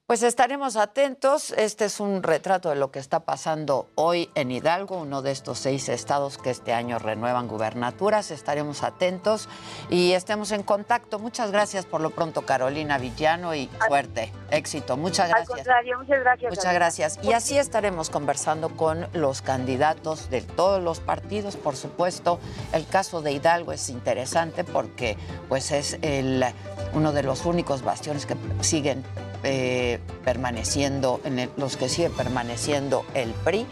Pues 0.07 0.23
estaremos 0.23 0.77
atentos. 0.77 1.51
Este 1.51 1.83
es 1.83 1.99
un 1.99 2.23
retrato 2.23 2.69
de 2.69 2.77
lo 2.77 2.91
que 2.91 2.99
está 2.99 3.25
pasando 3.25 3.89
hoy 3.95 4.29
en 4.35 4.51
Hidalgo, 4.51 4.99
uno 4.99 5.21
de 5.21 5.31
estos 5.31 5.59
seis 5.59 5.89
estados 5.89 6.37
que 6.37 6.49
este 6.49 6.71
año 6.71 6.97
renuevan 6.97 7.49
gubernaturas. 7.49 8.31
Estaremos 8.31 8.83
atentos 8.83 9.49
y 9.89 10.13
estemos 10.13 10.53
en 10.53 10.63
contacto. 10.63 11.19
Muchas 11.19 11.51
gracias 11.51 11.85
por 11.85 11.99
lo 11.99 12.11
pronto, 12.11 12.43
Carolina 12.43 12.97
Villano, 12.97 13.53
y 13.53 13.69
suerte, 13.85 14.31
éxito. 14.49 14.95
Muchas 14.95 15.25
Al 15.25 15.31
gracias. 15.31 15.57
contrario, 15.57 15.99
muchas 15.99 16.19
gracias. 16.21 16.49
Muchas 16.51 16.73
gracias. 16.73 17.19
Y 17.21 17.33
así 17.33 17.57
estaremos 17.57 18.09
conversando 18.09 18.69
con 18.77 19.09
los 19.11 19.41
candidatos 19.41 20.29
de 20.29 20.41
todos 20.41 20.81
los 20.81 21.01
partidos, 21.01 21.57
por 21.57 21.75
supuesto. 21.75 22.39
El 22.71 22.87
caso 22.87 23.21
de 23.21 23.33
Hidalgo 23.33 23.73
es 23.73 23.89
interesante 23.89 24.63
porque 24.63 25.17
pues 25.49 25.73
es 25.73 25.99
el, 26.01 26.45
uno 26.93 27.11
de 27.11 27.23
los 27.23 27.45
únicos 27.45 27.81
bastiones 27.81 28.25
que 28.25 28.37
siguen 28.61 29.03
eh, 29.43 29.99
permaneciendo, 30.23 31.21
en 31.23 31.49
los 31.57 31.77
que 31.77 31.89
sigue 31.89 32.09
permaneciendo 32.09 33.05
el 33.13 33.31
PRI. 33.31 33.65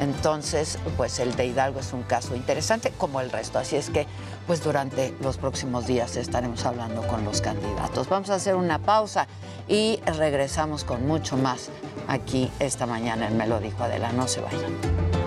Entonces, 0.00 0.78
pues 0.96 1.18
el 1.18 1.34
de 1.36 1.46
Hidalgo 1.46 1.80
es 1.80 1.92
un 1.92 2.02
caso 2.02 2.34
interesante 2.34 2.92
como 2.96 3.20
el 3.20 3.30
resto. 3.30 3.58
Así 3.58 3.76
es 3.76 3.90
que, 3.90 4.06
pues 4.46 4.62
durante 4.62 5.14
los 5.20 5.36
próximos 5.36 5.86
días 5.86 6.16
estaremos 6.16 6.64
hablando 6.64 7.06
con 7.06 7.24
los 7.24 7.40
candidatos. 7.40 8.08
Vamos 8.08 8.30
a 8.30 8.36
hacer 8.36 8.54
una 8.54 8.78
pausa 8.78 9.26
y 9.68 10.00
regresamos 10.18 10.84
con 10.84 11.06
mucho 11.06 11.36
más 11.36 11.70
aquí 12.08 12.50
esta 12.58 12.86
mañana 12.86 13.28
en 13.28 13.36
Me 13.36 13.46
lo 13.46 13.60
dijo 13.60 13.84
Adela. 13.84 14.12
No 14.12 14.26
se 14.26 14.40
vayan. 14.40 15.21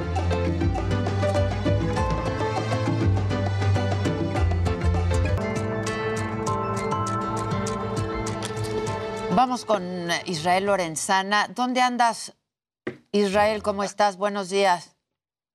Vamos 9.35 9.65
con 9.65 10.07
Israel 10.27 10.67
Lorenzana. 10.67 11.49
¿Dónde 11.49 11.81
andas? 11.81 12.37
Israel, 13.11 13.61
¿cómo 13.63 13.83
estás? 13.83 14.15
Buenos 14.15 14.49
días. 14.49 14.95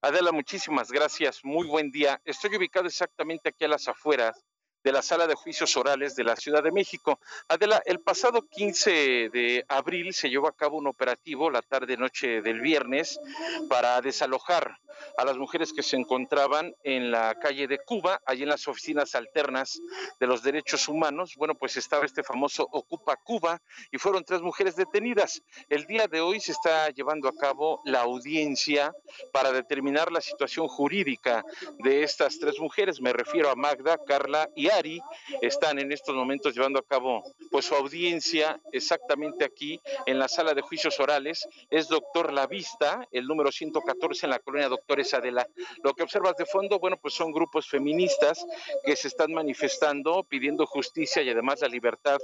Adela, 0.03 0.33
muchísimas 0.33 0.93
gracias. 0.93 1.41
Muy 1.45 1.67
buen 1.67 1.91
día. 1.91 2.21
Estoy 2.27 2.57
ubicado 2.57 2.89
exactamente 2.89 3.49
aquí 3.49 3.65
a 3.65 3.69
las 3.69 3.89
afueras 3.89 4.45
de 4.83 4.93
la 4.93 5.03
sala 5.03 5.27
de 5.27 5.35
juicios 5.35 5.77
orales 5.77 6.17
de 6.17 6.25
la 6.25 6.37
Ciudad 6.37 6.63
de 6.63 6.73
México. 6.73 7.21
Adela, 7.49 7.83
el 7.85 8.01
pasado 8.01 8.43
15 8.49 9.31
de 9.33 9.65
abril 9.69 10.15
se 10.15 10.31
llevó 10.31 10.49
a 10.49 10.57
cabo 10.57 10.79
un 10.79 10.87
operativo 10.87 11.51
la 11.51 11.63
tarde-noche 11.63 12.43
del 12.43 12.61
viernes 12.61 13.21
para 13.69 14.01
desalojar 14.01 14.79
a 15.17 15.25
las 15.25 15.37
mujeres 15.37 15.73
que 15.73 15.83
se 15.83 15.97
encontraban 15.97 16.75
en 16.85 17.11
la 17.11 17.35
calle 17.39 17.67
de 17.67 17.79
Cuba, 17.79 18.21
allí 18.27 18.43
en 18.43 18.49
las 18.49 18.69
oficinas 18.69 19.15
alternas 19.15 19.81
de 20.19 20.27
los 20.27 20.43
derechos 20.43 20.89
humanos. 20.89 21.35
Bueno, 21.37 21.55
pues 21.55 21.77
estaba 21.77 22.05
este 22.05 22.23
famoso 22.23 22.69
Ocupa 22.71 23.17
Cuba 23.17 23.61
y 23.91 23.99
fueron 23.99 24.25
tres 24.25 24.41
mujeres 24.41 24.77
detenidas. 24.77 25.43
El 25.69 25.87
día 25.87 26.07
de 26.07 26.21
hoy 26.21 26.41
se 26.41 26.53
está 26.53 26.91
llevando 26.91 27.29
a 27.29 27.35
cabo 27.35 27.81
la 27.85 28.01
audiencia 28.01 28.93
para 29.33 29.53
determinar 29.53 30.13
la 30.13 30.21
situación 30.21 30.69
jurídica 30.69 31.45
de 31.79 32.03
estas 32.03 32.39
tres 32.39 32.59
mujeres. 32.59 33.01
Me 33.01 33.13
refiero 33.13 33.51
a 33.51 33.57
Magda, 33.57 33.99
Carla 34.07 34.49
y 34.55 34.69
Ari. 34.71 35.01
Están 35.41 35.79
en 35.79 35.93
estos 35.93 36.15
momentos 36.15 36.55
llevando 36.55 36.79
a 36.79 36.83
cabo 36.83 37.23
pues 37.51 37.67
su 37.67 37.75
audiencia 37.75 38.61
exactamente 38.73 39.45
aquí 39.45 39.81
en 40.07 40.19
la 40.19 40.29
sala 40.29 40.55
de 40.55 40.63
juicios 40.63 40.99
orales. 41.01 41.49
Es 41.71 41.89
doctor 41.89 42.33
La 42.33 42.47
Vista, 42.47 43.07
el 43.13 43.27
número 43.27 43.53
114 43.53 44.27
en 44.27 44.31
la 44.31 44.39
colonia 44.39 44.69
Doctores 44.69 45.13
Adela. 45.15 45.47
Lo 45.83 45.95
que 45.95 46.03
observas 46.03 46.37
de 46.37 46.47
fondo, 46.47 46.79
bueno, 46.79 46.97
pues 46.97 47.15
son 47.15 47.33
grupos 47.33 47.69
feministas 47.69 48.45
que 48.85 48.97
se 48.97 49.09
están 49.09 49.33
manifestando 49.33 50.25
pidiendo 50.25 50.67
justicia 50.67 51.23
y 51.23 51.31
además 51.31 51.61
la 51.61 51.69
libertad 51.69 52.19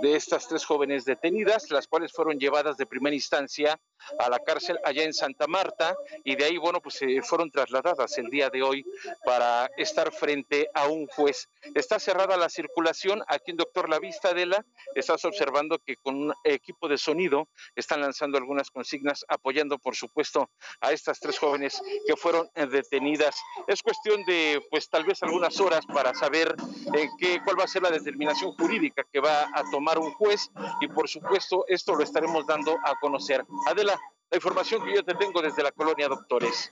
de 0.00 0.16
estas 0.16 0.48
tres 0.48 0.64
jóvenes 0.64 1.04
detenidas, 1.04 1.70
las 1.70 1.86
cuales 1.86 2.12
fueron 2.12 2.38
llevadas 2.38 2.76
de 2.76 2.86
primera 2.86 3.14
instancia 3.14 3.78
a 4.18 4.28
la 4.28 4.38
cárcel 4.40 4.78
allá 4.84 5.04
en 5.04 5.12
Santa 5.12 5.46
Marta 5.46 5.96
y 6.24 6.36
de 6.36 6.44
ahí, 6.44 6.56
bueno, 6.56 6.80
pues 6.80 7.00
fueron 7.22 7.50
trasladadas 7.50 8.18
el 8.18 8.28
día 8.28 8.50
de 8.50 8.62
hoy 8.62 8.84
para 9.24 9.70
estar 9.76 10.12
frente 10.12 10.68
a 10.74 10.88
un 10.88 11.06
juez. 11.06 11.48
Está 11.92 12.12
cerrada 12.12 12.38
la 12.38 12.48
circulación. 12.48 13.22
Aquí 13.28 13.50
en 13.50 13.58
Doctor 13.58 13.90
La 13.90 13.98
Vista, 13.98 14.28
Adela, 14.28 14.64
estás 14.94 15.22
observando 15.26 15.78
que 15.78 15.96
con 15.96 16.16
un 16.16 16.34
equipo 16.42 16.88
de 16.88 16.96
sonido 16.96 17.48
están 17.76 18.00
lanzando 18.00 18.38
algunas 18.38 18.70
consignas 18.70 19.26
apoyando, 19.28 19.78
por 19.78 19.94
supuesto, 19.94 20.48
a 20.80 20.92
estas 20.92 21.20
tres 21.20 21.38
jóvenes 21.38 21.82
que 22.06 22.16
fueron 22.16 22.48
eh, 22.54 22.64
detenidas. 22.64 23.38
Es 23.66 23.82
cuestión 23.82 24.24
de, 24.24 24.62
pues, 24.70 24.88
tal 24.88 25.04
vez 25.04 25.22
algunas 25.22 25.60
horas 25.60 25.84
para 25.84 26.14
saber 26.14 26.56
eh, 26.96 27.10
qué, 27.18 27.42
cuál 27.44 27.60
va 27.60 27.64
a 27.64 27.68
ser 27.68 27.82
la 27.82 27.90
determinación 27.90 28.52
jurídica 28.52 29.04
que 29.12 29.20
va 29.20 29.42
a 29.52 29.62
tomar 29.70 29.98
un 29.98 30.12
juez 30.14 30.48
y, 30.80 30.88
por 30.88 31.10
supuesto, 31.10 31.66
esto 31.68 31.94
lo 31.94 32.04
estaremos 32.04 32.46
dando 32.46 32.78
a 32.84 32.94
conocer. 33.02 33.44
Adela, 33.66 34.00
la 34.30 34.36
información 34.36 34.82
que 34.82 34.94
yo 34.94 35.04
te 35.04 35.14
tengo 35.14 35.42
desde 35.42 35.62
la 35.62 35.72
colonia 35.72 36.08
Doctores. 36.08 36.70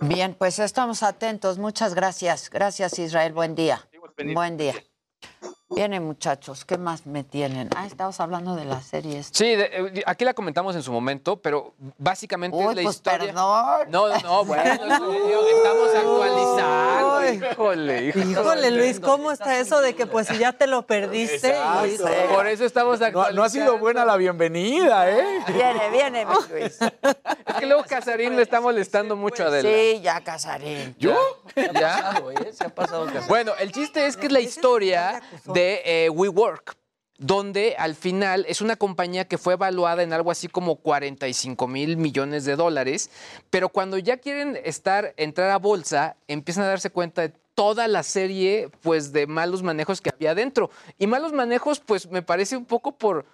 Bien, 0.00 0.34
pues 0.34 0.58
estamos 0.58 1.04
atentos. 1.04 1.58
Muchas 1.58 1.94
gracias. 1.94 2.50
Gracias, 2.50 2.98
Israel. 2.98 3.32
Buen 3.32 3.54
día. 3.54 3.87
Buen 4.18 4.56
día. 4.56 4.74
Vienen, 5.70 6.02
muchachos. 6.02 6.64
¿Qué 6.64 6.78
más 6.78 7.06
me 7.06 7.24
tienen? 7.24 7.68
Ah, 7.76 7.86
estamos 7.86 8.18
hablando 8.20 8.56
de 8.56 8.64
las 8.64 8.84
series. 8.86 9.28
Sí, 9.32 9.54
de- 9.54 9.64
eh, 9.98 10.02
aquí 10.06 10.24
la 10.24 10.32
comentamos 10.32 10.74
en 10.74 10.82
su 10.82 10.90
momento, 10.90 11.36
pero 11.40 11.74
básicamente 11.98 12.56
Uy, 12.56 12.64
es 12.70 12.76
la 12.76 12.82
pues 12.82 12.96
historia. 12.96 13.18
perdón. 13.26 13.90
No, 13.90 14.08
no, 14.22 14.44
bueno, 14.46 14.62
estamos 14.64 15.88
actualizando. 15.94 17.32
Híjole, 17.52 18.06
híjole. 18.06 18.24
Híjole, 18.30 18.70
Luis, 18.70 18.98
¿cómo 18.98 19.30
está 19.30 19.58
eso 19.60 19.80
de 19.82 19.94
que 19.94 20.06
pues 20.06 20.26
si 20.28 20.38
ya 20.38 20.52
te 20.54 20.66
lo 20.66 20.86
perdiste? 20.86 21.54
Por 22.34 22.46
eso 22.46 22.64
estamos 22.64 22.98
No, 22.98 23.06
actualizando. 23.06 23.36
no 23.40 23.44
ha 23.44 23.50
sido 23.50 23.78
buena 23.78 24.04
la 24.06 24.16
bienvenida, 24.16 25.10
¿eh? 25.10 25.44
Viene, 25.48 25.90
viene, 25.90 26.24
mi 26.26 26.32
Luis. 26.50 26.78
Es 26.80 27.54
que 27.58 27.66
luego 27.66 27.84
Casarín 27.88 28.36
le 28.36 28.42
está 28.42 28.60
molestando 28.62 29.16
mucho 29.16 29.44
a 29.44 29.48
Adela. 29.48 29.68
Sí, 29.68 30.00
ya 30.00 30.20
Casarín. 30.22 30.96
¿Yo? 30.98 31.14
¿Ya? 31.74 32.22
Bueno, 33.28 33.52
el 33.58 33.72
chiste 33.72 34.06
es 34.06 34.16
que 34.16 34.26
es 34.26 34.32
la 34.32 34.40
historia 34.40 35.20
de 35.52 35.82
eh, 35.84 36.10
WeWork, 36.10 36.76
donde 37.18 37.74
al 37.78 37.94
final 37.94 38.44
es 38.48 38.60
una 38.60 38.76
compañía 38.76 39.26
que 39.26 39.38
fue 39.38 39.54
evaluada 39.54 40.02
en 40.02 40.12
algo 40.12 40.30
así 40.30 40.48
como 40.48 40.76
45 40.76 41.66
mil 41.66 41.96
millones 41.96 42.44
de 42.44 42.56
dólares, 42.56 43.10
pero 43.50 43.68
cuando 43.68 43.98
ya 43.98 44.18
quieren 44.18 44.58
estar, 44.64 45.14
entrar 45.16 45.50
a 45.50 45.58
bolsa, 45.58 46.16
empiezan 46.28 46.64
a 46.64 46.68
darse 46.68 46.90
cuenta 46.90 47.22
de 47.22 47.32
toda 47.58 47.88
la 47.88 48.04
serie 48.04 48.70
pues 48.82 49.12
de 49.12 49.26
malos 49.26 49.64
manejos 49.64 50.00
que 50.00 50.10
había 50.10 50.36
dentro. 50.36 50.70
Y 50.96 51.08
malos 51.08 51.32
manejos 51.32 51.80
pues 51.80 52.08
me 52.08 52.22
parece 52.22 52.56
un 52.56 52.64
poco 52.64 52.92
por 52.92 53.26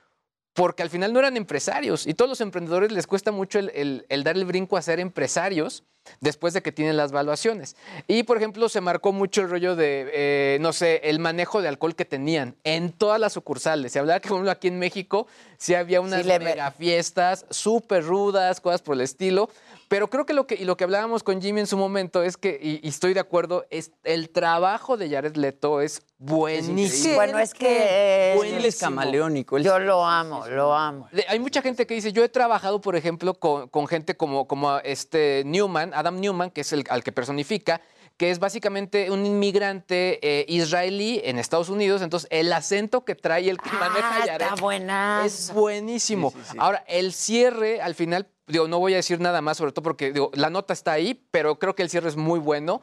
porque 0.55 0.82
al 0.82 0.90
final 0.90 1.12
no 1.12 1.18
eran 1.18 1.36
empresarios 1.36 2.06
y 2.06 2.14
todos 2.14 2.28
los 2.28 2.40
emprendedores 2.40 2.93
les 2.93 3.06
cuesta 3.06 3.32
mucho 3.32 3.59
el, 3.59 3.70
el- 3.74 4.06
el 4.09 4.24
dar 4.24 4.36
el 4.36 4.44
brinco 4.44 4.76
a 4.76 4.82
ser 4.82 5.01
empresarios 5.01 5.82
después 6.20 6.52
de 6.55 6.62
que 6.62 6.70
tienen 6.70 6.97
las 6.98 7.12
valuaciones. 7.12 7.76
Y, 8.06 8.24
por 8.24 8.36
ejemplo, 8.36 8.68
se 8.68 8.81
marcó 8.82 9.12
mucho 9.12 9.40
el 9.40 9.48
rollo 9.51 9.74
de, 9.74 10.10
eh, 10.12 10.59
no 10.60 10.72
sé, 10.74 11.01
el 11.05 11.18
manejo 11.18 11.62
de 11.62 11.68
alcohol 11.68 11.94
que 11.97 12.05
tenían 12.05 12.56
en 12.62 12.93
todas 12.93 13.18
las 13.18 13.32
sucursales. 13.32 13.93
Se 13.93 13.98
hablaba 13.98 14.20
que, 14.20 14.28
por 14.28 14.36
ejemplo, 14.36 14.51
aquí 14.51 14.68
en 14.68 14.78
México 14.78 15.26
sí 15.56 15.74
había 15.74 16.01
unas 16.02 16.24
le- 16.26 16.39
mega 16.40 16.70
fiestas 16.72 17.47
súper 17.51 18.05
rudas, 18.05 18.60
cosas 18.60 18.82
por 18.82 18.94
el 18.97 19.01
estilo. 19.01 19.48
Pero 19.94 20.10
creo 20.10 20.26
que 20.26 20.32
lo 20.34 20.44
que, 20.48 20.56
y 20.56 20.64
lo 20.64 20.76
que 20.76 20.82
hablábamos 20.82 21.22
con 21.22 21.40
Jimmy 21.40 21.60
en 21.60 21.68
su 21.68 21.76
momento 21.76 22.24
es 22.24 22.36
que, 22.36 22.58
y, 22.60 22.80
y 22.84 22.88
estoy 22.88 23.14
de 23.14 23.20
acuerdo, 23.20 23.64
es 23.70 23.92
el 24.02 24.28
trabajo 24.30 24.96
de 24.96 25.08
Jared 25.08 25.36
Leto 25.36 25.80
es 25.80 26.02
buenísimo. 26.18 27.14
Bueno, 27.14 27.38
es 27.38 27.54
que 27.54 27.78
eh, 27.80 28.56
Él 28.56 28.64
es 28.64 28.78
camaleónico. 28.80 29.56
él- 29.56 29.62
yo 29.62 29.78
lo 29.78 30.04
amo, 30.04 30.48
lo 30.48 30.74
amo. 30.74 31.08
Hay 31.28 31.38
mucha 31.38 31.62
gente 31.62 31.86
que 31.86 31.94
dice, 31.94 32.12
yo 32.12 32.24
he 32.24 32.28
trabajado, 32.28 32.80
por 32.80 32.96
ejemplo, 32.96 33.34
con, 33.34 33.68
con 33.68 33.86
gente 33.86 34.16
como, 34.16 34.48
como 34.48 34.78
este 34.78 35.44
Newman, 35.46 35.92
Adam 35.94 36.18
Newman, 36.18 36.50
que 36.50 36.62
es 36.62 36.72
el 36.72 36.82
al 36.90 37.04
que 37.04 37.12
personifica, 37.12 37.80
que 38.16 38.32
es 38.32 38.40
básicamente 38.40 39.12
un 39.12 39.24
inmigrante 39.24 40.18
eh, 40.22 40.44
israelí 40.48 41.20
en 41.24 41.38
Estados 41.38 41.68
Unidos. 41.68 42.02
Entonces, 42.02 42.28
el 42.32 42.52
acento 42.52 43.04
que 43.04 43.14
trae 43.14 43.48
el 43.48 43.58
que 43.58 43.70
maneja 43.70 44.08
Ah, 44.16 44.24
Jared 44.26 44.42
está 44.46 44.54
buena. 44.56 45.22
es 45.24 45.52
buenísimo. 45.52 46.32
Ahora, 46.58 46.84
el 46.88 47.12
cierre, 47.12 47.80
al 47.80 47.94
final, 47.94 48.26
digo, 48.46 48.68
no 48.68 48.78
voy 48.78 48.92
a 48.94 48.96
decir 48.96 49.20
nada 49.20 49.40
más, 49.40 49.56
sobre 49.56 49.72
todo 49.72 49.82
porque 49.82 50.12
digo, 50.12 50.30
la 50.34 50.50
nota 50.50 50.72
está 50.72 50.92
ahí, 50.92 51.14
pero 51.30 51.58
creo 51.58 51.74
que 51.74 51.82
el 51.82 51.90
cierre 51.90 52.08
es 52.08 52.16
muy 52.16 52.38
bueno. 52.38 52.82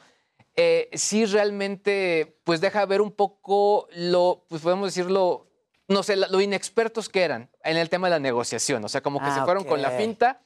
Eh, 0.55 0.89
sí, 0.93 1.25
realmente, 1.25 2.37
pues 2.43 2.59
deja 2.61 2.85
ver 2.85 3.01
un 3.01 3.11
poco 3.11 3.87
lo, 3.95 4.45
pues 4.49 4.61
podemos 4.61 4.87
decirlo, 4.93 5.47
no 5.87 6.03
sé, 6.03 6.15
lo 6.15 6.41
inexpertos 6.41 7.09
que 7.09 7.23
eran 7.23 7.49
en 7.63 7.77
el 7.77 7.89
tema 7.89 8.07
de 8.07 8.11
la 8.11 8.19
negociación. 8.19 8.83
O 8.83 8.89
sea, 8.89 9.01
como 9.01 9.19
que 9.19 9.25
Ah, 9.27 9.35
se 9.35 9.41
fueron 9.45 9.63
con 9.63 9.81
la 9.81 9.91
finta. 9.91 10.41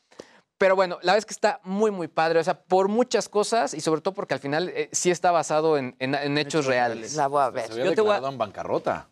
Pero 0.58 0.76
bueno, 0.76 0.96
la 1.02 1.12
verdad 1.14 1.18
es 1.18 1.26
que 1.26 1.34
está 1.34 1.60
muy, 1.64 1.92
muy 1.92 2.08
padre. 2.08 2.40
O 2.40 2.44
sea, 2.44 2.64
por 2.64 2.88
muchas 2.88 3.28
cosas 3.28 3.74
y 3.74 3.82
sobre 3.82 4.00
todo 4.02 4.14
porque 4.14 4.34
al 4.36 4.40
final 4.40 4.70
eh, 4.70 4.90
sí 4.94 5.12
está 5.12 5.32
basado 5.32 5.78
en, 5.78 5.96
en- 6.00 6.16
en 6.16 6.38
hechos 6.38 6.66
reales. 6.66 7.16
La 7.16 7.28
voy 7.28 7.42
a 7.42 7.50
ver. 7.50 7.66
Se 7.68 7.74
había 7.74 7.86
Yo 7.86 7.94
te 7.94 8.02
voy 8.02 8.16
a- 8.16 8.28
en 8.30 8.38
bancarrota. 8.38 9.10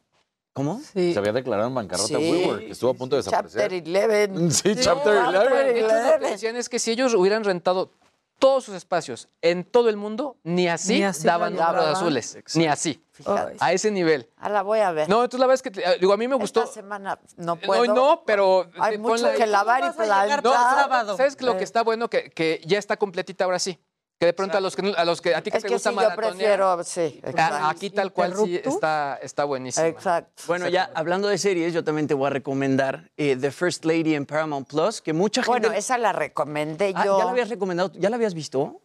¿Cómo? 0.54 0.80
Se 0.94 1.18
había 1.18 1.32
declarado 1.34 1.68
en 1.68 1.76
bancarrota 1.76 2.08
Sí. 2.10 2.32
WeWork, 2.32 2.60
que 2.60 2.72
estuvo 2.72 2.92
a 2.92 2.94
punto 2.94 3.16
de 3.16 3.24
Chapter 3.24 3.72
desaparecer. 3.72 4.32
11. 4.32 4.52
Sí, 4.76 4.76
Chapter 4.82 5.14
De 5.14 5.20
11. 5.20 5.80
hecho, 5.80 5.88
lo 5.88 6.20
que 6.20 6.30
decían 6.30 6.56
es 6.56 6.70
que 6.70 6.78
si 6.78 6.92
ellos 6.92 7.14
hubieran 7.16 7.44
rentado 7.44 7.90
todos 8.38 8.66
sus 8.66 8.76
espacios 8.76 9.30
en 9.42 9.64
todo 9.64 9.90
el 9.90 9.96
mundo, 9.98 10.36
ni 10.44 10.68
así, 10.68 10.96
Ni 11.00 11.04
así 11.06 11.26
daban 11.26 11.56
números 11.56 11.86
azules. 11.86 12.38
Ni 12.56 12.68
así. 12.68 13.02
Fíjate. 13.12 13.56
A 13.60 13.74
ese 13.74 13.90
nivel. 13.90 14.30
Ah, 14.38 14.50
la 14.50 14.64
voy 14.64 14.80
a 14.80 14.92
ver. 14.92 15.08
No, 15.08 15.24
entonces 15.24 15.40
la 15.40 15.48
verdad 15.48 15.62
es 15.66 15.72
que, 15.72 15.82
eh, 15.82 15.98
digo, 16.00 16.14
a 16.14 16.18
mí 16.18 16.28
me 16.28 16.36
gustó. 16.36 16.64
Esta 16.64 16.74
semana 16.74 17.20
no 17.38 17.54
Hoy 17.54 17.60
puedo. 17.66 17.94
no, 17.96 18.24
pero. 18.26 18.70
Hay 18.80 18.96
eh, 18.96 18.98
mucho 18.98 19.32
que 19.34 19.48
lavar 19.48 19.82
y 19.82 19.84
a 19.86 20.26
el 20.26 20.42
sábado. 20.44 21.16
¿Sabes 21.16 21.42
lo 21.42 21.58
que 21.58 21.64
está 21.64 21.84
bueno? 21.84 22.10
Que, 22.10 22.32
que 22.32 22.62
ya 22.66 22.80
está 22.80 22.98
completita 22.98 23.46
ahora 23.46 23.60
sí. 23.60 23.80
Que 24.24 24.28
de 24.28 24.34
pronto 24.34 24.58
a 24.58 24.62
los 24.62 24.76
que, 24.76 24.82
no- 24.84 24.94
a 24.96 25.04
los 25.04 25.20
que 25.20 25.36
a 25.36 25.42
ti 25.42 25.52
que 25.52 25.58
Es 25.58 25.64
te 25.64 25.68
que 25.68 25.74
gusta 25.76 25.90
sí, 25.90 25.96
yo 26.02 26.16
prefiero, 26.16 26.84
sí, 26.86 27.22
a- 27.38 27.70
aquí 27.70 27.90
tal 27.90 28.14
cual 28.14 28.34
sí 28.38 28.60
está, 28.64 29.20
está 29.22 29.44
buenísimo. 29.44 29.86
Exacto. 29.86 30.44
Bueno, 30.48 30.70
ya 30.70 30.90
hablando 30.96 31.28
de 31.28 31.38
series, 31.38 31.74
yo 31.74 31.84
también 31.84 32.08
te 32.08 32.14
voy 32.14 32.28
a 32.28 32.30
recomendar 32.30 33.12
eh, 33.18 33.36
The 33.36 33.52
First 33.52 33.84
Lady 33.84 34.16
en 34.16 34.26
Paramount 34.26 34.68
Plus, 34.70 35.02
que 35.02 35.12
mucha 35.12 35.44
gente... 35.44 35.60
Bueno, 35.60 35.74
esa 35.78 35.98
la 35.98 36.14
recomendé 36.14 36.94
Ah, 36.96 37.04
yo. 37.06 37.18
¿Ya 37.20 37.26
la 37.26 37.32
habías 37.32 37.50
recomendado? 37.50 37.92
¿Ya 37.96 38.10
la 38.10 38.16
habías 38.16 38.34
visto? 38.34 38.80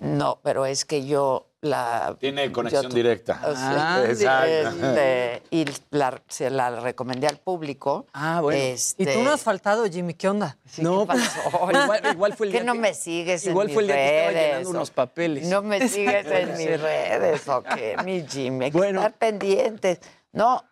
No, 0.00 0.40
pero 0.42 0.66
es 0.66 0.84
que 0.84 1.04
yo 1.06 1.50
la. 1.60 2.16
Tiene 2.20 2.50
conexión 2.52 2.92
directa. 2.92 3.40
o 3.46 3.54
sea, 3.54 3.96
Ah, 3.96 4.04
exacto. 4.04 4.86
este, 4.86 5.42
y 5.50 5.64
la, 5.90 6.22
se 6.28 6.50
la 6.50 6.80
recomendé 6.80 7.26
al 7.26 7.38
público. 7.38 8.06
Ah, 8.12 8.40
bueno. 8.40 8.60
Este, 8.60 9.02
Y 9.02 9.06
tú 9.06 9.22
no 9.22 9.32
has 9.32 9.42
faltado, 9.42 9.84
Jimmy, 9.90 10.14
¿qué 10.14 10.28
onda? 10.28 10.56
sí, 10.66 10.82
No, 10.82 11.00
¿qué 11.06 11.14
pues, 11.14 11.28
pasó? 11.28 11.70
igual, 11.84 12.00
igual 12.12 12.32
fue 12.34 12.46
el 12.46 12.52
¿Qué 12.52 12.58
día 12.60 12.66
no 12.66 12.74
que- 12.74 12.78
me 12.80 12.94
sigues 12.94 13.46
Igual 13.46 13.68
en 13.68 13.74
fue 13.74 13.82
el 13.82 13.86
mis 13.88 13.96
día 13.96 14.04
que 14.04 14.18
estaba 14.28 14.40
llenando 14.42 14.68
o- 14.68 14.72
unos 14.72 14.90
papeles. 14.90 15.48
No 15.48 15.62
me 15.62 15.88
sigues 15.88 16.26
en 16.26 16.56
mis 16.56 16.80
redes, 16.80 17.48
¿o 17.48 17.62
qué? 17.62 17.96
Mi 18.04 18.26
Jimmy, 18.26 18.66
hay 18.66 18.70
que 18.70 18.78
Bueno. 18.78 19.00
estar 19.00 19.14
pendientes. 19.18 20.00
No, 20.32 20.62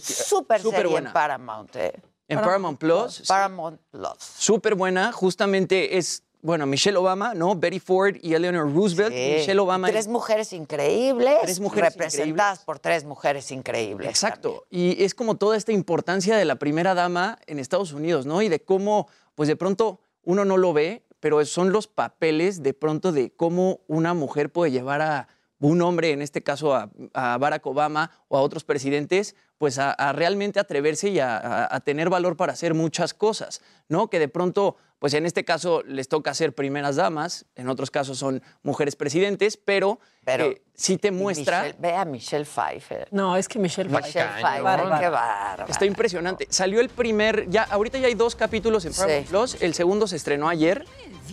súper 0.00 0.60
Súper 0.60 0.78
serie 0.80 0.92
buena. 0.92 1.08
en 1.08 1.12
Paramount, 1.14 1.76
¿eh? 1.76 1.92
En 2.28 2.40
Paramount 2.40 2.78
Plus. 2.78 3.14
sí. 3.16 3.22
Paramount 3.26 3.80
Plus. 3.90 4.16
Súper 4.18 4.74
buena. 4.74 5.12
Justamente 5.12 5.98
es, 5.98 6.22
bueno, 6.42 6.66
Michelle 6.66 6.98
Obama, 6.98 7.34
¿no? 7.34 7.54
Betty 7.54 7.78
Ford 7.78 8.16
y 8.20 8.34
Eleanor 8.34 8.74
Roosevelt. 8.74 9.14
Sí. 9.14 9.34
Michelle 9.38 9.60
Obama. 9.60 9.88
Tres 9.88 10.08
mujeres 10.08 10.52
increíbles. 10.52 11.38
Tres 11.42 11.60
mujeres 11.60 11.92
representadas 11.92 12.64
por 12.64 12.80
tres 12.80 13.04
mujeres 13.04 13.50
increíbles. 13.52 14.08
Exacto. 14.08 14.66
Y 14.68 15.04
es 15.04 15.14
como 15.14 15.36
toda 15.36 15.56
esta 15.56 15.70
importancia 15.70 16.36
de 16.36 16.44
la 16.44 16.56
primera 16.56 16.94
dama 16.94 17.38
en 17.46 17.60
Estados 17.60 17.92
Unidos, 17.92 18.26
¿no? 18.26 18.42
Y 18.42 18.48
de 18.48 18.60
cómo, 18.60 19.08
pues 19.36 19.48
de 19.48 19.54
pronto 19.54 20.00
uno 20.24 20.44
no 20.44 20.56
lo 20.56 20.72
ve, 20.72 21.04
pero 21.20 21.44
son 21.44 21.70
los 21.70 21.86
papeles 21.86 22.64
de 22.64 22.74
pronto 22.74 23.12
de 23.12 23.30
cómo 23.30 23.80
una 23.86 24.12
mujer 24.12 24.50
puede 24.50 24.72
llevar 24.72 25.00
a 25.00 25.28
un 25.60 25.80
hombre, 25.80 26.10
en 26.10 26.22
este 26.22 26.42
caso 26.42 26.74
a, 26.74 26.90
a 27.14 27.38
Barack 27.38 27.64
Obama 27.66 28.10
o 28.26 28.36
a 28.36 28.40
otros 28.40 28.64
presidentes, 28.64 29.36
pues 29.62 29.78
a, 29.78 29.92
a 29.92 30.12
realmente 30.12 30.58
atreverse 30.58 31.08
y 31.10 31.20
a, 31.20 31.36
a- 31.36 31.76
a 31.76 31.78
tener 31.78 32.10
valor 32.10 32.36
para 32.36 32.52
hacer 32.52 32.74
muchas 32.74 33.14
cosas, 33.14 33.60
¿no? 33.88 34.10
Que 34.10 34.18
de 34.18 34.26
pronto, 34.26 34.74
pues 34.98 35.14
en 35.14 35.24
este 35.24 35.44
caso 35.44 35.84
les 35.86 36.08
toca 36.08 36.34
ser 36.34 36.52
primeras 36.52 36.96
damas, 36.96 37.44
en 37.54 37.68
otros 37.68 37.88
casos 37.92 38.18
son 38.18 38.42
mujeres 38.64 38.96
presidentes, 38.96 39.56
pero, 39.56 40.00
Pero- 40.24 40.46
eh, 40.46 40.62
sí 40.74 40.96
te 40.96 41.12
muestra... 41.12 41.62
Michelle- 41.62 41.76
ve 41.78 41.94
a 41.94 42.04
Michelle 42.04 42.44
Pfeiffer. 42.44 43.06
No, 43.12 43.36
es 43.36 43.46
que 43.46 43.60
Michelle 43.60 43.88
Michelle 43.88 44.10
Pfeiffer, 44.30 44.42
Bárbara. 44.64 44.98
qué 44.98 45.08
bárbara. 45.08 45.66
Está 45.68 45.84
impresionante. 45.86 46.48
Salió 46.50 46.80
el 46.80 46.88
primer, 46.88 47.48
ya 47.48 47.62
ahorita 47.62 47.98
ya 47.98 48.08
hay 48.08 48.14
dos 48.14 48.34
capítulos 48.34 48.84
en 48.84 48.92
Paramount 48.94 49.26
Sí. 49.26 49.30
Plus. 49.30 49.62
El 49.62 49.74
segundo 49.74 50.08
se 50.08 50.16
estrenó 50.16 50.48
ayer 50.48 50.84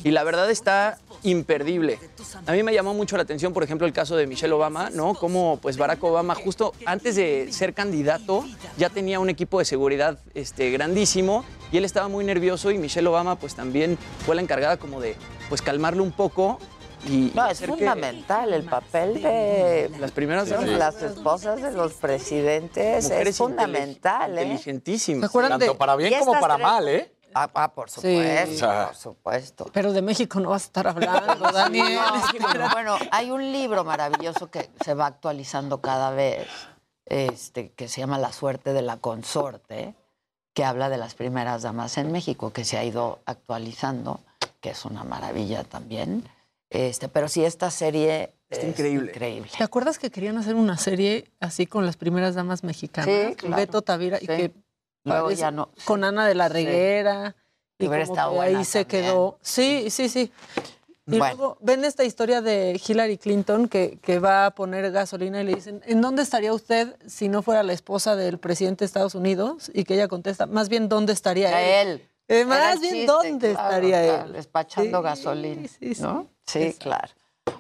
y 0.04 0.12
la 0.12 0.24
verdad 0.24 0.52
está 0.52 1.00
imperdible. 1.24 2.00
A 2.46 2.54
mí 2.54 2.64
me 2.64 2.74
llamó 2.74 2.94
mucho 2.94 3.18
la 3.18 3.24
atención, 3.24 3.52
por 3.54 3.62
ejemplo, 3.64 3.86
el 3.86 3.92
caso 3.92 4.16
de 4.16 4.26
Michelle 4.26 4.54
Obama, 4.54 4.90
¿no? 4.90 5.14
Como 5.16 5.58
pues 5.62 5.76
Barack 5.78 6.02
Obama 6.04 6.34
justo 6.34 6.74
antes 6.86 7.16
de 7.18 7.50
ser 7.52 7.74
candidato 7.74 8.19
ya 8.78 8.90
tenía 8.90 9.20
un 9.20 9.30
equipo 9.30 9.60
de 9.60 9.66
seguridad 9.66 10.18
este, 10.34 10.72
grandísimo 10.72 11.44
y 11.72 11.78
él 11.78 11.86
estaba 11.86 12.08
muy 12.08 12.24
nervioso 12.26 12.72
y 12.72 12.78
Michelle 12.78 13.08
Obama 13.08 13.36
pues 13.36 13.56
también 13.56 13.98
fue 14.26 14.36
la 14.36 14.42
encargada 14.42 14.78
como 14.78 15.00
de 15.02 15.16
pues 15.50 15.62
calmarlo 15.62 16.04
un 16.04 16.12
poco 16.12 16.60
y 17.08 17.32
No, 17.34 17.48
es 17.50 17.60
que 17.62 17.68
fundamental 17.68 18.52
el 18.54 18.64
papel 18.64 19.22
de 19.22 19.90
las 20.00 20.12
primeras 20.12 20.50
damas, 20.50 20.68
las 20.68 21.02
esposas 21.02 21.62
de 21.62 21.72
los 21.72 21.94
presidentes. 21.94 23.06
mujeres 23.06 23.28
es 23.30 23.38
fundamental, 23.38 24.32
inteli- 24.32 24.38
¿eh? 24.38 24.42
inteligentísimas. 24.44 25.22
¿Se 25.22 25.26
acuerdan 25.28 25.52
Tanto 25.60 25.74
de- 25.74 25.78
para 25.78 25.96
bien 25.96 26.14
como 26.20 26.34
para 26.40 26.56
tres- 26.56 26.68
mal, 26.68 26.88
¿eh? 26.90 27.14
Ah, 27.34 27.48
ah, 27.54 27.72
por 27.72 27.92
supuesto, 27.92 28.68
por 28.88 28.96
supuesto. 28.96 29.70
Pero 29.72 29.94
de 29.94 30.02
México 30.02 30.40
no 30.40 30.50
vas 30.50 30.64
a 30.64 30.66
estar 30.66 30.88
hablando, 30.88 31.52
Daniel. 31.54 32.00
No, 32.58 32.70
bueno, 32.72 32.98
hay 33.12 33.30
un 33.30 33.52
libro 33.52 33.84
maravilloso 33.86 34.50
que 34.50 34.70
se 34.84 34.96
va 34.96 35.06
actualizando 35.06 35.80
cada 35.80 36.10
vez 36.10 36.48
este, 37.10 37.72
que 37.72 37.88
se 37.88 38.02
llama 38.02 38.18
La 38.18 38.32
suerte 38.32 38.74
de 38.74 38.82
la 38.82 38.98
consorte, 38.98 39.94
que 40.54 40.64
habla 40.64 40.90
de 40.90 40.98
las 40.98 41.16
primeras 41.16 41.62
damas 41.64 41.98
en 41.98 42.12
México, 42.12 42.52
que 42.52 42.66
se 42.66 42.78
ha 42.78 42.84
ido 42.84 43.20
actualizando, 43.26 44.20
que 44.62 44.70
es 44.72 44.86
una 44.86 45.04
maravilla 45.04 45.64
también. 45.64 46.24
Este, 46.70 47.08
pero 47.08 47.28
sí, 47.28 47.44
esta 47.44 47.72
serie 47.72 48.34
Está 48.50 48.66
es 48.66 48.70
increíble. 48.72 49.12
increíble. 49.12 49.52
¿Te 49.58 49.64
acuerdas 49.64 49.98
que 50.00 50.12
querían 50.12 50.38
hacer 50.38 50.56
una 50.56 50.78
serie 50.78 51.32
así 51.40 51.66
con 51.66 51.86
las 51.86 51.98
primeras 51.98 52.36
damas 52.36 52.64
mexicanas? 52.64 53.10
Sí, 53.30 53.36
claro. 53.36 53.56
Beto 53.56 53.82
Tavira 53.82 54.18
y 54.18 54.22
Sí. 54.22 54.28
que 54.28 54.52
Luego 55.06 55.32
ya 55.32 55.50
no. 55.50 55.70
con 55.86 56.04
Ana 56.04 56.28
de 56.28 56.36
la 56.36 56.48
Sí. 56.48 56.54
Reguera. 56.54 57.36
Que 57.78 57.86
Y 57.86 57.88
como 57.88 58.34
que 58.34 58.40
ahí 58.42 58.66
se 58.66 58.86
quedó. 58.86 59.40
Sí, 59.42 59.90
sí, 59.90 60.10
sí. 60.10 60.32
Y 61.12 61.18
Bueno. 61.18 61.36
luego 61.38 61.58
ven 61.62 61.86
esta 61.86 62.04
historia 62.04 62.42
de 62.42 62.80
Hillary 62.86 63.18
Clinton 63.18 63.68
que, 63.68 63.98
que 64.02 64.20
va 64.20 64.46
a 64.48 64.52
poner 64.52 64.92
gasolina 64.92 65.42
y 65.42 65.46
le 65.46 65.56
dicen, 65.56 65.82
¿en 65.86 66.02
dónde 66.02 66.22
estaría 66.24 66.54
usted 66.54 66.96
si 67.08 67.30
no 67.30 67.42
fuera 67.42 67.64
la 67.64 67.74
esposa 67.74 68.16
del 68.16 68.38
presidente 68.38 68.80
de 68.84 68.88
Estados 68.88 69.16
Unidos? 69.16 69.72
Y 69.74 69.84
que 69.86 69.96
ella 69.96 70.08
contesta, 70.08 70.46
más 70.46 70.70
bien, 70.70 70.90
¿dónde 70.90 71.14
estaría 71.14 71.82
él? 71.82 71.88
Él. 71.90 72.10
Eh, 72.28 72.46
más 72.46 72.80
bien, 72.80 73.08
¿dónde 73.08 73.54
claro, 73.54 73.70
estaría 73.70 74.04
claro, 74.04 74.26
él? 74.28 74.34
Despachando 74.34 74.98
Sí, 75.00 75.04
gasolina. 75.04 75.68
sí, 75.68 75.96
sí. 75.96 76.02
¿no? 76.02 76.28
Sí, 76.46 76.60
Exacto. 76.60 76.84
claro. 76.84 77.14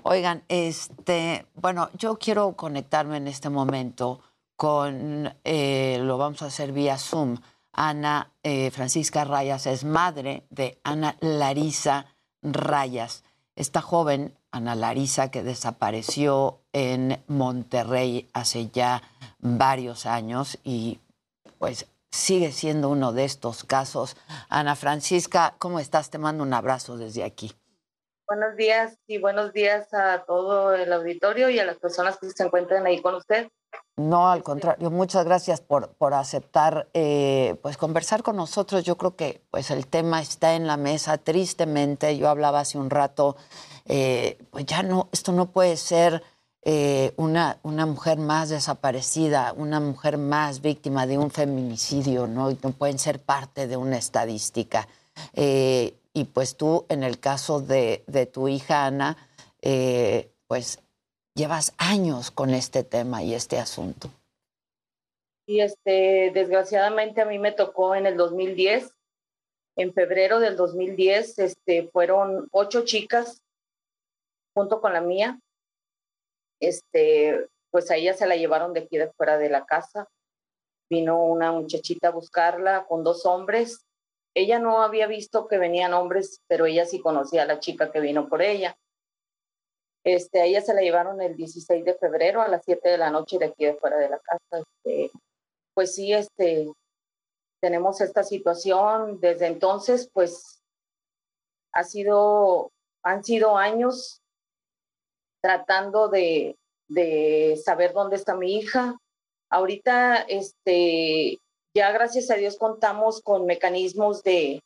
Oigan, 0.03 0.43
este, 0.47 1.45
bueno, 1.55 1.89
yo 1.97 2.17
quiero 2.17 2.53
conectarme 2.55 3.17
en 3.17 3.27
este 3.27 3.49
momento 3.49 4.21
con, 4.55 5.33
eh, 5.43 5.97
lo 6.01 6.17
vamos 6.17 6.41
a 6.43 6.45
hacer 6.47 6.71
vía 6.71 6.97
Zoom. 6.97 7.37
Ana 7.73 8.31
eh, 8.43 8.69
Francisca 8.71 9.23
Rayas 9.23 9.65
es 9.67 9.83
madre 9.83 10.43
de 10.49 10.79
Ana 10.83 11.15
Larisa 11.21 12.05
Rayas. 12.43 13.23
Esta 13.59 13.81
joven, 13.81 14.33
Ana 14.51 14.73
Larisa, 14.73 15.31
que 15.31 15.43
desapareció 15.43 16.61
en 16.71 17.21
Monterrey 17.27 18.29
hace 18.31 18.69
ya 18.69 19.01
varios 19.39 20.05
años 20.05 20.57
y 20.63 21.01
pues 21.57 21.85
sigue 22.09 22.53
siendo 22.53 22.87
uno 22.87 23.11
de 23.11 23.25
estos 23.25 23.65
casos. 23.65 24.15
Ana 24.47 24.77
Francisca, 24.77 25.55
¿cómo 25.59 25.81
estás? 25.81 26.09
Te 26.09 26.17
mando 26.17 26.41
un 26.41 26.53
abrazo 26.53 26.95
desde 26.95 27.25
aquí. 27.25 27.51
Buenos 28.29 28.55
días 28.55 28.97
y 29.07 29.17
buenos 29.17 29.51
días 29.51 29.93
a 29.93 30.23
todo 30.23 30.73
el 30.73 30.93
auditorio 30.93 31.49
y 31.49 31.59
a 31.59 31.65
las 31.65 31.79
personas 31.79 32.17
que 32.17 32.29
se 32.29 32.43
encuentran 32.43 32.85
ahí 32.85 33.01
con 33.01 33.15
usted. 33.15 33.49
No, 33.99 34.29
al 34.29 34.43
contrario, 34.43 34.89
muchas 34.91 35.25
gracias 35.25 35.59
por, 35.59 35.89
por 35.95 36.13
aceptar 36.13 36.87
eh, 36.93 37.57
pues 37.61 37.75
conversar 37.75 38.23
con 38.23 38.37
nosotros. 38.37 38.85
Yo 38.85 38.97
creo 38.97 39.17
que 39.17 39.41
pues 39.51 39.71
el 39.71 39.87
tema 39.87 40.21
está 40.21 40.55
en 40.55 40.67
la 40.67 40.77
mesa, 40.77 41.17
tristemente. 41.17 42.17
Yo 42.17 42.29
hablaba 42.29 42.61
hace 42.61 42.77
un 42.77 42.89
rato, 42.89 43.35
eh, 43.85 44.37
pues 44.51 44.65
ya 44.65 44.83
no, 44.83 45.09
esto 45.11 45.33
no 45.33 45.51
puede 45.51 45.75
ser 45.75 46.23
eh, 46.61 47.13
una, 47.17 47.59
una 47.63 47.85
mujer 47.85 48.19
más 48.19 48.47
desaparecida, 48.47 49.53
una 49.57 49.81
mujer 49.81 50.17
más 50.17 50.61
víctima 50.61 51.05
de 51.05 51.17
un 51.17 51.29
feminicidio, 51.29 52.25
¿no? 52.25 52.51
No 52.51 52.71
pueden 52.71 52.99
ser 52.99 53.21
parte 53.21 53.67
de 53.67 53.75
una 53.75 53.97
estadística. 53.97 54.87
Y 55.33 56.23
pues 56.33 56.55
tú, 56.55 56.85
en 56.87 57.03
el 57.03 57.19
caso 57.19 57.59
de, 57.59 58.05
de 58.07 58.25
tu 58.25 58.47
hija 58.47 58.85
Ana, 58.85 59.17
pues 60.47 60.79
llevas 61.35 61.73
años 61.77 62.31
con 62.31 62.51
este 62.51 62.83
tema 62.83 63.23
y 63.23 63.33
este 63.33 63.57
asunto. 63.57 64.09
Y 65.45 65.61
este, 65.61 66.31
desgraciadamente 66.33 67.21
a 67.21 67.25
mí 67.25 67.39
me 67.39 67.51
tocó 67.51 67.95
en 67.95 68.05
el 68.05 68.17
2010, 68.17 68.93
en 69.77 69.93
febrero 69.93 70.39
del 70.39 70.55
2010, 70.55 71.39
este, 71.39 71.89
fueron 71.91 72.47
ocho 72.51 72.85
chicas 72.85 73.41
junto 74.53 74.81
con 74.81 74.93
la 74.93 75.01
mía. 75.01 75.39
Este, 76.59 77.47
pues 77.71 77.89
a 77.89 77.95
ella 77.95 78.13
se 78.13 78.27
la 78.27 78.35
llevaron 78.35 78.73
de 78.73 78.81
aquí 78.81 78.97
de 78.97 79.11
fuera 79.13 79.37
de 79.37 79.49
la 79.49 79.65
casa. 79.65 80.07
Vino 80.89 81.23
una 81.23 81.51
muchachita 81.51 82.09
a 82.09 82.11
buscarla 82.11 82.85
con 82.87 83.03
dos 83.03 83.25
hombres. 83.25 83.85
Ella 84.35 84.59
no 84.59 84.81
había 84.81 85.07
visto 85.07 85.47
que 85.47 85.57
venían 85.57 85.93
hombres, 85.93 86.41
pero 86.47 86.65
ella 86.65 86.85
sí 86.85 86.99
conocía 86.99 87.43
a 87.43 87.47
la 87.47 87.59
chica 87.59 87.91
que 87.91 88.01
vino 88.01 88.27
por 88.27 88.41
ella. 88.41 88.77
Este, 90.15 90.41
a 90.41 90.45
ella 90.45 90.61
se 90.61 90.73
la 90.73 90.81
llevaron 90.81 91.21
el 91.21 91.35
16 91.35 91.85
de 91.85 91.93
febrero 91.95 92.41
a 92.41 92.47
las 92.47 92.63
7 92.65 92.89
de 92.89 92.97
la 92.97 93.11
noche 93.11 93.37
de 93.37 93.45
aquí 93.45 93.65
de 93.65 93.75
fuera 93.75 93.97
de 93.97 94.09
la 94.09 94.19
casa. 94.19 94.65
Este, 94.83 95.11
pues 95.73 95.95
sí, 95.95 96.13
este, 96.13 96.71
tenemos 97.61 98.01
esta 98.01 98.23
situación. 98.23 99.19
Desde 99.19 99.47
entonces, 99.47 100.09
pues 100.11 100.61
ha 101.73 101.83
sido, 101.83 102.71
han 103.03 103.23
sido 103.23 103.57
años 103.57 104.21
tratando 105.41 106.09
de, 106.09 106.57
de 106.87 107.59
saber 107.63 107.93
dónde 107.93 108.15
está 108.15 108.35
mi 108.35 108.57
hija. 108.57 108.97
Ahorita, 109.49 110.17
este, 110.27 111.39
ya 111.75 111.91
gracias 111.91 112.29
a 112.31 112.35
Dios 112.35 112.57
contamos 112.57 113.21
con 113.21 113.45
mecanismos 113.45 114.23
de, 114.23 114.61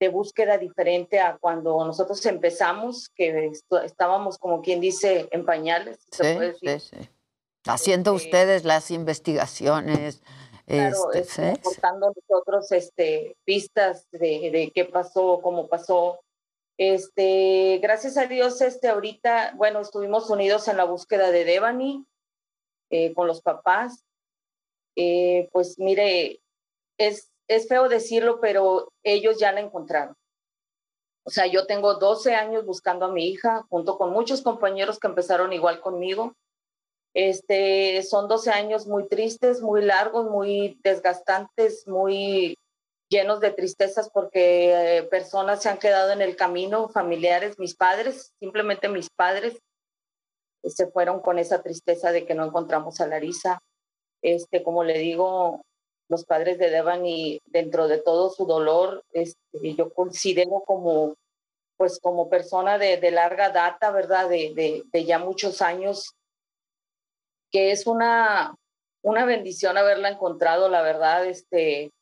de 0.00 0.08
búsqueda 0.08 0.56
diferente 0.58 1.20
a 1.20 1.36
cuando 1.38 1.84
nosotros 1.84 2.24
empezamos, 2.26 3.10
que 3.10 3.52
estábamos 3.84 4.38
como 4.38 4.62
quien 4.62 4.80
dice 4.80 5.28
en 5.30 5.44
pañales. 5.44 5.98
se 6.10 6.24
Sí, 6.24 6.34
puede 6.34 6.52
decir. 6.52 6.80
sí, 6.80 6.96
sí. 6.96 7.08
Haciendo 7.66 8.14
ustedes 8.14 8.64
las 8.64 8.90
investigaciones. 8.90 10.22
Claro, 10.66 11.12
este, 11.12 11.18
este, 11.20 11.50
aportando 11.60 12.12
nosotros 12.16 12.72
este, 12.72 13.36
pistas 13.44 14.08
de, 14.10 14.50
de 14.50 14.72
qué 14.74 14.86
pasó, 14.86 15.40
cómo 15.42 15.68
pasó. 15.68 16.20
Este, 16.78 17.78
gracias 17.82 18.16
a 18.16 18.26
Dios, 18.26 18.62
este, 18.62 18.88
ahorita, 18.88 19.52
bueno, 19.56 19.80
estuvimos 19.80 20.30
unidos 20.30 20.66
en 20.68 20.78
la 20.78 20.84
búsqueda 20.84 21.30
de 21.30 21.44
Devani 21.44 22.06
eh, 22.88 23.12
con 23.12 23.26
los 23.26 23.42
papás. 23.42 24.02
Eh, 24.96 25.50
pues 25.52 25.78
mire, 25.78 26.40
es, 26.98 27.30
es 27.50 27.66
feo 27.66 27.88
decirlo, 27.88 28.38
pero 28.40 28.92
ellos 29.02 29.38
ya 29.38 29.50
la 29.50 29.60
encontraron. 29.60 30.14
O 31.24 31.30
sea, 31.30 31.46
yo 31.46 31.66
tengo 31.66 31.94
12 31.94 32.34
años 32.34 32.64
buscando 32.64 33.06
a 33.06 33.12
mi 33.12 33.28
hija, 33.28 33.66
junto 33.68 33.98
con 33.98 34.12
muchos 34.12 34.40
compañeros 34.40 35.00
que 35.00 35.08
empezaron 35.08 35.52
igual 35.52 35.80
conmigo. 35.80 36.34
Este, 37.12 38.04
son 38.04 38.28
12 38.28 38.52
años 38.52 38.86
muy 38.86 39.08
tristes, 39.08 39.62
muy 39.62 39.82
largos, 39.82 40.30
muy 40.30 40.78
desgastantes, 40.84 41.88
muy 41.88 42.56
llenos 43.08 43.40
de 43.40 43.50
tristezas 43.50 44.08
porque 44.10 44.98
eh, 44.98 45.02
personas 45.02 45.60
se 45.60 45.68
han 45.68 45.78
quedado 45.78 46.12
en 46.12 46.22
el 46.22 46.36
camino, 46.36 46.88
familiares, 46.88 47.58
mis 47.58 47.74
padres, 47.74 48.32
simplemente 48.38 48.88
mis 48.88 49.10
padres, 49.10 49.58
se 50.62 50.86
fueron 50.86 51.18
con 51.20 51.40
esa 51.40 51.62
tristeza 51.62 52.12
de 52.12 52.24
que 52.26 52.34
no 52.34 52.44
encontramos 52.44 53.00
a 53.00 53.08
Larisa. 53.08 53.58
Este, 54.22 54.62
como 54.62 54.84
le 54.84 54.98
digo, 54.98 55.64
los 56.10 56.24
padres 56.24 56.58
de 56.58 56.70
Devani, 56.70 57.40
dentro 57.46 57.86
de 57.86 57.98
todo 57.98 58.30
su 58.30 58.44
dolor, 58.44 59.04
este, 59.12 59.74
yo 59.76 59.94
considero 59.94 60.64
como, 60.66 61.14
pues 61.76 62.00
como 62.00 62.28
persona 62.28 62.78
de, 62.78 62.96
de 62.96 63.12
larga 63.12 63.50
data, 63.50 63.92
¿verdad? 63.92 64.28
De, 64.28 64.52
de, 64.54 64.82
de 64.92 65.04
ya 65.04 65.20
muchos 65.20 65.62
años, 65.62 66.16
que 67.52 67.70
es 67.70 67.86
una, 67.86 68.56
una 69.02 69.24
bendición 69.24 69.78
haberla 69.78 70.08
encontrado, 70.08 70.68
la 70.68 70.82
verdad, 70.82 71.26
este, 71.26 71.92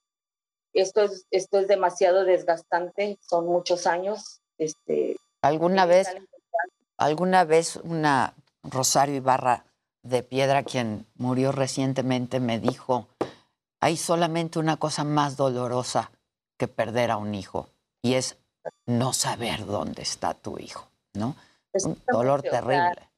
esto 0.72 1.02
es, 1.02 1.26
esto 1.30 1.59
es 1.59 1.68
demasiado 1.68 2.24
desgastante, 2.24 3.18
son 3.20 3.44
muchos 3.44 3.86
años. 3.86 4.40
Este, 4.56 5.18
¿Alguna 5.43 5.85
vez, 5.85 6.09
alguna 6.97 7.44
vez 7.44 7.76
una 7.76 8.35
Rosario 8.62 9.16
Ibarra 9.16 9.66
de 10.02 10.22
Piedra, 10.22 10.62
quien 10.62 11.05
murió 11.16 11.52
recientemente, 11.52 12.40
me 12.40 12.59
dijo, 12.59 13.06
hay 13.80 13.96
solamente 13.96 14.59
una 14.59 14.76
cosa 14.76 15.05
más 15.05 15.36
dolorosa 15.36 16.10
que 16.59 16.68
perder 16.68 17.10
a 17.10 17.16
un 17.16 17.34
hijo, 17.34 17.68
y 18.02 18.14
es 18.14 18.38
no 18.86 19.12
saber 19.12 19.66
dónde 19.66 20.02
está 20.02 20.34
tu 20.34 20.59
hijo, 20.59 20.88
¿no? 21.14 21.36
Un 21.84 22.00
dolor 22.10 22.42
terrible. 22.42 23.09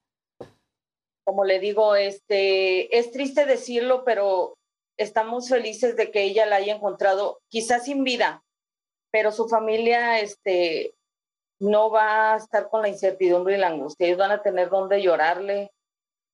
como 1.24 1.44
le 1.44 1.60
digo, 1.60 1.94
este, 1.94 2.98
es 2.98 3.12
triste 3.12 3.46
decirlo, 3.46 4.04
pero 4.04 4.54
estamos 4.96 5.48
felices 5.48 5.96
de 5.96 6.10
que 6.10 6.24
ella 6.24 6.44
la 6.44 6.56
haya 6.56 6.74
encontrado, 6.74 7.40
quizás 7.48 7.84
sin 7.84 8.04
vida, 8.04 8.42
pero 9.10 9.32
su 9.32 9.48
familia, 9.48 10.20
este, 10.20 10.94
no 11.60 11.90
va 11.90 12.34
a 12.34 12.36
estar 12.36 12.68
con 12.68 12.82
la 12.82 12.88
incertidumbre 12.88 13.54
y 13.54 13.58
la 13.58 13.68
angustia. 13.68 14.06
Ellos 14.06 14.18
van 14.18 14.32
a 14.32 14.42
tener 14.42 14.70
donde 14.70 15.02
llorarle. 15.02 15.70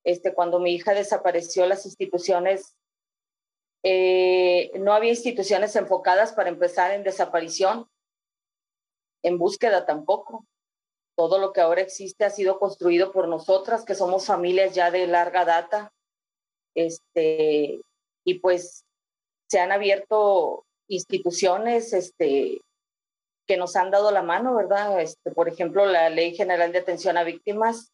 Este, 0.05 0.33
cuando 0.33 0.61
mi 0.61 0.73
hija 0.73 0.95
desapareció, 0.95 1.67
las 1.67 1.85
instituciones, 1.85 2.77
eh, 3.89 4.73
no 4.81 4.93
había 4.93 5.11
instituciones 5.11 5.77
enfocadas 5.77 6.33
para 6.33 6.49
empezar 6.49 6.91
en 6.91 7.05
desaparición, 7.05 7.89
en 9.23 9.39
búsqueda 9.39 9.87
tampoco 9.87 10.45
todo 11.17 11.39
lo 11.39 11.53
que 11.53 11.61
ahora 11.61 11.83
existe 11.83 12.25
ha 12.25 12.31
sido 12.31 12.59
construido 12.59 13.13
por 13.13 13.29
nosotras, 13.29 13.85
que 13.85 13.95
somos 13.95 14.27
familias 14.27 14.75
ya 14.75 14.91
de 14.91 15.07
larga 15.07 15.45
data. 15.45 15.93
Este, 16.75 17.81
y 18.25 18.35
pues 18.41 18.85
se 19.49 19.61
han 19.61 19.71
abierto 19.71 20.67
instituciones 20.89 21.93
este, 21.93 22.61
que 23.47 23.57
nos 23.57 23.77
han 23.77 23.93
dado 23.93 24.11
la 24.11 24.23
mano, 24.23 24.57
¿verdad? 24.57 25.01
Este, 25.01 25.31
por 25.31 25.49
ejemplo, 25.49 25.87
la 25.87 26.11
Ley 26.11 26.35
General 26.35 26.73
de 26.73 26.81
Atención 26.81 27.17
a 27.17 27.23
Víctimas, 27.23 27.93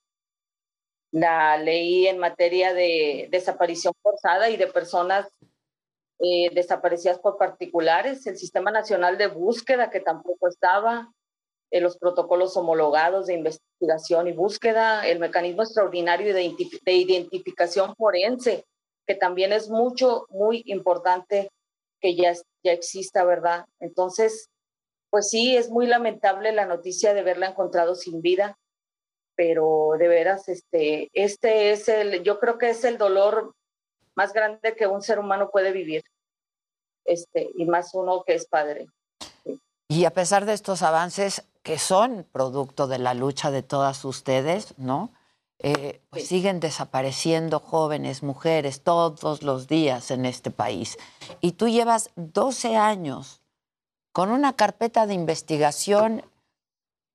la 1.12 1.58
ley 1.58 2.06
en 2.06 2.16
materia 2.16 2.72
de 2.72 3.28
desaparición 3.30 3.92
forzada 4.02 4.48
y 4.48 4.56
de 4.56 4.66
personas 4.66 5.28
eh, 6.24 6.50
desaparecidas 6.54 7.18
por 7.18 7.36
particulares, 7.36 8.24
el 8.28 8.36
Sistema 8.36 8.70
Nacional 8.70 9.18
de 9.18 9.26
Búsqueda, 9.26 9.90
que 9.90 9.98
tampoco 9.98 10.46
estaba, 10.46 11.12
eh, 11.72 11.80
los 11.80 11.98
protocolos 11.98 12.56
homologados 12.56 13.26
de 13.26 13.34
investigación 13.34 14.28
y 14.28 14.32
búsqueda, 14.32 15.04
el 15.04 15.18
mecanismo 15.18 15.62
extraordinario 15.62 16.32
de, 16.32 16.54
de 16.84 16.92
identificación 16.92 17.96
forense, 17.96 18.64
que 19.04 19.16
también 19.16 19.52
es 19.52 19.68
mucho, 19.68 20.26
muy 20.30 20.62
importante 20.66 21.50
que 22.00 22.14
ya, 22.14 22.34
ya 22.62 22.72
exista, 22.72 23.24
¿verdad? 23.24 23.66
Entonces, 23.80 24.48
pues 25.10 25.28
sí, 25.28 25.56
es 25.56 25.70
muy 25.70 25.86
lamentable 25.86 26.52
la 26.52 26.66
noticia 26.66 27.14
de 27.14 27.24
verla 27.24 27.48
encontrado 27.48 27.96
sin 27.96 28.22
vida, 28.22 28.56
pero 29.34 29.94
de 29.98 30.06
veras, 30.06 30.48
este, 30.48 31.10
este 31.14 31.72
es 31.72 31.88
el, 31.88 32.22
yo 32.22 32.38
creo 32.38 32.58
que 32.58 32.70
es 32.70 32.84
el 32.84 32.96
dolor 32.96 33.54
más 34.14 34.32
grande 34.32 34.76
que 34.76 34.86
un 34.86 35.02
ser 35.02 35.18
humano 35.18 35.50
puede 35.50 35.72
vivir, 35.72 36.04
este, 37.04 37.50
y 37.54 37.64
más 37.64 37.94
uno 37.94 38.22
que 38.24 38.34
es 38.34 38.46
padre. 38.46 38.88
Y 39.88 40.04
a 40.06 40.10
pesar 40.10 40.46
de 40.46 40.54
estos 40.54 40.82
avances 40.82 41.44
que 41.62 41.78
son 41.78 42.26
producto 42.32 42.86
de 42.86 42.98
la 42.98 43.14
lucha 43.14 43.50
de 43.50 43.62
todas 43.62 44.04
ustedes, 44.04 44.74
¿no? 44.78 45.10
Eh, 45.58 46.00
pues 46.10 46.26
siguen 46.26 46.58
desapareciendo 46.58 47.60
jóvenes, 47.60 48.24
mujeres, 48.24 48.82
todos 48.82 49.42
los 49.42 49.68
días 49.68 50.10
en 50.10 50.24
este 50.24 50.50
país. 50.50 50.98
Y 51.40 51.52
tú 51.52 51.68
llevas 51.68 52.10
12 52.16 52.76
años 52.76 53.42
con 54.12 54.30
una 54.30 54.54
carpeta 54.54 55.06
de 55.06 55.14
investigación. 55.14 56.24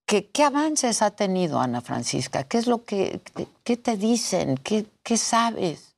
¿Qué, 0.06 0.30
qué 0.30 0.44
avances 0.44 1.02
ha 1.02 1.12
tenido 1.12 1.60
Ana 1.60 1.82
Francisca? 1.82 2.46
¿Qué 2.46 2.58
es 2.58 2.68
lo 2.68 2.86
que 2.86 3.20
qué 3.66 3.76
te 3.76 3.98
dicen? 3.98 4.56
¿Qué, 4.58 4.86
¿Qué 5.04 5.18
sabes? 5.18 5.97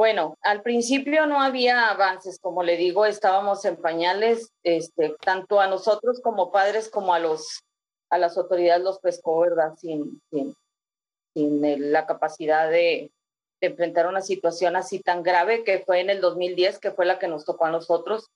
Bueno, 0.00 0.38
al 0.40 0.62
principio 0.62 1.26
no 1.26 1.42
había 1.42 1.90
avances, 1.90 2.38
como 2.40 2.62
le 2.62 2.78
digo, 2.78 3.04
estábamos 3.04 3.66
en 3.66 3.76
pañales, 3.76 4.50
este, 4.62 5.14
tanto 5.22 5.60
a 5.60 5.66
nosotros 5.66 6.22
como 6.22 6.50
padres 6.50 6.88
como 6.88 7.12
a 7.12 7.18
los 7.18 7.60
a 8.08 8.16
las 8.16 8.38
autoridades 8.38 8.82
los 8.82 8.98
pescó, 8.98 9.40
¿verdad? 9.40 9.74
Sin, 9.76 10.22
sin, 10.30 10.54
sin 11.34 11.92
la 11.92 12.06
capacidad 12.06 12.70
de, 12.70 13.12
de, 13.60 13.66
enfrentar 13.66 14.06
una 14.06 14.22
situación 14.22 14.74
así 14.74 15.00
tan 15.00 15.22
grave 15.22 15.64
que 15.64 15.80
fue 15.80 16.00
en 16.00 16.08
el 16.08 16.22
2010, 16.22 16.78
que 16.78 16.92
fue 16.92 17.04
la 17.04 17.18
que 17.18 17.28
nos 17.28 17.44
tocó 17.44 17.66
a 17.66 17.70
nosotros. 17.70 18.30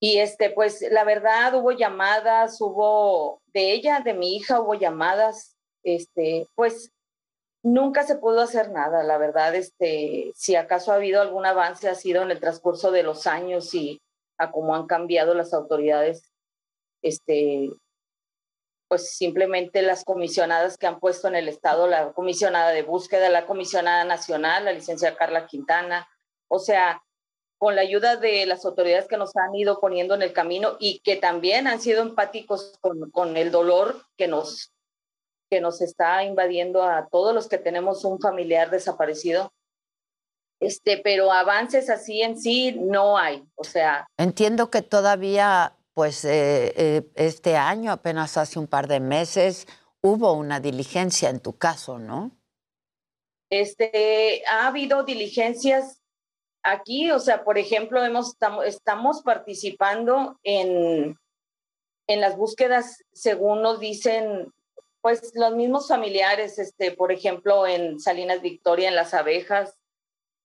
Y 0.00 0.18
este, 0.18 0.50
pues 0.50 0.84
la 0.90 1.04
verdad 1.04 1.54
hubo 1.54 1.70
llamadas, 1.70 2.60
hubo 2.60 3.40
de 3.54 3.74
ella, 3.74 4.00
de 4.00 4.14
mi 4.14 4.34
hija, 4.34 4.60
hubo 4.60 4.74
llamadas, 4.74 5.54
este, 5.84 6.48
pues 6.56 6.90
nunca 7.62 8.02
se 8.02 8.16
pudo 8.16 8.40
hacer 8.40 8.70
nada, 8.70 9.02
la 9.02 9.18
verdad, 9.18 9.54
este, 9.54 10.32
si 10.34 10.56
acaso 10.56 10.92
ha 10.92 10.96
habido 10.96 11.20
algún 11.20 11.46
avance 11.46 11.88
ha 11.88 11.94
sido 11.94 12.22
en 12.22 12.30
el 12.30 12.40
transcurso 12.40 12.90
de 12.90 13.02
los 13.02 13.26
años 13.26 13.72
y 13.74 14.00
a 14.38 14.50
cómo 14.50 14.74
han 14.74 14.86
cambiado 14.86 15.34
las 15.34 15.54
autoridades, 15.54 16.32
este, 17.02 17.70
pues 18.88 19.14
simplemente 19.16 19.82
las 19.82 20.04
comisionadas 20.04 20.76
que 20.76 20.86
han 20.86 21.00
puesto 21.00 21.28
en 21.28 21.36
el 21.36 21.48
Estado, 21.48 21.86
la 21.86 22.12
comisionada 22.12 22.70
de 22.70 22.82
búsqueda, 22.82 23.30
la 23.30 23.46
comisionada 23.46 24.04
nacional, 24.04 24.64
la 24.64 24.72
licenciada 24.72 25.16
Carla 25.16 25.46
Quintana, 25.46 26.06
o 26.48 26.58
sea, 26.58 27.02
con 27.58 27.76
la 27.76 27.82
ayuda 27.82 28.16
de 28.16 28.44
las 28.44 28.64
autoridades 28.64 29.06
que 29.06 29.16
nos 29.16 29.36
han 29.36 29.54
ido 29.54 29.78
poniendo 29.80 30.16
en 30.16 30.22
el 30.22 30.32
camino 30.32 30.76
y 30.80 30.98
que 31.00 31.14
también 31.14 31.68
han 31.68 31.80
sido 31.80 32.02
empáticos 32.02 32.76
con, 32.80 33.10
con 33.12 33.36
el 33.36 33.52
dolor 33.52 34.02
que 34.16 34.26
nos, 34.26 34.71
que 35.52 35.60
nos 35.60 35.82
está 35.82 36.24
invadiendo 36.24 36.82
a 36.82 37.08
todos 37.08 37.34
los 37.34 37.46
que 37.46 37.58
tenemos 37.58 38.06
un 38.06 38.18
familiar 38.18 38.70
desaparecido. 38.70 39.52
Este, 40.60 40.96
pero 40.96 41.30
avances 41.30 41.90
así 41.90 42.22
en 42.22 42.40
sí 42.40 42.72
no 42.72 43.18
hay, 43.18 43.44
o 43.54 43.62
sea. 43.62 44.06
Entiendo 44.16 44.70
que 44.70 44.80
todavía 44.80 45.76
pues 45.92 46.24
eh, 46.24 46.72
eh, 46.74 47.02
este 47.16 47.54
año, 47.56 47.92
apenas 47.92 48.38
hace 48.38 48.58
un 48.58 48.66
par 48.66 48.88
de 48.88 48.98
meses, 48.98 49.66
hubo 50.00 50.32
una 50.32 50.58
diligencia 50.58 51.28
en 51.28 51.40
tu 51.40 51.58
caso, 51.58 51.98
¿no? 51.98 52.30
Este, 53.50 54.42
ha 54.48 54.68
habido 54.68 55.02
diligencias 55.02 56.00
aquí, 56.62 57.10
o 57.10 57.18
sea, 57.18 57.44
por 57.44 57.58
ejemplo, 57.58 58.02
hemos, 58.02 58.38
estamos 58.64 59.20
participando 59.20 60.38
en, 60.44 61.18
en 62.06 62.20
las 62.22 62.38
búsquedas, 62.38 63.04
según 63.12 63.60
nos 63.60 63.80
dicen, 63.80 64.50
pues 65.02 65.32
los 65.34 65.54
mismos 65.54 65.88
familiares, 65.88 66.58
este, 66.58 66.92
por 66.92 67.12
ejemplo, 67.12 67.66
en 67.66 68.00
Salinas 68.00 68.40
Victoria, 68.40 68.88
en 68.88 68.94
Las 68.94 69.12
Abejas, 69.12 69.76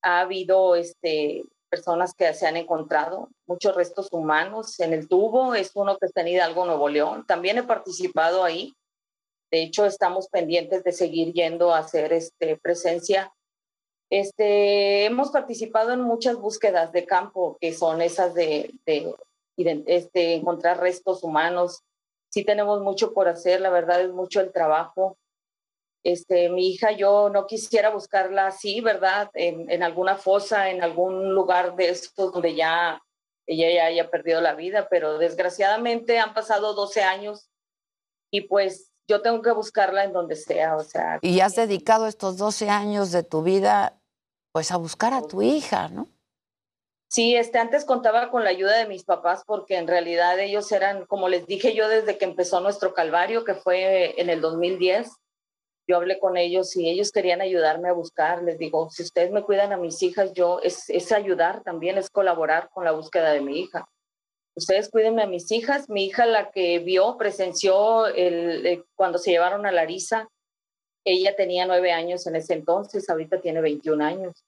ha 0.02 0.22
habido 0.22 0.76
este, 0.76 1.44
personas 1.70 2.14
que 2.14 2.34
se 2.34 2.48
han 2.48 2.58
encontrado, 2.58 3.30
muchos 3.46 3.76
restos 3.76 4.10
humanos. 4.12 4.80
En 4.80 4.94
el 4.94 5.08
tubo 5.08 5.54
es 5.54 5.72
uno 5.76 5.98
que 5.98 6.08
está 6.08 6.22
en 6.22 6.30
Hidalgo, 6.30 6.66
Nuevo 6.66 6.90
León. 6.90 7.26
También 7.28 7.58
he 7.58 7.64
participado 7.64 8.44
ahí. 8.44 8.74
De 9.52 9.62
hecho, 9.64 9.86
estamos 9.86 10.28
pendientes 10.28 10.84
de 10.84 10.92
seguir 10.92 11.34
yendo 11.34 11.74
a 11.74 11.80
hacer 11.80 12.12
este, 12.12 12.58
presencia. 12.58 13.34
Este, 14.10 15.06
hemos 15.06 15.32
participado 15.32 15.92
en 15.94 16.02
muchas 16.02 16.38
búsquedas 16.38 16.92
de 16.92 17.06
campo, 17.06 17.58
que 17.60 17.74
son 17.74 18.02
esas 18.02 18.34
de, 18.34 18.74
de, 18.86 19.16
este, 19.88 20.36
encontrar 20.36 20.80
restos 20.80 21.24
humanos. 21.24 21.84
Sí 22.38 22.44
tenemos 22.44 22.82
mucho 22.82 23.16
por 23.16 23.28
hacer, 23.28 23.62
la 23.62 23.72
verdad 23.72 24.00
es 24.00 24.12
mucho 24.12 24.42
el 24.42 24.52
trabajo. 24.52 25.18
Este, 26.04 26.50
mi 26.50 26.68
hija, 26.70 26.92
yo 26.92 27.32
no 27.32 27.48
quisiera 27.48 27.90
buscarla 27.90 28.46
así, 28.46 28.80
¿verdad? 28.80 29.32
En, 29.34 29.72
en 29.72 29.82
alguna 29.82 30.18
fosa, 30.18 30.70
en 30.70 30.84
algún 30.84 31.34
lugar 31.34 31.76
de 31.76 31.90
estos 31.90 32.32
donde 32.32 32.54
ya 32.54 33.02
ella 33.48 33.74
ya 33.74 33.86
haya 33.86 34.12
perdido 34.12 34.40
la 34.40 34.54
vida, 34.54 34.88
pero 34.88 35.18
desgraciadamente 35.18 36.20
han 36.20 36.36
pasado 36.36 36.76
12 36.76 37.02
años 37.02 37.50
y 38.30 38.42
pues 38.42 38.94
yo 39.08 39.24
tengo 39.24 39.42
que 39.42 39.52
buscarla 39.52 40.04
en 40.04 40.14
donde 40.14 40.36
sea, 40.36 40.76
o 40.76 40.84
sea. 40.84 41.18
Y 41.24 41.40
has 41.40 41.56
dedicado 41.56 42.06
estos 42.06 42.38
12 42.38 42.70
años 42.70 43.12
de 43.12 43.24
tu 43.24 43.42
vida 43.42 44.00
pues 44.52 44.70
a 44.70 44.78
buscar 44.78 45.16
a 45.16 45.24
tu 45.24 45.42
hija, 45.42 45.90
¿no? 45.90 46.08
Sí, 47.10 47.36
este, 47.36 47.58
antes 47.58 47.86
contaba 47.86 48.30
con 48.30 48.44
la 48.44 48.50
ayuda 48.50 48.78
de 48.78 48.88
mis 48.88 49.06
papás 49.06 49.44
porque 49.46 49.78
en 49.78 49.88
realidad 49.88 50.40
ellos 50.40 50.72
eran, 50.72 51.06
como 51.06 51.30
les 51.30 51.46
dije 51.48 51.74
yo 51.74 51.88
desde 51.88 52.18
que 52.18 52.26
empezó 52.26 52.60
nuestro 52.60 52.94
calvario, 52.94 53.46
que 53.46 53.56
fue 53.56 54.20
en 54.20 54.30
el 54.30 54.42
2010, 54.42 55.10
yo 55.88 55.96
hablé 55.96 56.20
con 56.20 56.36
ellos 56.36 56.76
y 56.76 56.90
ellos 56.90 57.14
querían 57.14 57.40
ayudarme 57.40 57.88
a 57.88 57.94
buscar. 57.94 58.44
Les 58.44 58.58
digo, 58.58 58.90
si 58.90 59.04
ustedes 59.04 59.32
me 59.32 59.44
cuidan 59.44 59.72
a 59.72 59.78
mis 59.78 60.04
hijas, 60.04 60.34
yo 60.34 60.60
es, 60.62 60.90
es 60.90 61.14
ayudar 61.14 61.64
también, 61.64 61.98
es 61.98 62.10
colaborar 62.10 62.70
con 62.74 62.84
la 62.84 62.92
búsqueda 62.92 63.32
de 63.32 63.40
mi 63.40 63.62
hija. 63.62 63.88
Ustedes 64.54 64.90
cuídenme 64.90 65.24
a 65.24 65.28
mis 65.28 65.50
hijas. 65.52 65.88
Mi 65.88 66.06
hija, 66.06 66.26
la 66.26 66.52
que 66.52 66.80
vio, 66.80 67.16
presenció 67.18 68.08
el, 68.08 68.66
eh, 68.66 68.84
cuando 68.96 69.18
se 69.18 69.32
llevaron 69.32 69.66
a 69.66 69.72
Larisa, 69.72 70.28
ella 71.06 71.36
tenía 71.38 71.66
nueve 71.66 71.94
años 71.94 72.28
en 72.28 72.36
ese 72.36 72.56
entonces, 72.56 73.10
ahorita 73.10 73.40
tiene 73.40 73.62
21 73.62 74.04
años. 74.04 74.44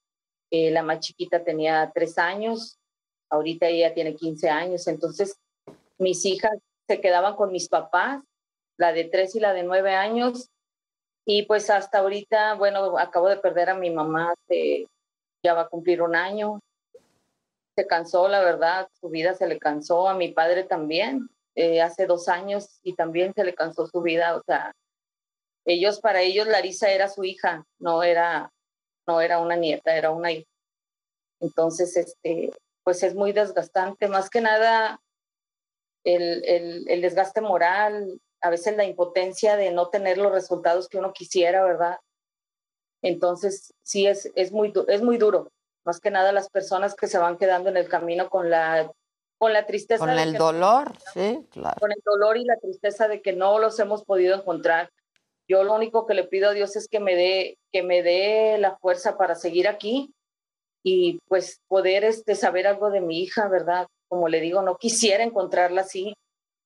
Eh, 0.52 0.72
la 0.72 0.84
más 0.84 1.00
chiquita 1.00 1.44
tenía 1.44 1.92
tres 1.94 2.18
años, 2.18 2.80
ahorita 3.30 3.68
ella 3.68 3.94
tiene 3.94 4.16
15 4.16 4.50
años. 4.50 4.88
Entonces, 4.88 5.38
mis 5.98 6.26
hijas 6.26 6.58
se 6.88 7.00
quedaban 7.00 7.36
con 7.36 7.52
mis 7.52 7.70
papás, 7.70 8.24
la 8.78 8.94
de 8.94 9.06
tres 9.06 9.36
y 9.36 9.40
la 9.40 9.54
de 9.54 9.64
nueve 9.64 9.94
años, 9.94 10.50
y 11.26 11.44
pues 11.44 11.70
hasta 11.70 12.00
ahorita, 12.00 12.56
bueno, 12.56 12.98
acabo 12.98 13.30
de 13.30 13.38
perder 13.38 13.70
a 13.70 13.76
mi 13.76 13.92
mamá, 13.92 14.34
ya 15.44 15.54
va 15.54 15.62
a 15.62 15.68
cumplir 15.68 16.02
un 16.02 16.16
año. 16.16 16.60
Se 17.76 17.86
cansó, 17.86 18.28
la 18.28 18.42
verdad, 18.42 18.88
su 19.00 19.10
vida 19.10 19.36
se 19.36 19.48
le 19.48 19.60
cansó, 19.60 20.10
a 20.10 20.16
mi 20.16 20.30
padre 20.30 20.64
también, 20.64 21.30
eh, 21.56 21.82
hace 21.82 22.08
dos 22.08 22.30
años 22.30 22.80
y 22.82 22.96
también 22.96 23.34
se 23.36 23.44
le 23.44 23.54
cansó 23.54 23.86
su 23.86 24.02
vida, 24.02 24.36
o 24.36 24.42
sea, 24.44 24.74
ellos, 25.66 26.00
para 26.00 26.22
ellos 26.22 26.48
Larisa 26.48 26.90
era 26.90 27.10
su 27.10 27.24
hija, 27.24 27.64
no 27.78 28.02
era, 28.02 28.52
no 29.10 29.22
era 29.22 29.40
una 29.40 29.56
nieta, 29.56 29.98
era 29.98 30.12
una 30.12 30.32
hija. 30.32 30.50
Entonces, 31.40 31.98
este, 31.98 32.52
pues 32.84 33.02
es 33.02 33.16
muy 33.16 33.32
desgastante, 33.32 34.08
más 34.08 34.30
que 34.30 34.42
nada 34.42 35.02
el, 36.04 36.44
el, 36.46 36.90
el 36.90 37.02
desgaste 37.02 37.42
moral, 37.42 38.22
a 38.42 38.50
veces 38.52 38.78
la 38.78 38.86
impotencia 38.86 39.58
de 39.58 39.72
no 39.72 39.90
tener 39.90 40.18
los 40.18 40.32
resultados 40.32 40.88
que 40.88 41.00
uno 41.00 41.12
quisiera, 41.12 41.64
¿verdad? 41.64 41.98
Entonces, 43.02 43.74
sí, 43.84 44.06
es, 44.06 44.32
es, 44.36 44.52
muy, 44.52 44.72
es 44.88 45.02
muy 45.02 45.18
duro. 45.18 45.52
Más 45.86 46.00
que 46.00 46.12
nada 46.12 46.32
las 46.32 46.50
personas 46.50 46.94
que 46.94 47.08
se 47.08 47.18
van 47.18 47.38
quedando 47.38 47.70
en 47.70 47.78
el 47.78 47.90
camino 47.90 48.30
con 48.30 48.50
la, 48.50 48.92
con 49.40 49.54
la 49.54 49.66
tristeza. 49.66 50.06
Con 50.06 50.20
el 50.20 50.34
dolor, 50.34 50.94
sí, 51.14 51.48
claro. 51.50 51.78
Con 51.80 51.92
el 51.92 52.02
dolor 52.06 52.38
y 52.38 52.46
la 52.46 52.58
tristeza 52.58 53.08
de 53.08 53.22
que 53.22 53.34
no 53.34 53.58
los 53.58 53.80
hemos 53.80 54.04
podido 54.04 54.36
encontrar. 54.36 54.92
Yo 55.50 55.64
lo 55.64 55.74
único 55.74 56.06
que 56.06 56.14
le 56.14 56.26
pido 56.26 56.50
a 56.50 56.54
Dios 56.54 56.76
es 56.76 56.88
que 56.88 57.00
me 57.00 57.16
dé, 57.16 57.58
que 57.72 57.82
me 57.82 58.04
dé 58.04 58.58
la 58.60 58.78
fuerza 58.78 59.18
para 59.18 59.34
seguir 59.34 59.68
aquí 59.68 60.14
y 60.84 61.20
pues 61.28 61.60
poder 61.68 62.04
este, 62.04 62.36
saber 62.36 62.68
algo 62.68 62.92
de 62.92 63.02
mi 63.02 63.22
hija, 63.22 63.48
¿verdad? 63.48 63.88
Como 64.08 64.30
le 64.30 64.42
digo, 64.42 64.62
no 64.62 64.78
quisiera 64.78 65.24
encontrarla 65.24 65.82
así, 65.82 66.14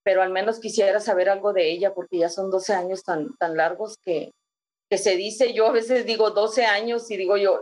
pero 0.03 0.21
al 0.21 0.31
menos 0.31 0.59
quisiera 0.59 0.99
saber 0.99 1.29
algo 1.29 1.53
de 1.53 1.71
ella 1.71 1.93
porque 1.93 2.17
ya 2.17 2.29
son 2.29 2.51
12 2.51 2.73
años 2.73 3.03
tan, 3.03 3.35
tan 3.37 3.55
largos 3.55 3.95
que, 4.03 4.31
que 4.89 4.97
se 4.97 5.15
dice, 5.15 5.53
yo 5.53 5.67
a 5.67 5.71
veces 5.71 6.05
digo 6.05 6.31
12 6.31 6.65
años 6.65 7.09
y 7.09 7.15
digo 7.15 7.37
yo, 7.37 7.61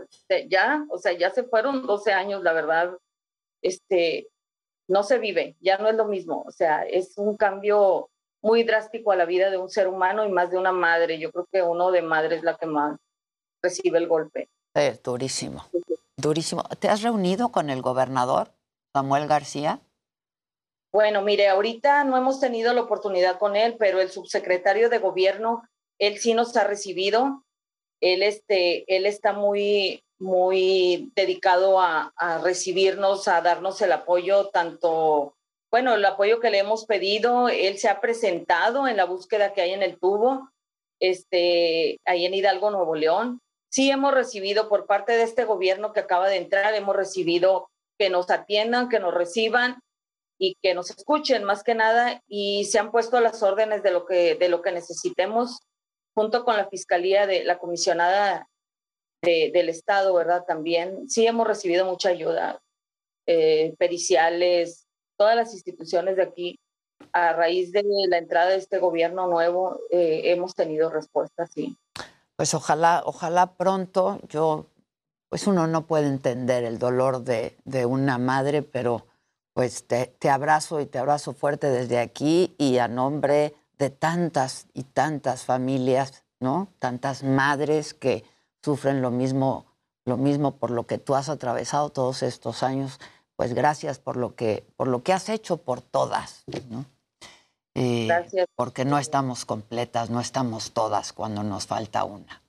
ya, 0.49 0.85
o 0.89 0.97
sea, 0.97 1.13
ya 1.13 1.29
se 1.29 1.43
fueron 1.43 1.85
12 1.85 2.13
años, 2.13 2.41
la 2.41 2.53
verdad, 2.53 2.97
este, 3.61 4.27
no 4.89 5.03
se 5.03 5.19
vive, 5.19 5.55
ya 5.59 5.77
no 5.77 5.87
es 5.87 5.95
lo 5.95 6.05
mismo, 6.05 6.43
o 6.47 6.51
sea, 6.51 6.83
es 6.83 7.15
un 7.17 7.37
cambio 7.37 8.09
muy 8.41 8.63
drástico 8.63 9.11
a 9.11 9.15
la 9.15 9.25
vida 9.25 9.49
de 9.49 9.57
un 9.57 9.69
ser 9.69 9.87
humano 9.87 10.25
y 10.25 10.31
más 10.31 10.51
de 10.51 10.57
una 10.57 10.71
madre. 10.71 11.19
Yo 11.19 11.31
creo 11.31 11.47
que 11.51 11.61
uno 11.61 11.91
de 11.91 12.01
madre 12.01 12.35
es 12.35 12.43
la 12.43 12.57
que 12.57 12.65
más 12.65 12.99
recibe 13.61 13.99
el 13.99 14.07
golpe. 14.07 14.49
Es 14.73 15.01
durísimo, 15.03 15.65
durísimo. 16.17 16.63
¿Te 16.79 16.89
has 16.89 17.01
reunido 17.01 17.51
con 17.51 17.69
el 17.69 17.81
gobernador, 17.81 18.53
Samuel 18.93 19.27
García? 19.27 19.81
Bueno, 20.91 21.21
mire, 21.21 21.47
ahorita 21.47 22.03
no 22.03 22.17
hemos 22.17 22.39
tenido 22.39 22.73
la 22.73 22.81
oportunidad 22.81 23.37
con 23.37 23.55
él, 23.55 23.75
pero 23.77 24.01
el 24.01 24.09
subsecretario 24.09 24.89
de 24.89 24.97
gobierno, 24.97 25.63
él 25.99 26.17
sí 26.17 26.33
nos 26.33 26.55
ha 26.57 26.65
recibido. 26.65 27.45
Él, 28.01 28.23
este, 28.23 28.83
él 28.93 29.05
está 29.05 29.31
muy, 29.31 30.03
muy 30.19 31.11
dedicado 31.15 31.79
a, 31.79 32.11
a 32.15 32.39
recibirnos, 32.39 33.27
a 33.27 33.41
darnos 33.41 33.81
el 33.81 33.91
apoyo, 33.91 34.49
tanto, 34.49 35.35
bueno, 35.71 35.95
el 35.95 36.03
apoyo 36.03 36.41
que 36.41 36.51
le 36.51 36.59
hemos 36.59 36.85
pedido. 36.85 37.47
Él 37.47 37.79
se 37.79 37.87
ha 37.87 38.01
presentado 38.01 38.87
en 38.87 38.97
la 38.97 39.05
búsqueda 39.05 39.53
que 39.53 39.61
hay 39.61 39.71
en 39.71 39.83
el 39.83 39.97
tubo, 39.97 40.49
este, 40.99 41.99
ahí 42.05 42.25
en 42.25 42.33
Hidalgo, 42.33 42.71
Nuevo 42.71 42.93
León. 42.95 43.39
Sí 43.69 43.89
hemos 43.89 44.13
recibido 44.13 44.67
por 44.67 44.85
parte 44.85 45.13
de 45.13 45.23
este 45.23 45.45
gobierno 45.45 45.93
que 45.93 46.01
acaba 46.01 46.27
de 46.27 46.35
entrar, 46.35 46.73
hemos 46.75 46.95
recibido 46.95 47.69
que 47.97 48.09
nos 48.09 48.29
atiendan, 48.29 48.89
que 48.89 48.99
nos 48.99 49.13
reciban 49.13 49.79
y 50.37 50.57
que 50.61 50.73
nos 50.73 50.89
escuchen 50.89 51.45
más 51.45 51.63
que 51.63 51.73
nada 51.73 52.21
y 52.27 52.65
se 52.65 52.79
han 52.79 52.91
puesto 52.91 53.21
las 53.21 53.41
órdenes 53.41 53.81
de 53.81 53.91
lo 53.91 54.05
que, 54.05 54.35
de 54.35 54.49
lo 54.49 54.61
que 54.61 54.73
necesitemos 54.73 55.59
junto 56.13 56.43
con 56.43 56.57
la 56.57 56.67
Fiscalía 56.67 57.27
de 57.27 57.45
la 57.45 57.59
Comisionada 57.59 58.49
de, 59.21 59.51
del 59.53 59.69
Estado, 59.69 60.13
¿verdad? 60.13 60.43
También 60.45 61.07
sí 61.09 61.25
hemos 61.25 61.47
recibido 61.47 61.85
mucha 61.85 62.09
ayuda, 62.09 62.59
eh, 63.27 63.75
periciales, 63.77 64.80
todas 65.21 65.35
las 65.35 65.53
instituciones 65.53 66.15
de 66.15 66.23
aquí. 66.23 66.59
A 67.13 67.33
raíz 67.33 67.71
de 67.71 67.83
la 68.09 68.17
entrada 68.17 68.49
de 68.49 68.55
este 68.55 68.79
gobierno 68.79 69.27
nuevo, 69.27 69.79
eh, 69.91 70.21
hemos 70.31 70.55
tenido 70.55 70.89
respuestas, 70.89 71.51
sí. 71.53 71.77
Pues 72.35 72.55
ojalá, 72.55 73.03
ojalá 73.05 73.53
pronto, 73.53 74.19
yo, 74.29 74.65
pues 75.29 75.45
uno 75.45 75.67
no 75.67 75.85
puede 75.85 76.07
entender 76.07 76.63
el 76.63 76.79
dolor 76.79 77.23
de, 77.23 77.55
de 77.65 77.85
una 77.85 78.17
madre, 78.17 78.63
pero 78.63 79.05
pues 79.53 79.85
te, 79.85 80.07
te, 80.07 80.31
abrazo 80.31 80.81
y 80.81 80.87
te 80.87 80.97
abrazo 80.97 81.33
fuerte 81.33 81.67
desde 81.67 81.99
aquí 81.99 82.55
y 82.57 82.79
a 82.79 82.87
nombre 82.87 83.53
de 83.77 83.91
tantas 83.91 84.65
y 84.73 84.83
tantas 84.85 85.43
familias, 85.45 86.23
¿no? 86.39 86.67
Tantas 86.79 87.21
madres 87.21 87.93
que 87.93 88.23
sufren 88.63 89.03
lo 89.03 89.11
mismo, 89.11 89.67
lo 90.05 90.17
mismo 90.17 90.55
por 90.55 90.71
lo 90.71 90.87
que 90.87 90.97
tú 90.97 91.13
has 91.13 91.29
atravesado 91.29 91.91
todos 91.91 92.23
estos 92.23 92.63
años. 92.63 92.99
Pues 93.41 93.55
gracias 93.55 93.97
por 93.97 94.17
lo 94.17 94.35
que, 94.35 94.63
por 94.75 94.87
lo 94.87 95.01
que 95.01 95.13
has 95.13 95.27
hecho 95.27 95.57
por 95.57 95.81
todas, 95.81 96.43
¿no? 96.69 96.85
Eh, 97.73 98.05
gracias. 98.05 98.45
Porque 98.53 98.85
no 98.85 98.99
estamos 98.99 99.45
completas, 99.45 100.11
no 100.11 100.21
estamos 100.21 100.73
todas 100.73 101.11
cuando 101.11 101.41
nos 101.41 101.65
falta 101.65 102.03
una. 102.03 102.43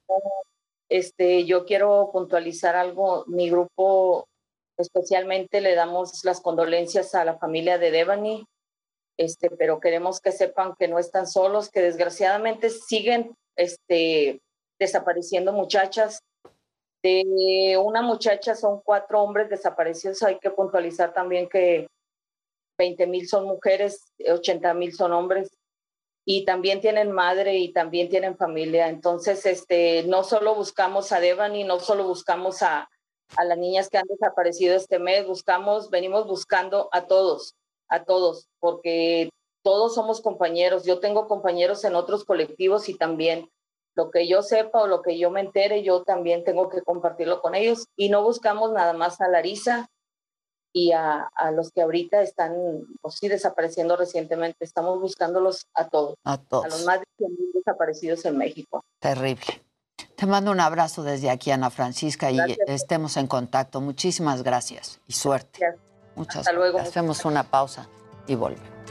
Este, 0.90 1.46
yo 1.46 1.64
quiero 1.64 2.10
puntualizar 2.12 2.76
algo. 2.76 3.24
Mi 3.26 3.48
grupo 3.48 4.28
especialmente 4.76 5.62
le 5.62 5.74
damos 5.74 6.26
las 6.26 6.42
condolencias 6.42 7.14
a 7.14 7.24
la 7.24 7.38
familia 7.38 7.78
de 7.78 7.90
Devani, 7.90 8.44
este, 9.16 9.48
pero 9.48 9.80
queremos 9.80 10.20
que 10.20 10.30
sepan 10.30 10.74
que 10.78 10.88
no 10.88 10.98
están 10.98 11.26
solos, 11.26 11.70
que 11.70 11.80
desgraciadamente 11.80 12.68
siguen 12.68 13.34
este, 13.56 14.42
desapareciendo 14.78 15.54
muchachas. 15.54 16.20
De 17.02 17.76
una 17.82 18.02
muchacha 18.02 18.54
son 18.54 18.80
cuatro 18.84 19.22
hombres 19.22 19.48
desaparecidos. 19.50 20.22
Hay 20.22 20.38
que 20.38 20.50
puntualizar 20.50 21.12
también 21.12 21.48
que 21.48 21.88
20 22.78 23.06
mil 23.06 23.28
son 23.28 23.46
mujeres, 23.46 24.12
80 24.28 24.74
mil 24.74 24.92
son 24.92 25.12
hombres 25.12 25.50
y 26.24 26.44
también 26.44 26.80
tienen 26.80 27.10
madre 27.10 27.58
y 27.58 27.72
también 27.72 28.08
tienen 28.08 28.36
familia. 28.36 28.88
Entonces, 28.88 29.44
este, 29.46 30.04
no 30.04 30.22
solo 30.22 30.54
buscamos 30.54 31.12
a 31.12 31.20
Devani, 31.20 31.64
no 31.64 31.80
solo 31.80 32.04
buscamos 32.04 32.62
a, 32.62 32.88
a 33.36 33.44
las 33.44 33.58
niñas 33.58 33.88
que 33.88 33.98
han 33.98 34.06
desaparecido 34.08 34.76
este 34.76 34.98
mes, 34.98 35.26
buscamos, 35.26 35.90
venimos 35.90 36.26
buscando 36.26 36.88
a 36.92 37.06
todos, 37.06 37.54
a 37.88 38.04
todos, 38.04 38.48
porque 38.60 39.30
todos 39.62 39.94
somos 39.94 40.20
compañeros. 40.20 40.84
Yo 40.84 41.00
tengo 41.00 41.26
compañeros 41.26 41.84
en 41.84 41.94
otros 41.94 42.24
colectivos 42.24 42.88
y 42.88 42.94
también 42.94 43.48
lo 43.94 44.10
que 44.10 44.26
yo 44.26 44.42
sepa 44.42 44.82
o 44.82 44.86
lo 44.86 45.02
que 45.02 45.18
yo 45.18 45.30
me 45.30 45.40
entere, 45.40 45.82
yo 45.82 46.02
también 46.02 46.44
tengo 46.44 46.68
que 46.68 46.82
compartirlo 46.82 47.40
con 47.40 47.54
ellos. 47.54 47.86
Y 47.96 48.08
no 48.08 48.22
buscamos 48.22 48.72
nada 48.72 48.92
más 48.92 49.20
a 49.20 49.28
Larisa 49.28 49.88
y 50.72 50.92
a, 50.92 51.30
a 51.34 51.50
los 51.50 51.70
que 51.70 51.82
ahorita 51.82 52.22
están, 52.22 52.54
pues 53.00 53.16
sí, 53.16 53.28
desapareciendo 53.28 53.96
recientemente. 53.96 54.64
Estamos 54.64 55.00
buscándolos 55.00 55.66
a 55.74 55.88
todos. 55.88 56.16
A 56.24 56.38
todos. 56.38 56.64
A 56.64 56.68
los 56.68 56.84
más 56.84 57.00
de 57.00 57.06
100 57.18 57.36
desaparecidos 57.54 58.24
en 58.24 58.38
México. 58.38 58.84
Terrible. 58.98 59.62
Te 60.16 60.26
mando 60.26 60.50
un 60.50 60.60
abrazo 60.60 61.02
desde 61.02 61.30
aquí, 61.30 61.50
Ana 61.50 61.70
Francisca, 61.70 62.30
gracias. 62.30 62.58
y 62.66 62.72
estemos 62.72 63.16
en 63.16 63.26
contacto. 63.26 63.80
Muchísimas 63.80 64.42
gracias 64.42 65.00
y 65.06 65.12
suerte. 65.12 65.58
Gracias. 65.60 65.82
Muchas 66.14 66.36
Hasta 66.36 66.52
luego. 66.52 66.78
Hacemos 66.78 67.24
una 67.24 67.42
pausa 67.42 67.88
y 68.26 68.34
volvemos. 68.34 68.81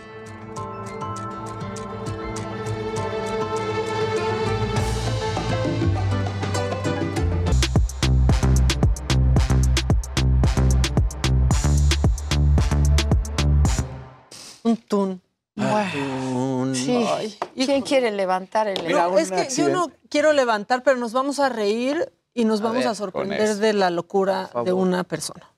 Bueno, 15.56 16.74
sí. 16.76 17.06
Ay, 17.08 17.38
¿Quién 17.56 17.82
quiere 17.82 18.12
levantar 18.12 18.68
el 18.68 18.90
No, 18.92 19.18
es 19.18 19.32
que 19.32 19.50
yo 19.50 19.70
no 19.70 19.92
quiero 20.10 20.34
levantar, 20.34 20.84
pero 20.84 20.98
nos 20.98 21.14
vamos 21.14 21.40
a 21.40 21.50
reír 21.50 22.12
y 22.34 22.46
nos 22.46 22.62
A 22.62 22.64
vamos 22.64 22.80
ver, 22.80 22.88
a 22.88 22.96
sorprender 22.96 23.56
de 23.58 23.74
la 23.74 23.90
locura 23.90 24.50
de 24.64 24.72
una 24.74 25.04
persona 25.04 25.52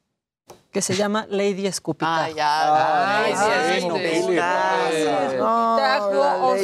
que 0.71 0.81
se 0.81 0.95
llama 0.95 1.27
Lady 1.29 1.67
Escupitajo. 1.67 2.23
Ay, 2.23 2.33
ya. 2.33 3.23
Ay, 3.25 3.33
Ay, 3.37 3.81
sí, 3.81 3.85
Escupitajo, 5.35 6.55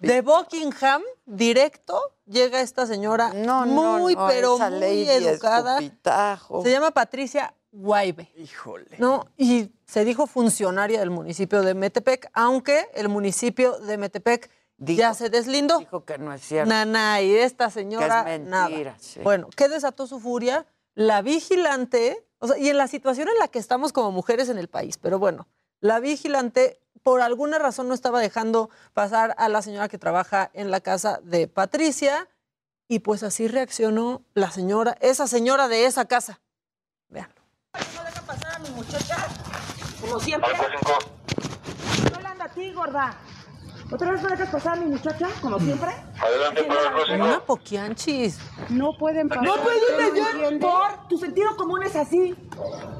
de 0.00 0.20
Buckingham, 0.20 1.02
directo, 1.26 2.00
llega 2.26 2.60
esta 2.60 2.86
señora 2.86 3.32
No, 3.32 3.64
no, 3.64 3.98
muy, 4.00 4.16
no, 4.16 4.26
pero 4.26 4.58
muy 4.58 4.80
Lady 4.80 5.08
educada. 5.08 5.78
Escupitajo. 5.78 6.62
Se 6.64 6.72
llama 6.72 6.90
Patricia 6.90 7.54
Guaibe. 7.72 8.32
Híjole. 8.36 8.96
¿no? 8.98 9.26
Y 9.36 9.70
se 9.86 10.04
dijo 10.04 10.26
funcionaria 10.26 11.00
del 11.00 11.10
municipio 11.10 11.62
de 11.62 11.74
Metepec, 11.74 12.30
aunque 12.32 12.88
el 12.94 13.08
municipio 13.08 13.78
de 13.78 13.96
Metepec 13.96 14.50
ya 14.78 15.14
se 15.14 15.30
deslindó. 15.30 15.78
Dijo 15.78 16.04
que 16.04 16.18
no 16.18 16.32
es 16.32 16.42
cierto. 16.42 16.68
Nana, 16.70 17.20
y 17.20 17.34
esta 17.34 17.70
señora, 17.70 18.24
Que 18.24 18.34
es 18.34 18.40
mentira, 18.40 18.90
nada. 18.90 18.96
sí. 18.98 19.20
Bueno, 19.20 19.48
¿qué 19.54 19.68
desató 19.68 20.06
su 20.06 20.20
furia? 20.20 20.66
La 20.94 21.22
vigilante, 21.22 22.26
o 22.38 22.48
sea, 22.48 22.58
y 22.58 22.68
en 22.70 22.78
la 22.78 22.88
situación 22.88 23.28
en 23.28 23.38
la 23.38 23.48
que 23.48 23.58
estamos 23.58 23.92
como 23.92 24.10
mujeres 24.10 24.48
en 24.48 24.58
el 24.58 24.68
país, 24.68 24.96
pero 24.98 25.18
bueno, 25.18 25.46
la 25.80 26.00
vigilante 26.00 26.80
por 27.02 27.20
alguna 27.22 27.58
razón 27.58 27.88
no 27.88 27.94
estaba 27.94 28.20
dejando 28.20 28.68
pasar 28.92 29.34
a 29.38 29.48
la 29.48 29.62
señora 29.62 29.88
que 29.88 29.98
trabaja 29.98 30.50
en 30.54 30.70
la 30.70 30.80
casa 30.80 31.20
de 31.22 31.46
Patricia, 31.46 32.28
y 32.88 32.98
pues 33.00 33.22
así 33.22 33.46
reaccionó 33.48 34.22
la 34.34 34.50
señora, 34.50 34.96
esa 35.00 35.26
señora 35.28 35.68
de 35.68 35.84
esa 35.86 36.06
casa. 36.06 36.40
¿No 37.74 38.04
deja 38.04 38.22
pasar 38.22 38.56
a 38.56 38.58
mi 38.58 38.70
muchacha? 38.70 39.16
Como 40.00 40.18
siempre. 40.18 40.50
No 42.12 42.20
le 42.20 42.26
anda 42.26 42.44
a 42.44 42.48
ti, 42.48 42.72
gorda. 42.72 43.14
¿Otra 43.92 44.10
vez 44.12 44.22
no 44.22 44.28
dejas 44.28 44.48
pasar 44.50 44.72
a 44.76 44.80
mi 44.80 44.86
muchacha? 44.86 45.28
Como 45.40 45.58
siempre. 45.60 45.90
Adelante, 46.20 46.64
para 46.64 47.14
el 47.14 47.20
Una 47.20 47.40
poquianchis. 47.40 48.38
No 48.70 48.90
pueden 48.98 49.28
pasar. 49.28 49.44
No 49.44 49.54
irme 49.56 50.18
yo 50.18 50.58
por 50.58 51.08
tu 51.08 51.18
sentido 51.18 51.56
común 51.56 51.82
es 51.82 51.94
así. 51.94 52.34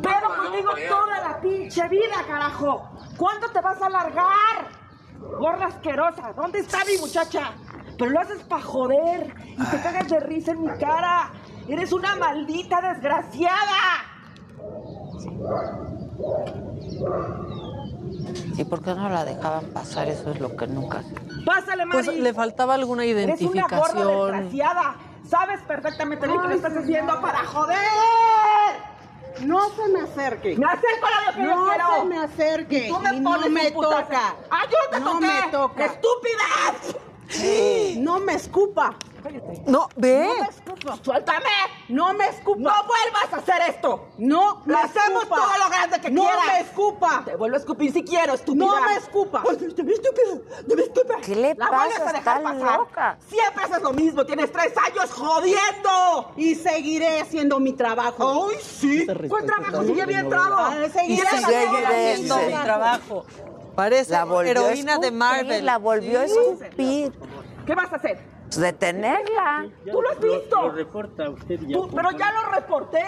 Pero 0.03 0.37
contigo 0.37 0.71
toda 0.89 1.21
la 1.21 1.41
pinche 1.41 1.89
vida, 1.89 2.25
carajo. 2.27 2.91
¿Cuándo 3.17 3.49
te 3.51 3.61
vas 3.61 3.81
a 3.83 3.89
largar? 3.89 4.81
Gorda 5.19 5.67
asquerosa, 5.67 6.33
¿dónde 6.33 6.61
está 6.61 6.85
mi 6.85 6.97
muchacha? 6.97 7.53
Pero 7.99 8.11
lo 8.11 8.21
haces 8.21 8.43
para 8.45 8.63
joder 8.63 9.35
y 9.47 9.65
te 9.65 9.83
cagas 9.83 10.09
de 10.09 10.21
risa 10.21 10.53
en 10.53 10.63
mi 10.63 10.79
cara. 10.79 11.31
Eres 11.69 11.93
una 11.93 12.17
maldita 12.17 12.81
desgraciada. 12.81 14.10
¿Y 18.57 18.65
por 18.65 18.83
qué 18.83 18.95
no 18.95 19.09
la 19.09 19.25
dejaban 19.25 19.67
pasar? 19.67 20.09
Eso 20.09 20.31
es 20.33 20.41
lo 20.41 20.55
que 20.57 20.67
nunca. 20.67 21.03
Pásale, 21.45 21.87
Mari. 21.87 22.05
Pues 22.05 22.17
le 22.19 22.35
faltaba 22.35 22.75
alguna 22.75 23.05
Eres 23.05 23.41
una 23.43 23.63
gorda 23.63 23.79
identificación. 24.01 24.33
desgraciada. 24.33 24.95
Sabes 25.29 25.61
perfectamente 25.63 26.27
bien 26.27 26.41
que 26.43 26.49
lo 26.49 26.55
estás 26.55 26.77
haciendo 26.77 27.21
para 27.21 27.45
joder. 27.45 27.79
No 29.45 29.71
se 29.71 29.89
me 29.89 30.01
acerque. 30.01 30.57
Me 30.57 30.67
acerco 30.67 31.07
a 31.07 31.31
lo 31.31 31.37
que 31.37 31.43
yo 31.45 31.57
No 31.57 31.97
se 32.01 32.05
me 32.07 32.19
acerque. 32.19 32.87
Y 32.87 32.89
tú 32.91 32.99
me 33.01 33.17
Y 33.17 33.21
pones 33.21 33.43
no 33.45 33.51
me 33.51 33.71
toca. 33.71 34.35
¡Ah, 34.51 34.63
yo 34.71 34.77
no 34.85 34.91
te 34.91 35.01
No 35.01 35.13
toqué! 35.13 35.27
me 35.27 35.51
toca. 35.51 35.85
¡Estúpida! 35.87 36.45
No 38.01 38.19
me 38.19 38.35
escupa. 38.35 38.97
Cállate. 39.23 39.63
No, 39.67 39.89
ve. 39.97 40.27
No 40.27 40.35
me 40.35 40.49
escupas, 40.49 41.01
suéltame. 41.03 41.47
No 41.89 42.15
me 42.15 42.27
escupas. 42.29 42.59
No 42.63 42.73
vuelvas 42.87 43.33
a 43.33 43.37
hacer 43.37 43.63
esto. 43.69 44.09
No 44.19 44.63
me 44.67 44.75
Hacemos 44.75 45.23
escupa. 45.25 45.37
todo 45.37 45.59
lo 45.65 45.69
grande 45.71 46.01
que 46.01 46.11
No 46.11 46.23
quieras. 46.23 46.47
me 46.47 46.61
escupa. 46.61 47.23
Te 47.25 47.37
vuelvo 47.37 47.57
a 47.57 47.59
escupir 47.59 47.93
si 47.93 48.03
quiero, 48.05 48.35
estúpida. 48.35 48.67
No 48.67 48.81
me 48.83 48.97
escupa. 48.97 49.43
Te 49.43 49.83
me 49.83 49.93
estúpida. 49.93 50.63
Te 50.69 50.77
me 50.77 50.83
estúpida. 50.83 51.17
¿Qué 51.23 51.35
le 51.37 51.55
La 51.55 51.69
pasa? 51.69 51.77
vuelves 51.87 52.01
a 52.01 52.13
dejar 52.13 52.43
pasar. 52.43 52.79
loca. 52.79 53.19
Siempre 53.29 53.65
haces 53.65 53.83
lo 53.83 53.93
mismo. 53.93 54.25
Tienes 54.27 54.53
tres 54.53 54.73
años 54.77 55.11
jodiendo. 55.13 56.33
Y 56.37 56.55
seguiré 56.55 57.21
haciendo 57.21 57.61
mi 57.61 57.73
trabajo. 57.73 58.49
¡Ay, 58.51 58.57
sí! 58.63 59.07
¿Cuál 59.29 59.45
trabajo? 59.47 59.83
Si 59.85 59.95
ya 59.95 60.05
había 60.05 60.21
entrado. 60.21 60.57
Y 60.87 60.91
Seguiré 60.91 61.87
haciendo 61.87 62.37
mi 62.37 62.53
trabajo. 62.53 63.25
Parece 63.75 64.11
La 64.13 64.23
heroína 64.45 64.99
de 64.99 65.07
escupir, 65.07 65.13
Marvel. 65.13 65.65
La 65.65 65.79
volvió 65.79 66.21
a 66.21 66.25
escupir. 66.25 67.13
¿Qué 67.67 67.75
vas 67.75 67.93
a 67.93 67.97
hacer? 67.97 68.19
Pues 68.51 68.63
detenerla. 68.63 69.69
¿Tú 69.93 70.03
lo 70.03 70.11
has 70.11 70.19
visto? 70.21 70.63
Lo 70.63 70.71
reporta 70.73 71.31
usted 71.31 71.61
ya. 71.61 71.73
Tú- 71.77 71.89
pero 71.95 72.11
ya 72.11 72.33
lo 72.33 72.51
reporté. 72.51 73.05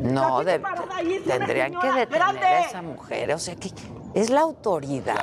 No, 0.00 0.44
de- 0.44 0.60
ahí, 0.94 1.20
tendrían 1.26 1.72
que 1.72 1.86
detener 1.88 2.08
grande. 2.08 2.46
a 2.46 2.60
esa 2.60 2.82
mujer. 2.82 3.32
O 3.32 3.38
sea, 3.40 3.56
que 3.56 3.70
es 4.14 4.30
la 4.30 4.42
autoridad. 4.42 5.16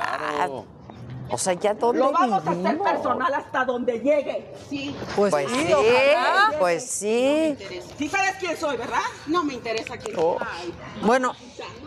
O 1.32 1.38
sea, 1.38 1.52
ya 1.54 1.74
dónde 1.74 2.00
Lo 2.00 2.12
vamos 2.12 2.44
a 2.46 2.50
hacer 2.50 2.78
personal 2.78 3.34
hasta 3.34 3.64
donde 3.64 4.00
llegue. 4.00 4.52
Sí. 4.68 4.94
Pues, 5.16 5.34
sí, 5.48 5.72
ojalá. 5.72 6.52
pues 6.58 6.84
sí. 6.90 7.56
Sí 7.98 8.08
sabes 8.08 8.34
quién 8.40 8.56
soy, 8.56 8.76
¿verdad? 8.76 8.98
No 9.26 9.44
me 9.44 9.54
interesa 9.54 9.96
quién 9.96 10.16
Oh. 10.18 10.36
Ay. 10.40 10.74
Bueno, 11.02 11.34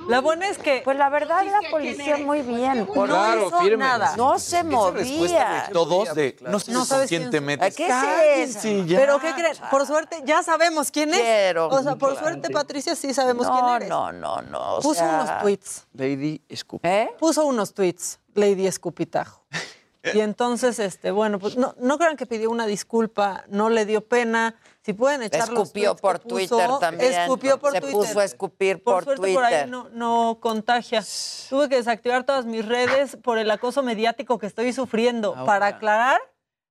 la 0.08 0.22
buena 0.22 0.48
es 0.48 0.58
que. 0.58 0.82
Pues 0.84 0.98
la 0.98 1.10
verdad, 1.10 1.44
la 1.46 1.70
policía 1.70 2.18
muy 2.18 2.42
bien. 2.42 2.86
Pues 2.86 3.10
Claro, 3.10 3.42
no 3.42 3.48
hizo 3.48 3.60
firme. 3.60 3.78
nada. 3.84 4.16
No 4.16 4.40
se 4.40 4.64
movía. 4.64 5.70
todos 5.74 6.14
de 6.16 6.38
no 6.42 6.60
sé 6.60 6.72
No 6.72 6.86
sabes 6.86 7.10
quién 7.10 7.30
te 7.30 7.38
es. 7.38 7.44
metes. 7.44 7.76
¿Qué 7.76 8.44
es. 8.44 8.58
Pero 8.62 9.20
¿qué 9.20 9.34
creen? 9.34 9.56
Por 9.70 9.86
suerte 9.86 10.22
ya 10.26 10.42
sabemos 10.44 10.90
quién 10.90 11.14
es. 11.14 11.20
Quiero. 11.20 11.68
O 11.68 11.84
sea, 11.84 11.96
por 11.96 12.18
suerte 12.18 12.50
Patricia 12.50 12.96
sí 12.96 13.14
sabemos 13.14 13.46
quién 13.48 13.60
No, 13.66 13.76
eres. 13.76 13.90
no, 13.90 14.12
no, 14.12 14.42
no. 14.42 14.76
o 14.76 14.82
Puso 14.82 14.96
sea, 15.02 15.10
unos 15.22 15.42
tweets. 15.42 15.86
Lady 15.94 16.42
Scoop. 16.56 16.80
¿Eh? 16.86 17.10
Puso 17.20 17.46
unos 17.46 17.74
tweets, 17.74 18.20
Lady 18.36 18.68
Escupitajo. 18.68 19.46
Y 20.14 20.20
entonces, 20.20 20.80
este, 20.80 21.12
bueno, 21.12 21.40
pues 21.40 21.56
no, 21.56 21.76
no 21.80 21.98
crean 21.98 22.18
que 22.18 22.26
pidió 22.26 22.52
una 22.52 22.66
disculpa, 22.66 23.46
no 23.48 23.70
le 23.70 23.86
dio 23.86 24.06
pena. 24.06 24.54
Si 24.82 24.92
pueden 24.92 25.24
echar 25.24 25.44
Escupió 25.44 25.96
por 25.96 26.20
puso, 26.20 26.36
Twitter 26.58 26.70
también. 26.82 27.14
Escupió 27.14 27.58
por 27.58 27.72
Se 27.72 27.80
Twitter. 27.80 27.98
puso 27.98 28.20
a 28.20 28.26
escupir 28.26 28.84
Por, 28.84 28.96
por, 28.96 29.04
suerte 29.06 29.22
Twitter. 29.22 29.36
por 29.36 29.46
ahí 29.46 29.70
no, 29.70 29.88
no 29.94 30.40
contagia. 30.42 31.02
Tuve 31.50 31.70
que 31.70 31.78
desactivar 31.78 32.26
todas 32.26 32.44
mis 32.46 32.66
redes 32.66 33.16
por 33.16 33.38
el 33.38 33.50
acoso 33.50 33.82
mediático 33.82 34.40
que 34.40 34.46
estoy 34.46 34.74
sufriendo. 34.74 35.36
Para 35.46 35.68
aclarar, 35.68 36.20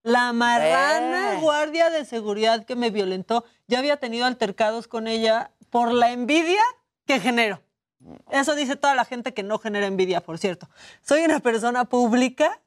la 0.02 0.34
marrana 0.34 1.36
Eh. 1.36 1.40
guardia 1.40 1.88
de 1.88 2.04
seguridad 2.04 2.66
que 2.66 2.76
me 2.76 2.90
violentó 2.90 3.46
ya 3.66 3.78
había 3.78 3.96
tenido 3.96 4.26
altercados 4.26 4.88
con 4.88 5.06
ella 5.06 5.52
por 5.70 5.90
la 5.94 6.12
envidia 6.12 6.60
que 7.06 7.18
genero. 7.18 7.62
Eso 8.30 8.54
dice 8.54 8.76
toda 8.76 8.94
la 8.94 9.04
gente 9.04 9.32
que 9.34 9.42
no 9.42 9.58
genera 9.58 9.86
envidia, 9.86 10.20
por 10.20 10.38
cierto. 10.38 10.68
Soy 11.02 11.22
una 11.24 11.40
persona 11.40 11.84
pública, 11.84 12.60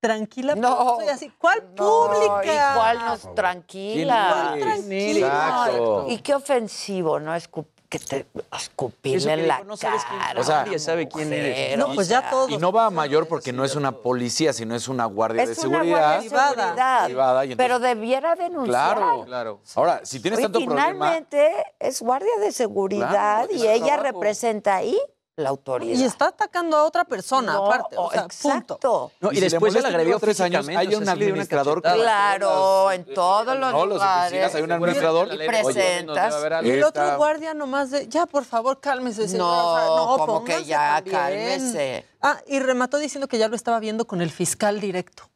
tranquila, 0.00 0.54
pero 0.54 0.68
No. 0.68 0.96
soy 0.96 1.08
así. 1.08 1.30
¿Cuál 1.38 1.62
No, 1.76 2.08
pública? 2.08 2.72
igual 2.72 2.98
nos 3.06 3.34
tranquila. 3.34 4.50
¿Quién 4.54 4.68
eres? 4.68 4.80
Tranquila. 4.88 5.26
Exacto. 5.26 6.06
Y 6.08 6.18
qué 6.18 6.34
ofensivo, 6.34 7.20
¿no? 7.20 7.34
Escup- 7.36 7.66
que 7.92 7.98
te 7.98 8.26
escupirle 8.56 9.34
en 9.34 9.48
la 9.48 9.62
no 9.64 9.76
quién 9.76 10.02
cara. 10.02 10.40
O 10.40 10.42
sea, 10.44 10.64
Nadie 10.64 10.78
sabe 10.78 11.08
quién 11.08 11.30
eres. 11.30 11.76
No, 11.76 11.92
pues 11.94 12.08
ya 12.08 12.30
todos. 12.30 12.50
Y 12.50 12.56
no 12.56 12.72
va 12.72 12.86
a 12.86 12.90
mayor 12.90 13.28
porque 13.28 13.52
no 13.52 13.64
es 13.66 13.76
una 13.76 13.92
policía, 13.92 14.54
sino 14.54 14.74
es 14.74 14.88
una 14.88 15.04
guardia 15.04 15.44
de 15.44 15.52
Es 15.52 15.58
una 15.58 15.68
seguridad. 15.80 16.22
guardia 16.22 16.30
de. 16.30 17.04
Privada, 17.04 17.44
entonces- 17.44 17.56
pero 17.58 17.78
debiera 17.78 18.34
denunciar. 18.34 18.96
Claro, 18.96 19.24
claro. 19.26 19.60
Ahora, 19.74 20.00
si 20.04 20.20
tienes 20.20 20.38
Oye, 20.38 20.44
tanto 20.46 20.60
problema, 20.60 20.90
finalmente 20.92 21.52
es 21.78 22.00
guardia 22.00 22.32
de 22.40 22.50
seguridad 22.52 23.10
Claro, 23.10 23.48
y 23.52 23.66
ella 23.66 23.96
trabajo. 23.98 24.02
representa 24.04 24.76
ahí 24.76 24.98
la 25.36 25.48
autoridad. 25.48 25.98
Y 25.98 26.04
está 26.04 26.26
atacando 26.26 26.76
a 26.76 26.84
otra 26.84 27.04
persona, 27.04 27.54
No, 27.54 27.66
aparte. 27.66 27.96
O 27.96 28.10
sea, 28.10 28.22
exacto. 28.24 28.74
punto. 28.74 29.12
No, 29.20 29.32
y, 29.32 29.36
le 29.36 29.48
después 29.48 29.74
agredió 29.76 30.04
lleva 30.04 30.20
tres 30.20 30.40
años, 30.40 30.68
hay 30.68 30.94
un 30.94 31.08
administrador 31.08 31.82
que-. 31.82 31.92
Claro, 31.92 32.92
en 32.92 33.04
todos 33.14 33.56
los 33.58 33.72
no, 33.72 33.86
lugares. 33.86 34.54
hay 34.54 34.62
un 34.62 34.72
administrador. 34.72 35.28
Y 35.28 35.36
Oye, 35.36 35.46
presentas. 35.46 36.34
Y 36.62 36.70
el 36.70 36.84
otro 36.84 37.16
guardia 37.16 37.54
nomás 37.54 37.90
de, 37.90 38.08
ya, 38.08 38.26
por 38.26 38.44
favor, 38.44 38.80
cálmese, 38.80 39.28
señora. 39.28 39.50
No, 39.56 39.72
O 39.72 39.76
sea, 39.76 39.86
no, 39.86 40.26
como 40.26 40.44
que 40.44 40.64
ya, 40.64 40.94
también. 40.96 41.16
cálmese. 41.16 42.06
Ah, 42.20 42.38
y 42.46 42.60
remató 42.60 42.98
diciendo 42.98 43.26
que 43.26 43.38
ya 43.38 43.48
lo 43.48 43.56
estaba 43.56 43.80
viendo 43.80 44.06
con 44.06 44.20
el 44.20 44.30
fiscal 44.30 44.80
directo. 44.80 45.31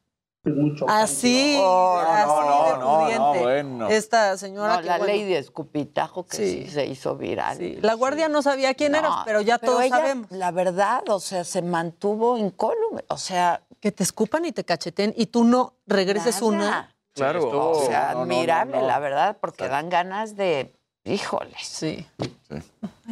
Mucho 0.50 0.86
Así, 0.88 1.56
No, 1.60 1.98
así 1.98 2.28
no, 2.28 2.66
de 2.66 2.78
no, 2.78 3.34
no, 3.34 3.40
bueno. 3.40 3.88
Esta 3.88 4.36
señora 4.38 4.76
No, 4.76 4.80
que, 4.82 4.86
la 4.86 4.98
bueno, 4.98 5.12
ley 5.12 5.24
de 5.24 5.38
escupitajo 5.38 6.24
que 6.26 6.36
sí, 6.36 6.64
Sí. 6.66 6.70
se 6.70 6.86
hizo 6.86 7.16
viral. 7.16 7.56
sí, 7.58 7.78
la 7.82 7.94
guardia 7.94 8.28
no 8.28 8.42
sabía 8.42 8.72
quién 8.74 8.92
No, 8.92 8.98
eras, 8.98 9.12
pero 9.24 9.40
ya 9.40 9.58
todos 9.58 9.82
ella, 9.82 9.96
sabemos. 9.96 10.30
La 10.30 10.52
verdad, 10.52 11.02
o 11.08 11.18
sea, 11.20 11.42
se 11.44 11.62
mantuvo 11.62 12.38
incólume. 12.38 13.04
O 13.08 13.18
sea, 13.18 13.60
Que 13.80 13.92
te 13.92 14.02
escupan 14.02 14.44
y 14.46 14.52
te 14.52 14.64
cacheten 14.64 15.12
y 15.16 15.26
tú 15.26 15.44
no 15.44 15.74
regreses 15.86 16.40
nada. 16.40 16.46
una. 16.46 16.94
Claro. 17.14 17.40
estuvo- 17.40 17.70
O 17.72 17.86
sea, 17.86 18.12
no, 18.12 18.20
no, 18.20 18.26
no, 18.26 18.32
admirable, 18.34 18.80
no. 18.80 18.86
la 18.86 18.98
verdad, 18.98 19.36
porque 19.40 19.68
dan 19.68 19.88
ganas 19.90 20.34
de. 20.36 20.74
Híjoles. 21.04 21.60
Sí. 21.62 22.06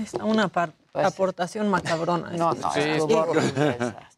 Está 0.03 0.25
una 0.25 0.49
Pues 0.49 1.07
aportación 1.07 1.69
macabrona. 1.69 2.31
No, 2.31 2.53
no, 2.55 2.73
Sí, 2.73 2.81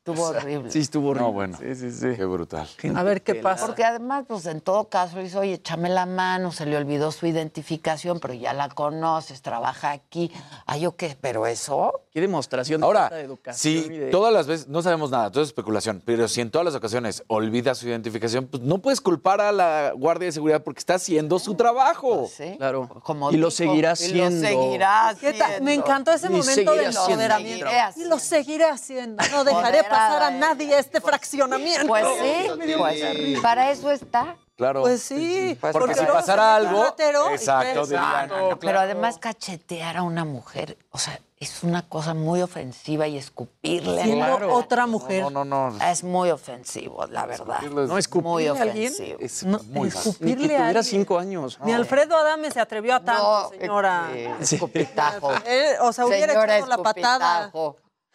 estuvo 0.07 0.31
sí. 0.31 0.37
horrible. 0.37 0.39
esa, 0.39 0.39
Estuvo 0.39 0.49
horrible. 0.61 0.71
Sí, 0.73 0.79
estuvo 0.81 1.09
horrible. 1.09 1.27
No, 1.27 1.33
bueno. 1.33 1.59
Sí, 1.59 1.75
sí, 1.75 1.91
sí. 1.93 2.07
Qué 2.17 2.25
brutal. 2.25 2.69
A 2.95 3.03
ver 3.03 3.23
qué 3.23 3.35
pasa. 3.37 3.67
Porque 3.67 3.85
además, 3.85 4.25
pues 4.29 4.47
en 4.47 4.61
todo 4.61 4.89
caso, 4.89 5.19
dice, 5.19 5.37
oye, 5.39 5.55
échame 5.55 5.89
la 5.89 6.07
mano, 6.07 6.53
se 6.53 6.67
le 6.67 6.77
olvidó 6.77 7.11
su 7.13 7.27
identificación, 7.27 8.21
pero 8.21 8.35
ya 8.35 8.53
la 8.53 8.69
conoces, 8.69 9.43
trabaja 9.43 9.91
aquí. 9.91 10.31
Ay, 10.67 10.83
yo 10.83 10.97
qué, 10.97 11.17
pero 11.21 11.47
eso. 11.47 12.03
Qué 12.13 12.21
demostración 12.21 12.81
de 12.81 12.87
Ahora, 12.87 13.09
de 13.11 13.21
educación. 13.23 13.61
si 13.61 13.93
y 13.93 13.99
de- 13.99 14.11
todas 14.11 14.33
las 14.33 14.47
veces, 14.47 14.69
no 14.69 14.81
sabemos 14.83 15.11
nada, 15.11 15.31
todo 15.31 15.43
es 15.43 15.49
especulación, 15.51 16.03
pero 16.05 16.29
si 16.29 16.41
en 16.41 16.51
todas 16.51 16.65
las 16.65 16.75
ocasiones 16.75 17.23
olvida 17.27 17.75
su 17.75 17.87
identificación, 17.89 18.47
pues 18.47 18.63
no 18.63 18.79
puedes 18.79 19.01
culpar 19.01 19.41
a 19.41 19.53
la 19.53 19.93
Guardia 19.95 20.27
de 20.27 20.33
Seguridad 20.33 20.63
porque 20.63 20.79
está 20.79 20.95
haciendo 20.95 21.39
su 21.39 21.55
trabajo. 21.55 22.29
Sí. 22.35 22.55
Claro. 22.57 22.89
Como 23.03 23.31
y 23.31 23.37
lo 23.37 23.51
seguirá 23.51 23.91
y 23.91 23.93
haciendo. 23.93 24.31
lo 24.51 24.63
seguirá 24.63 25.09
haciendo. 25.09 25.45
Me 25.63 25.75
encantó 25.75 26.13
ese 26.13 26.29
Y 26.29 26.31
momento 26.31 26.75
del 26.75 26.87
empoderamiento. 26.87 27.67
Y 27.97 28.05
lo 28.05 28.19
seguiré 28.19 28.65
haciendo. 28.65 29.23
No 29.31 29.45
dejaré 29.45 29.85
pasar 29.97 30.23
a 30.23 30.31
nadie 30.31 30.79
este 30.79 31.01
fraccionamiento. 31.01 31.87
Pues 31.87 32.07
sí, 32.21 32.75
pues, 32.79 33.41
para 33.41 33.71
eso 33.71 33.91
está. 33.91 34.37
Claro. 34.57 34.81
Pues 34.83 35.03
sí. 35.03 35.57
Pues 35.61 35.73
porque 35.75 35.95
si 35.95 36.05
pasara 36.07 36.57
algo, 36.57 36.85
ratero 36.85 37.31
exacto, 37.31 37.81
pues, 37.81 37.91
no, 37.91 38.27
no, 38.27 38.35
Pero 38.49 38.59
claro. 38.59 38.81
además 38.81 39.19
cachetear 39.19 39.99
a 39.99 40.03
una 40.03 40.25
mujer, 40.25 40.79
o 40.93 40.99
sea, 40.99 41.21
es 41.39 41.63
una 41.63 41.87
cosa 41.87 42.15
muy 42.15 42.41
ofensiva 42.41 43.07
y 43.07 43.19
escupirle. 43.19 44.03
Siendo 44.03 44.39
la- 44.39 44.47
otra 44.47 44.87
mujer. 44.87 45.25
No, 45.31 45.45
no, 45.45 45.45
no. 45.71 45.85
Es 45.85 46.03
muy 46.03 46.31
ofensivo, 46.31 47.05
la 47.09 47.27
verdad. 47.27 47.59
Escupirles- 47.61 47.87
No, 47.89 47.99
escupirle 47.99 48.31
Muy 48.33 48.47
a 48.47 48.63
alguien 48.63 48.93
ofensivo. 48.95 49.19
Es 49.21 49.43
No, 49.45 49.59
muy. 49.65 49.83
Ni 49.83 49.89
escupirle 49.89 50.49
que 50.49 50.57
a 50.57 50.61
tuviera 50.61 50.83
cinco 50.83 51.19
años. 51.19 51.59
Ni 51.63 51.75
Alfredo 51.75 52.17
Adame 52.17 52.51
se 52.51 52.59
atrevió 52.59 52.95
a 52.95 53.01
tanto, 53.05 53.23
No, 53.23 53.49
señora. 53.51 54.09
eh, 54.15 54.35
escupitajo. 54.41 55.31
Eh, 55.47 55.75
o 55.83 55.93
sea, 55.93 56.07
hubiera 56.07 56.33
Señora 56.33 56.57
echado 56.57 56.71
la 56.71 56.79
patada. 56.79 57.53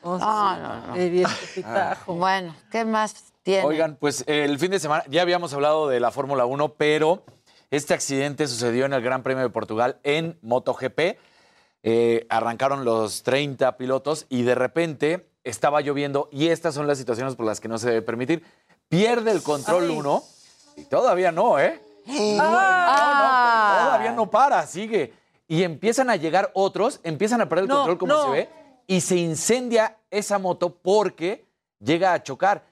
Escupitajo. 0.04 0.10
O 0.10 0.18
No, 0.18 0.58
no, 0.58 0.88
no. 0.88 0.96
eh, 0.96 1.22
escupitajo. 1.22 2.14
Bueno, 2.16 2.56
¿qué 2.72 2.86
más 2.86 3.32
tiene? 3.44 3.66
Oigan, 3.66 3.96
pues 4.00 4.24
el 4.28 4.58
fin 4.60 4.72
de 4.72 4.80
semana, 4.80 5.04
ya 5.10 5.22
habíamos 5.22 5.54
hablado 5.54 5.88
de 5.88 6.00
la 6.00 6.12
Fórmula 6.12 6.46
1, 6.46 6.74
pero 6.76 7.24
este 7.70 7.94
accidente 7.94 8.48
sucedió 8.48 8.86
en 8.86 8.94
el 8.94 9.02
Gran 9.02 9.24
Premio 9.24 9.44
de 9.44 9.50
Portugal 9.50 9.98
en 10.04 10.38
MotoGP. 10.42 11.18
Eh, 11.84 12.28
arrancaron 12.30 12.86
los 12.86 13.24
30 13.24 13.76
pilotos 13.78 14.26
y 14.30 14.44
de 14.44 14.54
repente 14.56 15.28
estaba 15.44 15.82
lloviendo 15.82 16.30
y 16.32 16.50
estas 16.50 16.76
son 16.76 16.86
las 16.86 17.00
situaciones 17.00 17.36
por 17.36 17.46
las 17.48 17.60
que 17.60 17.68
no 17.68 17.78
se 17.80 17.88
debe 17.88 18.02
permitir. 18.04 18.44
Pierde 18.90 19.32
el 19.32 19.42
control 19.42 19.86
Ay. 19.90 19.98
uno 19.98 20.24
y 20.78 20.84
todavía 20.84 21.32
no, 21.32 21.58
¿eh? 21.60 21.82
Ah. 22.08 23.74
No, 23.74 23.80
no, 23.80 23.86
todavía 23.86 24.12
no 24.12 24.30
para, 24.30 24.66
sigue. 24.68 25.14
Y 25.48 25.64
empiezan 25.64 26.10
a 26.10 26.16
llegar 26.16 26.52
otros, 26.54 27.00
empiezan 27.04 27.42
a 27.42 27.50
perder 27.50 27.64
el 27.64 27.70
No, 27.70 27.76
control 27.78 27.98
como 27.98 28.14
no. 28.14 28.24
se 28.26 28.30
ve 28.32 28.50
y 28.92 29.00
se 29.00 29.16
incendia 29.16 29.98
esa 30.10 30.38
moto 30.38 30.76
porque 30.82 31.48
llega 31.80 32.12
a 32.12 32.22
chocar. 32.22 32.66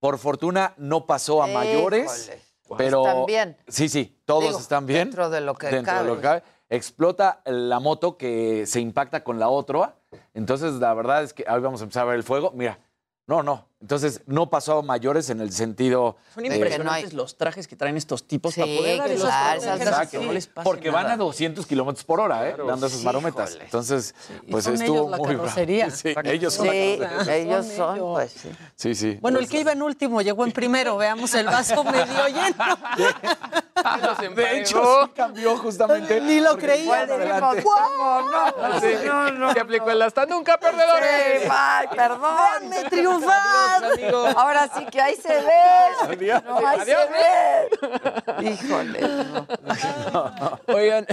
Por 0.00 0.18
fortuna 0.18 0.74
no 0.78 1.06
pasó 1.06 1.42
a 1.44 1.46
mayores, 1.46 2.26
Híjole. 2.26 2.42
pero 2.76 3.06
Están 3.06 3.26
bien. 3.26 3.56
Sí, 3.68 3.88
sí, 3.88 4.18
todos 4.24 4.46
Digo, 4.46 4.58
están 4.58 4.86
bien. 4.86 5.00
dentro 5.04 5.30
de 5.30 5.40
lo 5.40 5.54
que 5.54 5.68
Dentro 5.68 5.92
cabe. 5.92 6.02
de 6.02 6.08
lo 6.10 6.16
que 6.16 6.22
cabe. 6.22 6.42
Explota 6.70 7.40
la 7.44 7.78
moto 7.78 8.16
que 8.16 8.64
se 8.66 8.80
impacta 8.80 9.22
con 9.22 9.38
la 9.38 9.48
otra. 9.48 9.94
Entonces, 10.34 10.72
la 10.74 10.92
verdad 10.94 11.22
es 11.22 11.32
que 11.34 11.44
ahí 11.46 11.60
vamos 11.60 11.80
a 11.82 11.84
empezar 11.84 12.02
a 12.02 12.06
ver 12.06 12.16
el 12.16 12.24
fuego. 12.24 12.50
Mira, 12.52 12.80
no, 13.28 13.44
no. 13.44 13.68
Entonces, 13.80 14.20
no 14.26 14.50
pasó 14.50 14.78
a 14.78 14.82
mayores 14.82 15.30
en 15.30 15.40
el 15.40 15.52
sentido 15.52 16.16
Son 16.34 16.42
de- 16.44 16.54
impresionantes 16.54 17.14
los 17.14 17.38
trajes 17.38 17.66
que 17.66 17.76
traen 17.76 17.96
estos 17.96 18.26
tipos 18.26 18.52
Sí, 18.52 18.60
para 18.60 18.76
poder 18.76 18.98
dar 18.98 19.10
esos 19.10 19.24
claro, 19.24 19.60
pasajes 19.60 19.86
esas- 19.88 20.04
y 20.06 20.18
que 20.18 20.26
no 20.26 20.32
les 20.34 20.46
pase 20.48 20.64
Porque 20.64 20.90
van 20.90 21.06
a 21.06 21.16
200 21.16 21.64
kilómetros 21.66 22.04
por 22.04 22.20
hora, 22.20 22.46
¿eh? 22.50 22.56
Dando 22.66 22.86
esas 22.88 23.02
marometas. 23.02 23.50
híjole. 23.52 23.64
Entonces, 23.64 24.14
pues 24.50 24.64
son 24.64 24.74
estuvo 24.74 24.96
ellos 24.98 25.10
la 25.10 25.16
muy 25.16 25.36
carrocería. 25.36 25.90
Sí, 25.90 26.14
ellos 26.24 26.52
son 26.54 26.66
la 26.66 26.72
Sí, 26.72 26.96
carrocería. 27.00 27.36
ellos 27.36 27.66
Son 27.74 27.96
ellos. 27.96 28.08
pues 28.12 28.32
sí. 28.32 28.50
Sí, 28.76 28.94
sí. 28.94 29.18
Bueno, 29.22 29.38
el 29.38 29.48
que 29.48 29.60
iba 29.60 29.72
en 29.72 29.80
último 29.82 30.20
llegó 30.20 30.44
en 30.44 30.52
primero. 30.52 30.98
Veamos 30.98 31.32
el 31.34 31.46
vaso 31.46 31.82
medio 31.82 32.26
lleno. 32.28 32.64
De 34.34 34.58
hecho, 34.58 35.04
sí 35.04 35.10
cambió 35.14 35.56
justamente. 35.58 36.20
Ni 36.20 36.40
lo 36.40 36.56
creía. 36.56 37.00
adelante. 37.02 37.62
¡Wow! 37.62 38.80
Sí, 38.80 38.94
No, 39.06 39.30
no, 39.32 39.52
Se 39.52 39.60
aplicó 39.60 39.90
el 39.90 40.02
hasta 40.02 40.26
nunca, 40.26 40.58
perdedores. 40.58 41.42
Sí, 41.42 41.48
ay, 41.50 41.86
perdón. 41.94 42.20
¡Déjame 42.70 42.90
triunfar! 42.90 43.82
Ahora 44.36 44.68
sí 44.76 44.84
que 44.86 45.00
ahí 45.00 45.16
se 45.16 45.28
ve. 45.28 46.14
Adiós. 46.14 46.42
No, 46.44 46.58
ahí 46.58 46.80
Adiós. 46.80 47.00
se 47.00 48.40
ve. 48.40 48.50
Híjole. 48.50 49.00
no. 50.12 50.60
Oigan, 50.74 51.06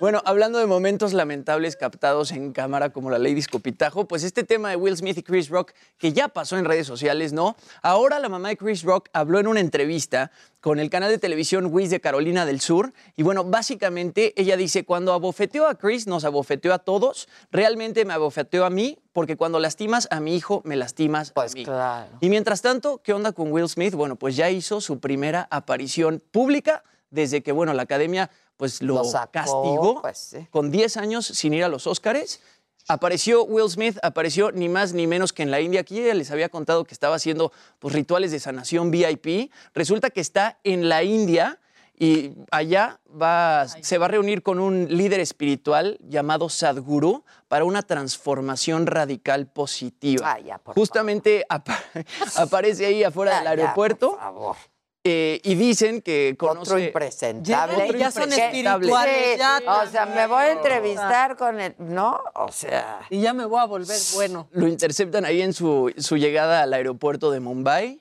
bueno, 0.00 0.22
hablando 0.24 0.58
de 0.58 0.66
momentos 0.66 1.12
lamentables 1.12 1.76
captados 1.76 2.32
en 2.32 2.52
cámara 2.52 2.90
como 2.90 3.10
la 3.10 3.18
Lady 3.18 3.42
Scopitajo, 3.42 4.06
pues 4.06 4.22
este 4.24 4.44
tema 4.44 4.70
de 4.70 4.76
Will 4.76 4.96
Smith 4.96 5.18
y 5.18 5.22
Chris 5.22 5.48
Rock, 5.48 5.72
que 5.98 6.12
ya 6.12 6.28
pasó 6.28 6.56
en 6.56 6.64
redes 6.64 6.86
sociales, 6.86 7.32
¿no? 7.32 7.56
Ahora 7.82 8.18
la 8.18 8.28
mamá 8.28 8.48
de 8.48 8.56
Chris 8.56 8.82
Rock 8.82 9.08
habló 9.12 9.38
en 9.38 9.46
una 9.46 9.60
entrevista 9.60 10.30
con 10.64 10.80
el 10.80 10.88
canal 10.88 11.10
de 11.10 11.18
televisión 11.18 11.68
Wiz 11.70 11.90
de 11.90 12.00
Carolina 12.00 12.46
del 12.46 12.58
Sur. 12.58 12.94
Y 13.16 13.22
bueno, 13.22 13.44
básicamente 13.44 14.32
ella 14.40 14.56
dice, 14.56 14.86
cuando 14.86 15.12
abofeteó 15.12 15.68
a 15.68 15.74
Chris, 15.74 16.06
nos 16.06 16.24
abofeteó 16.24 16.72
a 16.72 16.78
todos, 16.78 17.28
realmente 17.50 18.06
me 18.06 18.14
abofeteó 18.14 18.64
a 18.64 18.70
mí, 18.70 18.98
porque 19.12 19.36
cuando 19.36 19.60
lastimas 19.60 20.08
a 20.10 20.20
mi 20.20 20.34
hijo, 20.34 20.62
me 20.64 20.76
lastimas 20.76 21.34
a 21.36 21.44
mí. 21.52 21.64
Claro. 21.66 22.16
Y 22.22 22.30
mientras 22.30 22.62
tanto, 22.62 23.02
¿qué 23.02 23.12
onda 23.12 23.32
con 23.32 23.52
Will 23.52 23.68
Smith? 23.68 23.94
Bueno, 23.94 24.16
pues 24.16 24.36
ya 24.36 24.48
hizo 24.48 24.80
su 24.80 25.00
primera 25.00 25.46
aparición 25.50 26.22
pública 26.30 26.82
desde 27.10 27.42
que, 27.42 27.52
bueno, 27.52 27.74
la 27.74 27.82
academia 27.82 28.30
pues 28.56 28.82
lo, 28.82 28.94
Lo 28.94 29.04
sacó, 29.04 29.32
castigó 29.32 30.00
pues, 30.00 30.18
sí. 30.18 30.46
con 30.50 30.70
10 30.70 30.96
años 30.96 31.26
sin 31.26 31.54
ir 31.54 31.64
a 31.64 31.68
los 31.68 31.86
Óscares. 31.86 32.40
Apareció 32.88 33.44
Will 33.44 33.70
Smith, 33.70 33.98
apareció 34.02 34.52
ni 34.52 34.68
más 34.68 34.92
ni 34.92 35.06
menos 35.06 35.32
que 35.32 35.42
en 35.42 35.50
la 35.50 35.60
India. 35.60 35.80
Aquí 35.80 36.00
ella 36.00 36.14
les 36.14 36.30
había 36.30 36.48
contado 36.50 36.84
que 36.84 36.92
estaba 36.92 37.16
haciendo 37.16 37.50
pues, 37.78 37.94
rituales 37.94 38.30
de 38.30 38.40
sanación 38.40 38.90
VIP. 38.90 39.50
Resulta 39.74 40.10
que 40.10 40.20
está 40.20 40.58
en 40.64 40.88
la 40.90 41.02
India 41.02 41.58
y 41.96 42.32
allá 42.50 43.00
va, 43.08 43.66
se 43.68 43.98
va 43.98 44.06
a 44.06 44.08
reunir 44.08 44.42
con 44.42 44.58
un 44.58 44.88
líder 44.90 45.20
espiritual 45.20 45.96
llamado 46.02 46.48
Sadhguru 46.48 47.24
para 47.48 47.64
una 47.64 47.82
transformación 47.82 48.86
radical 48.86 49.46
positiva. 49.46 50.32
Ah, 50.34 50.40
ya, 50.40 50.60
Justamente 50.74 51.46
apa- 51.48 51.78
aparece 52.36 52.84
ahí 52.86 53.02
afuera 53.04 53.30
Ya, 53.30 53.36
del 53.38 53.44
ya, 53.44 53.50
aeropuerto. 53.64 54.10
por 54.10 54.18
favor. 54.18 54.56
Eh, 55.04 55.40
y 55.44 55.54
dicen 55.54 56.00
que 56.00 56.34
conoce... 56.38 56.60
Otro 56.72 56.78
impresentable. 56.78 57.84
Otro 57.84 57.98
Ya 57.98 58.10
son 58.10 58.22
impresentable. 58.24 58.86
espirituales, 58.88 59.32
Sí, 59.32 59.38
ya 59.38 59.82
o 59.82 59.86
sea, 59.86 60.06
me 60.06 60.26
voy 60.26 60.42
a 60.44 60.52
entrevistar 60.52 61.36
con 61.36 61.60
el. 61.60 61.74
¿No? 61.78 62.18
O 62.34 62.50
sea. 62.50 63.00
Y 63.10 63.20
ya 63.20 63.34
me 63.34 63.44
voy 63.44 63.60
a 63.60 63.64
volver 63.66 63.98
bueno. 64.14 64.48
Lo 64.52 64.66
interceptan 64.66 65.24
ahí 65.26 65.42
en 65.42 65.52
su, 65.52 65.92
su 65.98 66.16
llegada 66.16 66.62
al 66.62 66.72
aeropuerto 66.72 67.30
de 67.30 67.40
Mumbai 67.40 68.00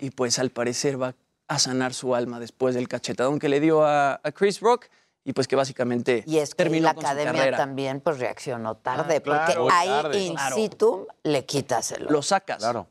y 0.00 0.10
pues 0.10 0.38
al 0.38 0.50
parecer 0.50 1.00
va 1.00 1.14
a 1.48 1.58
sanar 1.58 1.94
su 1.94 2.14
alma 2.14 2.38
después 2.38 2.74
del 2.74 2.86
cachetadón 2.88 3.38
que 3.38 3.48
le 3.48 3.58
dio 3.60 3.84
a, 3.84 4.20
a 4.22 4.32
Chris 4.32 4.60
Rock 4.60 4.86
y 5.24 5.32
pues 5.34 5.46
que 5.48 5.54
básicamente 5.56 6.24
Y 6.26 6.38
es 6.38 6.50
que 6.54 6.64
terminó 6.64 6.84
la 6.88 6.94
con 6.94 7.02
su 7.02 7.06
academia 7.08 7.32
carrera. 7.32 7.56
también 7.56 8.00
pues 8.00 8.18
reaccionó 8.18 8.76
tarde, 8.76 9.16
Ah, 9.16 9.20
claro, 9.20 9.54
porque 9.62 9.74
ahí 9.74 9.88
tarde. 9.88 10.18
in 10.20 10.34
Claro. 10.34 10.56
situ 10.56 11.06
le 11.22 11.44
quitas 11.46 11.92
el 11.92 12.04
Lo 12.04 12.22
sacas. 12.22 12.58
Claro. 12.58 12.88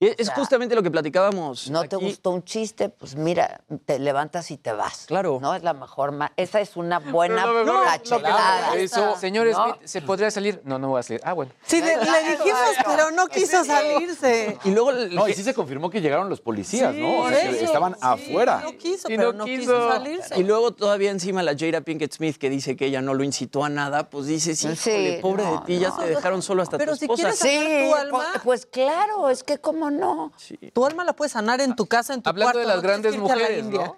Y 0.00 0.06
es 0.06 0.26
sea, 0.28 0.34
justamente 0.36 0.76
lo 0.76 0.82
que 0.84 0.92
platicábamos. 0.92 1.70
No 1.70 1.82
te 1.88 1.96
gustó 1.96 2.30
un 2.30 2.44
chiste, 2.44 2.88
pues 2.88 3.16
mira, 3.16 3.62
te 3.84 3.98
levantas 3.98 4.50
y 4.52 4.56
te 4.56 4.70
vas. 4.72 5.06
Claro. 5.08 5.38
No 5.42 5.56
es 5.56 5.64
la 5.64 5.72
mejor. 5.72 6.12
ma- 6.12 6.32
Esa 6.36 6.60
es 6.60 6.76
una 6.76 7.00
buena 7.00 7.44
Pero 7.44 7.82
cachetada. 7.82 8.74
Eso, 8.76 9.16
señor 9.16 9.48
¿no? 9.48 9.64
Smith, 9.74 9.76
¿se 9.84 10.00
podría 10.02 10.30
salir? 10.30 10.60
No, 10.64 10.78
no 10.78 10.88
voy 10.90 11.00
a 11.00 11.02
salir. 11.02 11.20
Ah, 11.24 11.32
bueno. 11.32 11.50
Sí, 11.66 11.80
le, 11.80 11.96
le 11.96 12.30
dijimos, 12.30 12.60
pero 12.86 13.10
no 13.10 13.26
quiso 13.26 13.64
salirse. 13.64 14.56
Y 14.64 14.70
luego 14.70 14.92
No, 14.92 15.28
y 15.28 15.34
sí 15.34 15.42
se 15.42 15.52
confirmó 15.52 15.90
que 15.90 16.00
llegaron 16.00 16.28
los 16.28 16.40
policías, 16.40 16.94
Sí, 16.94 17.00
¿no? 17.00 17.28
Eso, 17.28 17.64
estaban 17.64 17.94
sí, 17.94 18.00
afuera. 18.02 18.60
No 18.62 18.78
quiso, 18.78 19.10
Y 19.10 19.16
pero 19.16 19.32
no 19.32 19.38
no 19.40 19.44
quiso, 19.46 19.60
quiso. 19.72 19.90
salirse. 19.92 20.38
Y 20.38 20.44
luego 20.44 20.72
todavía 20.74 21.10
encima 21.10 21.42
la 21.42 21.56
Jada 21.58 21.80
Pinkett 21.80 22.12
Smith 22.14 22.36
que 22.36 22.50
dice 22.50 22.76
que 22.76 22.86
ella 22.86 23.02
no 23.02 23.14
lo 23.14 23.24
incitó 23.24 23.64
a 23.64 23.68
nada, 23.68 24.08
pues 24.10 24.26
dice, 24.26 24.54
sí, 24.54 24.68
Sí, 24.76 24.90
híjole, 24.90 25.18
pobre 25.20 25.44
no, 25.44 25.52
de 25.58 25.66
ti, 25.66 25.78
ya 25.80 25.88
no. 25.88 25.96
te 25.98 26.06
dejaron 26.06 26.40
solo 26.42 26.62
hasta 26.62 26.78
Pero 26.78 26.92
tu 26.92 26.98
si 26.98 27.04
esposa. 27.06 27.22
quieres 27.22 27.38
sanar 27.40 27.54
Sí, 27.66 27.88
tu 27.88 27.94
alma, 27.96 28.18
pues, 28.32 28.42
pues 28.44 28.66
claro, 28.66 29.28
es 29.30 29.42
que 29.42 29.58
cómo 29.88 30.00
no. 30.00 30.32
tu 30.72 30.86
alma 30.86 31.04
la 31.04 31.12
puedes 31.14 31.32
sanar 31.32 31.60
en 31.60 31.74
tu 31.76 31.86
casa, 31.86 32.14
en 32.14 32.22
tu 32.22 32.30
Hablando 32.30 32.52
cuarto. 32.52 32.58
de 32.60 32.66
las 32.66 32.76
no 32.76 32.82
grandes 32.82 33.14
la 33.14 33.20
mujeres, 33.20 33.58
India. 33.64 33.86
¿no? 33.86 33.96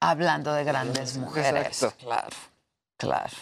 Hablando 0.00 0.52
de 0.54 0.64
grandes 0.64 1.16
mujeres. 1.18 1.66
Exacto. 1.66 1.96
Claro, 2.04 2.36
claro. 2.96 3.36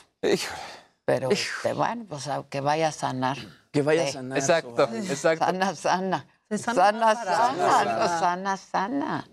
Pero 1.04 1.30
este, 1.30 1.72
bueno, 1.72 2.04
pues 2.08 2.28
que 2.50 2.60
vaya 2.60 2.88
a 2.88 2.92
sanar. 2.92 3.38
Que 3.72 3.82
vaya 3.82 4.02
a 4.02 4.06
Sí. 4.06 4.12
sanar. 4.12 4.38
Exacto, 4.38 4.82
exacto. 4.94 5.44
Sana, 5.44 5.74
sana. 5.74 6.26
Sana 6.50 6.64
Sana, 6.74 7.14
sana, 7.14 8.18
sana, 8.18 8.56
sana. 8.56 9.28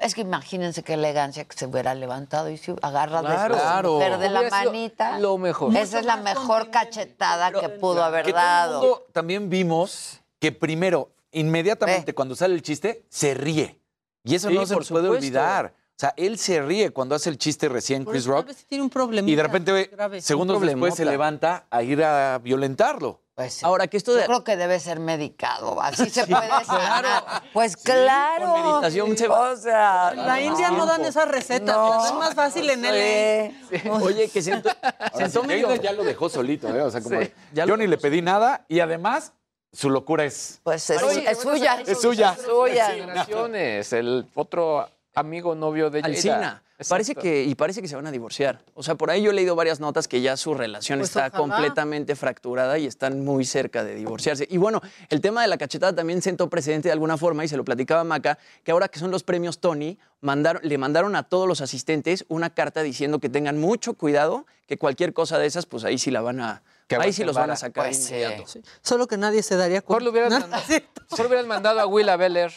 Es 0.00 0.14
que 0.14 0.22
imagínense 0.22 0.82
qué 0.82 0.94
elegancia 0.94 1.44
que 1.44 1.56
se 1.56 1.66
hubiera 1.66 1.94
levantado 1.94 2.48
y 2.48 2.56
se 2.56 2.74
agarra 2.82 3.20
Claro. 3.20 3.54
de 3.54 3.60
su 3.60 3.64
Claro. 3.66 3.92
mujer 3.94 4.18
de 4.18 4.30
la 4.30 4.42
manita. 4.50 5.18
lo 5.18 5.36
mejor. 5.38 5.76
Esa 5.76 5.98
es 6.00 6.06
la 6.06 6.16
mejor 6.16 6.70
cachetada 6.70 7.52
que 7.52 7.68
pudo 7.68 8.02
haber 8.02 8.24
Que 8.24 8.32
todo 8.32 8.40
el 8.40 8.46
dado. 8.46 8.80
mundo 8.80 9.06
también 9.12 9.50
vimos 9.50 10.20
que 10.40 10.50
primero, 10.52 11.10
inmediatamente 11.32 12.10
Eh. 12.10 12.14
cuando 12.14 12.34
sale 12.36 12.54
el 12.54 12.62
chiste, 12.62 13.04
se 13.08 13.34
ríe. 13.34 13.80
Y 14.24 14.34
eso 14.34 14.48
Sí, 14.48 14.54
no 14.54 14.66
se 14.66 14.74
nos 14.76 14.88
puede 14.88 15.08
olvidar. 15.08 15.74
O 15.76 15.98
sea, 15.98 16.12
él 16.18 16.36
se 16.38 16.60
ríe 16.60 16.90
cuando 16.90 17.14
hace 17.14 17.30
el 17.30 17.38
chiste 17.38 17.68
recién 17.70 18.04
Por 18.04 18.12
Chris 18.12 18.26
Rock. 18.26 18.50
tiene 18.68 18.82
un 18.84 18.90
problemita 18.90 19.32
Y 19.32 19.34
de 19.36 19.42
repente, 19.42 19.84
grave. 19.92 20.20
segundos 20.20 20.58
Un 20.60 20.66
después, 20.66 20.94
se 20.94 21.04
levanta 21.06 21.66
a 21.70 21.82
ir 21.82 22.02
a 22.04 22.38
violentarlo. 22.38 23.22
Pues 23.34 23.54
sí. 23.54 23.64
Ahora 23.66 23.86
que 23.86 23.96
esto 23.98 24.12
Yo 24.12 24.18
de... 24.18 24.24
creo 24.26 24.44
que 24.44 24.56
debe 24.56 24.78
ser 24.80 24.98
medicado. 24.98 25.80
Así 25.80 26.08
se 26.10 26.26
puede 26.26 26.48
sanar. 26.66 27.42
Pues 27.52 27.76
claro. 27.76 28.46
con 28.52 28.62
meditación 28.72 29.16
se 29.16 29.28
va. 29.28 29.50
O 29.52 29.56
sea. 29.56 30.10
En 30.12 30.26
la 30.26 30.40
India 30.40 30.70
no 30.70 30.84
dan 30.86 31.02
esas 31.04 31.28
recetas, 31.28 31.74
No. 31.76 32.04
es 32.06 32.12
más 32.14 32.34
fácil 32.34 32.68
en 32.68 32.82
LA. 32.82 33.52
Sí. 33.70 33.88
Oye, 33.88 34.28
que 34.28 34.42
se, 34.42 34.52
ento- 34.54 34.74
se 34.80 34.86
Ahora, 35.12 35.26
entró 35.26 35.42
sí, 35.42 35.48
medio- 35.48 35.74
ya 35.76 35.92
lo 35.92 36.02
dejó 36.04 36.28
solito, 36.28 36.68
¿eh? 36.74 36.80
O 36.82 36.90
sea, 36.90 37.00
como 37.02 37.20
Sí, 37.22 37.30
yo 37.52 37.76
ni 37.76 37.86
le 37.86 37.96
pedí 37.98 38.20
nada 38.22 38.64
y 38.68 38.80
además 38.80 39.32
su 39.76 39.90
locura 39.90 40.24
es... 40.24 40.60
Pues 40.62 40.88
es, 40.88 41.02
Oye, 41.02 41.30
es 41.30 41.38
suya. 41.38 41.80
Es 41.86 42.00
suya. 42.00 42.34
Es 42.38 42.44
suya. 42.44 42.86
Generaciones, 42.90 43.92
el 43.92 44.26
otro 44.34 44.88
amigo 45.14 45.54
novio 45.54 45.90
de. 45.90 46.00
Alcina. 46.00 46.62
Parece 46.90 47.14
que, 47.14 47.42
y 47.44 47.54
parece 47.54 47.80
que 47.80 47.88
se 47.88 47.96
van 47.96 48.06
a 48.06 48.10
divorciar. 48.10 48.60
O 48.74 48.82
sea, 48.82 48.96
por 48.96 49.10
ahí 49.10 49.22
yo 49.22 49.30
he 49.30 49.34
leído 49.34 49.56
varias 49.56 49.80
notas 49.80 50.08
que 50.08 50.20
ya 50.20 50.36
su 50.36 50.52
relación 50.52 50.98
Pues 50.98 51.08
está 51.08 51.28
ojalá. 51.28 51.38
completamente 51.38 52.14
fracturada 52.14 52.78
y 52.78 52.84
están 52.86 53.24
muy 53.24 53.46
cerca 53.46 53.82
de 53.82 53.94
divorciarse. 53.94 54.46
Y 54.50 54.58
bueno, 54.58 54.82
el 55.08 55.22
tema 55.22 55.40
de 55.40 55.48
la 55.48 55.56
cachetada 55.56 55.94
también 55.94 56.20
sentó 56.20 56.50
precedente 56.50 56.88
de 56.88 56.92
alguna 56.92 57.16
forma 57.16 57.46
y 57.46 57.48
se 57.48 57.56
lo 57.56 57.64
platicaba 57.64 58.04
Maca, 58.04 58.36
que 58.62 58.72
ahora 58.72 58.88
que 58.88 58.98
son 58.98 59.10
los 59.10 59.22
premios 59.22 59.58
Tony, 59.58 59.98
mandaron, 60.20 60.60
le 60.64 60.76
mandaron 60.76 61.16
a 61.16 61.22
todos 61.22 61.48
los 61.48 61.62
asistentes 61.62 62.26
una 62.28 62.50
carta 62.50 62.82
diciendo 62.82 63.20
que 63.20 63.30
tengan 63.30 63.58
mucho 63.58 63.94
cuidado, 63.94 64.44
que 64.66 64.76
cualquier 64.76 65.14
cosa 65.14 65.38
de 65.38 65.46
esas, 65.46 65.64
pues 65.64 65.82
ahí 65.84 65.96
sí 65.96 66.10
la 66.10 66.20
van 66.20 66.40
a... 66.40 66.62
Que 66.86 66.96
ahí 66.96 67.12
sí 67.12 67.24
los 67.24 67.34
van 67.34 67.50
a 67.50 67.56
sacar 67.56 67.84
Pues 67.86 68.04
sí. 68.04 68.62
Solo 68.80 69.06
que 69.06 69.16
nadie 69.16 69.42
se 69.42 69.56
daría 69.56 69.82
cuenta. 69.82 70.04
lo 70.04 70.10
hubieras, 70.10 70.30
No, 70.30 70.38
mandado, 70.40 70.62
no 70.68 71.06
mejor 71.10 71.26
hubieras 71.26 71.46
mandado 71.46 71.80
a 71.80 71.86
Willa 71.86 72.16
Beller. 72.16 72.52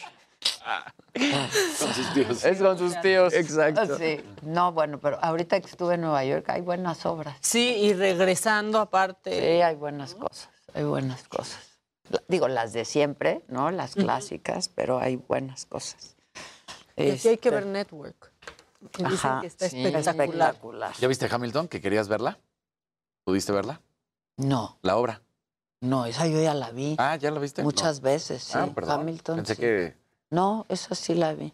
Con 1.12 1.94
sus 1.94 2.14
tíos. 2.14 2.44
Es 2.44 2.58
con 2.58 2.78
sus 2.78 3.00
tíos. 3.00 3.32
Exacto. 3.34 3.98
Sí. 3.98 4.20
No, 4.42 4.72
bueno, 4.72 4.98
pero 5.00 5.18
ahorita 5.22 5.60
que 5.60 5.66
estuve 5.66 5.94
en 5.94 6.02
Nueva 6.02 6.24
York 6.24 6.48
hay 6.48 6.60
buenas 6.60 7.04
obras. 7.06 7.36
Sí, 7.40 7.74
y 7.80 7.92
regresando 7.92 8.78
aparte. 8.78 9.30
Sí, 9.32 9.62
hay 9.62 9.74
buenas 9.74 10.14
cosas. 10.14 10.48
Hay 10.74 10.84
buenas 10.84 11.26
cosas. 11.28 11.58
Digo, 12.28 12.48
las 12.48 12.72
de 12.72 12.84
siempre, 12.84 13.42
¿no? 13.48 13.70
Las 13.70 13.94
clásicas, 13.94 14.68
pero 14.68 14.98
hay 15.00 15.16
buenas 15.16 15.66
cosas. 15.66 16.16
Y 16.96 17.10
aquí 17.10 17.28
hay 17.28 17.36
que 17.38 17.48
Este, 17.48 17.50
ver 17.50 17.66
Network. 17.66 18.32
Dicen 18.98 19.06
Ajá, 19.06 19.38
que 19.40 19.46
está 19.48 19.68
sí, 19.68 19.84
espectacular. 19.84 20.16
espectacular. 20.50 20.92
¿Ya 20.98 21.08
viste 21.08 21.28
Hamilton? 21.30 21.68
¿Que 21.68 21.80
querías 21.80 22.08
verla? 22.08 22.38
¿Pudiste 23.24 23.52
verla? 23.52 23.80
No, 24.40 24.78
La 24.82 24.96
obra. 24.96 25.22
no, 25.80 26.06
esa 26.06 26.26
yo 26.26 26.40
ya 26.40 26.54
la 26.54 26.70
vi. 26.70 26.96
Ah, 26.98 27.16
¿ya 27.16 27.30
la 27.30 27.38
viste? 27.40 27.62
Muchas 27.62 27.96
No. 28.00 28.04
veces, 28.04 28.42
sí. 28.42 28.52
Ah, 28.54 28.68
perdón. 28.74 29.00
Hamilton. 29.00 29.36
Pensé 29.36 29.54
sí. 29.54 29.60
que... 29.60 29.96
No, 30.30 30.64
esa 30.68 30.94
sí 30.94 31.14
la 31.14 31.32
vi. 31.34 31.52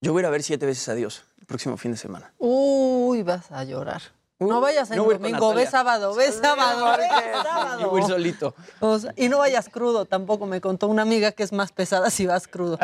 Yo 0.00 0.12
voy 0.12 0.20
a 0.20 0.22
ir 0.22 0.26
a 0.26 0.30
ver 0.30 0.42
siete 0.42 0.66
veces 0.66 0.88
a 0.88 0.94
Dios 0.94 1.24
el 1.38 1.46
próximo 1.46 1.76
fin 1.76 1.92
de 1.92 1.96
semana. 1.96 2.32
Uy, 2.38 3.22
vas 3.22 3.50
a 3.50 3.64
llorar. 3.64 4.02
No 4.38 4.60
vayas 4.60 4.90
en 4.90 4.98
no 4.98 5.04
voy 5.04 5.14
domingo, 5.14 5.54
ve 5.54 5.66
sábado, 5.66 6.14
ve 6.14 6.30
sábado, 6.30 6.94
ve 6.98 7.08
Yo 7.08 7.42
sábado. 7.42 7.90
voy 7.90 8.00
a 8.02 8.04
ir 8.04 8.10
solito. 8.10 8.54
O 8.80 8.98
sea, 8.98 9.14
y 9.16 9.28
no 9.30 9.38
vayas 9.38 9.70
crudo, 9.70 10.04
tampoco 10.04 10.44
me 10.44 10.60
contó 10.60 10.88
una 10.88 11.02
amiga 11.02 11.32
que 11.32 11.42
es 11.42 11.52
más 11.52 11.72
pesada 11.72 12.10
si 12.10 12.26
vas 12.26 12.46
crudo. 12.46 12.78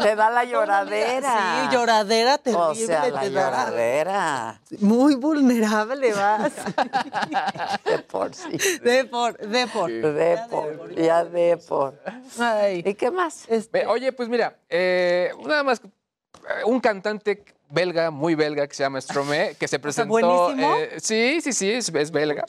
Te 0.00 0.14
da 0.16 0.30
la 0.30 0.44
lloradera. 0.50 1.68
Sí, 1.70 1.74
lloradera 1.76 2.38
terrible. 2.38 2.64
O 2.66 2.74
sea, 2.74 3.08
la 3.08 3.20
te 3.20 3.30
da. 3.30 3.44
lloradera. 3.44 4.60
Muy 4.80 5.14
vulnerable 5.14 6.12
vas. 6.12 6.52
De 7.84 7.98
por 8.00 8.34
sí. 8.34 8.58
De 8.82 9.04
por, 9.04 9.38
de 9.38 9.66
por. 9.66 9.90
De 9.90 10.38
por. 10.50 10.94
Ya 10.94 11.24
de 11.24 11.56
por. 11.56 11.94
Ay, 12.38 12.82
¿Y 12.84 12.94
qué 12.94 13.10
más? 13.10 13.44
este, 13.48 13.86
Oye, 13.86 14.12
pues 14.12 14.28
mira, 14.28 14.56
eh, 14.68 15.32
nada 15.44 15.62
más, 15.62 15.80
eh, 15.80 16.64
un 16.64 16.80
cantante 16.80 17.44
belga, 17.68 18.10
muy 18.10 18.34
belga, 18.34 18.66
que 18.66 18.74
se 18.74 18.82
llama 18.84 19.00
Stromae, 19.00 19.56
que 19.56 19.66
se 19.66 19.78
presentó... 19.78 20.10
buenísimo. 20.10 20.76
eh, 20.76 20.96
sí, 21.00 21.40
sí, 21.40 21.52
sí, 21.52 21.70
es, 21.72 21.88
es 21.88 22.10
belga. 22.10 22.44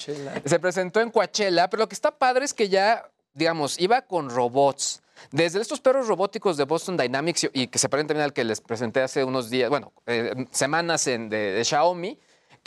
Se 0.45 0.59
presentó 0.59 1.01
en 1.01 1.09
Coachella, 1.09 1.69
pero 1.69 1.81
lo 1.81 1.89
que 1.89 1.95
está 1.95 2.11
padre 2.11 2.45
es 2.45 2.53
que 2.53 2.69
ya, 2.69 3.09
digamos, 3.33 3.79
iba 3.79 4.01
con 4.03 4.29
robots. 4.29 5.01
Desde 5.31 5.59
estos 5.61 5.79
perros 5.81 6.07
robóticos 6.07 6.57
de 6.57 6.63
Boston 6.65 6.97
Dynamics 6.97 7.49
y- 7.53 7.67
que 7.67 7.79
se 7.79 7.89
parecen 7.89 8.07
también 8.07 8.25
al 8.25 8.33
que 8.33 8.43
les 8.43 8.61
presenté 8.61 9.01
hace 9.01 9.23
unos 9.23 9.49
días, 9.49 9.69
bueno, 9.69 9.91
eh, 10.05 10.33
semanas 10.51 11.07
en- 11.07 11.29
de 11.29 11.61
Xiaomi, 11.65 12.17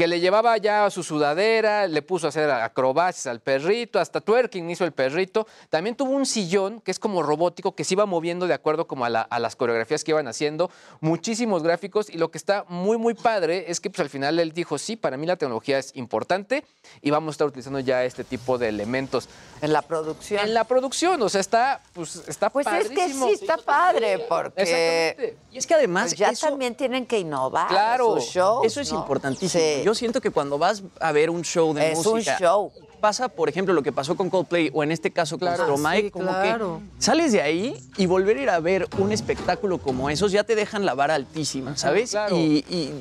que 0.01 0.06
le 0.06 0.18
llevaba 0.18 0.56
ya 0.56 0.89
su 0.89 1.02
sudadera, 1.02 1.86
le 1.86 2.01
puso 2.01 2.24
a 2.24 2.31
hacer 2.31 2.51
acrobacias 2.51 3.27
al 3.27 3.40
perrito, 3.40 3.98
hasta 4.01 4.22
twerking 4.22 4.70
hizo 4.70 4.86
el 4.86 4.93
perrito. 4.93 5.47
También 5.68 5.94
tuvo 5.94 6.12
un 6.12 6.24
sillón 6.24 6.81
que 6.81 6.90
es 6.90 6.98
como 6.98 7.22
robótico, 7.22 7.74
que 7.74 7.85
se 7.85 7.93
iba 7.93 8.06
moviendo 8.06 8.47
de 8.47 8.55
acuerdo 8.55 8.86
como 8.86 9.05
a, 9.05 9.10
la- 9.10 9.20
a 9.20 9.39
las 9.39 9.56
coreografías 9.56 10.02
que 10.02 10.12
iban 10.12 10.27
haciendo. 10.27 10.70
Muchísimos 11.02 11.62
gráficos 11.62 12.09
y 12.09 12.16
lo 12.16 12.31
que 12.31 12.39
está 12.39 12.64
muy, 12.68 12.97
muy 12.97 13.12
padre 13.12 13.66
es 13.68 13.78
que 13.78 13.90
pues, 13.90 14.01
al 14.01 14.09
final 14.09 14.40
él 14.40 14.52
dijo, 14.52 14.78
sí, 14.78 14.97
para 14.97 15.18
mí 15.18 15.27
la 15.27 15.36
tecnología 15.36 15.78
es 15.78 15.94
importante 15.94 16.64
y 17.02 17.10
vamos 17.10 17.32
a 17.32 17.35
estar 17.35 17.47
utilizando 17.48 17.81
ya 17.81 18.02
este 18.05 18.24
tipo 18.24 18.56
de 18.56 18.68
elementos. 18.68 19.28
En 19.60 19.70
la 19.74 19.82
producción. 19.82 20.40
En 20.43 20.55
la 20.55 20.64
producción, 20.64 21.20
o 21.20 21.28
sea, 21.28 21.43
está, 21.43 21.82
pues, 21.93 22.22
está 22.27 22.48
Pues 22.48 22.66
es 22.66 22.89
que 22.89 23.12
sí 23.12 23.31
está 23.32 23.59
padre, 23.59 24.24
porque 24.27 24.62
Exactamente. 24.62 25.36
Y 25.52 25.59
es 25.59 25.66
que 25.66 25.74
además 25.74 26.05
pues 26.12 26.18
ya 26.18 26.31
eso- 26.31 26.47
también 26.48 26.74
tienen 26.74 27.05
que 27.05 27.18
innovar 27.18 27.68
Claro, 27.68 28.14
sus 28.14 28.24
shows, 28.31 28.66
eso 28.66 28.81
es 28.81 28.90
¿no? 28.93 29.01
importantísimo. 29.01 29.62
Sí. 29.62 29.82
Yo 29.85 29.89
siento 29.94 30.20
que 30.20 30.30
cuando 30.30 30.58
vas 30.58 30.82
a 31.00 31.12
ver 31.12 31.30
un 31.30 31.42
show 31.42 31.72
de 31.74 31.92
Es 31.92 31.98
un 32.06 32.14
música, 32.14 32.36
show. 32.38 32.72
pasa, 33.00 33.28
por 33.28 33.48
ejemplo, 33.48 33.72
lo 33.74 33.82
que 33.82 33.92
pasó 33.92 34.16
con 34.16 34.28
Coldplay 34.30 34.70
o 34.72 34.82
en 34.82 34.92
este 34.92 35.10
caso 35.10 35.38
con 35.38 35.48
Claro. 35.48 35.64
Stromae, 35.64 36.02
Sí, 36.02 36.10
como 36.10 36.26
claro. 36.28 36.80
que 36.98 37.02
sales 37.02 37.32
de 37.32 37.42
ahí 37.42 37.76
y 37.96 38.06
volver 38.06 38.36
a 38.38 38.42
ir 38.42 38.50
a 38.50 38.60
ver 38.60 38.88
un 38.98 39.12
espectáculo 39.12 39.78
como 39.78 40.10
esos 40.10 40.32
ya 40.32 40.44
te 40.44 40.54
dejan 40.54 40.84
la 40.84 40.94
vara 40.94 41.14
altísima, 41.14 41.76
¿sabes? 41.76 42.10
Claro. 42.10 42.36
Y, 42.36 42.64
y 42.68 42.92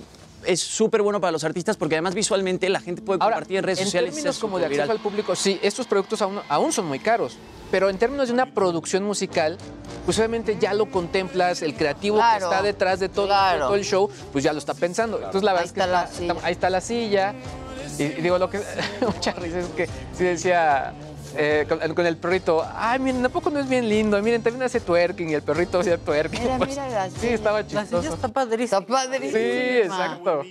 es 0.46 0.60
súper 0.62 1.02
bueno 1.02 1.20
para 1.22 1.32
los 1.32 1.44
artistas 1.44 1.78
porque 1.78 1.96
además 1.96 2.14
visualmente 2.16 2.70
la 2.70 2.80
gente 2.80 3.02
puede 3.02 3.20
Ahora, 3.22 3.36
compartir 3.36 3.58
en 3.58 3.64
redes 3.64 3.80
en 3.80 3.86
sociales. 3.86 4.14
términos 4.16 4.36
es 4.36 4.42
como 4.42 4.58
de 4.60 4.66
acceso 4.66 4.92
al 4.92 5.00
público, 5.00 5.36
sí, 5.36 5.60
estos 5.62 5.86
productos 5.88 6.22
aún, 6.22 6.40
aún 6.50 6.72
son 6.72 6.86
muy 6.88 7.00
caros. 7.00 7.38
Pero 7.72 7.90
en 7.90 7.98
términos 8.00 8.30
de 8.30 8.34
una 8.34 8.48
producción 8.54 9.04
musical, 9.04 9.58
pues 10.06 10.18
obviamente 10.18 10.58
ya 10.60 10.74
lo 10.74 10.90
contemplas, 10.90 11.62
el 11.62 11.76
creativo 11.76 12.16
Claro, 12.18 12.40
que 12.40 12.44
está 12.56 12.62
detrás 12.64 13.00
de 13.00 13.10
todo, 13.10 13.28
claro. 13.28 13.58
de 13.58 13.62
todo 13.66 13.76
el 13.76 13.84
show, 13.86 14.10
pues 14.32 14.44
ya 14.44 14.54
lo 14.54 14.60
está 14.60 14.74
pensando. 14.74 15.18
Entonces 15.18 15.44
la 15.44 15.54
verdad 15.54 15.66
es 15.68 15.74
que 15.74 15.80
está 15.82 15.92
la 15.92 16.04
está- 16.06 16.22
está- 16.34 16.46
ahí 16.48 16.52
está 16.54 16.70
la 16.72 16.82
silla. 16.82 17.36
Y, 18.00 18.04
y 18.04 18.22
digo, 18.22 18.38
lo 18.40 18.50
que 18.50 18.60
mucha 19.02 19.34
risa 19.34 19.60
es 19.60 19.66
que 19.68 19.86
sí 20.18 20.24
decía 20.24 20.94
eh, 21.36 21.66
con, 21.68 21.80
con 21.96 22.06
el 22.06 22.18
perrito, 22.18 22.66
ay, 22.76 23.00
miren, 23.00 23.26
¿a 23.26 23.30
poco 23.30 23.50
no 23.50 23.60
es 23.60 23.68
bien 23.70 23.88
lindo? 23.88 24.22
Miren, 24.22 24.42
también 24.42 24.64
hace 24.64 24.80
twerking 24.80 25.30
y 25.30 25.34
el 25.34 25.42
perrito 25.42 25.80
hacía 25.80 25.98
twerking. 25.98 26.42
Mira, 26.42 26.58
Pues, 26.58 26.70
mira 26.72 26.88
la 26.90 27.10
Sí, 27.10 27.28
estaba 27.28 27.62
La 27.62 27.68
chistoso. 27.68 28.02
silla 28.02 28.16
está 28.16 28.28
padrísima. 28.28 28.80
Está 28.80 28.94
padrísima. 28.94 29.40
Sí, 29.40 29.78
exacto. 29.84 30.44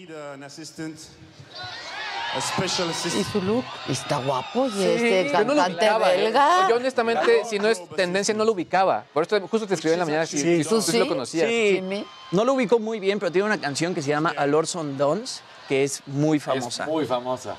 Y 3.16 3.24
su 3.24 3.40
look. 3.42 3.64
Está 3.88 4.18
guapo, 4.18 4.66
y 4.66 4.70
Sí, 4.72 4.82
este 4.84 5.32
yo 5.32 5.44
no 5.44 5.54
lo 5.54 5.62
cantante 5.62 5.84
ubicaba, 5.84 6.14
¿eh? 6.14 6.22
belga. 6.24 6.68
Yo 6.68 6.76
honestamente, 6.76 7.44
si 7.48 7.58
no 7.58 7.68
es 7.68 7.88
tendencia, 7.90 8.34
no 8.34 8.44
lo 8.44 8.52
ubicaba. 8.52 9.04
Por 9.12 9.22
esto 9.22 9.40
justo 9.48 9.66
te 9.66 9.74
escribí 9.74 9.94
en 9.94 10.00
la 10.00 10.04
mañana 10.04 10.26
si, 10.26 10.62
tú 10.64 10.82
sí 10.82 10.98
lo 10.98 11.08
conocías. 11.08 11.48
Sí. 11.48 11.82
No 12.30 12.44
lo 12.44 12.52
ubico 12.54 12.78
muy 12.78 13.00
bien, 13.00 13.18
pero 13.18 13.32
tiene 13.32 13.46
una 13.46 13.58
canción 13.58 13.94
que 13.94 14.02
se 14.02 14.10
llama 14.10 14.34
Alorson 14.36 14.98
Dons, 14.98 15.40
que 15.68 15.84
es 15.84 16.02
muy 16.06 16.38
famosa. 16.38 16.86
muy 16.86 17.06
famosa. 17.06 17.56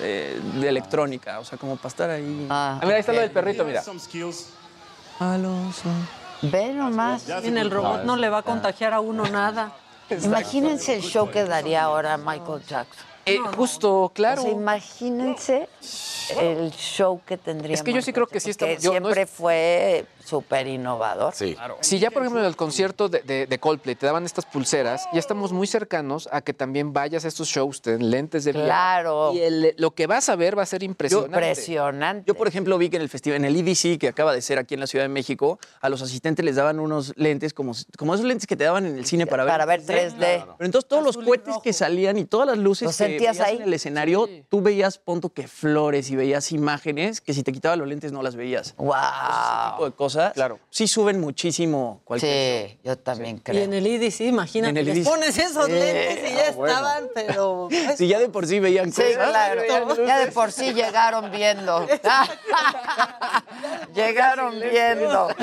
Eh, 0.00 0.40
de 0.54 0.68
electrónica, 0.68 1.38
o 1.38 1.44
sea, 1.44 1.56
como 1.56 1.76
para 1.76 1.88
estar 1.88 2.10
ahí. 2.10 2.46
Ah, 2.50 2.78
mira, 2.82 2.94
ahí 2.96 3.00
está 3.00 3.12
lo 3.12 3.20
del 3.20 3.30
perrito, 3.30 3.64
mira. 3.64 3.82
Alonso. 5.20 5.88
Ve 6.42 6.72
nomás. 6.72 7.28
En 7.28 7.56
el 7.58 7.70
robot 7.70 8.02
no 8.04 8.16
le 8.16 8.28
va 8.28 8.38
a 8.38 8.42
contagiar 8.42 8.92
a 8.92 9.00
uno 9.00 9.24
nada. 9.26 9.72
Imagínense 10.10 10.94
el 10.96 11.02
show 11.02 11.30
que 11.30 11.44
daría 11.44 11.84
ahora 11.84 12.16
Michael 12.16 12.62
Jackson. 12.66 13.04
Eh, 13.26 13.38
justo, 13.56 14.12
claro. 14.14 14.42
O 14.42 14.44
sea, 14.44 14.52
imagínense 14.52 15.66
el 16.38 16.70
show 16.72 17.22
que 17.24 17.38
tendría. 17.38 17.72
Es 17.74 17.82
que 17.82 17.92
yo 17.92 18.02
sí 18.02 18.12
creo 18.12 18.26
que 18.26 18.38
sí 18.38 18.50
está- 18.50 18.66
Que 18.66 18.76
yo 18.76 18.90
no 19.00 19.08
siempre 19.08 19.26
fue 19.26 20.04
súper 20.24 20.66
innovador. 20.66 21.34
Sí. 21.34 21.56
Si 21.80 21.98
ya, 21.98 22.10
por 22.10 22.22
ejemplo, 22.22 22.40
en 22.40 22.46
el 22.46 22.56
concierto 22.56 23.08
de, 23.08 23.20
de- 23.20 23.46
de 23.46 23.58
Coldplay 23.58 23.94
te 23.94 24.06
daban 24.06 24.24
estas 24.24 24.46
pulseras, 24.46 25.06
ya 25.12 25.18
estamos 25.18 25.52
muy 25.52 25.66
cercanos 25.66 26.28
a 26.32 26.40
que 26.40 26.54
también 26.54 26.92
vayas 26.92 27.24
a 27.24 27.28
estos 27.28 27.48
shows, 27.48 27.82
te 27.82 27.92
den 27.92 28.10
lentes 28.10 28.44
de 28.44 28.52
VR. 28.52 28.64
Claro. 28.64 29.32
Y 29.34 29.40
el- 29.40 29.74
lo 29.78 29.90
que 29.92 30.06
vas 30.06 30.28
a 30.28 30.36
ver 30.36 30.56
va 30.58 30.62
a 30.62 30.66
ser 30.66 30.82
impresionante. 30.82 31.36
Impresionante. 31.36 32.24
Yo, 32.26 32.34
por 32.34 32.48
ejemplo, 32.48 32.78
vi 32.78 32.88
que 32.90 32.96
en 32.96 33.02
el 33.02 33.08
festival, 33.08 33.36
en 33.36 33.44
el 33.44 33.56
EDC, 33.56 33.98
que 33.98 34.08
acaba 34.08 34.32
de 34.32 34.40
ser 34.42 34.58
aquí 34.58 34.74
en 34.74 34.80
la 34.80 34.86
Ciudad 34.86 35.04
de 35.04 35.08
México, 35.08 35.58
a 35.80 35.88
los 35.88 36.00
asistentes 36.02 36.44
les 36.44 36.56
daban 36.56 36.80
unos 36.80 37.12
lentes 37.16 37.52
como, 37.52 37.72
como 37.98 38.14
esos 38.14 38.26
lentes 38.26 38.46
que 38.46 38.56
te 38.56 38.64
daban 38.64 38.86
en 38.86 38.96
el 38.96 39.04
cine 39.06 39.26
para 39.26 39.44
ver. 39.44 39.52
Para 39.52 39.66
ver 39.66 39.82
3D. 39.82 40.16
Pero 40.18 40.66
entonces 40.66 40.88
todos 40.88 41.02
los 41.04 41.16
cohetes 41.16 41.56
que 41.62 41.72
salían 41.72 42.18
y 42.18 42.24
todas 42.24 42.46
las 42.46 42.58
luces 42.58 42.86
¿Los 42.86 42.96
que 42.96 43.04
sentías 43.04 43.40
ahí? 43.40 43.56
en 43.56 43.62
el 43.62 43.74
escenario, 43.74 44.28
tú 44.48 44.60
veías, 44.62 44.98
punto 44.98 45.28
que 45.30 45.46
flores 45.48 46.10
y 46.10 46.16
veías 46.16 46.52
imágenes 46.52 47.20
que 47.20 47.34
si 47.34 47.42
te 47.42 47.52
quitaban 47.52 47.78
los 47.78 47.88
lentes 47.88 48.12
no 48.12 48.22
las 48.22 48.36
veías. 48.36 48.74
¡Wow! 48.76 48.94
Ese 48.94 49.70
tipo 49.72 49.84
de 49.86 49.92
cosas. 49.92 50.13
Claro. 50.34 50.58
Sí 50.70 50.88
suben 50.88 51.20
muchísimo 51.20 52.00
cualquier 52.04 52.68
Sí, 52.70 52.78
yo 52.84 52.98
también 52.98 53.36
Y 53.36 53.40
creo. 53.40 53.64
en 53.64 53.74
el 53.74 53.86
IDC, 53.86 54.20
imagínate, 54.22 54.70
En 54.70 54.76
el 54.78 54.86
les 54.86 54.96
IDC. 54.98 55.08
pones 55.08 55.38
esos 55.38 55.66
Sí, 55.66 55.72
lentes 55.72 56.30
y 56.30 56.34
ya 56.34 56.48
ah, 56.48 56.52
bueno. 56.52 56.72
estaban, 56.74 57.08
pero... 57.14 57.68
Si 57.96 58.08
ya 58.08 58.18
de 58.18 58.28
por 58.28 58.46
sí 58.46 58.60
veían 58.60 58.92
Sí, 58.92 59.02
cosas. 59.02 59.28
claro. 59.28 59.62
Ya 60.06 60.18
de 60.18 60.32
por 60.32 60.52
sí 60.52 60.72
llegaron 60.72 61.30
viendo. 61.30 61.86
llegaron 63.94 64.58
viendo. 64.60 65.28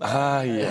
Ay, 0.00 0.68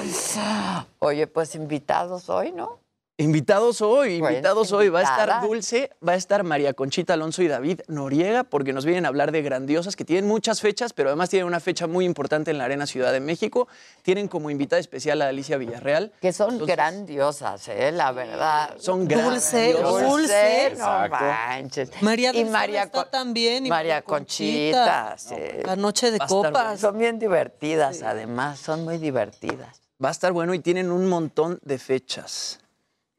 Oye, 1.00 1.28
pues 1.28 1.56
invitados 1.56 2.30
hoy, 2.30 2.52
¿no? 2.52 2.80
Invitados 3.22 3.82
hoy, 3.82 4.16
invitados 4.16 4.72
hoy. 4.72 4.90
Va 4.90 5.00
a 5.00 5.04
estar. 5.04 5.42
Dulce, 5.42 5.92
va 6.08 6.14
a 6.14 6.16
estar 6.16 6.44
María 6.44 6.74
Conchita 6.74 7.14
Alonso 7.14 7.44
y 7.44 7.48
David 7.48 7.82
Noriega, 7.88 8.44
porque 8.44 8.74
nos 8.74 8.84
vienen 8.86 9.06
a 9.06 9.10
hablar 9.10 9.32
de 9.32 9.42
grandiosas 9.44 9.96
que 9.96 10.04
tienen 10.04 10.28
muchas 10.28 10.60
fechas, 10.60 10.92
pero 10.94 11.10
además 11.10 11.30
tienen 11.30 11.46
una 11.46 11.60
fecha 11.60 11.86
muy 11.86 12.06
importante 12.06 12.50
en 12.52 12.58
la 12.58 12.66
Arena 12.66 12.88
Ciudad 12.88 13.12
de 13.14 13.20
México. 13.20 13.68
Tienen 14.02 14.28
como 14.28 14.50
invitada 14.50 14.80
especial 14.80 15.22
a 15.22 15.28
Alicia 15.28 15.58
Villarreal. 15.58 16.12
Que 16.20 16.34
son 16.34 16.66
grandiosas, 16.66 17.68
¿eh? 17.68 17.92
La 17.92 18.12
verdad. 18.12 18.76
Son 18.80 19.08
Dulce, 19.08 19.74
grandiosas. 19.74 20.10
dulce. 20.10 20.74
No 20.80 21.08
manches. 21.10 21.92
María 22.02 22.34
y 22.36 22.44
María 22.46 22.84
está 22.84 23.04
Con- 23.04 23.12
también. 23.12 23.66
y 23.68 23.70
María 23.70 24.02
Conchita. 24.02 25.16
sí. 25.18 25.36
La 25.64 25.76
noche 25.76 26.10
de 26.10 26.18
copas. 26.20 26.80
Son 26.80 26.98
bien 26.98 27.20
divertidas, 27.20 28.02
además. 28.02 28.60
Son 28.60 28.84
muy 28.84 28.98
divertidas. 28.98 29.80
Va 30.04 30.08
a 30.10 30.12
estar 30.12 30.32
bueno 30.32 30.56
y 30.56 30.60
tienen 30.60 30.92
un 30.92 31.08
montón 31.08 31.60
de 31.64 31.78
fechas. 31.78 32.58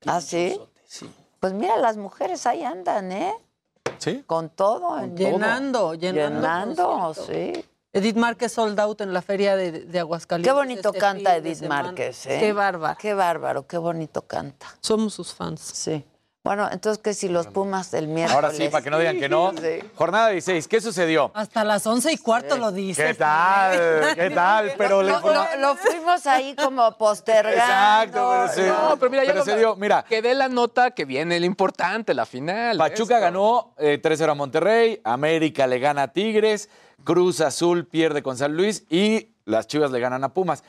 ¿Ah, 0.06 0.20
sí? 0.20 0.60
Sí. 0.86 1.10
Pues 1.40 1.52
mira, 1.52 1.76
las 1.76 1.96
mujeres 1.96 2.46
ahí 2.46 2.62
andan, 2.64 3.12
¿eh? 3.12 3.34
¿Sí? 3.98 4.22
Con 4.26 4.50
todo. 4.50 4.98
en 4.98 5.16
Llenando, 5.16 5.78
todo. 5.78 5.94
llenando 5.94 6.82
Llenando, 6.82 7.14
sí. 7.14 7.64
Edith 7.92 8.16
Márquez 8.16 8.52
sold 8.52 8.78
out 8.80 9.00
en 9.02 9.12
la 9.12 9.20
feria 9.20 9.54
de, 9.54 9.70
de 9.72 9.98
Aguascalientes. 10.00 10.50
Qué 10.50 10.56
bonito 10.56 10.88
este 10.88 10.98
canta 10.98 11.36
Edith. 11.36 11.62
Márquez, 11.62 12.26
¿eh? 12.26 12.38
Qué 12.40 12.52
bárbaro. 12.52 12.96
Qué 12.98 13.12
bárbaro, 13.12 13.66
qué 13.66 13.76
bonito 13.76 14.22
canta. 14.22 14.66
Somos 14.80 15.14
sus 15.14 15.34
fans. 15.34 15.60
Sí. 15.60 16.04
Bueno, 16.44 16.68
entonces 16.72 17.00
que 17.00 17.14
si 17.14 17.28
los 17.28 17.46
Pumas 17.46 17.92
del 17.92 18.08
miércoles. 18.08 18.34
Ahora 18.34 18.50
sí, 18.50 18.68
para 18.68 18.82
que 18.82 18.90
no 18.90 18.98
digan 18.98 19.20
que 19.20 19.28
no. 19.28 19.52
Sí. 19.52 19.78
Jornada 19.94 20.28
16, 20.30 20.66
¿qué 20.66 20.80
sucedió? 20.80 21.30
Hasta 21.34 21.62
las 21.62 21.86
once 21.86 22.12
y 22.12 22.16
cuarto 22.18 22.56
lo 22.58 22.72
dices. 22.72 23.06
¿Qué 23.06 23.14
tal? 23.14 23.78
¿Qué 24.16 24.28
tal? 24.30 24.72
Pero 24.76 25.02
le 25.04 25.12
Lo, 25.12 25.20
lo- 25.20 25.56
lo 25.60 25.76
fuimos 25.76 26.26
ahí 26.26 26.56
como 26.56 26.98
postergando. 26.98 27.52
Exacto, 27.62 28.28
pero 28.32 28.52
sí. 28.54 28.60
No, 28.90 28.96
pero 28.96 29.10
mira, 29.12 29.22
ya 29.22 29.28
Pero 29.34 29.38
lo- 29.38 29.52
se 29.52 29.56
dio, 29.56 29.76
mira. 29.76 30.04
Que 30.08 30.20
dé 30.20 30.34
la 30.34 30.48
nota 30.48 30.90
que 30.90 31.04
viene 31.04 31.36
el 31.36 31.44
importante, 31.44 32.12
la 32.12 32.26
final. 32.26 32.76
Pachuca 32.76 33.14
esto. 33.14 33.24
ganó 33.24 33.74
eh, 33.78 34.00
3-0 34.02 34.30
a 34.32 34.34
Monterrey, 34.34 35.00
América 35.04 35.68
le 35.68 35.78
gana 35.78 36.02
a 36.02 36.08
Tigres, 36.08 36.68
Cruz 37.04 37.40
Azul 37.40 37.86
pierde 37.86 38.20
con 38.24 38.36
San 38.36 38.56
Luis 38.56 38.84
y 38.90 39.28
las 39.44 39.68
Chivas 39.68 39.92
le 39.92 40.00
ganan 40.00 40.24
a 40.24 40.34
Pumas. 40.34 40.64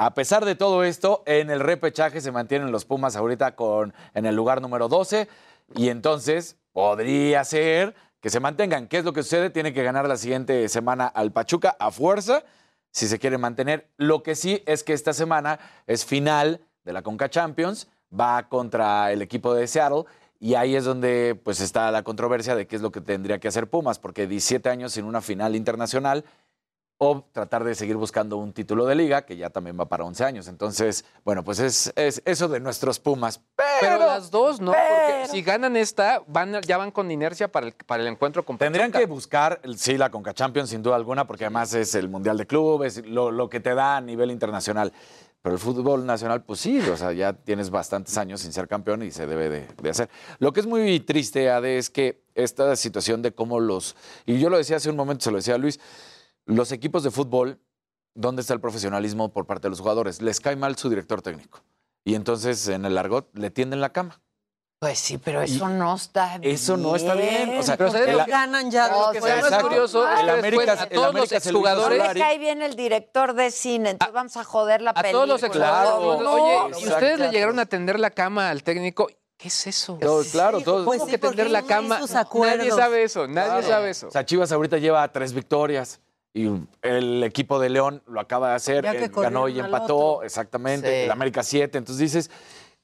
A 0.00 0.14
pesar 0.14 0.44
de 0.44 0.54
todo 0.54 0.84
esto, 0.84 1.24
en 1.26 1.50
el 1.50 1.58
repechaje 1.58 2.20
se 2.20 2.30
mantienen 2.30 2.70
los 2.70 2.84
Pumas 2.84 3.16
ahorita 3.16 3.56
con, 3.56 3.92
en 4.14 4.26
el 4.26 4.36
lugar 4.36 4.62
número 4.62 4.86
12 4.86 5.26
y 5.74 5.88
entonces 5.88 6.56
podría 6.72 7.42
ser 7.42 7.96
que 8.20 8.30
se 8.30 8.38
mantengan. 8.38 8.86
¿Qué 8.86 8.98
es 8.98 9.04
lo 9.04 9.12
que 9.12 9.24
sucede? 9.24 9.50
Tiene 9.50 9.72
que 9.72 9.82
ganar 9.82 10.06
la 10.06 10.16
siguiente 10.16 10.68
semana 10.68 11.08
al 11.08 11.32
Pachuca 11.32 11.76
a 11.80 11.90
fuerza 11.90 12.44
si 12.92 13.08
se 13.08 13.18
quiere 13.18 13.38
mantener. 13.38 13.88
Lo 13.96 14.22
que 14.22 14.36
sí 14.36 14.62
es 14.66 14.84
que 14.84 14.92
esta 14.92 15.12
semana 15.12 15.58
es 15.88 16.04
final 16.04 16.60
de 16.84 16.92
la 16.92 17.02
Conca 17.02 17.28
Champions, 17.28 17.88
va 18.08 18.48
contra 18.48 19.10
el 19.10 19.20
equipo 19.20 19.52
de 19.52 19.66
Seattle 19.66 20.04
y 20.38 20.54
ahí 20.54 20.76
es 20.76 20.84
donde 20.84 21.36
pues 21.42 21.60
está 21.60 21.90
la 21.90 22.04
controversia 22.04 22.54
de 22.54 22.68
qué 22.68 22.76
es 22.76 22.82
lo 22.82 22.92
que 22.92 23.00
tendría 23.00 23.40
que 23.40 23.48
hacer 23.48 23.68
Pumas, 23.68 23.98
porque 23.98 24.28
17 24.28 24.68
años 24.68 24.92
sin 24.92 25.06
una 25.06 25.22
final 25.22 25.56
internacional 25.56 26.24
o 27.00 27.24
tratar 27.32 27.62
de 27.62 27.76
seguir 27.76 27.96
buscando 27.96 28.36
un 28.38 28.52
título 28.52 28.84
de 28.84 28.96
liga, 28.96 29.22
que 29.24 29.36
ya 29.36 29.50
también 29.50 29.78
va 29.78 29.88
para 29.88 30.04
11 30.04 30.24
años. 30.24 30.48
Entonces, 30.48 31.04
bueno, 31.24 31.44
pues 31.44 31.60
es, 31.60 31.92
es 31.94 32.20
eso 32.24 32.48
de 32.48 32.58
nuestros 32.58 32.98
Pumas. 32.98 33.40
Pero 33.80 33.98
las 33.98 34.30
dos, 34.32 34.60
¿no? 34.60 34.72
pero- 34.72 34.84
Porque 34.88 35.28
si 35.30 35.42
ganan 35.42 35.76
esta, 35.76 36.22
van, 36.26 36.60
ya 36.62 36.76
van 36.76 36.90
con 36.90 37.08
inercia 37.12 37.46
para 37.52 37.68
el, 37.68 37.72
para 37.86 38.02
el 38.02 38.08
encuentro 38.08 38.44
con 38.44 38.58
Tendrían 38.58 38.88
Pachuca. 38.90 38.98
que 38.98 39.06
buscar, 39.06 39.60
sí, 39.76 39.96
la 39.96 40.10
Conca 40.10 40.34
Champions, 40.34 40.70
sin 40.70 40.82
duda 40.82 40.96
alguna, 40.96 41.24
porque 41.26 41.44
además 41.44 41.72
es 41.74 41.94
el 41.94 42.08
Mundial 42.08 42.36
de 42.36 42.46
Clubes, 42.48 43.06
lo, 43.06 43.30
lo 43.30 43.48
que 43.48 43.60
te 43.60 43.74
da 43.76 43.96
a 43.98 44.00
nivel 44.00 44.32
internacional. 44.32 44.92
Pero 45.40 45.54
el 45.54 45.60
fútbol 45.60 46.04
nacional, 46.04 46.42
pues 46.42 46.58
sí, 46.58 46.80
o 46.80 46.96
sea, 46.96 47.12
ya 47.12 47.32
tienes 47.32 47.70
bastantes 47.70 48.18
años 48.18 48.40
sin 48.40 48.52
ser 48.52 48.66
campeón 48.66 49.04
y 49.04 49.12
se 49.12 49.24
debe 49.24 49.48
de, 49.48 49.68
de 49.80 49.90
hacer. 49.90 50.10
Lo 50.40 50.52
que 50.52 50.58
es 50.58 50.66
muy 50.66 50.98
triste, 50.98 51.48
Ade, 51.48 51.78
es 51.78 51.90
que 51.90 52.24
esta 52.34 52.74
situación 52.74 53.22
de 53.22 53.30
cómo 53.32 53.60
los, 53.60 53.94
y 54.26 54.40
yo 54.40 54.50
lo 54.50 54.56
decía 54.58 54.78
hace 54.78 54.90
un 54.90 54.96
momento, 54.96 55.22
se 55.22 55.30
lo 55.30 55.36
decía 55.36 55.54
a 55.54 55.58
Luis, 55.58 55.78
los 56.48 56.72
equipos 56.72 57.02
de 57.02 57.10
fútbol, 57.10 57.60
¿dónde 58.14 58.40
está 58.42 58.54
el 58.54 58.60
profesionalismo 58.60 59.32
por 59.32 59.46
parte 59.46 59.64
de 59.66 59.70
los 59.70 59.80
jugadores? 59.80 60.20
Les 60.22 60.40
cae 60.40 60.56
mal 60.56 60.76
su 60.76 60.88
director 60.88 61.22
técnico. 61.22 61.62
Y 62.04 62.14
entonces 62.14 62.66
en 62.68 62.84
el 62.84 62.96
argot 62.96 63.28
le 63.36 63.50
tienden 63.50 63.80
la 63.80 63.92
cama. 63.92 64.20
Pues 64.80 64.98
sí, 65.00 65.18
pero 65.18 65.42
eso 65.42 65.68
no 65.68 65.96
está 65.96 66.38
bien. 66.38 66.54
Eso 66.54 66.76
no 66.76 66.94
está 66.94 67.14
bien. 67.14 67.58
O 67.58 67.62
sea, 67.64 67.76
Pero 67.76 67.90
ustedes 67.90 68.26
ganan 68.26 68.70
ya. 68.70 68.88
No, 68.88 69.06
lo 69.08 69.12
que 69.12 69.18
pues, 69.18 69.44
sea. 69.44 69.60
curioso, 69.60 70.08
es 70.08 70.18
América, 70.20 70.36
después 70.36 70.68
a 70.68 70.88
todos 70.88 71.02
los 71.02 71.14
América 71.16 71.40
se 71.40 71.52
lo 71.52 71.58
hizo 71.58 71.68
exjugadores- 71.68 71.98
No 71.98 72.12
les 72.14 72.22
cae 72.22 72.38
bien 72.38 72.62
el 72.62 72.76
director 72.76 73.34
de 73.34 73.50
cine, 73.50 73.90
entonces 73.90 74.14
vamos 74.14 74.36
a 74.36 74.44
joder 74.44 74.80
la 74.80 74.90
A 74.90 74.94
película. 74.94 75.12
todos 75.12 75.28
los 75.28 75.42
exjugadores. 75.42 76.20
Claro. 76.20 76.30
Oye, 76.32 76.52
¿y 76.52 76.82
Exacto. 76.84 76.94
ustedes 76.94 77.18
le 77.18 77.30
llegaron 77.30 77.58
a 77.58 77.66
tender 77.66 77.98
la 77.98 78.10
cama 78.10 78.50
al 78.50 78.62
técnico? 78.62 79.08
¿Qué 79.36 79.48
es 79.48 79.66
eso? 79.66 79.98
Todo- 80.00 80.22
claro, 80.30 80.60
todo. 80.60 80.84
Pues 80.84 80.98
¿Cómo 81.00 81.06
sí, 81.06 81.10
que 81.12 81.18
tender 81.18 81.50
la 81.50 81.62
cama? 81.62 81.98
Nadie 82.00 82.70
sabe 82.70 83.02
eso, 83.02 83.26
nadie 83.26 83.48
Claro. 83.50 83.66
sabe 83.68 83.90
eso. 83.90 84.08
O 84.08 84.10
sea, 84.12 84.24
Chivas 84.24 84.52
ahorita 84.52 84.78
lleva 84.78 85.06
tres 85.12 85.32
victorias 85.32 86.00
y 86.46 86.66
el 86.82 87.22
equipo 87.24 87.58
de 87.58 87.68
León 87.70 88.02
lo 88.06 88.20
acaba 88.20 88.50
de 88.50 88.54
hacer, 88.56 88.84
Ya 88.84 88.92
que 88.92 89.04
eh, 89.06 89.10
ganó 89.14 89.48
y 89.48 89.58
empató, 89.58 89.96
otro. 89.98 90.22
exactamente, 90.24 90.88
Sí. 90.88 91.04
el 91.04 91.10
América 91.10 91.42
7, 91.42 91.78
entonces 91.78 92.00
dices, 92.00 92.30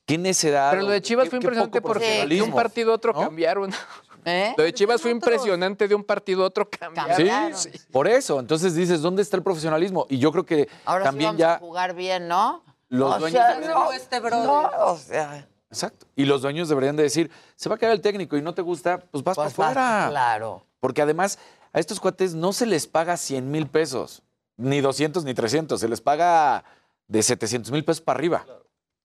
¿qué 0.06 0.18
necedad? 0.18 0.70
Pero 0.70 0.82
lo 0.82 0.90
de 0.90 1.02
Chivas 1.02 1.28
fue 1.28 1.38
impresionante 1.38 1.80
porque 1.80 2.26
de 2.26 2.42
un 2.42 2.52
partido 2.52 2.92
a 2.92 2.94
otro 2.96 3.12
¿no? 3.12 3.20
cambiaron. 3.20 3.70
¿Eh? 4.26 4.54
Lo 4.56 4.64
de 4.64 4.72
Chivas 4.72 5.02
fue 5.02 5.10
impresionante 5.10 5.86
de 5.86 5.94
un 5.94 6.02
partido 6.02 6.44
a 6.44 6.46
otro 6.46 6.68
cambiaron. 6.70 7.54
Sí, 7.54 7.70
sí, 7.70 7.78
por 7.92 8.08
eso, 8.08 8.40
entonces 8.40 8.74
dices, 8.74 9.02
¿dónde 9.02 9.20
está 9.20 9.36
el 9.36 9.42
profesionalismo? 9.42 10.06
Y 10.08 10.18
yo 10.18 10.32
creo 10.32 10.46
que 10.46 10.68
Ahora 10.86 11.04
sí 11.04 11.08
también 11.08 11.28
vamos 11.36 11.42
a 11.42 11.54
ya 11.54 11.58
jugar 11.58 11.94
bien, 11.94 12.26
¿no? 12.28 12.62
los 12.88 13.16
O 13.16 13.18
dueños 13.18 13.40
sea, 13.42 13.60
no, 13.60 13.92
este 13.92 14.20
brother. 14.20 14.46
no, 14.46 14.70
o 14.86 14.96
sea, 14.96 15.46
Exacto. 15.70 16.06
Y 16.14 16.24
los 16.24 16.40
dueños 16.42 16.68
deberían 16.68 16.94
de 16.94 17.02
decir, 17.02 17.30
se 17.56 17.68
va 17.68 17.74
a 17.74 17.78
quedar 17.78 17.92
el 17.92 18.00
técnico 18.00 18.36
y 18.36 18.42
no 18.42 18.54
te 18.54 18.62
gusta, 18.62 18.98
pues 19.10 19.24
vas 19.24 19.34
pues 19.36 19.52
para 19.54 19.70
afuera. 19.70 20.06
Claro. 20.10 20.64
Porque 20.78 21.02
además 21.02 21.38
a 21.74 21.80
estos 21.80 22.00
cuates 22.00 22.34
no 22.34 22.52
se 22.52 22.64
les 22.64 22.86
paga 22.86 23.16
100 23.16 23.50
mil 23.50 23.66
pesos, 23.66 24.22
ni 24.56 24.80
200 24.80 25.24
ni 25.24 25.34
300, 25.34 25.78
se 25.78 25.88
les 25.88 26.00
paga 26.00 26.64
de 27.08 27.22
700 27.22 27.72
mil 27.72 27.84
pesos 27.84 28.00
para 28.00 28.16
arriba. 28.16 28.46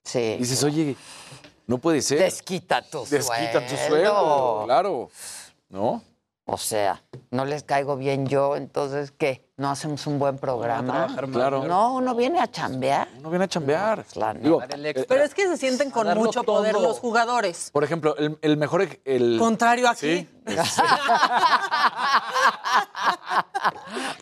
Sí. 0.03 0.19
Y 0.19 0.37
dices, 0.37 0.63
oye, 0.63 0.95
no 1.65 1.79
puede 1.79 2.01
ser. 2.01 2.19
Desquita 2.19 2.81
tu 2.83 3.05
Desquita 3.05 3.65
tu 3.67 3.75
sueldo, 3.75 4.63
claro. 4.65 5.09
¿No? 5.67 6.03
O 6.51 6.57
sea, 6.57 7.03
no 7.29 7.45
les 7.45 7.61
caigo 7.63 7.95
bien 7.95 8.25
yo, 8.25 8.55
entonces, 8.55 9.11
¿qué? 9.11 9.47
¿No 9.55 9.69
hacemos 9.69 10.07
un 10.07 10.17
buen 10.17 10.39
programa? 10.39 11.07
Claro. 11.31 11.63
No, 11.65 11.93
uno 11.95 12.15
viene 12.15 12.39
a 12.39 12.49
chambear. 12.49 13.07
Uno 13.19 13.29
viene 13.29 13.45
a 13.45 13.47
chambear. 13.47 14.03
Digo, 14.41 14.59
neta. 14.61 15.01
eh, 15.01 15.05
Pero 15.07 15.23
es 15.23 15.35
que 15.35 15.45
se 15.47 15.57
sienten 15.57 15.91
con 15.91 16.11
mucho 16.17 16.41
poder 16.43 16.73
todo. 16.73 16.87
los 16.87 16.97
jugadores. 16.99 17.69
por 17.71 17.83
ejemplo, 17.83 18.15
el, 18.17 18.39
el 18.41 18.57
mejor... 18.57 18.81
ej- 18.81 18.99
El, 19.05 19.37
Contrario 19.37 19.87
aquí. 19.89 20.27
Sí. 20.27 20.29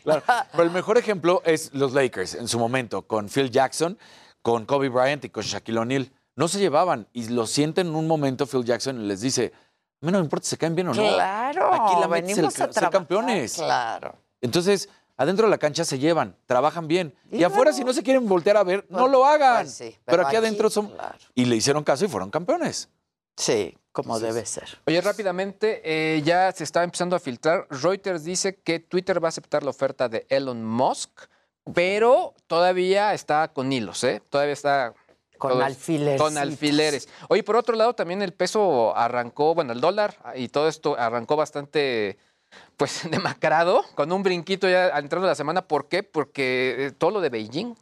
Claro. 0.04 0.24
Pero 0.52 0.64
el 0.64 0.72
mejor 0.72 0.98
ejemplo 0.98 1.42
es 1.46 1.74
los 1.74 1.94
Lakers 1.94 2.36
en 2.36 2.48
su 2.48 2.60
momento, 2.60 3.04
con 3.08 3.30
Phil 3.30 3.50
Jackson, 3.52 3.98
con 4.42 4.66
Kobe 4.66 4.90
Bryant 4.90 5.24
y 5.26 5.30
con 5.30 5.44
Shaquille 5.44 5.80
O'Neal. 5.80 6.12
No 6.36 6.48
se 6.48 6.60
llevaban 6.60 7.08
y 7.14 7.28
lo 7.30 7.48
sienten 7.48 7.88
en 7.88 7.96
un 7.96 8.08
momento 8.08 8.46
Phil 8.46 8.64
Jackson 8.64 9.02
y 9.02 9.08
les 9.08 9.22
dice, 9.22 9.54
a 10.02 10.06
mí 10.06 10.12
no 10.12 10.20
me 10.20 10.24
importa 10.26 10.44
si 10.46 10.52
se 10.52 10.58
caen 10.58 10.76
bien 10.76 10.88
o 10.90 10.94
no. 10.94 11.02
Claro, 11.02 11.74
Aquí 11.74 12.00
la 12.00 12.08
meta 12.08 12.26
es 12.26 12.30
el- 12.32 12.36
venimos 12.36 12.54
a 12.54 12.58
ser 12.58 12.70
trabajar. 12.70 12.92
campeones. 12.92 13.54
Claro. 13.56 14.16
Entonces, 14.42 14.90
adentro 15.18 15.48
de 15.48 15.52
la 15.52 15.58
cancha 15.58 15.84
se 15.84 15.98
llevan, 15.98 16.36
trabajan 16.46 16.88
bien. 16.88 17.14
Y, 17.32 17.38
Y 17.38 17.44
afuera, 17.44 17.74
si 17.74 17.84
no 17.84 17.92
se 17.94 18.04
quieren 18.04 18.28
voltear 18.28 18.58
a 18.58 18.64
ver, 18.64 18.86
no 18.90 19.08
lo 19.08 19.26
hagan. 19.26 19.64
Pues 19.66 19.74
sí, 19.74 19.90
pero, 20.06 20.18
pero 20.18 20.22
aquí, 20.28 20.36
aquí, 20.36 20.46
adentro 20.46 20.70
son... 20.70 20.90
claro. 20.90 21.18
Y 21.34 21.46
le 21.46 21.56
hicieron 21.56 21.84
caso 21.84 22.06
y 22.06 22.08
fueron 22.08 22.30
campeones. 22.30 22.90
Sí, 23.36 23.76
como 23.92 24.20
debe 24.20 24.46
ser. 24.46 24.80
Oye, 24.86 25.02
rápidamente, 25.02 25.82
eh, 25.84 26.22
ya 26.24 26.52
se 26.52 26.64
está 26.64 26.84
empezando 26.84 27.16
a 27.16 27.20
filtrar. 27.20 27.68
Reuters 27.70 28.24
dice 28.24 28.56
que 28.62 28.80
Twitter 28.80 29.24
va 29.24 29.28
a 29.28 29.30
aceptar 29.30 29.64
la 29.64 29.70
oferta 29.72 30.08
de 30.10 30.26
Elon 30.30 30.64
Musk, 30.64 31.10
pero 31.74 32.34
todavía 32.48 33.14
está 33.14 33.48
con 33.50 33.72
hilos, 33.74 34.04
¿eh? 34.04 34.22
Todavía 34.30 34.54
está... 34.54 34.94
Con 35.38 35.62
alfileres. 35.62 36.22
Con 36.22 36.38
alfileres. 36.38 37.10
Oye, 37.30 37.44
por 37.44 37.56
otro 37.56 37.76
lado, 37.76 37.94
también 37.94 38.22
el 38.22 38.34
peso 38.34 38.96
arrancó, 38.96 39.54
bueno, 39.56 39.74
el 39.74 39.82
dólar 39.82 40.16
y 40.36 40.50
todo 40.50 40.68
esto 40.68 40.96
arrancó 40.98 41.36
bastante, 41.36 42.18
pues, 42.78 43.02
demacrado, 43.12 43.84
con 43.96 44.12
un 44.12 44.24
brinquito 44.24 44.68
ya 44.70 44.90
entrando 44.98 45.28
la 45.28 45.36
semana. 45.36 45.62
¿Por 45.68 45.88
qué? 45.88 46.04
Porque 46.04 46.88
eh, 46.88 46.92
todo 46.92 47.12
lo 47.12 47.22
de 47.22 47.30
Beijing. 47.30 47.76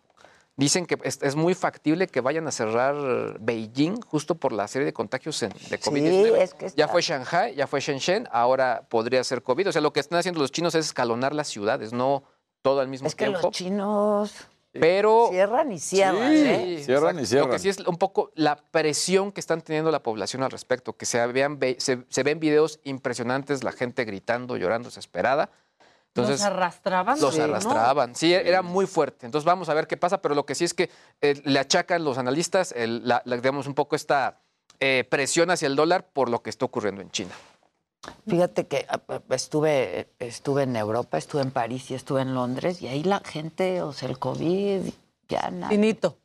Dicen 0.58 0.86
que 0.86 0.98
es, 1.04 1.20
es 1.22 1.36
muy 1.36 1.54
factible 1.54 2.08
que 2.08 2.22
vayan 2.22 2.48
a 2.48 2.52
cerrar 2.52 2.96
Beijing 3.42 4.00
justo 4.00 4.36
por 4.36 4.54
la 4.54 4.70
serie 4.70 4.86
de 4.86 4.94
contagios 4.94 5.44
en- 5.44 5.50
de 5.70 5.78
COVID-19. 5.78 6.38
es 6.38 6.54
que 6.54 6.66
Ya 6.70 6.86
está- 6.86 6.88
fue 6.88 7.02
Shanghai, 7.02 7.54
ya 7.56 7.68
fue 7.68 7.82
Shenzhen, 7.82 8.30
ahora 8.32 8.86
podría 8.88 9.22
ser 9.26 9.44
COVID. 9.44 9.68
O 9.68 9.72
sea, 9.74 9.82
lo 9.82 9.92
que 9.92 10.00
están 10.00 10.18
haciendo 10.18 10.40
los 10.40 10.54
chinos 10.54 10.74
es 10.76 10.86
escalonar 10.86 11.36
las 11.36 11.50
ciudades, 11.50 11.92
no 11.92 12.24
todo 12.62 12.80
al 12.80 12.88
mismo 12.88 13.06
Es 13.06 13.16
que 13.16 13.26
tiempo. 13.26 13.42
los 13.48 13.52
chinos 13.54 14.34
Pero 14.80 15.28
cierran 15.32 15.72
y 15.72 15.80
cierran, 15.80 16.32
Sí. 16.32 16.44
¿eh? 16.46 16.82
Cierran 16.84 17.18
y 17.18 17.22
Lo 17.22 17.26
cierran. 17.26 17.52
que 17.52 17.60
sí 17.60 17.70
es 17.70 17.80
un 17.80 17.98
poco 17.98 18.32
la 18.36 18.56
presión 18.58 19.32
que 19.32 19.40
están 19.40 19.62
teniendo 19.62 19.92
la 19.92 20.02
población 20.04 20.44
al 20.44 20.52
respecto, 20.52 20.94
que 20.98 21.06
se, 21.06 21.26
vean, 21.28 21.60
ve- 21.60 21.78
se, 21.80 22.06
se 22.10 22.24
ven 22.24 22.40
videos 22.40 22.80
impresionantes, 22.84 23.64
la 23.64 23.72
gente 23.72 24.06
gritando, 24.06 24.58
llorando, 24.58 24.90
desesperada. 24.90 25.50
Entonces, 26.10 26.40
los 26.40 26.46
arrastraban. 26.46 27.20
los 27.20 27.38
¿no? 27.38 27.44
arrastraban. 27.44 28.16
Sí, 28.16 28.34
era 28.34 28.62
muy 28.62 28.86
fuerte. 28.88 29.26
Entonces 29.26 29.46
vamos 29.46 29.68
a 29.68 29.74
ver 29.74 29.86
qué 29.88 29.98
pasa, 29.98 30.22
pero 30.22 30.34
lo 30.34 30.46
que 30.46 30.56
sí 30.56 30.64
es 30.64 30.74
que 30.74 30.90
eh, 31.22 31.42
le 31.44 31.60
achacan 31.60 32.04
los 32.06 32.18
analistas, 32.18 32.72
el- 32.76 33.06
la, 33.08 33.22
la- 33.26 33.36
digamos, 33.36 33.68
un 33.68 33.74
poco 33.74 33.96
esta 33.98 34.40
eh, 34.80 35.06
presión 35.10 35.50
hacia 35.52 35.68
el 35.68 35.76
dólar 35.76 36.08
por 36.14 36.30
lo 36.30 36.42
que 36.42 36.50
está 36.50 36.66
ocurriendo 36.66 37.02
en 37.02 37.12
China. 37.12 37.32
Fíjate 38.28 38.68
que 38.68 38.86
ah, 38.90 39.00
ah, 39.08 39.20
estuve, 39.30 40.10
estuve 40.20 40.64
en 40.64 40.76
Europa, 40.76 41.18
estuve 41.18 41.42
en 41.42 41.52
París 41.52 41.90
y 41.92 41.96
estuve 41.96 42.22
en 42.22 42.34
Londres 42.34 42.82
y 42.82 42.88
ahí 42.88 43.04
la 43.04 43.20
gente, 43.20 43.82
o 43.82 43.94
sea, 43.94 44.10
el 44.10 44.20
COVID, 44.20 44.82
ya 45.30 45.50
nada. 45.52 45.70
Finito. 45.70 46.18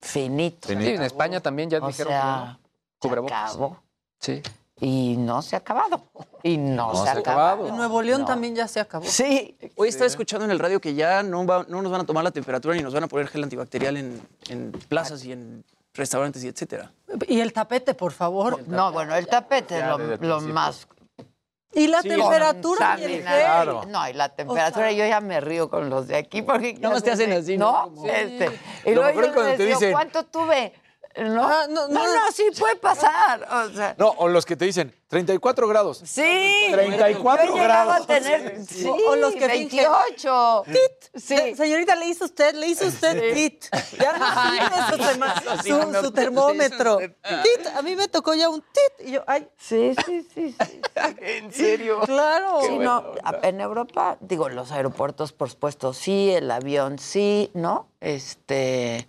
Finito. 0.00 0.68
Sí, 0.68 0.74
en 0.74 1.02
España 1.02 1.40
también 1.40 1.68
ya 1.70 1.78
O 1.78 1.86
dijeron 1.86 2.12
sea, 2.12 2.58
que 3.00 3.08
no. 3.08 3.14
se 3.28 3.34
acabó. 3.34 3.76
Sí. 4.18 4.42
Y 4.82 5.16
no 5.18 5.42
se 5.42 5.56
ha 5.56 5.58
acabado. 5.58 6.02
Y 6.42 6.56
no, 6.56 6.94
No 6.94 6.94
se 7.04 7.10
ha 7.10 7.12
se 7.12 7.18
ha 7.18 7.20
acabado. 7.20 7.68
En 7.68 7.76
Nuevo 7.76 8.00
León 8.00 8.22
No. 8.22 8.26
también 8.26 8.54
ya 8.56 8.66
se 8.66 8.80
acabó. 8.80 9.04
Sí. 9.04 9.54
Hoy 9.76 9.88
estaba 9.90 10.06
escuchando 10.06 10.46
en 10.46 10.50
el 10.50 10.58
radio 10.58 10.80
que 10.80 10.94
ya 10.94 11.22
no, 11.22 11.44
va- 11.44 11.66
no 11.68 11.82
nos 11.82 11.92
van 11.92 12.00
a 12.00 12.04
tomar 12.06 12.24
la 12.24 12.30
temperatura 12.30 12.74
ni 12.74 12.82
nos 12.82 12.94
van 12.94 13.04
a 13.04 13.08
poner 13.08 13.28
gel 13.28 13.42
antibacterial 13.42 13.98
en, 13.98 14.26
en 14.48 14.72
plazas 14.88 15.22
y 15.26 15.32
en 15.32 15.62
restaurantes 15.92 16.42
y 16.44 16.48
etcétera. 16.48 16.92
Y 17.28 17.40
el 17.40 17.52
tapete, 17.52 17.92
por 17.92 18.12
favor. 18.12 18.66
No, 18.68 18.90
bueno, 18.90 19.14
el 19.16 19.26
tapete 19.26 19.74
es 19.74 19.80
Ya 19.82 19.98
lo, 19.98 20.14
el 20.14 20.18
lo 20.26 20.40
más 20.40 20.88
Y 21.72 21.86
la 21.86 22.02
Sí, 22.02 22.08
temperatura 22.08 22.96
y 22.98 23.04
el. 23.04 23.22
Claro. 23.22 23.82
No, 23.86 24.08
y 24.08 24.12
la 24.12 24.28
temperatura, 24.30 24.90
yo 24.90 25.06
ya 25.06 25.20
me 25.20 25.40
río 25.40 25.70
con 25.70 25.88
los 25.88 26.08
de 26.08 26.16
aquí 26.16 26.42
porque... 26.42 26.76
Más 26.82 27.02
te 27.04 27.12
hacen 27.12 27.32
así, 27.32 27.56
¿no? 27.56 27.90
No, 27.94 28.06
este, 28.06 28.50
y 28.84 28.90
Lo 28.94 29.02
luego 29.02 29.20
yo 29.22 29.42
les 29.44 29.58
digo, 29.58 29.78
dicen- 29.78 29.92
¿cuánto 29.92 30.24
tuve? 30.24 30.72
No, 31.16 31.42
Ah, 31.44 31.66
no, 31.68 31.88
no, 31.88 32.04
no, 32.04 32.14
no. 32.26 32.32
sí 32.32 32.44
puede 32.58 32.76
pasar. 32.76 33.42
O 33.66 33.74
sea, 33.74 33.96
No, 33.98 34.10
o 34.18 34.28
los 34.28 34.46
que 34.46 34.54
te 34.56 34.64
dicen 34.64 34.94
34 35.08 35.66
grados. 35.66 36.00
sí. 36.04 36.68
34 36.70 37.46
yo 37.46 37.54
grados. 37.54 37.96
a 38.02 38.06
tener, 38.06 38.64
sí, 38.64 38.86
O 38.88 39.16
los 39.16 39.34
que 39.34 39.48
fingen. 39.48 39.86
28. 39.90 40.64
Sí. 40.66 41.20
Se- 41.20 41.56
Señorita, 41.56 41.96
le 41.96 42.06
hizo 42.06 42.24
usted, 42.26 42.54
le 42.54 42.68
hizo 42.68 42.86
usted 42.86 43.34
tit. 43.34 43.64
Ya 43.98 44.12
no 44.16 44.96
sirve 45.66 45.96
su, 45.98 46.06
sí, 46.06 46.12
termómetro. 46.12 46.98
Tit, 46.98 47.66
a 47.74 47.82
mí 47.82 47.96
me 47.96 48.06
tocó 48.06 48.34
ya 48.34 48.48
un 48.48 48.60
tit. 48.62 49.08
Y 49.08 49.12
yo, 49.12 49.24
ay, 49.26 49.48
Sí, 49.58 49.92
sí, 50.06 50.26
sí, 50.32 50.54
sí. 50.64 50.80
¿En 51.18 51.52
serio? 51.52 52.00
claro. 52.06 52.60
Sí, 52.62 52.78
no, 52.78 53.14
en 53.42 53.60
Europa, 53.60 54.16
digo, 54.20 54.48
los 54.48 54.70
aeropuertos, 54.70 55.32
por 55.32 55.50
supuesto, 55.50 55.92
sí, 55.92 56.30
el 56.30 56.48
avión, 56.52 57.00
sí, 57.00 57.50
¿no? 57.54 57.88
Este, 58.00 59.08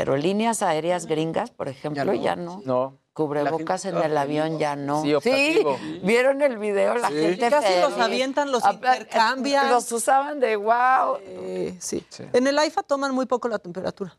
pero 0.00 0.16
líneas 0.16 0.62
aéreas 0.62 1.04
gringas, 1.04 1.50
por 1.50 1.68
ejemplo, 1.68 2.14
ya 2.14 2.34
no. 2.34 2.62
No. 2.64 2.96
Cubrebocas 3.12 3.84
La 3.84 3.90
en 3.90 3.96
el 3.98 4.16
avión 4.16 4.58
ya 4.58 4.74
no. 4.74 5.02
Sí, 5.02 5.12
optativo. 5.12 5.76
¿vieron 6.02 6.40
el 6.40 6.56
video? 6.56 6.94
La 6.94 7.08
Sí. 7.08 7.16
gente 7.16 7.50
Casi 7.50 7.78
los 7.82 7.98
avientan, 7.98 8.50
los 8.50 8.64
intercambian. 8.64 9.68
Los 9.68 9.92
usaban 9.92 10.40
de 10.40 10.56
wow. 10.56 11.18
Eh, 11.20 11.76
sí. 11.80 12.02
Sí. 12.08 12.24
En 12.32 12.46
el 12.46 12.58
AIFA 12.58 12.82
toman 12.82 13.14
muy 13.14 13.26
poco 13.26 13.46
la 13.48 13.58
temperatura. 13.58 14.16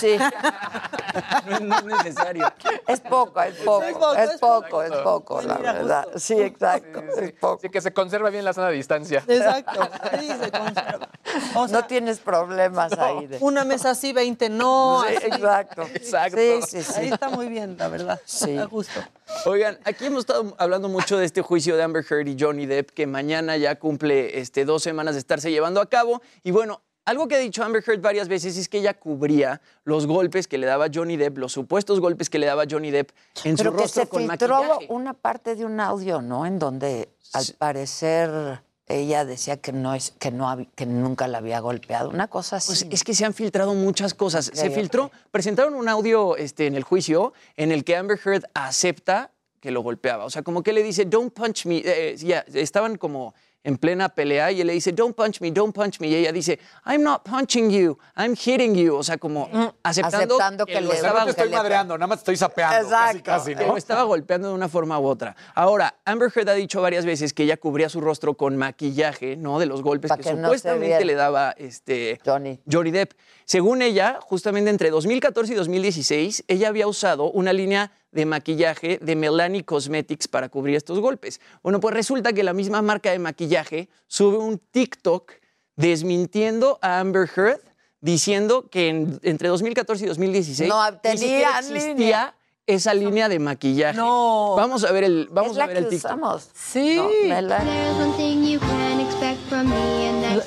Sí, 0.00 0.16
No, 1.46 1.56
es- 1.56 1.60
no 1.62 1.76
es 1.96 2.04
necesario. 2.04 2.52
es 2.88 3.00
poco, 3.00 3.40
es 3.42 3.54
poco, 3.56 3.82
Es 3.84 3.92
poco, 3.94 4.14
es 4.14 4.30
poco, 4.40 4.82
es 4.82 4.92
poco, 4.92 5.42
la 5.42 5.56
verdad. 5.58 6.06
Sí, 6.16 6.40
exacto, 6.40 7.00
es 7.20 7.32
poco. 7.32 7.58
Así 7.58 7.68
que 7.68 7.80
se 7.80 7.92
conserva 7.92 8.30
bien 8.30 8.44
la 8.44 8.52
sana 8.52 8.70
distancia. 8.70 9.22
Exacto. 9.26 9.88
Sí, 10.18 10.28
se 10.28 10.50
conserva. 10.50 11.08
O 11.54 11.68
sea, 11.68 11.80
No 11.80 11.86
tienes 11.86 12.18
problemas 12.20 12.92
ahí. 12.98 13.26
de- 13.26 13.38
una 13.40 13.64
mesa 13.64 13.90
así, 13.90 14.12
20 14.12 14.48
no. 14.48 15.04
Sí, 15.08 15.16
así. 15.16 15.26
exacto. 15.26 15.82
Exacto. 15.94 16.36
Sí, 16.38 16.60
sí, 16.68 16.82
sí. 16.82 17.00
Ahí 17.00 17.08
está 17.10 17.28
muy 17.28 17.48
bien, 17.48 17.76
la 17.78 17.88
verdad. 17.88 18.20
Sí. 18.24 18.56
A 18.56 18.64
gusto. 18.64 19.00
Oigan, 19.46 19.78
aquí 19.84 20.06
hemos 20.06 20.20
estado 20.20 20.54
hablando 20.58 20.88
mucho 20.88 21.16
de 21.18 21.24
este 21.26 21.42
juicio 21.42 21.76
de 21.76 21.82
Amber 21.82 22.04
Heard 22.08 22.28
y 22.28 22.36
Johnny 22.38 22.66
Depp, 22.66 22.90
que 22.90 23.06
mañana 23.06 23.56
ya 23.56 23.78
cumple 23.78 24.38
este, 24.40 24.64
dos 24.64 24.82
semanas 24.82 25.14
de 25.14 25.20
estarse 25.20 25.50
llevando 25.50 25.80
a 25.80 25.88
cabo. 25.88 26.22
Y 26.42 26.50
bueno, 26.50 26.82
algo 27.04 27.28
que 27.28 27.34
ha 27.36 27.38
dicho 27.38 27.62
Amber 27.62 27.82
Heard 27.86 28.00
varias 28.00 28.28
veces 28.28 28.56
es 28.56 28.68
que 28.68 28.78
ella 28.78 28.94
cubría 28.94 29.60
los 29.84 30.06
golpes 30.06 30.48
que 30.48 30.58
le 30.58 30.66
daba 30.66 30.86
Johnny 30.92 31.16
Depp, 31.16 31.38
los 31.38 31.52
supuestos 31.52 32.00
golpes 32.00 32.30
que 32.30 32.38
le 32.38 32.46
daba 32.46 32.64
Johnny 32.68 32.90
Depp 32.90 33.10
en 33.44 33.56
Pero 33.56 33.70
su 33.70 33.76
que 33.76 33.82
rostro 33.82 34.02
se 34.02 34.08
con 34.08 34.28
filtró 34.28 34.58
maquillaje. 34.62 34.86
una 34.88 35.12
parte 35.14 35.54
de 35.54 35.64
un 35.64 35.80
audio, 35.80 36.22
¿no? 36.22 36.46
En 36.46 36.58
donde 36.58 37.10
al 37.32 37.46
parecer 37.58 38.62
ella 38.86 39.24
decía 39.24 39.56
que 39.56 39.72
no 39.72 39.94
es 39.94 40.12
que 40.18 40.30
no 40.30 40.56
que 40.74 40.86
nunca 40.86 41.26
la 41.26 41.38
había 41.38 41.60
golpeado, 41.60 42.10
una 42.10 42.28
cosa 42.28 42.56
así. 42.56 42.66
Pues 42.68 42.86
es 42.90 43.04
que 43.04 43.14
se 43.14 43.24
han 43.24 43.32
filtrado 43.32 43.74
muchas 43.74 44.14
cosas. 44.14 44.50
Se 44.52 44.70
filtró, 44.70 45.10
presentaron 45.30 45.74
un 45.74 45.88
audio 45.88 46.36
este, 46.36 46.66
en 46.66 46.74
el 46.74 46.84
juicio 46.84 47.32
en 47.56 47.72
el 47.72 47.84
que 47.84 47.96
Amber 47.96 48.18
Heard 48.22 48.44
acepta 48.52 49.30
que 49.60 49.70
lo 49.70 49.80
golpeaba. 49.82 50.26
O 50.26 50.30
sea, 50.30 50.42
como 50.42 50.62
que 50.62 50.74
le 50.74 50.82
dice, 50.82 51.06
don't 51.06 51.32
punch 51.32 51.64
me. 51.64 51.78
Eh, 51.78 52.16
ya, 52.18 52.44
estaban 52.52 52.96
como 52.96 53.34
en 53.64 53.78
plena 53.78 54.10
pelea 54.10 54.52
y 54.52 54.60
él 54.60 54.66
le 54.66 54.74
dice, 54.74 54.92
don't 54.92 55.16
punch 55.16 55.40
me, 55.40 55.50
don't 55.50 55.74
punch 55.74 55.98
me. 55.98 56.08
Y 56.08 56.14
ella 56.14 56.30
dice, 56.32 56.60
I'm 56.86 57.02
not 57.02 57.22
punching 57.24 57.70
you, 57.70 57.98
I'm 58.16 58.36
hitting 58.36 58.74
you. 58.74 58.94
O 58.94 59.02
sea, 59.02 59.16
como 59.16 59.48
aceptando, 59.82 60.36
Aceptando 60.36 60.66
que 60.66 60.80
lo 60.80 60.90
le- 60.90 60.96
estaba 60.96 61.20
No 61.20 61.24
te 61.24 61.30
estoy 61.30 61.48
madreando, 61.48 61.98
nada 61.98 62.06
más 62.06 62.18
te 62.18 62.22
estoy 62.22 62.36
sapeando. 62.36 62.88
Casi, 62.90 63.22
casi, 63.22 63.54
que 63.54 63.64
¿no? 63.64 63.72
lo 63.72 63.76
estaba 63.78 64.02
golpeando 64.04 64.48
de 64.48 64.54
una 64.54 64.68
forma 64.68 64.98
u 65.00 65.06
otra. 65.06 65.34
Ahora, 65.54 65.94
Amber 66.04 66.30
Heard 66.34 66.50
ha 66.50 66.54
dicho 66.54 66.82
varias 66.82 67.06
veces 67.06 67.32
que 67.32 67.44
ella 67.44 67.56
cubría 67.56 67.88
su 67.88 68.00
rostro 68.00 68.34
con 68.34 68.56
maquillaje, 68.56 69.36
¿no? 69.36 69.58
De 69.58 69.66
los 69.66 69.82
golpes 69.82 70.12
que, 70.12 70.22
supuestamente 70.22 71.04
le 71.04 71.14
daba 71.14 71.54
este, 71.56 72.20
Johnny. 72.24 72.90
Depp. 72.90 73.12
Según 73.46 73.82
ella, 73.82 74.18
justamente 74.20 74.70
entre 74.70 74.90
2014 74.90 75.52
y 75.52 75.56
2016, 75.56 76.44
ella 76.48 76.68
había 76.68 76.86
usado 76.86 77.30
una 77.30 77.52
línea 77.52 77.92
de 78.14 78.24
maquillaje 78.26 78.98
de 79.02 79.16
Melanie 79.16 79.64
Cosmetics 79.64 80.28
para 80.28 80.48
cubrir 80.48 80.76
estos 80.76 81.00
golpes. 81.00 81.40
Bueno, 81.62 81.80
pues 81.80 81.94
resulta 81.94 82.32
que 82.32 82.42
la 82.42 82.52
misma 82.52 82.80
marca 82.80 83.10
de 83.10 83.18
maquillaje 83.18 83.88
sube 84.06 84.38
un 84.38 84.58
TikTok 84.58 85.32
desmintiendo 85.76 86.78
a 86.80 87.00
Amber 87.00 87.28
Heard 87.36 87.60
diciendo 88.00 88.68
que 88.70 88.88
en- 88.88 89.18
entre 89.22 89.48
2014 89.48 90.04
y 90.04 90.08
2016 90.08 90.68
No 90.68 90.86
existía 91.02 91.60
línea. 91.62 92.34
esa 92.66 92.94
línea 92.94 93.28
de 93.28 93.38
maquillaje. 93.38 93.96
No. 93.98 94.54
Vamos 94.56 94.84
a 94.84 94.92
ver 94.92 95.04
el, 95.04 95.28
vamos 95.30 95.52
es 95.52 95.56
la 95.58 95.64
a 95.64 95.66
ver 95.66 95.76
que 95.78 95.82
el 95.84 95.88
TikTok. 95.90 96.10
usamos. 96.12 96.48
Sí. 96.54 96.96
No, 96.96 97.08
Melanie. 97.28 97.72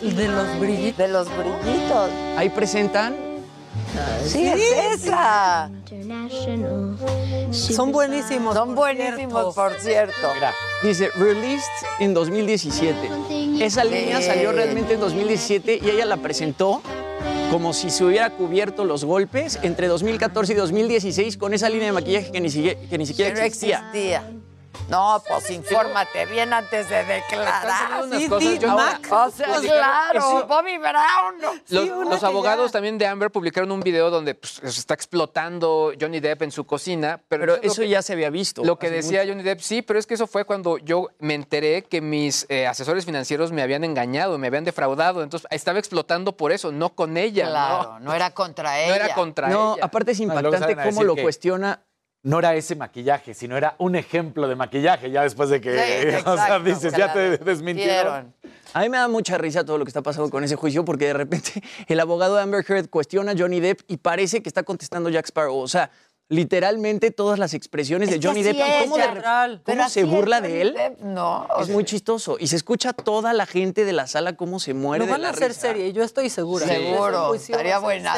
De 0.01 0.27
los 0.27 0.59
brillitos. 0.59 0.97
De 0.97 1.07
los 1.07 1.27
brillitos. 1.37 2.09
Ahí 2.37 2.49
presentan. 2.49 3.26
Sí, 4.25 4.45
es 4.45 5.03
esa. 5.03 5.69
Son 7.51 7.91
buenísimos. 7.91 8.53
Son 8.53 8.75
buenísimos, 8.75 9.55
por 9.55 9.79
cierto. 9.79 10.13
Mira, 10.33 10.53
dice 10.83 11.09
released 11.15 11.63
en 11.99 12.13
2017. 12.13 13.09
Esa 13.59 13.83
línea 13.83 14.21
salió 14.21 14.51
realmente 14.51 14.93
en 14.93 14.99
2017 14.99 15.79
y 15.83 15.89
ella 15.89 16.05
la 16.05 16.17
presentó 16.17 16.81
como 17.51 17.73
si 17.73 17.89
se 17.89 18.03
hubiera 18.03 18.29
cubierto 18.31 18.83
los 18.83 19.05
golpes 19.05 19.57
entre 19.61 19.87
2014 19.87 20.53
y 20.53 20.55
2016 20.55 21.37
con 21.37 21.53
esa 21.53 21.69
línea 21.69 21.87
de 21.87 21.93
maquillaje 21.93 22.31
que 22.31 22.41
ni 22.41 22.49
siquiera, 22.49 22.79
que 22.89 22.97
ni 22.97 23.05
siquiera 23.05 23.33
no 23.33 23.39
existía. 23.41 23.89
No, 24.89 25.21
pues 25.27 25.49
infórmate 25.51 26.25
bien 26.27 26.53
antes 26.53 26.87
de 26.89 27.03
declarar. 27.03 28.03
unas 28.05 28.29
cosas, 28.29 28.59
yo- 28.61 28.69
Ahora, 28.71 28.99
o 29.25 29.31
sea, 29.31 29.47
Publicaron- 29.47 29.61
claro, 29.77 30.21
Sí. 30.21 30.45
Bobby 30.47 30.77
Brown. 30.77 31.41
¿no? 31.41 31.53
Los, 31.69 31.83
Sí, 31.83 31.91
los 32.09 32.23
abogados 32.23 32.67
ya- 32.67 32.73
también 32.73 32.97
de 32.97 33.05
Amber 33.07 33.29
publicaron 33.31 33.71
un 33.71 33.81
video 33.81 34.09
donde 34.09 34.33
pues, 34.35 34.53
se 34.53 34.67
está 34.79 34.93
explotando 34.93 35.91
Johnny 35.99 36.19
Depp 36.19 36.43
en 36.43 36.51
su 36.51 36.65
cocina. 36.65 37.19
Pero, 37.27 37.41
Pero 37.41 37.55
es 37.55 37.63
lo 37.65 37.71
eso 37.71 37.81
que- 37.81 37.89
ya 37.89 38.01
se 38.01 38.13
había 38.13 38.29
visto. 38.29 38.63
Lo 38.63 38.79
que 38.79 38.89
decía 38.89 39.19
mucho. 39.21 39.31
Johnny 39.33 39.43
Depp, 39.43 39.59
sí, 39.59 39.81
pero 39.81 39.99
es 39.99 40.07
que 40.07 40.13
eso 40.13 40.25
fue 40.27 40.45
cuando 40.45 40.77
yo 40.77 41.07
me 41.19 41.33
enteré 41.33 41.83
que 41.83 41.99
mis 42.01 42.45
eh, 42.49 42.65
asesores 42.67 43.05
financieros 43.05 43.51
me 43.51 43.61
habían 43.61 43.83
engañado, 43.83 44.37
me 44.37 44.47
habían 44.47 44.63
defraudado. 44.63 45.21
Entonces 45.21 45.47
estaba 45.51 45.79
explotando 45.79 46.37
por 46.37 46.51
eso, 46.51 46.71
no 46.71 46.89
con 46.95 47.17
ella. 47.17 47.47
Claro, 47.47 47.99
no 47.99 48.13
era 48.13 48.31
contra 48.31 48.71
No 48.71 48.77
ella. 48.93 48.95
era 48.95 49.15
contra 49.15 49.49
No, 49.49 49.75
ella. 49.75 49.85
aparte 49.85 50.11
es 50.11 50.19
Ah, 50.19 50.23
impactante 50.23 50.59
salen 50.59 50.79
a 50.79 50.83
cómo 50.85 51.03
lo 51.03 51.15
que 51.15 51.23
cuestiona. 51.23 51.81
No 52.23 52.39
era 52.39 52.55
ese 52.55 52.75
maquillaje, 52.75 53.33
sino 53.33 53.55
era 53.55 53.75
un 53.77 53.95
ejemplo 53.95 54.47
de 54.47 54.55
maquillaje, 54.55 55.11
ya 55.11 55.21
después 55.23 55.49
de 55.49 55.61
que, 55.61 55.71
Sí, 56.19 56.23
o 56.25 56.35
sea, 56.35 56.59
dices, 56.59 56.93
ya 56.97 57.13
te 57.13 57.37
desmintieron. 57.37 58.33
A 58.73 58.81
mí 58.81 58.89
me 58.89 58.97
da 58.97 59.07
mucha 59.07 59.37
risa 59.37 59.63
todo 59.63 59.77
lo 59.77 59.85
que 59.85 59.89
está 59.89 60.01
pasando 60.01 60.29
con 60.29 60.43
ese 60.43 60.55
juicio 60.55 60.83
porque 60.83 61.05
de 61.07 61.13
repente 61.13 61.61
el 61.87 61.99
abogado 61.99 62.35
de 62.35 62.41
Amber 62.41 62.65
Heard 62.67 62.89
cuestiona 62.89 63.31
a 63.31 63.35
Johnny 63.37 63.59
Depp 63.59 63.81
y 63.87 63.97
parece 63.97 64.41
que 64.43 64.49
está 64.49 64.63
contestando 64.63 65.09
Jack 65.09 65.25
Sparrow. 65.27 65.57
O 65.57 65.67
sea, 65.67 65.89
literalmente 66.29 67.11
todas 67.11 67.39
las 67.39 67.53
expresiones 67.53 68.09
de 68.09 68.19
Johnny 68.21 68.43
Depp 68.43 68.57
es, 68.59 68.83
cómo, 68.83 68.97
de- 68.97 69.61
cómo 69.63 69.87
se 69.89 70.03
burla 70.03 70.41
de 70.41 70.61
él. 70.61 70.73
Depp, 70.73 70.99
no, 71.01 71.47
es 71.61 71.69
muy 71.69 71.85
chistoso. 71.85 72.35
Y 72.39 72.47
se 72.47 72.57
escucha 72.57 72.91
toda 72.91 73.31
la 73.31 73.45
gente 73.45 73.85
de 73.85 73.93
la 73.93 74.07
sala 74.07 74.35
cómo 74.35 74.59
se 74.59 74.73
muere 74.73 75.05
de 75.05 75.11
van 75.11 75.21
la 75.21 75.29
a 75.29 75.31
hacer 75.31 75.49
risa. 75.49 75.61
serie, 75.61 75.93
yo 75.93 76.03
estoy 76.03 76.29
segura. 76.29 76.65
Seguro, 76.67 77.07
Ese 77.07 77.27
juicio 77.29 77.55
estaría 77.55 77.79
buena. 77.79 78.13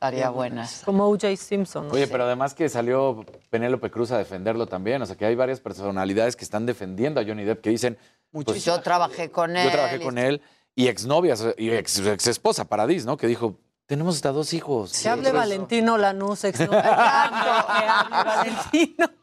Serie. 0.00 0.18
Estaría 0.20 0.30
buena. 0.30 0.68
Como 0.84 1.06
O.J. 1.08 1.36
Simpson. 1.36 1.88
¿no? 1.88 1.94
Oye, 1.94 2.06
pero 2.06 2.24
además 2.24 2.54
que 2.54 2.68
salió 2.68 3.24
Penélope 3.50 3.90
Cruz 3.90 4.10
a 4.12 4.18
defenderlo 4.18 4.66
también, 4.66 5.02
o 5.02 5.06
sea 5.06 5.16
que 5.16 5.26
hay 5.26 5.34
varias 5.34 5.60
personalidades 5.60 6.36
que 6.36 6.44
están 6.44 6.66
defendiendo 6.66 7.20
a 7.20 7.24
Johnny 7.24 7.44
Depp 7.44 7.62
que 7.62 7.70
dicen, 7.70 7.98
pues, 8.30 8.64
Yo 8.64 8.80
trabajé 8.80 9.30
con 9.30 9.56
él. 9.56 9.64
yo 9.64 9.70
trabajé 9.72 10.00
con 10.00 10.18
él 10.18 10.40
y 10.74 10.88
exnovias 10.88 11.44
y 11.56 11.70
ex, 11.70 11.98
ex 12.00 12.26
esposa 12.26 12.66
Paradis, 12.66 13.06
¿no? 13.06 13.16
Que 13.16 13.26
dijo, 13.26 13.58
tenemos 13.86 14.16
hasta 14.16 14.32
dos 14.32 14.52
hijos. 14.52 14.92
Que 15.00 15.08
hable 15.08 15.28
Entonces, 15.28 15.48
Valentino 15.48 15.96
Lanús, 15.96 16.44
ex 16.44 16.58
Que 16.58 16.64
hable 16.64 18.08
Valentino. 18.10 19.06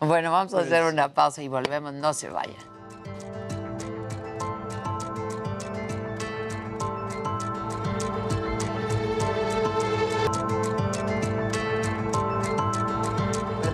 Bueno, 0.00 0.32
vamos 0.32 0.54
a 0.54 0.60
hacer 0.60 0.84
una 0.84 1.12
pausa 1.14 1.42
y 1.42 1.48
volvemos. 1.48 1.92
No 1.92 2.12
se 2.14 2.28
vayan. 2.28 2.56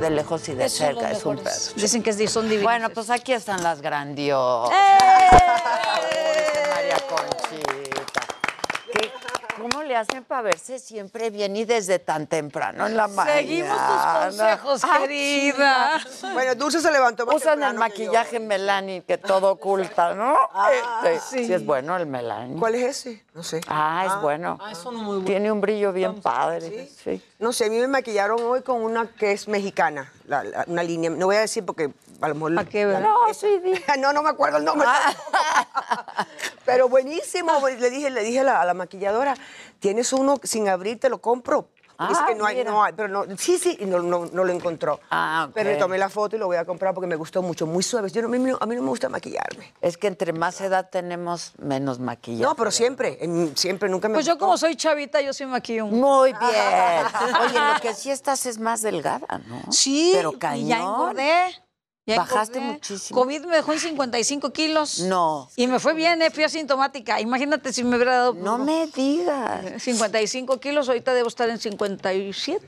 De 0.04 0.10
lejos 0.10 0.46
y 0.50 0.54
de 0.54 0.66
Esos 0.66 0.78
cerca, 0.78 1.10
es 1.10 1.24
un 1.24 1.38
pedo. 1.38 1.54
Dicen 1.76 2.02
que 2.02 2.12
son 2.28 2.44
divinos. 2.44 2.64
Bueno, 2.64 2.90
pues 2.90 3.08
aquí 3.08 3.32
están 3.32 3.62
las 3.62 3.80
grandiosas. 3.80 4.76
¡Eh! 4.76 5.38
María 6.74 6.96
Conchita. 7.08 7.83
¿Qué- 9.64 9.70
¿Cómo 9.70 9.82
le 9.82 9.96
hacen 9.96 10.24
para 10.24 10.42
verse 10.42 10.78
siempre 10.78 11.30
bien 11.30 11.56
y 11.56 11.64
desde 11.64 11.98
tan 11.98 12.26
temprano 12.26 12.86
en 12.86 12.96
la 12.96 13.08
mañana? 13.08 13.36
Seguimos 13.38 13.76
tus 13.76 14.22
consejos, 14.24 14.80
Ah, 14.84 14.98
querida. 15.00 16.00
chica. 16.04 16.32
Bueno, 16.34 16.54
Dulce 16.54 16.80
se 16.80 16.92
levantó 16.92 17.24
más 17.26 17.36
Usan 17.36 17.54
el 17.62 17.68
temprano 17.70 17.72
que 17.72 17.78
maquillaje 18.04 18.40
Melanie 18.40 19.02
que 19.02 19.16
todo 19.18 19.52
oculta, 19.52 20.14
¿no? 20.14 20.36
Ah, 20.52 20.70
Este, 20.72 21.20
sí. 21.38 21.46
sí. 21.46 21.52
es 21.54 21.64
bueno 21.64 21.96
el 21.96 22.06
Melanie. 22.06 22.58
¿Cuál 22.58 22.74
es 22.74 22.84
ese? 23.06 23.24
No 23.32 23.42
sé. 23.42 23.60
Ah, 23.68 24.04
es 24.06 24.20
bueno. 24.22 24.58
Tiene 25.24 25.50
un 25.50 25.60
brillo 25.60 25.92
bien 25.92 26.20
padre. 26.20 26.88
Sí. 27.02 27.22
No 27.38 27.52
sé, 27.52 27.66
a 27.66 27.68
mí 27.70 27.78
me 27.78 27.88
maquillaron 27.88 28.40
hoy 28.42 28.62
con 28.62 28.82
una 28.82 29.06
que 29.08 29.32
es 29.32 29.48
mexicana, 29.48 30.12
la- 30.26 30.44
la- 30.44 30.64
una 30.68 30.82
línea. 30.82 31.10
No 31.10 31.26
voy 31.26 31.36
a 31.36 31.40
decir 31.40 31.64
porque 31.64 31.90
a 32.20 32.28
lo 32.28 32.34
mejor... 32.34 32.58
¿A 32.58 32.64
qué, 32.64 32.84
No, 32.84 33.16
sí, 33.34 33.58
di. 33.58 33.72
no, 33.98 34.12
no 34.12 34.22
me 34.22 34.30
acuerdo 34.30 34.58
el 34.58 34.64
nombre. 34.64 34.86
Pero 36.64 36.88
buenísimo. 36.88 37.52
pues, 37.60 37.80
Le 37.80 37.90
dije, 37.90 38.10
le 38.10 38.22
dije 38.22 38.40
a 38.40 38.44
la, 38.44 38.60
a 38.60 38.64
la 38.64 38.74
maquilladora, 38.74 39.34
tienes 39.80 40.12
uno 40.12 40.38
sin 40.42 40.68
abrir, 40.68 40.98
te 40.98 41.08
lo 41.08 41.20
compro. 41.20 41.68
Ah, 41.96 42.24
que 42.26 42.34
no 42.34 42.44
hay, 42.44 42.56
mira. 42.56 42.72
no 42.72 42.82
hay, 42.82 42.92
pero 42.92 43.06
no, 43.06 43.24
sí, 43.38 43.56
sí, 43.56 43.76
y 43.78 43.84
no, 43.84 44.00
no, 44.00 44.26
no 44.26 44.42
lo 44.42 44.52
encontró. 44.52 44.98
Ah. 45.12 45.48
Pero 45.54 45.70
le 45.70 45.76
tomé 45.76 45.96
la 45.96 46.08
foto 46.08 46.34
y 46.34 46.40
lo 46.40 46.46
voy 46.46 46.56
a 46.56 46.64
comprar 46.64 46.92
porque 46.92 47.06
me 47.06 47.14
gustó 47.14 47.40
mucho, 47.40 47.68
muy 47.68 47.84
suave. 47.84 48.10
Yo 48.10 48.20
no, 48.20 48.26
a, 48.26 48.30
mí, 48.32 48.38
no- 48.40 48.58
a 48.60 48.66
mí 48.66 48.74
no 48.74 48.82
me 48.82 48.88
gusta 48.88 49.08
maquillarme. 49.08 49.72
Es 49.80 49.96
que 49.96 50.08
entre 50.08 50.32
más 50.32 50.60
edad 50.60 50.90
tenemos, 50.90 51.52
menos 51.58 52.00
maquillaje. 52.00 52.42
No, 52.42 52.56
pero 52.56 52.72
siempre, 52.72 53.18
en- 53.20 53.56
siempre, 53.56 53.88
nunca 53.88 54.08
me 54.08 54.14
Pues 54.14 54.26
yo 54.26 54.36
como 54.38 54.58
soy 54.58 54.74
chavita, 54.74 55.20
yo 55.20 55.32
sí 55.32 55.46
maquillo. 55.46 55.86
Muy 55.86 56.32
bien. 56.32 56.42
Oye, 57.48 57.60
lo 57.74 57.80
que 57.80 57.94
sí 57.94 58.10
estás 58.10 58.44
es 58.46 58.58
más 58.58 58.82
delgada, 58.82 59.40
¿no? 59.46 59.70
Sí, 59.70 60.10
Pero 60.16 60.32
y 60.32 60.38
cañón. 60.38 60.66
ya 60.66 60.78
engordé. 60.80 61.44
Ya 62.06 62.16
Bajaste 62.16 62.58
engordé. 62.58 62.74
muchísimo. 62.74 63.18
COVID 63.20 63.44
me 63.46 63.56
dejó 63.56 63.72
en 63.72 63.78
55 63.80 64.52
kilos. 64.52 65.00
No. 65.00 65.48
Y 65.56 65.66
me 65.66 65.78
fue 65.80 65.94
bien, 65.94 66.20
eh, 66.22 66.30
fui 66.30 66.44
asintomática. 66.44 67.20
Imagínate 67.20 67.72
si 67.72 67.82
me 67.84 67.96
hubiera 67.96 68.16
dado... 68.16 68.34
No 68.34 68.58
me 68.58 68.86
digas. 68.88 69.82
55 69.82 70.60
kilos, 70.60 70.88
ahorita 70.88 71.14
debo 71.14 71.28
estar 71.28 71.48
en 71.48 71.58
57. 71.58 72.66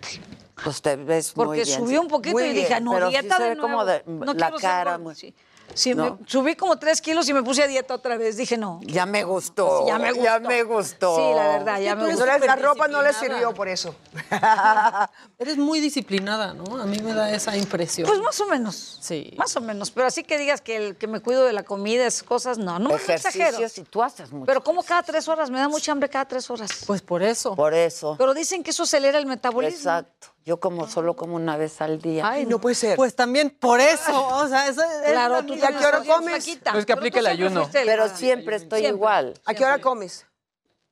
Pues 0.64 0.80
te 0.80 0.96
ves 0.96 1.36
muy 1.36 1.44
Porque 1.46 1.64
bien. 1.64 1.78
subí 1.78 1.96
un 1.98 2.08
poquito 2.08 2.38
Muy 2.38 2.44
y 2.48 2.52
dije, 2.54 2.80
no, 2.80 2.92
pero 2.92 3.08
sí 3.10 3.12
dieta 3.18 3.36
se 3.36 3.42
de 3.42 3.48
ve 3.50 3.56
como 3.56 3.84
nuevo. 3.84 3.90
de- 3.90 4.02
No 4.06 4.32
la 4.32 4.50
ser 4.52 4.60
cara 4.60 4.92
gorda. 4.92 4.98
muy- 5.04 5.14
Sí. 5.14 5.34
Sí, 5.74 5.94
¿No? 5.94 6.18
me- 6.20 6.26
subí 6.28 6.54
como 6.56 6.78
3 6.78 7.00
kilos 7.00 7.28
y 7.28 7.34
me 7.34 7.42
puse 7.42 7.62
a 7.62 7.66
dieta 7.66 7.94
otra 7.94 8.16
vez. 8.16 8.36
Dije, 8.36 8.56
no. 8.56 8.80
Ya 8.82 9.04
me 9.06 9.24
gustó. 9.24 9.80
Sí, 9.80 9.88
ya 9.88 9.98
me 9.98 10.14
Ya 10.14 10.34
gustó. 10.38 10.48
me 10.48 10.62
gustó. 10.62 11.16
Sí, 11.16 11.22
la 11.34 11.48
verdad, 11.48 11.80
ya 11.80 11.94
me 11.94 12.02
No 12.04 12.08
gustó. 12.10 12.26
la 12.26 12.56
ropa 12.56 12.88
no 12.88 13.02
le 13.02 13.12
sirvió 13.12 13.52
por 13.54 13.68
eso. 13.68 13.94
Eres 15.38 15.58
muy 15.58 15.80
disciplinada, 15.80 16.54
¿no? 16.54 16.80
A 16.80 16.86
mí 16.86 16.98
me 17.00 17.12
da 17.12 17.30
esa 17.32 17.56
impresión. 17.56 18.06
Pues 18.08 18.20
más 18.20 18.40
o 18.40 18.46
menos. 18.46 18.98
Sí. 19.00 19.32
Más 19.36 19.54
o 19.56 19.60
menos. 19.60 19.90
Pero 19.90 20.06
así 20.06 20.22
que 20.24 20.38
digas 20.38 20.60
que, 20.60 20.76
el, 20.76 20.96
que 20.96 21.06
me 21.06 21.20
cuido 21.20 21.44
de 21.44 21.52
la 21.52 21.62
comida, 21.62 22.06
esas 22.06 22.22
cosas, 22.22 22.58
no. 22.58 22.78
No. 22.78 22.94
Ejercicios 22.96 23.78
y 23.78 23.82
tú 23.84 24.02
haces 24.02 24.32
mucho. 24.32 24.46
Pero 24.46 24.62
como 24.64 24.82
cada 24.82 25.02
tres 25.02 25.28
horas, 25.28 25.50
me 25.50 25.58
da 25.58 25.68
mucha 25.68 25.92
hambre 25.92 26.08
cada 26.08 26.24
tres 26.24 26.48
horas. 26.50 26.70
Pues 26.86 27.02
por 27.02 27.22
eso. 27.22 27.54
Por 27.54 27.74
eso. 27.74 28.14
Pero 28.18 28.34
dicen 28.34 28.62
que 28.62 28.70
eso 28.70 28.84
acelera 28.84 29.18
el 29.18 29.26
metabolismo. 29.26 29.76
Exacto. 29.76 30.28
Yo 30.46 30.60
como 30.60 30.86
solo 30.86 31.16
como 31.16 31.34
una 31.34 31.56
vez 31.56 31.80
al 31.80 32.00
día. 32.00 32.22
Ay, 32.24 32.46
no 32.46 32.60
puede 32.60 32.76
ser. 32.76 32.96
Pues 32.96 33.16
también 33.16 33.50
por 33.50 33.80
eso, 33.80 34.28
o 34.28 34.46
sea, 34.46 34.68
eso 34.68 34.80
es 34.80 35.10
Claro, 35.10 35.34
la 35.34 35.42
tú 35.42 35.54
misma- 35.54 35.70
¿Y 35.72 35.74
a 35.74 35.78
qué 35.78 35.86
hora 35.86 35.98
comes? 36.04 36.46
No 36.72 36.78
es 36.78 36.86
que 36.86 36.94
Pero 36.94 36.98
aplique 37.00 37.18
el 37.18 37.24
siempre 37.26 37.46
ayuno. 37.46 37.68
Pero 37.72 38.08
siempre 38.08 38.56
estoy 38.56 38.78
Siempre. 38.78 38.96
igual. 38.96 39.34
¿A 39.44 39.54
qué 39.54 39.64
hora 39.64 39.80
comes? 39.80 40.24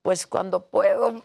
Pues 0.01 0.27
cuando 0.27 0.65
puedo. 0.67 1.23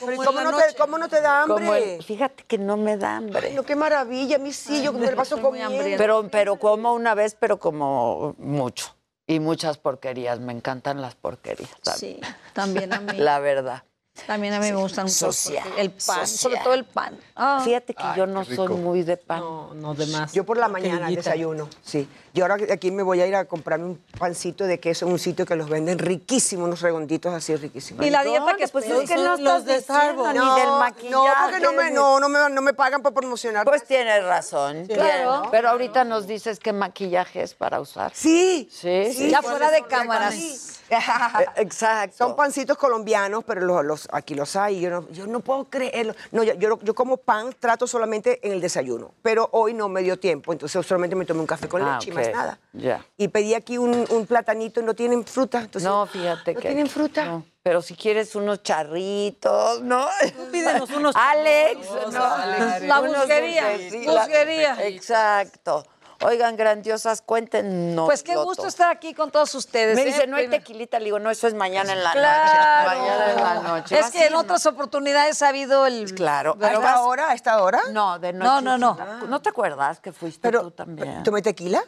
Pero 0.00 0.12
¿y 0.12 0.14
en 0.16 0.24
¿Cómo 0.24 0.40
no, 0.40 0.50
te, 0.56 0.62
noche. 0.62 0.76
¿Cómo 0.78 0.96
no 0.98 1.08
te 1.10 1.20
da 1.20 1.42
hambre? 1.42 1.66
Como 1.66 1.74
el- 1.74 2.02
fíjate 2.02 2.44
que 2.44 2.56
no 2.56 2.78
me 2.78 2.96
da 2.96 3.16
hambre. 3.16 3.48
Ay, 3.48 3.54
no, 3.54 3.62
qué 3.62 3.76
maravilla, 3.76 4.36
a 4.36 4.38
mí 4.38 4.50
sí, 4.50 4.82
yo 4.82 4.94
me 4.94 5.04
la 5.06 5.14
paso 5.14 5.38
comiendo. 5.42 5.84
Pero, 5.98 6.26
pero 6.30 6.58
como 6.58 6.94
una 6.94 7.14
vez, 7.14 7.36
pero 7.38 7.60
como 7.60 8.34
mucho. 8.38 8.96
Y 9.26 9.38
muchas 9.38 9.76
porquerías. 9.76 10.40
Me 10.40 10.52
encantan 10.54 11.02
las 11.02 11.14
porquerías. 11.14 11.70
Sí, 11.94 12.20
también 12.54 12.92
a 12.94 13.00
mí. 13.00 13.12
La 13.18 13.38
verdad. 13.38 13.84
También 14.26 14.54
a 14.54 14.60
mí 14.60 14.70
me 14.70 14.76
gustan 14.76 15.08
Social, 15.10 15.66
el 15.76 15.90
pan, 15.90 16.24
social. 16.24 16.28
sobre 16.28 16.56
todo 16.58 16.74
el 16.74 16.84
pan. 16.84 17.18
Ah. 17.34 17.60
Fíjate 17.64 17.94
que 17.94 18.04
yo 18.16 18.26
no 18.26 18.44
soy 18.44 18.68
muy 18.68 19.02
de 19.02 19.16
pan. 19.16 19.40
No, 19.40 19.74
no 19.74 19.92
de 19.94 20.06
más. 20.06 20.32
Yo 20.32 20.44
por 20.44 20.56
la 20.56 20.68
mañana 20.68 21.10
desayuno, 21.10 21.68
sí. 21.82 22.08
Y 22.32 22.40
ahora 22.40 22.56
aquí 22.72 22.90
me 22.92 23.02
voy 23.02 23.20
a 23.20 23.26
ir 23.26 23.34
a 23.34 23.44
comprarme 23.44 23.86
un 23.86 24.02
pancito 24.18 24.64
de 24.64 24.78
queso 24.80 25.06
en 25.06 25.12
un 25.12 25.18
sitio 25.18 25.44
que 25.44 25.56
los 25.56 25.68
venden 25.68 25.98
riquísimos, 25.98 26.64
unos 26.66 26.80
redonditos 26.80 27.34
así 27.34 27.54
riquísimos. 27.56 28.06
Y 28.06 28.10
la 28.10 28.22
dieta 28.24 28.54
que 28.56 28.66
Pues 28.68 28.86
es 28.86 29.08
que 29.10 29.16
no 29.16 29.36
los 29.36 29.38
estás 29.40 29.64
de 29.66 29.80
Starbucks. 29.80 30.32
ni 30.32 30.38
No, 30.38 30.54
del 30.56 30.64
no, 30.66 30.78
maquillaje. 30.78 31.42
porque 31.42 31.60
no 31.60 31.72
me, 31.72 31.90
no, 31.90 32.20
no 32.20 32.28
me, 32.28 32.50
no 32.50 32.62
me 32.62 32.72
pagan 32.72 33.02
por 33.02 33.12
promocionar. 33.14 33.64
Pues 33.64 33.84
tienes 33.84 34.24
razón. 34.24 34.86
Claro. 34.86 35.40
Bien, 35.40 35.50
Pero 35.50 35.68
ahorita 35.70 36.04
nos 36.04 36.26
dices 36.28 36.60
qué 36.60 36.72
maquillaje 36.72 37.42
es 37.42 37.54
para 37.54 37.80
usar. 37.80 38.12
Sí. 38.14 38.68
Sí, 38.72 39.12
sí. 39.12 39.30
Ya 39.30 39.42
fuera 39.42 39.70
de 39.72 39.82
cámaras. 39.84 40.34
sí. 40.34 40.58
Eh, 41.40 41.46
Exacto. 41.56 42.16
Son 42.18 42.36
pancitos 42.36 42.76
colombianos, 42.78 43.44
pero 43.44 43.60
los, 43.62 43.84
los- 43.84 44.08
aquí 44.12 44.34
los 44.34 44.54
hay. 44.56 44.80
Yo 44.80 44.90
no, 44.90 45.08
yo 45.10 45.26
no 45.26 45.40
puedo 45.40 45.64
creerlo. 45.64 46.14
No, 46.32 46.42
yo, 46.42 46.54
yo, 46.54 46.78
yo 46.82 46.94
como 46.94 47.16
pan, 47.16 47.54
trato 47.58 47.86
solamente 47.86 48.40
en 48.46 48.52
el 48.52 48.60
desayuno. 48.60 49.12
Pero 49.22 49.48
hoy 49.52 49.74
no 49.74 49.88
me 49.88 50.02
dio 50.02 50.18
tiempo, 50.18 50.52
entonces 50.52 50.84
solamente 50.86 51.16
me 51.16 51.24
tomé 51.24 51.40
un 51.40 51.46
café 51.46 51.68
con 51.68 51.82
Ah, 51.82 51.94
leche 51.98 52.10
y 52.10 52.14
más 52.14 52.28
nada. 52.32 52.58
Ya. 52.72 53.04
Y 53.16 53.28
pedí 53.28 53.54
aquí 53.54 53.78
un, 53.78 54.06
un 54.08 54.26
platanito 54.26 54.80
y 54.80 54.84
no 54.84 54.94
tienen 54.94 55.24
fruta. 55.24 55.58
Entonces, 55.60 55.88
No, 55.88 56.06
fíjate 56.06 56.54
¿no 56.54 56.60
que. 56.60 56.68
tienen 56.68 56.88
fruta? 56.88 57.24
no. 57.24 57.44
Pero 57.64 57.80
si 57.80 57.94
quieres 57.94 58.34
unos 58.34 58.62
charritos, 58.62 59.80
¿no? 59.80 60.06
Pídenos 60.52 60.90
unos 60.90 61.16
Alex, 61.18 61.78
no. 62.12 62.22
Alex. 62.22 62.82
La 62.82 63.00
Unos 63.00 63.16
busquería, 63.16 63.64
busquería. 64.06 64.86
Exacto. 64.86 65.82
Oigan, 66.24 66.56
grandiosas, 66.56 67.20
cuéntenos. 67.20 68.06
Pues 68.06 68.22
qué 68.22 68.34
gusto 68.34 68.66
estar 68.66 68.90
aquí 68.90 69.12
con 69.12 69.30
todos 69.30 69.54
ustedes. 69.54 69.94
Me 69.94 70.02
¿eh? 70.02 70.06
dice, 70.06 70.26
no 70.26 70.36
hay 70.36 70.48
tequilita. 70.48 70.98
Le 70.98 71.04
digo, 71.06 71.18
no, 71.18 71.30
eso 71.30 71.46
es 71.46 71.52
mañana 71.54 71.92
en 71.92 72.02
la 72.02 72.12
Claro. 72.12 72.90
noche. 72.90 72.98
Mañana 72.98 73.30
en 73.32 73.36
la 73.36 73.54
noche. 73.68 73.98
Es 73.98 74.10
que 74.10 74.26
en 74.26 74.34
otras 74.34 74.64
oportunidades 74.64 75.42
ha 75.42 75.48
habido 75.48 75.86
el. 75.86 76.14
Claro. 76.14 76.56
¿A 76.62 76.72
esta 76.72 77.00
hora? 77.02 77.30
¿A 77.30 77.34
esta 77.34 77.62
hora? 77.62 77.82
No, 77.92 78.18
de 78.18 78.32
noche. 78.32 78.46
No, 78.46 78.60
no, 78.60 78.78
no. 78.78 79.26
¿No 79.26 79.42
te 79.42 79.50
acuerdas 79.50 80.00
que 80.00 80.12
fuiste 80.12 80.40
Pero, 80.40 80.62
tú 80.62 80.70
también? 80.70 81.22
¿Tomé 81.22 81.42
tequila? 81.42 81.84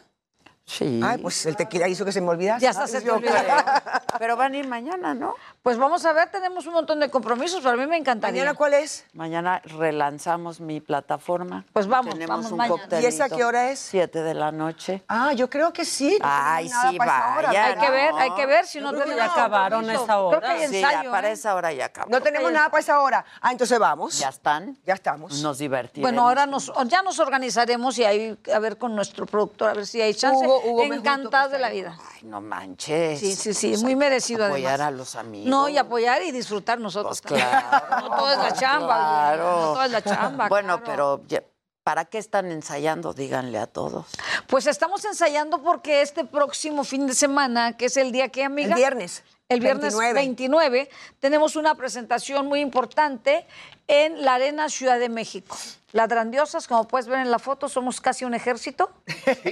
Sí. 0.67 0.99
Ay, 1.01 1.17
pues 1.19 1.45
el 1.45 1.55
tequila 1.55 1.87
hizo 1.87 2.03
que 2.03 2.11
se 2.11 2.19
me 2.19 2.27
olvidase. 2.27 2.61
Ya 2.61 2.71
hasta 2.71 2.87
se 2.87 2.99
te 2.99 3.09
olvidó. 3.09 3.33
Pero 4.19 4.35
van 4.35 4.53
a 4.53 4.57
ir 4.57 4.67
mañana, 4.67 5.13
¿no? 5.13 5.33
Pues 5.63 5.77
vamos 5.77 6.05
a 6.05 6.11
ver, 6.11 6.29
tenemos 6.29 6.65
un 6.67 6.73
montón 6.73 6.99
de 6.99 7.09
compromisos, 7.09 7.61
pero 7.61 7.75
a 7.75 7.77
mí 7.77 7.85
me 7.87 7.97
encantaría. 7.97 8.41
¿Mañana 8.41 8.57
cuál 8.57 8.73
es? 8.73 9.05
Mañana 9.13 9.61
relanzamos 9.63 10.59
mi 10.59 10.81
plataforma. 10.81 11.65
Pues 11.71 11.87
vamos, 11.87 12.13
Tenemos 12.13 12.35
vamos 12.37 12.51
un 12.51 12.57
mañana. 12.57 13.01
¿Y 13.01 13.05
esa 13.05 13.29
qué 13.29 13.43
hora 13.45 13.69
es? 13.69 13.79
Siete 13.79 14.23
de 14.23 14.33
la 14.33 14.51
noche. 14.51 15.03
Ah, 15.07 15.33
yo 15.33 15.49
creo 15.49 15.71
que 15.71 15.85
sí. 15.85 16.17
no 16.19 16.25
Ay, 16.29 16.67
sí, 16.69 16.97
para 16.97 17.35
vaya. 17.47 17.65
Hay 17.65 17.75
que 17.77 17.89
ver, 17.89 18.13
hay 18.17 18.31
que 18.35 18.45
ver 18.45 18.65
si 18.65 18.79
no 18.81 18.91
tenemos 18.91 19.15
ya 19.15 19.25
acabaron 19.25 19.89
esa 19.89 20.19
hora. 20.19 20.39
Creo 20.39 20.51
que 20.57 20.63
hay 20.63 20.67
Sí, 20.69 20.81
ya 20.81 21.03
para 21.11 21.29
¿eh? 21.29 21.33
esa 21.33 21.55
hora 21.55 21.71
ya 21.73 21.85
acabó. 21.85 22.09
No 22.09 22.21
tenemos 22.21 22.51
nada 22.51 22.69
para 22.69 22.81
esa 22.81 22.99
hora. 23.01 23.25
Ah, 23.41 23.51
entonces 23.51 23.77
vamos. 23.79 24.19
¿Ya 24.19 24.29
están? 24.29 24.77
Ya 24.85 24.95
estamos. 24.95 25.41
Nos 25.41 25.59
divertimos. 25.59 26.03
Bueno, 26.09 26.27
ahora 26.27 26.45
nos, 26.45 26.71
ya 26.87 27.01
nos 27.03 27.19
organizaremos 27.19 27.97
y 27.99 28.03
ahí 28.05 28.37
a 28.53 28.59
ver 28.59 28.77
con 28.77 28.95
nuestro 28.95 29.25
productor, 29.25 29.69
a 29.69 29.73
ver 29.73 29.85
si 29.87 30.01
hay 30.01 30.13
chance. 30.13 30.45
Hugo- 30.45 30.56
Hugo 30.61 30.83
Encantadas 30.83 31.51
de 31.51 31.59
la 31.59 31.69
vida. 31.69 31.97
Ay, 32.13 32.23
no 32.23 32.41
manches. 32.41 33.19
Sí, 33.19 33.35
sí, 33.35 33.53
sí, 33.53 33.77
muy 33.77 33.95
merecido 33.95 34.45
Apoyar 34.45 34.81
además. 34.81 34.87
a 34.87 34.91
los 34.91 35.15
amigos. 35.15 35.49
No, 35.49 35.69
y 35.69 35.77
apoyar 35.77 36.21
y 36.21 36.31
disfrutar 36.31 36.79
nosotros. 36.79 37.21
Pues 37.21 37.39
claro. 37.39 37.67
No 38.09 38.15
todo 38.15 38.31
es 38.31 38.37
la 38.37 38.53
chamba. 38.53 38.95
Claro. 38.95 39.43
No 39.43 39.73
todo 39.73 39.83
es 39.83 39.91
la 39.91 40.01
chamba. 40.01 40.49
Bueno, 40.49 40.81
claro. 40.81 41.21
pero 41.27 41.41
¿para 41.83 42.05
qué 42.05 42.17
están 42.17 42.51
ensayando? 42.51 43.13
Díganle 43.13 43.57
a 43.57 43.67
todos. 43.67 44.07
Pues 44.47 44.67
estamos 44.67 45.05
ensayando 45.05 45.61
porque 45.61 46.01
este 46.01 46.25
próximo 46.25 46.83
fin 46.83 47.07
de 47.07 47.13
semana, 47.13 47.77
que 47.77 47.85
es 47.85 47.97
el 47.97 48.11
día 48.11 48.29
que, 48.29 48.43
amiga. 48.43 48.69
El 48.69 48.75
viernes. 48.75 49.23
El 49.49 49.61
viernes 49.61 49.95
29. 49.95 50.13
29. 50.13 50.89
tenemos 51.19 51.55
una 51.55 51.75
presentación 51.75 52.47
muy 52.47 52.59
importante 52.59 53.45
en 53.87 54.25
la 54.25 54.33
Arena 54.33 54.69
Ciudad 54.69 54.99
de 54.99 55.07
México. 55.07 55.55
Las 55.93 56.09
grandiosas, 56.09 56.67
como 56.67 56.85
puedes 56.85 57.07
ver 57.07 57.19
en 57.19 57.31
la 57.31 57.39
foto, 57.39 57.69
somos 57.69 58.01
casi 58.01 58.25
un 58.25 58.33
ejército. 58.33 58.91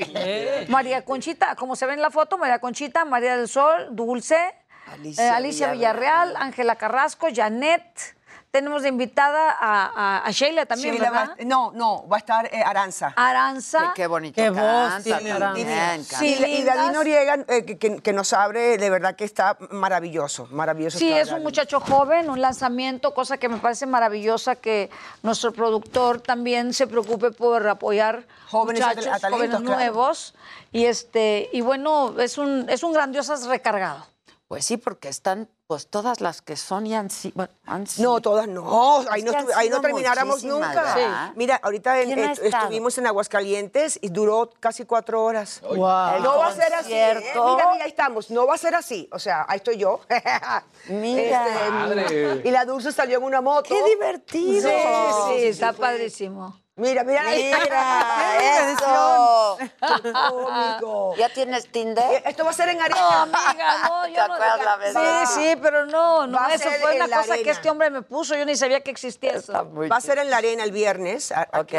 María 0.67 1.05
Conchita, 1.05 1.55
como 1.55 1.75
se 1.77 1.85
ve 1.85 1.93
en 1.93 2.01
la 2.01 2.11
foto, 2.11 2.37
María 2.37 2.59
Conchita, 2.59 3.05
María 3.05 3.37
del 3.37 3.47
Sol, 3.47 3.87
Dulce, 3.91 4.53
Alicia 4.87 5.25
eh, 5.25 5.29
Alicia 5.29 5.71
Villarreal, 5.71 6.35
Ángela 6.35 6.75
Carrasco, 6.75 7.27
Janet. 7.33 8.15
Tenemos 8.56 8.84
de 8.84 8.88
invitada 8.88 9.52
a, 9.52 9.91
a- 9.94 10.26
a 10.26 10.32
Sheila 10.32 10.65
también, 10.65 10.94
Sheila 10.95 11.11
va- 11.11 11.19
¿verdad? 11.19 11.36
no, 11.45 11.73
no, 11.73 12.07
va 12.07 12.15
a 12.15 12.19
estar 12.19 12.45
eh, 12.45 12.64
Aranza. 12.65 13.11
Aranza. 13.18 13.91
Qué, 13.94 14.03
qué 14.03 14.07
bonito 14.07 14.36
Qué 14.41 14.49
voz. 14.49 14.94
Sí, 15.03 16.38
y. 16.48 16.64
David 16.64 16.91
Noriega, 16.94 17.36
eh, 17.49 17.65
que, 17.65 17.77
que- 17.77 17.98
que 18.02 18.14
nos 18.14 18.32
abre, 18.32 18.77
de 18.77 18.90
verdad 18.90 19.14
que 19.18 19.26
está 19.26 19.57
maravilloso, 19.72 20.48
maravilloso. 20.52 20.98
Sí, 20.99 21.11
es 21.11 21.34
un 21.34 21.44
muchacho 21.44 21.82
joven, 21.82 22.30
un 22.30 22.40
lanzamiento, 22.40 23.14
cosa 23.14 23.38
que 23.38 23.49
me 23.49 23.57
parece 23.57 23.86
maravillosa 23.88 24.56
que 24.56 24.90
nuestro 25.22 25.52
productor 25.52 26.22
también 26.22 26.73
se 26.73 26.88
preocupe 26.88 27.32
por 27.32 27.68
apoyar 27.68 28.23
Jóvenes 28.49 28.82
a- 28.84 28.88
muchachos, 28.88 29.07
a 29.07 29.19
talentos, 29.19 29.32
jóvenes 29.32 29.61
claro. 29.68 29.76
nuevos. 29.76 30.34
Y 30.72 30.86
este, 30.86 31.49
y 31.52 31.60
bueno, 31.60 32.18
es 32.22 32.38
un, 32.38 32.69
es 32.69 32.84
un 32.84 32.94
grandiosas 32.94 33.48
recargado. 33.48 34.07
Pues 34.47 34.63
sí, 34.63 34.77
porque 34.77 35.09
están, 35.09 35.49
pues 35.65 35.88
todas 35.88 36.22
las 36.22 36.43
que 36.43 36.55
son 36.55 36.85
y 36.85 36.93
han 36.93 37.09
sido. 37.09 37.34
bueno, 37.35 37.51
han 37.65 37.88
sido- 37.88 38.13
No, 38.13 38.22
todas 38.22 38.47
no. 38.47 38.61
Ahí 39.09 39.23
no, 39.23 39.31
ahí 39.55 39.69
no 39.69 39.81
termináramos 39.81 40.43
nunca. 40.43 40.67
¿verdad? 40.95 41.31
Mira, 41.35 41.59
ahorita 41.63 41.99
en- 42.01 42.13
¿Quién 42.13 42.19
ha 42.27 42.34
eh, 42.34 42.38
estuvimos 42.43 42.95
en 42.99 43.07
Aguascalientes 43.07 43.97
y 44.03 44.09
duró 44.09 44.51
casi 44.59 44.85
cuatro 44.85 45.23
horas. 45.23 45.61
Wow. 45.63 45.77
No 46.22 46.38
va 46.38 46.47
a 46.49 46.53
ser 46.53 46.72
así. 46.76 46.93
¿eh? 46.93 47.15
Mira, 47.34 47.72
mira, 47.72 47.84
ahí 47.85 47.89
estamos. 47.89 48.30
No 48.30 48.45
va 48.45 48.53
a 48.53 48.57
ser 48.59 48.76
así. 48.76 49.09
O 49.11 49.17
sea, 49.17 49.45
ahí 49.47 49.57
estoy 49.57 49.77
yo. 49.77 50.01
Mira. 50.89 51.95
Este, 51.95 52.41
y 52.47 52.51
la 52.51 52.65
Dulce 52.65 52.91
salió 52.91 53.17
en 53.17 53.23
una 53.23 53.41
moto. 53.41 53.67
¡Qué 53.67 53.84
divertido! 53.84 54.69
Sí, 54.69 55.39
sí, 55.39 55.45
está 55.47 55.73
padrísimo. 55.73 56.55
Mira, 56.77 57.06
mira. 57.06 57.23
Mira, 57.23 58.72
eso. 58.73 59.57
Qué 60.03 60.11
cómico. 60.11 61.15
¿Ya 61.18 61.30
tienes 61.30 61.72
Tinder? 61.72 62.03
Eh, 62.15 62.23
Esto 62.26 62.43
va 62.43 62.49
a 62.49 62.53
ser 62.53 62.68
en 62.68 62.77
No, 62.80 62.84
arena. 62.84 63.22
amiga, 63.23 63.77
no, 63.88 64.02
¿Te 64.06 64.11
yo 64.11 64.27
no. 64.27 64.34
acuerdas 64.34 64.65
la 64.65 64.76
vez? 64.76 64.93
Sí, 65.30 65.34
sí, 65.39 65.56
pero 65.61 65.85
no, 65.85 66.27
no, 66.27 66.47
eso 66.49 66.69
fue 66.81 66.95
una 66.97 67.07
cosa 67.07 67.38
que 67.38 67.49
este 67.49 67.69
hombre 67.69 67.89
me 67.89 68.02
puso, 68.02 68.35
yo 68.35 68.45
ni 68.45 68.57
sabía 68.57 68.81
que 68.81 68.91
existía 68.91 69.31
Está 69.35 69.61
eso. 69.61 69.72
Va 69.89 69.95
a 69.95 70.02
ser 70.02 70.18
en 70.18 70.30
la 70.30 70.38
arena 70.38 70.65
el 70.65 70.72
viernes. 70.72 71.31
aquí. 71.31 71.60
Ok. 71.60 71.73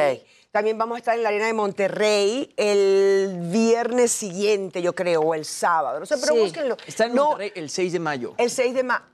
También 0.51 0.79
vamos 0.79 0.97
a 0.97 0.99
estar 1.01 1.15
en 1.15 1.23
la 1.23 1.29
arena 1.29 1.45
de 1.45 1.53
Monterrey 1.53 2.55
el 2.57 3.37
viernes 3.53 4.11
siguiente, 4.13 4.81
yo 4.81 4.95
creo, 4.95 5.21
o 5.21 5.35
el 5.35 5.45
sábado. 5.45 6.01
No 6.01 6.07
sé, 6.07 6.17
pero 6.17 6.33
Sí. 6.33 6.39
búsquenlo. 6.41 6.77
Está 6.87 7.05
en 7.05 7.15
No, 7.15 7.25
Monterrey 7.27 7.53
el 7.55 7.69
6 7.69 7.93
de 7.93 7.99
mayo. 7.99 8.33
El 8.39 8.51
6 8.51 8.73
de 8.75 8.83
mayo. 8.83 9.05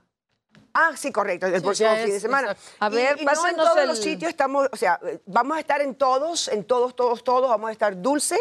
Ah, 0.73 0.91
sí, 0.95 1.11
correcto, 1.11 1.45
el 1.45 1.61
próximo 1.61 1.89
fin 1.91 1.99
es, 1.99 2.13
de 2.13 2.19
semana. 2.19 2.51
exacto. 2.51 2.75
A 2.79 2.89
ver, 2.89 3.21
y, 3.21 3.25
no 3.25 3.47
en 3.47 3.55
todos 3.55 3.77
el- 3.77 3.87
los 3.87 3.99
sitios 3.99 4.29
estamos, 4.29 4.67
o 4.71 4.75
sea, 4.75 4.99
vamos 5.25 5.57
a 5.57 5.59
estar 5.59 5.81
en 5.81 5.93
todos, 5.95 6.47
en 6.47 6.63
todos, 6.63 6.95
todos, 6.95 7.23
todos. 7.23 7.47
Vamos 7.49 7.69
a 7.69 7.71
estar 7.71 8.01
Dulce, 8.01 8.37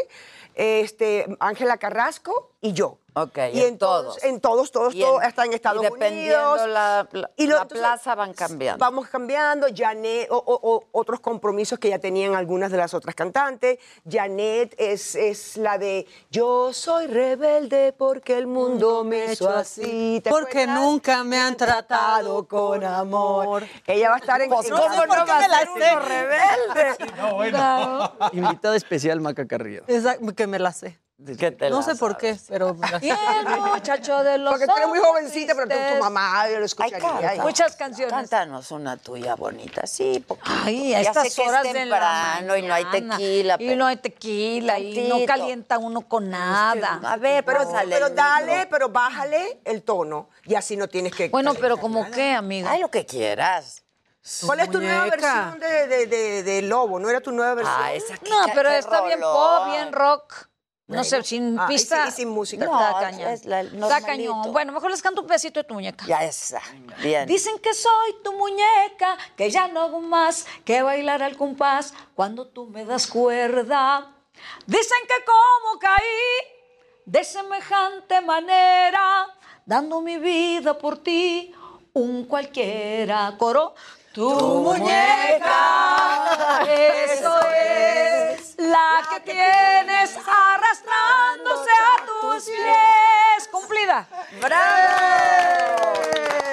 este, 0.55 1.27
Ángela 1.41 1.77
Carrasco 1.77 2.52
y 2.63 2.73
yo. 2.73 2.99
Ok, 3.15 3.37
y 3.53 3.61
en 3.61 3.67
en 3.67 3.79
todos, 3.79 4.05
todos. 4.17 4.25
en 4.25 4.41
todos, 4.41 4.73
todos, 4.73 4.95
en- 4.95 5.01
todos, 5.01 5.23
hasta 5.23 5.45
en 5.45 5.53
Estados 5.53 5.83
y 5.83 5.85
dependiendo 5.85 6.53
Unidos. 6.53 6.69
la, 6.71 7.07
la- 7.13 7.31
Y 7.37 7.47
lo- 7.47 7.57
la 7.57 7.63
entonces, 7.63 7.79
plaza 7.79 8.15
van 8.15 8.33
cambiando. 8.33 8.83
Vamos 8.83 9.07
cambiando. 9.09 9.67
Janet, 9.77 10.29
o, 10.31 10.37
o- 10.39 10.71
o- 10.77 10.85
otros 10.93 11.21
compromisos 11.21 11.79
que 11.79 11.91
ya 11.91 11.99
tenían 11.99 12.35
algunas 12.35 12.71
de 12.71 12.79
las 12.79 12.95
otras 12.95 13.15
cantantes. 13.15 13.79
Janet 14.11 14.75
es, 14.79 15.15
es 15.15 15.59
la 15.59 15.77
de 15.77 16.07
Yo 16.31 16.73
soy 16.73 17.07
rebelde 17.07 17.93
porque 17.93 18.39
el 18.39 18.47
mundo 18.47 19.05
me 19.05 19.31
hizo 19.31 19.51
así. 19.51 20.23
¿Te 20.25 20.31
Porque 20.31 20.63
acuerdas? 20.63 20.81
nunca 20.81 21.23
me 21.23 21.37
han 21.39 21.55
tratado 21.55 22.49
con 22.49 22.83
amor. 22.83 23.67
Ella 23.87 24.09
va 24.09 24.15
a 24.15 24.19
estar 24.21 24.41
en. 24.41 24.49
Pues, 24.49 24.71
¿cómo 24.71 24.83
sé 24.91 25.07
por 25.07 25.19
no 25.19 25.25
qué 25.27 25.31
va 25.33 25.39
me 25.39 25.45
a 25.45 25.49
la 25.49 25.59
ser 25.59 25.67
sé. 25.69 25.73
uno 25.75 26.01
rebelde? 26.01 26.97
Invitada 28.33 28.75
especial 28.75 29.21
Maca 29.21 29.47
Carrillo. 29.47 29.83
Exacto, 29.87 30.35
que 30.35 30.47
me 30.47 30.59
la 30.59 30.73
sé. 30.73 30.99
¿Qué 31.39 31.51
te 31.53 31.71
No 31.71 31.83
sé 31.83 31.95
por 31.97 32.17
qué, 32.17 32.37
pero. 32.49 32.77
Y 33.01 33.11
el 33.11 33.17
muchacho 33.73 34.23
de 34.25 34.39
los 34.39 34.53
Porque 34.53 34.67
tú 34.67 34.73
eres 34.77 34.89
muy 34.89 34.99
jovencita, 34.99 35.55
pero 35.55 35.69
tu, 35.69 35.95
tu 35.95 36.01
mamá 36.01 36.47
yo 36.49 36.55
lo 36.55 36.59
Ay, 36.59 36.65
escucharía. 36.65 37.29
Ay, 37.31 37.41
Muchas 37.41 37.77
canciones. 37.77 38.13
Cántanos 38.13 38.71
una 38.71 38.97
tuya 38.97 39.35
bonita, 39.35 39.87
sí. 39.87 40.25
poquito. 40.27 40.51
Ay, 40.65 40.95
a 40.95 41.03
Ya 41.03 41.09
estas 41.11 41.23
que 41.23 41.29
es 41.29 41.39
horas 41.39 41.63
de 41.63 41.87
la 41.87 42.43
y 42.59 42.63
no 42.63 42.75
hay 42.75 42.85
tequila. 42.87 43.57
Y 43.59 43.77
no 43.77 43.87
hay 43.87 43.97
tequila 43.97 44.79
y 44.79 45.09
no 45.09 45.25
calienta 45.27 45.79
uno 45.79 46.01
con 46.03 46.29
nada. 46.31 47.01
A 47.05 47.17
ver, 47.17 47.45
Pero, 47.45 47.59
pásale 47.61 47.95
pero 47.95 48.11
dale, 48.11 48.67
pero 48.71 48.89
bájale 48.89 49.61
el 49.65 49.83
tono 49.83 50.29
y 50.45 50.55
así 50.55 50.77
no 50.77 50.89
tienes 50.89 51.15
que. 51.15 51.29
Bueno, 51.29 51.55
pero 51.55 51.77
como 51.77 52.11
qué, 52.11 52.33
amiga. 52.33 52.71
Ay, 52.71 52.81
lo 52.81 52.91
que 52.91 53.07
quieras. 53.07 53.83
¿Cuál 54.47 54.61
es 54.61 54.71
tu 54.71 54.81
nueva 54.81 55.07
versión 55.07 55.59
de, 55.59 55.87
de, 55.89 56.07
de- 56.07 56.43
de 56.45 56.63
Lobo? 56.63 57.01
¿No 57.01 57.11
era 57.11 57.21
tu 57.21 57.33
nueva 57.33 57.55
versión? 57.55 57.77
Ah, 57.81 57.93
esa 57.93 58.15
No, 58.29 58.47
pero 58.55 58.71
está 58.71 59.03
bien 59.03 59.21
pop, 59.21 59.67
bien 59.67 59.93
rock. 59.93 60.47
No 60.89 61.05
sé, 61.05 61.23
sin 61.23 61.59
Ah, 61.59 61.65
y 61.69 61.73
pista. 61.73 62.05
sin- 62.05 62.09
y 62.09 62.13
sin 62.17 62.29
música. 62.29 62.65
Está 62.65 62.91
No, 62.91 63.01
cañón. 63.01 63.29
es 63.31 63.45
la- 63.47 63.61
el 63.61 63.67
Está 63.69 63.79
normalito. 63.79 64.07
cañón. 64.07 64.53
Bueno, 64.53 64.73
mejor 64.73 64.91
les 64.91 65.01
canto 65.01 65.21
un 65.23 65.27
pedacito 65.27 65.61
de 65.61 65.65
tu 65.65 65.75
muñeca. 65.75 66.05
Ya 66.07 66.23
está. 66.25 66.61
Bien. 67.03 67.27
Dicen 67.27 67.59
que 67.61 67.73
soy 67.73 68.17
tu 68.23 68.33
muñeca, 68.33 69.17
que 69.37 69.49
ya 69.51 69.69
no 69.69 69.81
hago 69.83 70.01
más 70.01 70.45
que 70.65 70.83
bailar 70.83 71.23
al 71.23 71.37
compás 71.37 71.95
cuando 72.15 72.47
tú 72.49 72.67
me 72.67 72.85
das 72.85 73.07
cuerda. 73.07 74.13
Dicen 74.67 74.99
que 75.09 75.25
como 75.25 75.79
caí 75.79 77.07
de 77.07 77.25
semejante 77.25 78.21
manera, 78.21 79.29
dando 79.65 80.01
mi 80.03 80.19
vida 80.19 80.77
por 80.77 80.99
ti, 80.99 81.55
un 81.95 82.25
cualquiera 82.27 83.35
coro. 83.39 83.75
Tu, 84.13 84.29
muñeca, 84.29 85.49
eso 86.67 87.41
es 87.41 88.02
la 88.73 89.03
que 89.11 89.21
tienes 89.21 90.17
arrastrándose 90.17 91.71
a 91.71 92.07
tus 92.07 92.45
pies. 92.45 93.49
Cumplida. 93.51 94.07
¡Bravo! 94.41 95.93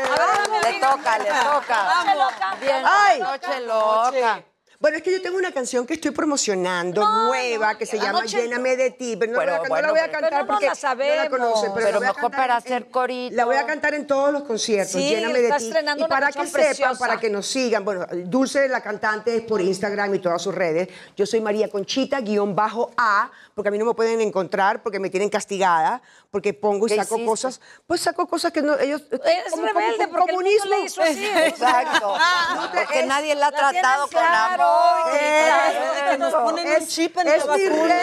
A 0.06 0.18
ver, 0.18 0.50
dame, 0.50 0.62
Le 0.62 0.80
toca, 0.80 1.18
le 1.20 1.30
toca. 1.30 1.84
Noche 1.84 2.16
loca. 2.16 2.56
Bien, 2.60 2.84
Ay. 2.86 3.20
noche 3.20 3.60
loca. 3.62 4.44
Bueno, 4.81 4.95
es 4.95 5.03
que 5.03 5.11
yo 5.11 5.22
tengo 5.22 5.38
una 5.38 5.51
canción 5.51 5.85
que 5.85 5.95
estoy 5.95 6.11
promocionando 6.11 7.06
nueva 7.26 7.77
que 7.77 7.85
se 7.85 7.99
llama 7.99 8.23
Lléname 8.23 8.77
de 8.77 8.91
ti, 8.91 9.18
pero 9.19 9.34
no, 9.34 9.39
Pero 9.39 9.51
la, 9.51 9.57
no 9.57 9.68
bueno, 9.68 9.88
la 9.88 9.91
voy 9.91 9.99
a 9.99 10.03
cantar 10.10 10.30
pero 10.30 10.41
no 10.43 10.47
porque 10.47 10.65
la 10.68 10.76
sabemos. 10.76 11.27
conoce, 11.30 11.68
pero, 11.76 11.91
la 11.91 11.99
mejor 11.99 12.31
para 12.31 12.53
en- 12.53 12.57
hacer 12.60 12.85
corito. 12.89 13.35
La 13.35 13.43
voy 13.43 13.57
a 13.57 13.65
cantar 13.65 13.93
en 13.93 14.07
todos 14.07 14.31
los 14.31 14.43
conciertos, 14.43 14.93
Sí, 14.93 15.10
Lléname 15.10 15.41
de 15.41 15.51
ti. 15.51 15.73
Y 15.97 16.03
para 16.06 16.31
que 16.31 16.47
sepan, 16.47 16.97
para 16.97 17.19
que 17.19 17.30
nos 17.30 17.45
sigan, 17.45 17.84
bueno, 17.84 18.07
Dulce 18.23 18.69
la 18.69 18.80
cantante 18.80 19.35
es 19.35 19.41
por 19.41 19.60
Instagram 19.60 20.15
y 20.15 20.19
todas 20.19 20.41
sus 20.41 20.56
redes. 20.56 20.88
Yo 21.18 21.26
soy 21.26 21.41
María 21.41 21.68
Conchita 21.68 22.22
guion 22.22 22.56
bajo 22.56 22.91
A, 22.95 23.30
porque 23.60 23.68
a 23.68 23.72
mí 23.73 23.77
no 23.77 23.84
me 23.84 23.94
pueden 23.94 24.22
encontrar 24.22 24.81
porque 24.81 24.99
me 24.99 25.10
tienen 25.10 25.27
castigada, 25.27 26.02
porque 26.31 26.53
pongo 26.53 26.86
y 26.88 26.91
¿Qué 26.91 26.95
saco 26.95 27.15
hiciste? 27.15 27.30
cosas, 27.30 27.60
pues 27.86 27.99
saco 27.99 28.26
cosas 28.26 28.53
que 28.53 28.61
no 28.61 28.80
ellos 28.80 29.03
Eres 29.11 29.52
como- 29.52 29.68
como- 29.68 29.80
rebelde 29.80 30.06
como 30.06 30.10
porque 30.18 30.31
el 30.31 30.36
comunismo. 30.38 30.69
le 30.69 30.80
hizo 30.86 31.02
así. 31.02 31.26
Exacto. 31.26 32.15
Ah, 32.18 32.72
Porque 32.73 33.02
es- 33.02 33.06
nadie 33.06 33.36
la 33.36 33.48
ha 33.48 33.52
la 33.52 33.57
tratado 33.57 34.03
con 34.03 34.11
claro. 34.11 34.64
amor. 34.64 35.11
Eh, 35.19 35.45
Claro, 35.49 36.18
nos 36.19 36.34
ponen 36.36 36.68
un 36.81 36.88
chip 36.88 37.18
en 37.18 37.27
es 37.27 37.45
la 37.45 37.57
mi 37.57 37.65
vacuna. 37.68 37.95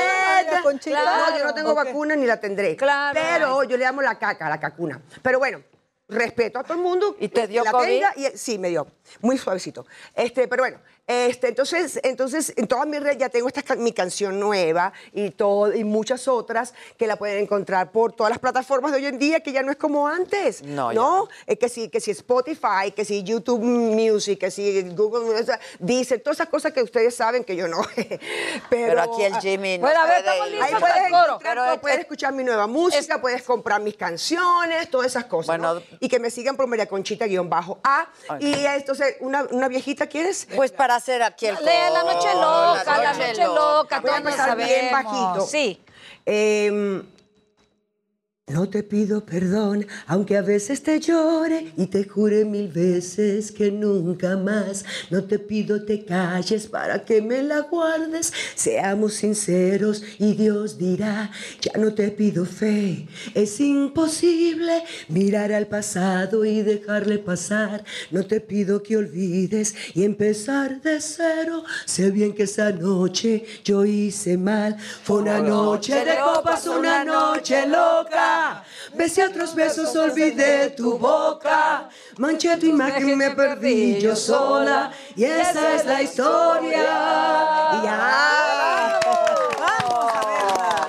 No, 0.53 1.39
yo 1.39 1.45
no 1.45 1.55
tengo 1.55 1.75
vacuna 1.75 2.17
ni 2.17 2.27
la 2.27 2.39
tendré. 2.39 2.77
Claro. 2.77 3.19
Pero 3.19 3.65
yo 3.65 3.79
le 3.79 3.85
llamo 3.85 4.03
la 4.03 4.19
caca, 4.19 4.49
la 4.51 4.61
cacuna. 4.61 5.01
Pero 5.23 5.39
bueno, 5.39 5.63
respeto 6.09 6.59
a 6.59 6.65
todo 6.65 6.75
el 6.75 6.81
mundo. 6.81 7.17
¿Y 7.19 7.29
te 7.29 7.47
dio 7.47 7.65
la 7.65 7.71
COVID? 7.73 7.87
tenga 7.87 8.13
y- 8.17 8.37
sí, 8.37 8.59
me 8.59 8.69
dio. 8.69 8.87
Muy 9.23 9.39
suavecito. 9.39 9.87
Este, 10.15 10.49
pero 10.49 10.63
bueno, 10.65 10.79
este, 11.07 11.49
entonces, 11.49 12.01
entonces 12.03 12.53
en 12.57 12.67
todas 12.67 12.87
mis 12.87 13.01
redes 13.01 13.19
ya 13.19 13.29
tengo 13.29 13.49
esta, 13.49 13.77
mi 13.77 13.93
canción 13.93 14.41
nueva 14.41 14.93
y, 15.13 15.31
todo, 15.31 15.73
y 15.75 15.85
muchas 15.85 16.27
otras 16.29 16.75
que 16.99 17.07
la 17.07 17.17
pueden 17.17 17.39
encontrar 17.45 17.93
por 17.93 18.13
todas 18.13 18.31
las 18.31 18.39
plataformas 18.41 18.91
de 18.93 18.99
hoy 18.99 19.07
en 19.07 19.19
día, 19.19 19.41
que 19.41 19.53
ya 19.53 19.63
no 19.63 19.71
es 19.71 19.77
como 19.77 20.09
antes. 20.09 20.63
No. 20.63 21.29
Es 21.47 21.59
que 21.59 21.69
si, 21.69 21.89
que 21.89 22.01
si 22.01 22.11
Spotify, 22.11 22.91
que 22.95 23.05
si 23.05 23.23
YouTube 23.23 23.61
Music, 23.63 24.39
que 24.41 24.51
si 24.51 24.83
Google, 24.95 25.41
o 25.41 25.45
sea, 25.45 25.61
dice 25.79 26.19
todas 26.19 26.39
esas 26.39 26.49
cosas 26.49 26.73
que 26.73 26.83
ustedes 26.83 27.15
saben 27.15 27.45
que 27.45 27.55
yo 27.55 27.69
no. 27.69 27.83
pero, 27.97 28.19
Pero 28.69 29.03
aquí 29.03 29.23
el 29.23 29.37
Jimmy 29.37 29.79
no 29.79 29.83
Bueno, 29.87 30.01
a 30.01 30.07
ver, 30.07 30.25
puede 30.25 30.63
Ahí 30.63 30.75
puedes, 30.81 30.97
coro. 31.11 31.25
encontrar 31.27 31.39
Pero 31.43 31.63
todo, 31.65 31.75
es- 31.75 31.81
puedes 31.81 31.99
escuchar 32.01 32.33
mi 32.33 32.43
nueva 32.45 32.67
música, 32.67 33.21
puedes 33.21 33.43
comprar 33.43 33.81
mis 33.81 33.97
canciones, 33.97 34.91
todas 34.91 35.07
esas 35.09 35.27
cosas. 35.27 35.47
Bueno, 35.59 35.75
¿no? 35.75 35.83
Y 36.01 36.09
que 36.09 36.19
me 36.19 36.31
sigan 36.31 36.57
por 36.57 36.67
María 36.67 36.87
Conchita 36.87 37.27
guion 37.27 37.49
bajo 37.49 37.79
A. 37.85 38.09
Y 38.41 38.53
entonces, 38.65 39.17
una, 39.21 39.45
una 39.51 39.69
viejita, 39.69 40.07
¿quieres? 40.09 40.49
Pues 40.57 40.73
para 40.73 40.96
hacer 40.97 41.23
aquí 41.23 41.47
el 41.47 41.55
Lee 41.57 41.93
la 41.93 42.03
noche 42.03 42.33
loca, 42.35 42.99
la 42.99 43.13
noche 43.13 43.45
loca, 43.45 43.97
a 43.97 44.03
todos 44.03 44.57
bien 44.57 44.93
bajito. 44.93 45.47
Sí. 45.47 45.83
Em, 46.25 47.03
no 48.49 48.69
te 48.69 48.85
pido 48.85 49.27
perdón, 49.27 49.89
aunque 50.07 50.37
a 50.37 50.43
veces 50.43 50.81
te 50.81 51.01
llore 51.01 51.73
y 51.77 51.87
te 51.87 52.05
jure 52.05 52.45
mil 52.45 52.69
veces 52.69 53.51
que 53.51 53.73
nunca 53.73 54.37
más. 54.37 54.85
No 55.11 55.25
te 55.25 55.41
pido 55.41 55.85
te 55.85 56.05
calles 56.05 56.69
para 56.69 57.05
que 57.05 57.21
me 57.21 57.43
la 57.43 57.63
guardes. 57.63 58.33
Seamos 58.55 59.15
sinceros 59.15 60.05
y 60.21 60.35
Dios 60.35 60.79
dirá, 60.79 61.33
ya 61.61 61.73
no 61.77 61.93
te 61.93 62.09
pido 62.13 62.45
fe. 62.45 63.09
Es 63.35 63.59
imposible 63.59 64.85
mirar 65.09 65.53
al 65.53 65.67
pasado 65.67 66.45
y 66.45 66.63
dejarle 66.63 67.19
pasar. 67.19 67.83
No 68.13 68.27
te 68.27 68.41
pido 68.41 68.81
que 68.81 68.97
olvides 68.97 69.75
y 69.93 70.05
empezar 70.05 70.81
de 70.83 71.01
cero. 71.01 71.65
Sé 71.85 72.13
bien 72.13 72.33
que 72.33 72.45
esa 72.45 72.71
noche 72.71 73.45
yo 73.65 73.85
hice 73.85 74.39
mal. 74.39 74.77
Fue 75.03 75.19
una 75.19 75.41
noche 75.41 76.05
de 76.05 76.15
copas, 76.23 76.65
una 76.69 77.03
noche 77.03 77.67
loca. 77.67 78.36
Besé 78.95 79.25
otros 79.25 79.55
besos, 79.55 79.95
olvidé 79.97 80.71
tu 80.71 80.99
boca. 80.99 81.89
Manché 82.19 82.57
tu 82.57 82.67
imagen, 82.67 83.17
me 83.17 83.31
perdí 83.31 84.01
yo 84.01 84.17
sola. 84.17 84.91
Y 85.15 85.25
esa 85.25 85.75
es 85.75 85.85
la 85.85 86.03
historia. 86.03 86.85
Y 87.73 87.85
ya. 87.85 89.01
Vamos 89.59 90.13
a. 90.13 90.87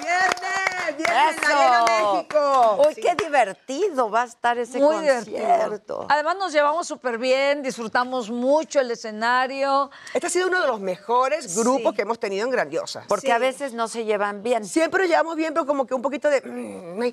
Viernes, 0.00 0.96
viernes, 0.98 1.11
en 1.11 1.11
la 1.11 1.11
Arena 1.11 1.11
México. 1.24 2.84
Uy, 2.88 2.94
qué 2.94 3.14
divertido 3.14 4.10
va 4.10 4.22
a 4.22 4.26
estar 4.26 4.58
ese 4.58 4.78
Muy 4.78 4.94
concierto. 4.96 5.30
divertido. 5.30 6.06
Además 6.08 6.36
nos 6.36 6.52
llevamos 6.52 6.86
súper 6.86 7.18
bien, 7.18 7.62
disfrutamos 7.62 8.30
mucho 8.30 8.80
el 8.80 8.90
escenario. 8.90 9.90
Este 10.14 10.26
ha 10.26 10.30
sido 10.30 10.48
uno 10.48 10.60
de 10.60 10.66
los 10.66 10.80
mejores 10.80 11.56
grupos 11.56 11.94
que 11.94 12.02
hemos 12.02 12.18
tenido 12.18 12.44
en 12.46 12.50
Grandiosa. 12.50 13.04
Porque 13.08 13.32
a 13.32 13.38
veces 13.38 13.72
no 13.72 13.88
se 13.88 14.04
llevan 14.04 14.42
bien. 14.42 14.64
Siempre 14.64 15.02
nos 15.02 15.10
llevamos 15.10 15.36
bien, 15.36 15.52
pero 15.54 15.66
como 15.66 15.86
que 15.86 15.94
un 15.94 16.02
poquito 16.02 16.28
de... 16.28 16.40
mm. 16.40 17.12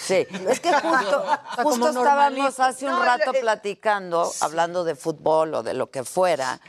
Sí, 0.00 0.26
es 0.48 0.60
que 0.60 0.72
justo, 0.72 1.24
justo 1.62 1.88
estábamos 1.88 2.60
hace 2.60 2.86
un 2.86 2.92
No, 2.92 3.04
rato 3.04 3.32
eh, 3.34 3.40
platicando, 3.40 4.30
hablando 4.40 4.84
de 4.84 4.94
fútbol 4.94 5.54
o 5.54 5.62
de 5.62 5.74
lo 5.74 5.90
que 5.90 6.04
fuera, 6.04 6.60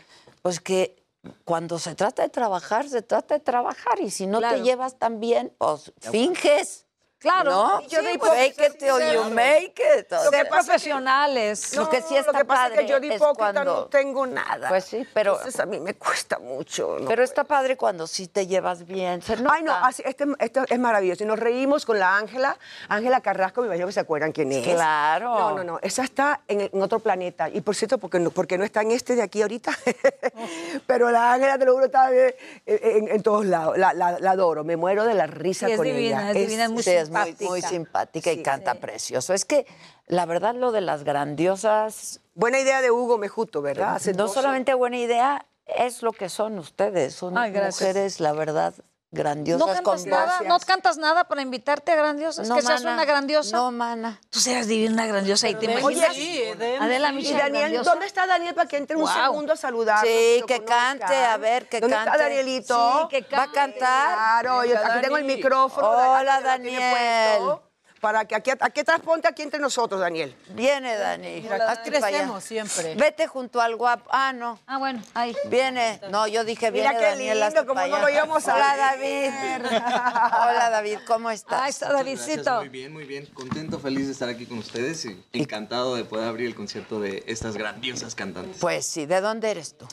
pues 0.42 0.60
que 0.60 1.07
cuando 1.46 1.78
se 1.80 1.94
trata 1.96 2.24
de 2.24 2.30
trabajar, 2.30 2.90
se 2.90 3.02
trata 3.04 3.36
de 3.36 3.40
trabajar 3.40 4.00
y 4.02 4.10
si 4.10 4.26
no 4.28 4.40
Claro. 4.40 4.58
te 4.58 4.64
llevas 4.64 4.98
tan 4.98 5.20
bien, 5.20 5.54
pues 5.60 5.94
finges. 6.00 6.87
Claro. 7.20 7.50
¿no? 7.50 7.82
Yo 7.88 8.02
de 8.04 8.20
Fake 8.20 8.60
it 8.60 8.78
till 8.78 9.14
you 9.14 9.24
make 9.32 9.74
it. 10.00 10.12
o 10.14 10.20
Ser 10.30 10.30
sea, 10.30 10.50
profesionales. 10.50 11.76
Lo 11.76 11.90
que 11.90 12.02
sí 12.02 12.14
No, 12.14 12.20
está 12.20 12.32
lo 12.32 12.38
que 12.40 12.46
pasa 12.46 12.62
padre 12.64 12.76
es 12.76 12.82
que 12.82 12.88
yo 12.88 13.00
de 13.00 13.08
es 13.08 13.16
hipócrita 13.16 13.54
cuando- 13.54 13.64
no 13.64 13.86
tengo 13.88 14.28
nada. 14.28 14.70
Pues 14.70 14.86
sí, 14.86 15.06
pero- 15.14 15.34
Entonces 15.38 15.60
a 15.60 15.66
mí 15.66 15.80
me 15.80 15.96
cuesta 15.96 16.38
mucho. 16.40 16.98
¿no? 17.00 17.08
Pero 17.08 17.24
está 17.24 17.44
padre 17.44 17.76
cuando 17.76 18.06
sí 18.06 18.28
te 18.28 18.46
llevas 18.46 18.86
bien. 18.86 19.22
Se 19.24 19.36
Ay, 19.50 19.64
no, 19.64 19.74
así- 19.74 20.04
este, 20.06 20.26
este 20.40 20.62
es 20.70 20.80
maravilloso. 20.80 21.24
Y 21.24 21.28
nos 21.28 21.40
reímos 21.40 21.86
con 21.86 21.98
la 22.00 22.16
Ángela, 22.18 22.58
Ángela 22.88 23.22
Carrasco, 23.22 23.62
me 23.62 23.68
imagino 23.68 23.88
que 23.88 23.94
se 23.94 24.00
acuerdan 24.00 24.32
quién 24.32 24.52
es. 24.52 24.64
Claro. 24.68 25.34
No, 25.40 25.56
no, 25.58 25.64
no, 25.64 25.80
esa 25.82 26.04
está 26.04 26.42
en, 26.48 26.62
en 26.72 26.82
otro 26.82 27.00
planeta. 27.00 27.50
Y 27.50 27.62
por 27.62 27.76
cierto, 27.76 27.98
porque 27.98 28.20
no, 28.20 28.30
porque 28.30 28.58
no 28.60 28.64
está 28.64 28.82
en 28.82 28.92
este 28.92 29.16
de 29.16 29.24
aquí 29.24 29.42
ahorita. 29.42 29.72
Pero 30.88 31.10
la 31.12 31.34
Ángela, 31.34 31.58
te 31.58 31.66
lo 31.66 31.74
juro, 31.74 31.86
está 31.86 32.12
en, 32.12 33.08
en 33.10 33.24
todos 33.24 33.46
lados. 33.46 33.78
La, 33.78 33.94
la- 33.94 34.20
la 34.20 34.32
adoro, 34.32 34.64
me 34.64 34.78
muero 34.78 35.04
de 35.06 35.14
la 35.14 35.28
risa 35.28 35.66
Sí, 35.66 35.72
es 35.74 35.78
con 35.78 35.86
divina, 35.86 36.22
ella. 36.22 36.32
es 36.32 36.48
divina, 36.48 36.64
es 36.66 36.70
muy 36.72 36.84
Sí, 36.84 36.92
es 37.08 37.12
muy, 37.12 37.24
simpática. 37.34 37.50
muy 37.50 37.62
simpática 37.62 38.32
y 38.32 38.36
Sí. 38.38 38.44
canta 38.44 38.76
precioso. 38.76 39.34
Es 39.34 39.46
que 39.46 39.66
la 40.08 40.26
verdad 40.26 40.56
lo 40.56 40.72
de 40.72 40.82
las 40.82 41.04
grandiosas, 41.04 42.22
Buena 42.36 42.60
idea 42.60 42.82
de 42.84 42.92
Hugo 42.92 43.18
Mejuto, 43.18 43.62
¿verdad? 43.64 43.96
Hace 43.96 44.14
no 44.14 44.28
solamente 44.28 44.74
buena 44.76 44.98
idea, 44.98 45.48
es 45.66 46.04
lo 46.04 46.12
que 46.12 46.30
son 46.30 46.60
ustedes. 46.60 47.16
Son 47.16 47.36
Ay, 47.38 47.52
mujeres, 47.52 48.20
la 48.20 48.32
verdad, 48.34 48.74
grandiosas 49.12 49.60
No 49.68 49.74
cantas 49.74 50.02
con 50.02 50.10
nada, 50.10 50.42
no 50.46 50.60
cantas 50.60 50.98
nada 50.98 51.24
para 51.24 51.42
invitarte 51.42 51.92
a 51.92 51.96
grandiosas. 51.96 52.48
No, 52.48 52.56
que 52.56 52.62
seas 52.62 52.84
mana. 52.84 52.96
una 52.96 53.06
grandiosa. 53.06 53.56
No, 53.58 53.72
mana. 53.72 54.20
Tú 54.30 54.40
seas 54.40 54.68
divina, 54.68 54.92
una 54.94 55.06
grandiosa 55.08 55.48
y 55.50 55.56
te 55.56 55.68
Oye, 55.68 55.80
imaginas. 55.98 56.14
sí, 56.16 56.42
de- 56.58 56.78
Adela 56.78 57.12
Y 57.14 57.24
Daniel, 57.34 57.52
grandiosa. 57.54 57.90
¿dónde 57.92 58.06
está 58.06 58.28
Daniel 58.28 58.54
para 58.56 58.68
que 58.68 58.78
entre 58.78 58.96
un 58.98 59.08
segundo 59.08 59.54
a 59.54 59.56
saludar? 59.56 60.06
Sí, 60.06 60.44
que 60.48 60.64
cante, 60.66 61.16
a 61.16 61.38
ver, 61.38 61.68
que 61.70 61.80
¿Dónde 61.80 61.96
cante. 61.96 62.12
está 62.12 62.24
Danielito? 62.24 63.10
Sí, 63.12 63.24
que 63.24 63.36
¿Va 63.36 63.44
a 63.44 63.52
cantar? 63.52 64.14
Claro, 64.14 64.66
yo 64.66 64.78
aquí 64.78 65.02
tengo 65.02 65.18
el 65.18 65.24
micrófono. 65.26 65.88
Hola, 65.90 66.42
Daniel, 66.42 67.60
Para 68.02 68.26
que 68.26 68.36
aquí, 68.36 68.52
aquí 68.60 68.80
atrás 68.82 69.00
ponte 69.02 69.28
aquí 69.28 69.42
entre 69.42 69.60
nosotros, 69.60 70.00
Daniel. 70.00 70.36
Viene, 70.50 70.96
Dani. 70.96 71.42
Mira, 71.42 71.56
allá. 71.56 71.82
crecemos 71.84 72.44
siempre. 72.44 72.96
Vete 72.96 73.28
junto 73.28 73.60
al 73.60 73.76
guapo. 73.76 74.10
Ah, 74.12 74.34
no. 74.34 74.60
Ah, 74.68 74.78
bueno, 74.78 75.02
ahí. 75.14 75.36
Viene. 75.50 76.00
No, 76.12 76.28
yo 76.28 76.44
dije 76.44 76.72
Mira 76.72 76.92
viene 76.92 77.00
qué 77.00 77.06
Daniel. 77.12 77.54
cómo 77.66 77.74
para 77.74 77.88
no 77.88 78.00
lo 78.00 78.10
íbamos 78.10 78.48
a 78.48 78.56
Hola, 78.56 78.96
ver. 79.00 79.62
David. 79.62 79.76
Hola, 79.82 80.70
David. 80.70 80.98
¿Cómo 81.08 81.32
estás? 81.32 81.62
Ahí 81.62 81.70
está 81.72 81.92
Davidcito. 81.92 82.44
gracias, 82.44 82.60
Muy 82.60 82.70
bien, 82.70 82.94
muy 82.94 83.04
bien. 83.06 83.26
Contento, 83.34 83.80
feliz 83.80 84.06
de 84.06 84.12
estar 84.14 84.30
aquí 84.30 84.46
con 84.46 84.60
ustedes 84.60 85.06
y 85.06 85.24
encantado 85.34 85.96
de 85.96 86.06
poder 86.06 86.28
abrir 86.28 86.48
el 86.48 86.56
concierto 86.56 87.00
de 87.00 87.24
estas 87.28 87.58
grandiosas 87.58 88.14
cantantes. 88.16 88.58
Pues 88.60 88.86
sí. 88.86 89.06
¿De 89.06 89.22
dónde 89.22 89.50
eres 89.52 89.78
tú? 89.78 89.88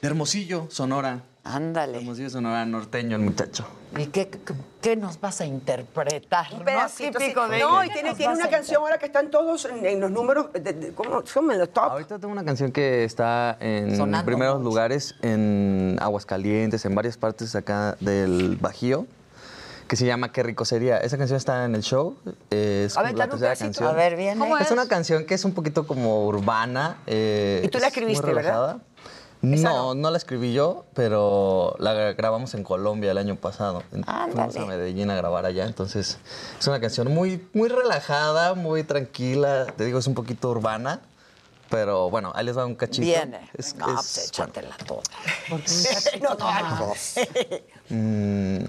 De 0.00 0.08
Hermosillo, 0.08 0.68
Sonora. 0.70 1.22
Ándale. 1.48 1.98
Hermosillo, 1.98 2.28
Sonora 2.30 2.64
norteño, 2.66 3.16
el 3.16 3.22
muchacho. 3.22 3.64
¿Y 3.96 4.06
qué, 4.06 4.28
qué, 4.28 4.40
qué 4.82 4.96
nos 4.96 5.20
vas 5.20 5.40
a 5.40 5.46
interpretar? 5.46 6.46
Un 6.52 6.58
¿no? 6.58 6.64
pedacito, 6.64 7.18
Típico 7.18 7.44
sí. 7.46 7.52
de 7.52 7.58
No, 7.60 7.84
y 7.84 7.88
tiene, 7.90 8.10
¿Qué 8.10 8.14
tiene 8.16 8.34
una 8.34 8.48
canción 8.50 8.82
ahora 8.82 8.98
que 8.98 9.06
están 9.06 9.30
todos 9.30 9.64
en, 9.66 9.86
en 9.86 10.00
los 10.00 10.10
números, 10.10 10.52
de- 10.52 10.60
de- 10.72 10.92
¿cómo 10.92 11.24
son 11.24 11.50
en 11.52 11.58
los 11.58 11.70
top? 11.72 11.84
Ahorita 11.84 12.18
tengo 12.18 12.32
una 12.32 12.44
canción 12.44 12.72
que 12.72 13.04
está 13.04 13.56
en 13.60 13.96
Sonando 13.96 14.26
primeros 14.26 14.60
lugares 14.62 15.14
en 15.22 15.96
Aguascalientes, 16.00 16.84
en 16.84 16.94
varias 16.94 17.16
partes 17.16 17.54
acá 17.54 17.96
del 18.00 18.56
Bajío, 18.60 19.06
que 19.86 19.94
se 19.94 20.04
llama 20.04 20.32
Qué 20.32 20.42
rico 20.42 20.64
sería. 20.64 20.98
Esa 20.98 21.16
canción 21.16 21.36
está 21.36 21.64
en 21.64 21.76
el 21.76 21.82
show. 21.82 22.16
Es 22.50 22.96
A 22.96 23.02
ver, 23.02 23.12
como 23.12 23.18
la 23.18 23.24
un 23.26 23.30
tercera 23.30 23.54
canción. 23.56 23.88
A 23.88 23.92
ver, 23.92 24.16
viene. 24.16 24.40
¿Cómo 24.40 24.58
Es 24.58 24.66
es? 24.66 24.72
una 24.72 24.88
canción 24.88 25.24
que 25.26 25.34
es 25.34 25.44
un 25.44 25.52
poquito 25.54 25.86
como 25.86 26.26
urbana. 26.26 26.96
eh, 27.06 27.62
Y 27.64 27.68
tú 27.68 27.78
la 27.78 27.86
es 27.86 27.94
muy 27.96 28.02
escribiste, 28.12 28.34
¿verdad? 28.34 28.78
No, 29.42 29.94
no 29.94 30.10
la 30.10 30.16
escribí 30.16 30.52
yo, 30.52 30.84
pero 30.94 31.76
la 31.78 31.94
gra- 31.94 32.16
grabamos 32.16 32.54
en 32.54 32.64
Colombia 32.64 33.10
el 33.12 33.18
año 33.18 33.36
pasado. 33.36 33.82
En- 33.92 34.04
Fuimos 34.32 34.56
a 34.56 34.66
Medellín 34.66 35.10
a 35.10 35.14
grabar 35.16 35.44
allá, 35.46 35.64
entonces 35.66 36.18
es 36.58 36.66
una 36.66 36.80
canción 36.80 37.12
muy, 37.12 37.46
muy 37.52 37.68
relajada, 37.68 38.54
muy 38.54 38.82
tranquila. 38.82 39.66
Te 39.76 39.84
digo, 39.84 39.98
es 39.98 40.06
un 40.06 40.14
poquito 40.14 40.50
urbana, 40.50 41.00
pero 41.70 42.10
bueno, 42.10 42.32
ahí 42.34 42.44
les 42.44 42.56
va 42.56 42.64
un 42.66 42.74
cachito. 42.74 43.06
Viene. 43.06 43.50
Es- 43.56 43.74
no, 43.76 43.86
es- 43.88 43.94
pues 43.94 44.28
échatela 44.28 44.76
toda. 44.86 45.02
no, 45.50 46.34
no, 46.34 46.94
Mm, 47.88 48.64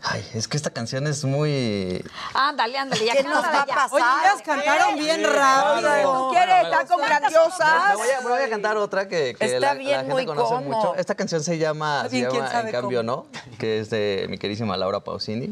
Ay, 0.00 0.24
es 0.32 0.46
que 0.46 0.56
esta 0.56 0.70
canción 0.70 1.06
es 1.08 1.24
muy... 1.24 2.04
Ándale, 2.32 2.78
ándale, 2.78 3.04
ya 3.04 3.14
¿Qué 3.14 3.24
nos 3.24 3.42
va 3.42 3.62
a 3.62 3.66
ya. 3.66 3.74
pasar? 3.74 3.92
Oye, 3.92 4.04
ellas 4.24 4.42
cantaron 4.44 4.96
bien 4.96 5.24
rápido. 5.24 6.28
¿Tú 6.28 6.34
quieres 6.34 6.64
estar 6.64 6.86
con 6.86 7.00
Me 7.00 7.06
grandiosas? 7.08 7.96
voy, 7.96 8.08
a, 8.10 8.20
me 8.20 8.28
voy 8.30 8.42
a 8.42 8.48
cantar 8.48 8.76
otra 8.76 9.08
que, 9.08 9.34
que 9.34 9.44
Está 9.44 9.58
la, 9.60 9.74
bien, 9.74 9.90
la 9.90 9.96
gente 9.98 10.12
muy 10.14 10.24
conoce 10.26 10.54
mucho. 10.64 10.94
Esta 10.94 11.16
canción 11.16 11.42
se 11.42 11.58
llama, 11.58 12.08
se 12.08 12.18
En 12.20 12.30
cambio 12.70 13.00
cómo. 13.00 13.02
no, 13.02 13.26
que 13.58 13.80
es 13.80 13.90
de 13.90 14.26
mi 14.30 14.38
queridísima 14.38 14.76
Laura 14.76 15.00
Pausini. 15.00 15.50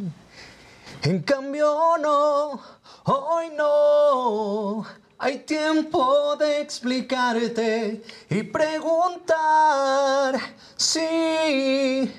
En 1.03 1.23
cambio 1.23 1.99
no, 2.01 2.61
hoy 3.05 3.51
no. 3.57 4.87
Hay 5.19 5.39
tiempo 5.39 6.37
de 6.37 6.61
explicarte 6.61 8.03
y 8.29 8.43
preguntar 8.43 10.39
si 10.77 12.13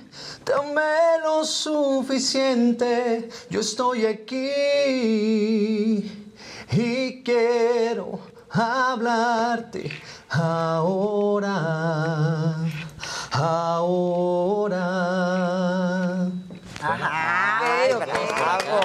te 0.44 0.52
amé 0.52 1.20
lo 1.24 1.46
suficiente. 1.46 3.30
Yo 3.52 3.60
estoy 3.60 4.08
aquí 4.08 4.50
y 6.72 7.22
quiero 7.24 8.20
hablarte 8.50 9.92
ahora, 10.30 11.56
ahora. 13.32 14.88
Ay, 16.82 17.94
bravo. 17.94 18.80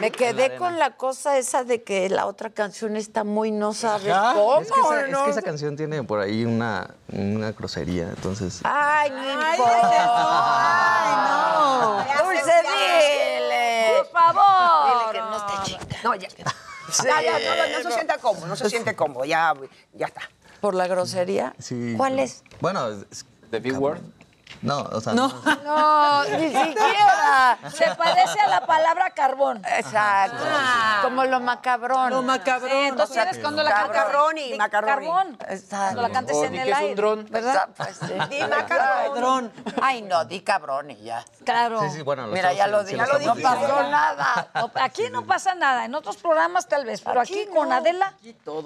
Me 0.00 0.10
quedé 0.10 0.56
con 0.56 0.78
la 0.78 0.96
cosa 0.96 1.38
esa 1.38 1.64
de 1.64 1.82
que 1.82 2.08
la 2.08 2.26
otra 2.26 2.50
canción 2.50 2.96
está 2.96 3.24
muy 3.24 3.50
no 3.50 3.72
sabes 3.72 4.12
Ajá. 4.12 4.34
cómo, 4.34 4.60
Es 4.60 4.70
que, 4.70 4.80
esa, 4.80 5.04
es 5.06 5.10
¿no? 5.10 5.24
que 5.24 5.30
esa 5.30 5.42
canción 5.42 5.76
tiene 5.76 6.02
por 6.02 6.20
ahí 6.20 6.44
una, 6.44 6.94
una 7.12 7.52
grosería, 7.52 8.08
entonces... 8.08 8.60
Ay, 8.64 9.10
no 9.10 9.32
importa. 9.50 9.90
Ay, 11.04 12.18
no. 12.18 12.24
Dulce, 12.24 12.52
dile. 12.62 13.92
Por 13.98 14.06
favor. 14.20 14.84
Dile 14.86 15.12
que 15.12 15.18
no 15.20 15.36
esté 15.36 15.72
chica. 15.72 15.96
No, 16.04 16.14
ya. 16.14 16.28
Ya, 17.02 17.22
ya, 17.22 17.32
no, 17.38 17.56
no, 17.56 17.78
no 17.78 17.82
se 17.90 17.94
sienta 17.94 18.18
cómodo, 18.18 18.46
no 18.46 18.56
se 18.56 18.70
siente 18.70 18.94
cómodo, 18.94 19.24
ya, 19.24 19.54
ya 19.94 20.06
está. 20.06 20.20
¿Por 20.60 20.74
la 20.74 20.86
grosería? 20.86 21.54
Sí. 21.58 21.94
¿Cuál 21.96 22.18
es? 22.18 22.42
Bueno, 22.60 22.88
es... 22.88 23.24
¿The 23.50 23.60
Big 23.60 23.78
Word? 23.78 24.00
No, 24.64 24.80
o 24.80 25.00
sea... 25.00 25.12
No. 25.12 25.28
No, 25.64 26.24
ni 26.24 26.46
siquiera. 26.48 27.58
Se 27.70 27.94
parece 27.96 28.40
a 28.40 28.48
la 28.48 28.66
palabra 28.66 29.10
carbón. 29.10 29.62
Exacto. 29.66 30.42
Como 31.02 31.24
lo 31.24 31.38
macabrón. 31.40 32.10
Lo 32.10 32.22
macabrón. 32.22 32.70
Sí, 32.70 32.76
entonces 32.88 33.16
eres 33.16 33.38
cuando 33.38 33.62
la 33.62 33.70
di 33.70 33.76
macarroni. 34.56 34.58
Carbón. 34.70 35.38
Exacto. 35.48 35.78
Cuando 35.94 36.02
la 36.02 36.10
cantes 36.10 36.36
O 36.36 36.44
en 36.44 36.52
di 36.52 36.58
el 36.58 36.64
que 36.64 36.70
es 36.70 36.76
un 36.78 36.82
aire. 36.82 36.94
dron. 36.94 37.26
¿Verdad? 37.30 37.68
Pues 37.76 37.96
sí. 37.98 38.14
Di 38.30 38.40
macarrón. 38.48 39.52
Ay, 39.82 40.02
no, 40.02 40.24
di 40.24 40.40
cabrón 40.40 40.90
y 40.90 40.96
ya. 41.02 41.24
Claro. 41.44 41.80
Sí, 41.82 41.90
sí, 41.90 42.02
bueno, 42.02 42.26
Mira, 42.28 42.52
ya 42.54 42.66
lo 42.66 42.84
dije. 42.84 42.96
lo 42.96 43.18
No 43.18 43.34
pasó 43.36 43.82
nada. 43.90 44.48
No, 44.54 44.70
aquí 44.82 45.10
no 45.10 45.26
pasa 45.26 45.54
nada. 45.54 45.84
En 45.84 45.94
otros 45.94 46.16
programas 46.16 46.66
tal 46.68 46.84
vez, 46.86 47.02
pero 47.02 47.20
aquí, 47.20 47.46
con 47.54 47.70
Adela. 47.70 48.14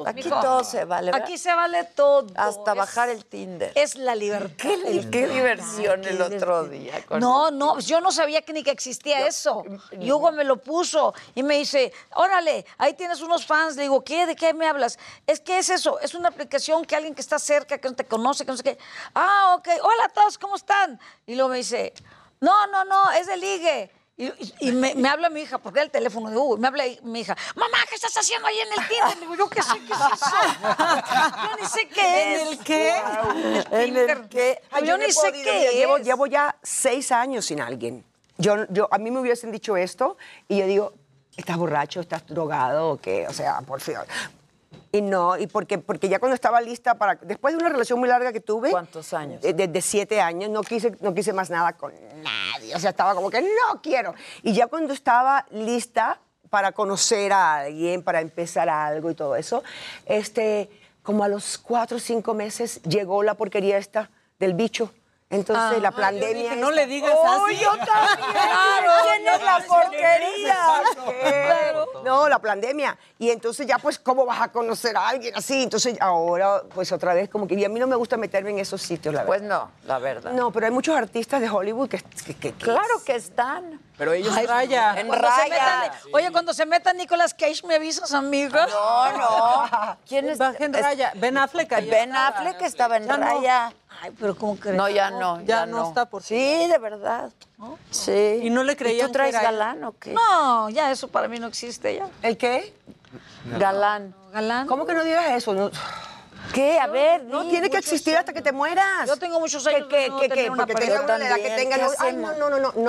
Aquí 0.07 0.23
mijo, 0.23 0.41
todo 0.41 0.63
se 0.65 0.85
vale. 0.85 1.11
¿verdad? 1.11 1.23
Aquí 1.23 1.39
se 1.39 1.53
vale 1.55 1.85
todo. 1.85 2.27
Hasta 2.37 2.73
Es- 2.73 2.77
bajar 2.79 3.09
el 3.09 3.25
Tinder. 3.25 3.73
Es 3.75 3.97
la 3.97 4.15
libertad. 4.15 4.55
Qué, 4.59 5.09
qué 5.11 5.27
diversión 5.27 5.88
el 5.95 6.21
otro 6.21 6.65
día. 6.65 7.05
con 7.07 7.21
No, 7.21 7.51
no, 7.51 7.79
yo 7.81 8.01
no 8.01 8.13
sabía 8.13 8.43
que 8.43 8.53
ni 8.53 8.63
que 8.63 8.71
existía 8.71 9.27
eso. 9.27 9.65
Y 10.01 10.11
Hugo 10.11 10.33
me 10.33 10.45
lo 10.45 10.57
puso 10.57 11.15
y 11.35 11.43
me 11.43 11.59
dice, 11.59 11.93
órale, 12.15 12.65
ahí 12.79 12.95
tienes 12.95 13.21
unos 13.21 13.47
fans. 13.47 13.77
Le 13.77 13.83
digo, 13.83 14.03
¿qué? 14.03 14.27
¿De 14.27 14.37
qué 14.37 14.55
me 14.55 14.67
hablas? 14.67 14.99
Es 15.27 15.41
que 15.41 15.59
es 15.59 15.71
eso, 15.71 15.99
es 16.01 16.15
una 16.15 16.29
aplicación 16.29 16.85
que 16.85 16.97
alguien 16.97 17.15
que 17.15 17.21
está 17.21 17.39
cerca, 17.39 17.79
que 17.79 17.89
no 17.89 17.95
te 17.95 18.05
conoce, 18.05 18.45
que 18.45 18.51
no 18.51 18.57
sé 18.57 18.63
qué. 18.63 18.79
Ah, 19.15 19.55
ok, 19.59 19.69
hola 19.83 20.05
a 20.05 20.09
todos, 20.09 20.39
¿cómo 20.39 20.57
están? 20.57 21.01
Y 21.27 21.35
luego 21.35 21.51
me 21.51 21.59
dice, 21.59 21.93
no, 22.41 22.67
no, 22.69 22.85
no, 22.85 23.11
es 23.13 23.27
de 23.27 23.37
ligue. 23.37 23.91
Y, 24.21 24.33
y- 24.59 24.73
me, 24.73 24.97
me 24.97 25.09
habla 25.09 25.31
mi 25.31 25.43
hija, 25.43 25.59
porque 25.59 25.79
era 25.79 25.85
el 25.85 25.93
teléfono 25.93 26.29
de 26.29 26.37
Hugo, 26.37 26.57
y 26.57 26.61
me 26.61 26.67
habla 26.67 26.83
mi 27.05 27.21
hija, 27.21 27.37
mamá, 27.55 27.79
¿qué 27.89 27.95
estás 27.95 28.17
haciendo 28.17 28.49
ahí 28.49 28.57
en 28.59 28.73
el 28.81 28.89
Tinder? 28.89 29.15
Le 29.15 29.21
digo, 29.21 29.37
yo 29.37 29.49
qué 29.49 29.63
sé 29.63 29.79
qué 29.79 29.93
es 29.93 30.01
eso. 30.13 30.37
Yo 31.45 31.57
ni 31.63 31.67
sé 31.69 31.89
qué 31.89 32.35
es. 32.35 32.41
¿En 32.43 32.49
el 32.49 32.59
qué? 32.65 32.97
En 33.71 33.97
el 33.97 34.29
que 34.29 34.61
Ay, 34.73 34.85
yo 34.87 34.97
he 34.97 34.99
ni 34.99 35.13
sé 35.13 35.31
qué 35.31 35.39
mira, 35.39 35.71
Llevo, 35.73 35.97
es. 35.99 36.05
llevo 36.05 36.27
ya 36.27 36.57
seis 36.65 37.13
años 37.13 37.47
sin 37.47 37.61
alguien. 37.61 38.05
Yo, 38.39 38.67
yo, 38.71 38.89
a 38.91 38.99
mí 38.99 39.11
me 39.13 39.21
hubiesen 39.21 39.53
dicho 39.53 39.77
esto 39.77 40.17
y 40.49 40.59
yo 40.59 40.67
digo, 40.67 40.93
¿estás 41.37 41.57
borracho? 41.57 42.01
¿Estás 42.01 42.27
drogado? 42.27 42.91
¿O 42.91 42.97
qué? 42.97 43.27
O 43.29 43.33
sea, 43.33 43.61
por 43.61 43.81
favor. 43.81 44.07
Y 44.91 45.03
no, 45.03 45.37
y 45.37 45.47
porque, 45.47 45.79
porque 45.79 46.09
ya 46.09 46.19
cuando 46.19 46.35
estaba 46.35 46.61
lista 46.61 46.95
para... 46.95 47.17
Después 47.17 47.55
de 47.55 47.61
una 47.61 47.69
relación 47.69 47.99
muy 47.99 48.09
larga 48.09 48.33
que 48.33 48.41
tuve... 48.41 48.71
¿Cuántos 48.71 49.13
años? 49.13 49.43
De, 49.43 49.53
de- 49.53 49.69
de 49.69 49.83
siete 49.83 50.21
años, 50.21 50.49
no 50.51 50.63
quise, 50.63 50.97
no 51.01 51.13
quise 51.13 51.33
más 51.35 51.51
nada 51.51 51.75
con 51.75 51.93
nadie. 52.23 52.75
O 52.75 52.79
sea, 52.79 52.91
estaba 52.91 53.15
como 53.15 53.29
que 53.31 53.43
no 53.43 53.83
quiero. 53.83 54.15
Y 54.43 54.55
ya 54.55 54.67
cuando 54.67 54.95
estaba 54.95 55.45
lista 55.51 56.21
para 56.49 56.73
conocer 56.73 57.33
a 57.35 57.57
alguien, 57.57 58.03
para 58.03 58.23
empezar 58.23 58.71
algo 58.71 59.11
y 59.11 59.15
todo 59.15 59.37
eso, 59.37 59.63
este, 60.07 60.71
como 61.03 61.23
a 61.23 61.29
los 61.29 61.59
cuatro 61.59 61.99
o 61.99 62.01
cinco 62.01 62.33
meses 62.33 62.81
llegó 62.85 63.23
la 63.23 63.35
porquería 63.35 63.77
esta 63.77 64.11
del 64.39 64.55
bicho. 64.55 64.93
Entonces, 65.31 65.77
Ah, 65.77 65.81
la 65.83 65.91
yo 65.91 65.97
pandemia... 65.97 66.43
dije, 66.43 66.57
no 66.57 66.71
le 66.71 66.87
digas 66.87 67.13
¡Oh, 67.15 67.45
así! 67.47 67.59
yo 67.59 67.71
también! 67.71 67.89
Claro, 68.33 68.93
¿Quién 69.05 69.25
no 69.25 69.33
es 69.33 69.43
la 69.43 69.59
porquería? 69.67 70.57
No, 72.05 72.29
la 72.29 72.39
pandemia. 72.39 72.97
Y 73.19 73.31
entonces 73.31 73.67
ya, 73.67 73.79
pues, 73.79 73.99
¿cómo 73.99 74.25
vas 74.25 74.41
a 74.41 74.49
conocer 74.49 74.97
a 74.97 75.09
alguien 75.09 75.35
así? 75.37 75.63
Entonces, 75.63 75.99
ahora, 76.01 76.63
pues, 76.75 76.91
otra 76.93 77.13
vez, 77.13 77.29
como 77.29 77.47
que... 77.47 77.55
Y 77.55 77.65
a 77.65 77.69
mí 77.69 77.79
no 77.79 77.87
me 77.87 77.97
gusta 77.97 78.17
meterme 78.17 78.51
en 78.51 78.61
esos 78.61 78.81
sitios, 78.81 79.13
la 79.15 79.21
verdad. 79.25 79.27
Pues 79.27 79.43
no, 79.43 79.71
la 79.85 79.99
verdad. 79.99 80.33
No, 80.33 80.51
pero 80.51 80.67
hay 80.67 80.73
muchos 80.73 80.97
artistas 80.97 81.41
de 81.41 81.51
Hollywood 81.51 81.89
que... 81.91 81.99
que- 81.99 82.35
que- 82.35 82.53
que- 82.53 82.65
Claro 82.65 83.03
que 83.05 83.17
están. 83.17 83.81
Pero 83.99 84.13
ellos... 84.13 84.33
Ay, 84.35 84.47
raya. 84.47 84.95
En 84.99 85.09
Cuando 85.09 85.29
se 85.29 85.35
raya. 85.49 85.55
metan- 85.55 85.93
oye, 86.15 86.33
cuando 86.33 86.55
se 86.55 86.65
meta 86.67 86.93
Nicolas 86.95 87.35
Cage, 87.35 87.67
¿me 87.67 87.75
avisas, 87.75 88.13
amiga? 88.15 88.67
No, 88.67 89.13
no. 89.19 89.99
¿Quién 90.09 90.29
es? 90.29 90.39
Baja 90.39 90.65
en 90.65 90.73
raya. 90.73 91.13
Ben 91.17 91.37
Affleck. 91.37 91.73
ahí 91.73 91.91
Ben 91.91 92.11
estaba. 92.11 92.29
Affleck 92.29 92.63
estaba 92.63 92.97
en 92.97 93.09
raya. 93.09 93.73
Ay, 94.01 94.13
pero 94.19 94.37
¿cómo 94.37 94.57
crees? 94.57 94.77
No, 94.77 94.89
ya 94.89 95.11
no. 95.11 95.41
ya 95.43 95.67
no 95.67 95.89
está 95.89 96.07
por- 96.07 96.23
Sí, 96.23 96.67
de 96.69 96.79
verdad. 96.79 97.31
Sí. 97.91 98.41
Y 98.43 98.51
no 98.51 98.63
le 98.63 98.77
creían 98.77 99.07
¿Y 99.07 99.09
tú 99.09 99.13
traes 99.13 99.33
que 99.35 99.41
era 99.41 99.49
él. 99.51 99.57
galán 99.59 99.85
o 99.85 99.93
qué? 99.99 100.13
No, 100.13 100.69
ya 100.71 100.91
eso 100.93 101.09
para 101.09 101.27
mí 101.29 101.39
no 101.41 101.47
existe 101.49 101.97
ya. 101.97 102.07
¿El 102.23 102.37
qué? 102.37 102.73
Galán. 103.59 104.15
Galán. 104.33 104.67
¿Cómo 104.67 104.87
que 104.87 104.95
no 104.95 105.03
digas 105.05 105.31
eso? 105.33 105.55
No, 105.55 105.71
¿Qué? 106.53 106.79
A 106.79 106.87
ver, 106.87 107.25
no 107.25 107.45
di. 107.45 107.51
tiene 107.51 107.69
que 107.71 107.77
existir 107.79 108.17
hasta 108.17 108.33
que 108.33 108.41
te 108.43 108.53
mueras. 108.53 109.07
Yo 109.07 109.17
tengo 109.17 109.39
muchos 109.41 109.63
¿Qué, 109.67 109.77
años 109.77 109.89
qué, 109.89 109.97
de 109.97 110.09
no 110.09 110.21
qué, 110.21 110.29
qué? 110.29 110.51
una 110.51 110.57
Porque 110.67 110.73
pareja. 110.73 111.01
tenga 111.01 111.17
una 111.17 111.29
la 111.29 111.37
que 111.37 111.51
tenga... 111.51 111.77
¿qué 111.77 111.83
no- 111.83 111.89
Ay, 111.99 112.09
hacemos? 112.09 112.37
no, 112.39 112.51
no, 112.51 112.59
no, 112.59 112.73
no. 112.73 112.83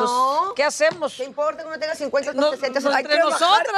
no. 0.46 0.54
¿Qué 0.56 0.64
hacemos? 0.64 1.14
¿Qué 1.16 1.24
importa 1.26 1.62
que 1.64 1.68
uno 1.68 1.80
tenga 1.80 1.96
50, 1.96 2.34
No, 2.34 2.52
60? 2.52 2.80
no, 2.80 2.90
entre 2.90 2.90
bajar 2.90 3.06
oye, 3.06 3.14
entre 3.14 3.20
nosotros, 3.20 3.76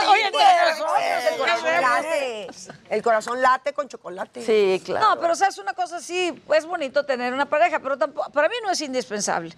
pues, 0.87 1.31
El 1.31 1.37
corazón 1.37 1.65
¿qué 1.65 1.81
late. 1.81 2.47
El 2.89 3.01
corazón 3.03 3.41
late 3.41 3.73
con 3.73 3.87
chocolate. 3.87 4.45
Sí, 4.45 4.81
claro. 4.85 5.15
No, 5.15 5.21
pero 5.21 5.35
sabes 5.35 5.57
una 5.57 5.73
cosa 5.73 5.99
sí, 5.99 6.41
es 6.55 6.65
bonito 6.65 7.05
tener 7.05 7.33
una 7.33 7.45
pareja, 7.49 7.79
pero 7.79 7.97
tampoco, 7.97 8.29
para 8.31 8.47
mí 8.49 8.55
no 8.63 8.71
es 8.71 8.81
indispensable. 8.81 9.55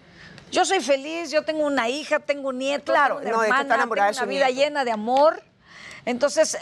Yo 0.52 0.66
soy 0.66 0.82
feliz, 0.82 1.32
yo 1.32 1.43
tengo 1.43 1.66
una 1.66 1.90
hija, 1.90 2.19
tengo 2.19 2.50
un 2.50 2.60
nieto, 2.60 2.92
Claro, 2.93 3.18
tengo 3.18 3.30
una 3.30 3.38
no, 3.38 3.43
es 3.43 3.48
que 3.48 3.50
está 3.50 3.74
hermana, 3.74 3.95
tengo 3.95 4.18
una 4.18 4.26
vida 4.26 4.45
nieto. 4.48 4.61
llena 4.61 4.85
de 4.85 4.92
amor. 4.92 5.43
Entonces, 6.06 6.57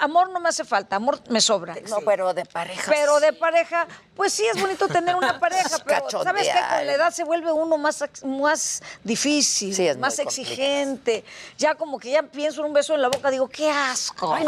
amor 0.00 0.30
no 0.30 0.40
me 0.40 0.48
hace 0.48 0.64
falta, 0.64 0.96
amor 0.96 1.20
me 1.28 1.40
sobra. 1.40 1.74
No, 1.88 1.98
pero 2.00 2.32
de 2.32 2.44
pareja. 2.44 2.90
Pero 2.90 3.20
de 3.20 3.32
pareja, 3.32 3.86
Pues 4.16 4.32
sí, 4.32 4.46
es 4.46 4.58
bonito 4.60 4.88
tener 4.88 5.14
una 5.14 5.38
pareja, 5.40 5.76
pero 5.84 6.08
¿sabes 6.10 6.48
qué? 6.48 6.52
Con 6.76 6.86
la 6.86 6.92
edad 6.94 7.10
se 7.12 7.22
vuelve 7.22 7.52
uno 7.52 7.76
más, 7.76 8.02
más 8.24 8.82
difícil, 9.04 9.74
Sí, 9.74 9.86
es 9.86 9.98
más 9.98 10.18
exigente. 10.18 11.22
Ya 11.58 11.74
como 11.74 11.98
que 11.98 12.10
ya 12.12 12.22
pienso 12.22 12.60
en 12.62 12.68
un 12.68 12.72
beso 12.72 12.94
en 12.94 13.02
la 13.02 13.08
boca, 13.08 13.30
digo, 13.30 13.48
qué 13.48 13.70
asco. 13.70 14.34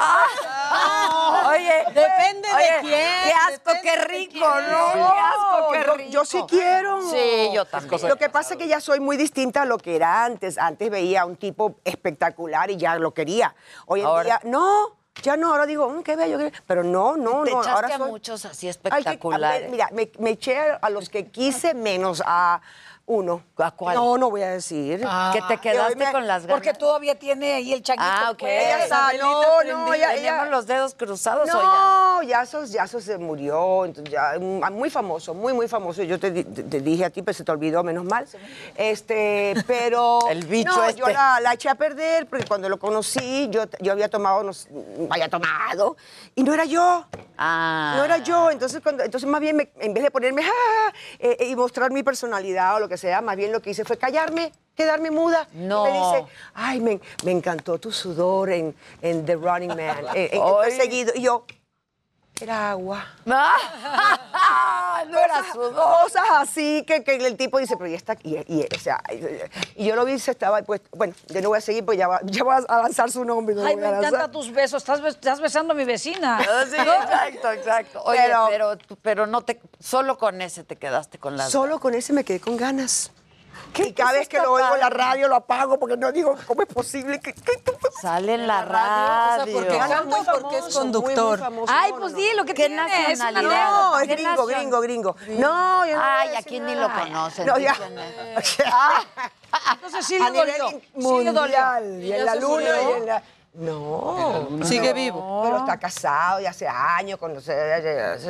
Ah, 0.71 1.51
oye, 1.51 1.85
Depende 1.95 2.49
oye, 2.55 2.65
de 2.73 2.81
quién. 2.81 3.07
Qué 3.25 3.33
asco, 3.33 3.73
qué 3.83 3.97
rico. 4.05 4.39
¿no? 4.41 4.93
Qué 4.93 5.01
asco, 5.01 5.69
qué 5.73 5.85
yo, 5.87 5.95
rico. 5.95 6.11
yo 6.11 6.25
sí 6.25 6.45
quiero. 6.49 7.11
Sí, 7.11 7.51
yo 7.55 7.65
también. 7.65 8.09
Lo 8.09 8.17
que 8.17 8.29
pasa 8.29 8.55
es 8.55 8.59
que 8.59 8.69
ya 8.69 8.81
soy 8.81 9.01
muy 9.01 9.17
distinta 9.17 9.63
a 9.63 9.65
lo 9.65 9.79
que 9.79 9.97
era 9.97 10.25
antes. 10.25 10.59
Antes 10.59 10.91
veía 10.91 11.23
a 11.23 11.27
un 11.27 11.37
tipo 11.37 11.77
espectacular 11.85 12.71
y 12.71 12.77
ya 12.77 12.97
lo 12.97 13.13
quería. 13.15 13.55
Hoy 13.87 14.01
en 14.01 14.07
Ahora- 14.07 14.25
día, 14.25 14.41
no, 14.45 14.98
ya 15.23 15.37
no. 15.37 15.51
Ahora 15.51 15.67
digo, 15.67 15.89
"Mm, 15.89 16.03
qué 16.03 16.17
bello. 16.17 16.39
qué-". 16.39 16.53
Pero 16.67 16.83
no, 16.85 17.17
no, 17.17 17.45
Te 17.45 17.51
no. 17.53 17.61
echaste 17.63 17.71
Ahora 17.71 17.89
a 17.95 17.99
soy... 17.99 18.11
muchos 18.11 18.45
así 18.45 18.67
Ay, 18.67 18.69
que- 18.69 18.71
espectaculares. 18.71 19.69
a- 19.69 19.71
mira, 19.71 19.89
me, 19.93 20.11
me 20.19 20.31
eché 20.31 20.57
a 20.81 20.91
los 20.91 21.09
que 21.09 21.29
quise 21.29 21.75
menos 21.75 22.23
a 22.25 22.61
uno. 23.09 23.43
¿A 23.57 23.71
cuál? 23.73 23.97
No, 23.97 24.17
no 24.19 24.31
voy 24.31 24.43
a 24.43 24.51
decir. 24.51 25.01
que 25.33 25.43
te 25.49 25.59
quedaste 25.59 25.97
me- 25.97 26.13
con 26.13 26.27
las 26.27 26.43
ganas. 26.47 26.55
Porque 26.61 26.73
todavía 26.79 27.19
tiene 27.19 27.55
ahí 27.55 27.73
el 27.73 27.83
changuito. 27.83 28.09
Ah, 28.09 28.31
ok. 28.31 28.39
pues. 28.39 28.53
Ella 28.53 28.85
está- 28.85 29.13
no, 29.19 29.43
no, 29.65 29.95
ella, 29.95 30.09
¿Tenemos 30.15 30.21
ella- 30.43 30.45
los 30.51 30.67
dedos 30.67 30.95
cruzados 30.95 31.49
o 31.49 31.53
ya? 31.53 31.63
no, 31.63 32.23
Yaso 32.23 33.01
se 33.01 33.17
murió, 33.19 33.85
entonces 33.87 34.13
ya, 34.13 34.35
mm, 34.39 34.73
muy 34.73 34.91
famoso, 34.91 35.33
muy, 35.35 35.53
muy 35.55 35.67
famoso. 35.69 36.03
Yo 36.03 36.21
te, 36.21 36.31
di- 36.31 36.45
te- 36.45 36.63
te 36.65 36.81
dije 36.81 37.05
a 37.07 37.11
ti, 37.11 37.23
pero 37.23 37.35
se 37.37 37.45
te 37.45 37.51
olvidó, 37.51 37.83
menos 37.83 38.05
mal. 38.05 38.27
Este, 38.77 39.55
pero... 39.67 40.19
El 40.31 40.45
bicho 40.47 40.71
no, 40.77 40.85
este. 40.85 41.01
yo 41.01 41.09
la, 41.09 41.41
la 41.41 41.55
eché 41.55 41.69
a 41.71 41.75
perder, 41.75 42.27
porque 42.27 42.45
cuando 42.47 42.69
lo 42.69 42.79
conocí, 42.79 43.49
yo, 43.51 43.65
yo 43.81 43.93
había 43.93 44.09
tomado, 44.09 44.43
no 44.43 44.53
sé, 44.53 44.69
había 45.11 45.29
tomado, 45.29 45.97
y 46.35 46.43
no 46.43 46.53
era 46.53 46.65
yo. 46.67 47.07
Ah. 47.39 47.95
No 47.97 48.05
era 48.05 48.19
yo, 48.19 48.51
entonces, 48.51 48.81
cuando, 48.83 49.03
entonces 49.03 49.29
más 49.29 49.41
bien, 49.41 49.57
me- 49.57 49.71
en 49.81 49.95
vez 49.95 50.03
de 50.03 50.11
ponerme 50.11 50.43
eh, 51.19 51.37
eh, 51.41 51.47
y 51.49 51.57
mostrar 51.57 51.91
mi 51.91 52.03
personalidad 52.03 52.77
o 52.77 52.81
lo 52.81 52.89
que 52.89 52.98
sea, 52.99 53.21
más 53.23 53.37
bien 53.37 53.53
lo 53.53 53.61
que 53.63 53.71
hice 53.71 53.85
fue 53.85 53.97
callarme, 53.97 54.53
quedarme 54.75 55.11
muda. 55.11 55.49
No. 55.55 55.87
Y 55.89 55.91
me 55.93 55.99
dice, 55.99 56.33
ay, 56.55 56.81
me, 56.81 57.01
me 57.25 57.31
encantó 57.33 57.79
tu 57.79 57.91
sudor 57.93 58.51
en, 58.51 58.75
en 59.01 59.25
The 59.25 59.37
Running 59.37 59.69
Man, 59.71 59.97
en, 60.15 60.29
en- 60.35 60.43
Ay. 60.45 60.53
perseguido. 60.65 61.13
Y 61.15 61.23
yo, 61.23 61.45
era 62.41 62.71
agua. 62.71 63.05
no 63.25 65.19
era 65.19 65.53
sudor. 65.53 65.75
Cosas 65.75 66.25
así 66.37 66.85
que, 66.87 67.03
que 67.05 67.17
el 67.27 67.37
tipo 67.37 67.59
dice, 67.59 67.77
pero 67.77 67.89
ya 67.89 67.97
está 67.97 68.13
aquí. 68.13 68.37
Y, 68.49 68.63
o 68.75 68.79
sea, 68.79 69.01
y 69.77 69.87
yo 69.87 69.97
lo 69.97 70.05
vi, 70.05 70.19
se 70.19 70.31
estaba, 70.31 70.63
pues, 70.63 70.81
bueno, 70.93 71.15
yo 71.29 71.41
no 71.41 71.49
voy 71.51 71.59
a 71.59 71.61
seguir, 71.61 71.85
pues 71.85 71.99
ya 71.99 72.09
va, 72.09 72.21
ya 72.25 72.45
va 72.45 72.57
a 72.57 72.83
lanzar 72.83 73.11
su 73.11 73.25
nombre. 73.25 73.55
no 73.55 73.65
Ay, 73.65 73.77
me 73.77 73.89
encantan 73.89 74.31
tus 74.31 74.53
besos. 74.53 74.83
Estás, 74.83 75.01
estás 75.05 75.41
besando 75.41 75.73
a 75.73 75.77
mi 75.77 75.85
vecina. 75.85 76.39
Ah, 76.39 76.65
Sí, 76.69 76.77
exacto, 76.77 77.53
exacto. 77.53 78.03
Oye, 78.05 78.21
Pero- 78.25 78.47
pero, 78.49 78.79
pero, 79.03 79.27
no 79.27 79.43
te, 79.43 79.61
solo 79.81 80.19
con 80.19 80.41
ese 80.43 80.65
te 80.65 80.77
quedaste 80.77 81.19
con 81.19 81.37
las 81.37 81.51
Solo 81.51 81.79
con 81.81 81.95
ese 81.95 82.13
me 82.13 82.25
quedé 82.25 82.41
con 82.41 82.57
ganas. 82.57 83.11
¿Qué? 83.73 83.89
Y 83.89 83.93
cada 83.93 84.13
vez 84.13 84.29
que 84.29 84.39
lo 84.39 84.53
oigo 84.53 84.75
en 84.75 84.81
la 84.81 84.91
radio 84.91 85.29
lo 85.29 85.37
apago 85.37 85.79
porque 85.79 85.97
no 85.97 86.11
digo, 86.13 86.35
¿cómo 86.47 86.63
es 86.63 86.69
posible 86.69 87.21
que, 87.21 87.33
que 87.33 87.57
tú 87.59 87.73
Sale 88.01 88.35
en 88.35 88.47
la 88.47 88.61
O 88.61 88.67
sea, 88.67 89.39
radio. 89.39 89.53
porque 89.55 89.79
canta 89.79 90.03
muy 90.03 90.21
porque 90.25 90.59
es 90.59 90.75
conductor. 90.75 91.39
muy 91.39 91.45
famoso. 91.45 91.73
Ay, 91.77 91.93
pues 91.99 92.15
di 92.15 92.33
lo 92.35 92.45
que 92.45 92.55
¿Qué 92.55 92.67
tiene. 92.67 92.77
Nacionalidad? 92.77 93.71
No, 93.71 93.99
es 93.99 94.09
¿Qué 94.09 94.15
gringo, 94.15 94.31
nación? 94.31 94.47
gringo, 94.49 94.81
gringo. 94.81 95.17
No, 95.39 95.87
yo 95.87 95.97
no 95.97 96.03
Ay, 96.05 96.31
aquí 96.37 96.61
ni 96.61 96.75
lo 96.75 96.93
conocen. 96.93 97.47
No, 97.47 97.59
ya. 97.59 97.73
es. 98.39 98.59
Entonces 99.73 100.07
sí 100.07 100.17
a 100.17 100.31
le 100.31 100.31
nivel 100.31 100.59
dolió. 100.59 100.69
Sí 100.71 101.25
le 101.25 101.33
dolió. 101.33 101.33
mundial. 101.43 102.03
Y 102.03 102.07
¿Y 102.07 102.13
en 102.13 102.25
la 102.25 102.35
luna 102.37 102.65
y 102.83 102.93
en 102.93 103.07
la... 103.07 103.23
No. 103.59 104.49
Sigue 104.65 104.89
no, 104.89 104.95
vivo. 104.95 105.41
Pero 105.45 105.59
está 105.59 105.77
casado 105.79 106.41
ya 106.41 106.51
hace 106.51 106.67
años. 106.69 107.19
Cuando 107.19 107.41
se, 107.41 107.53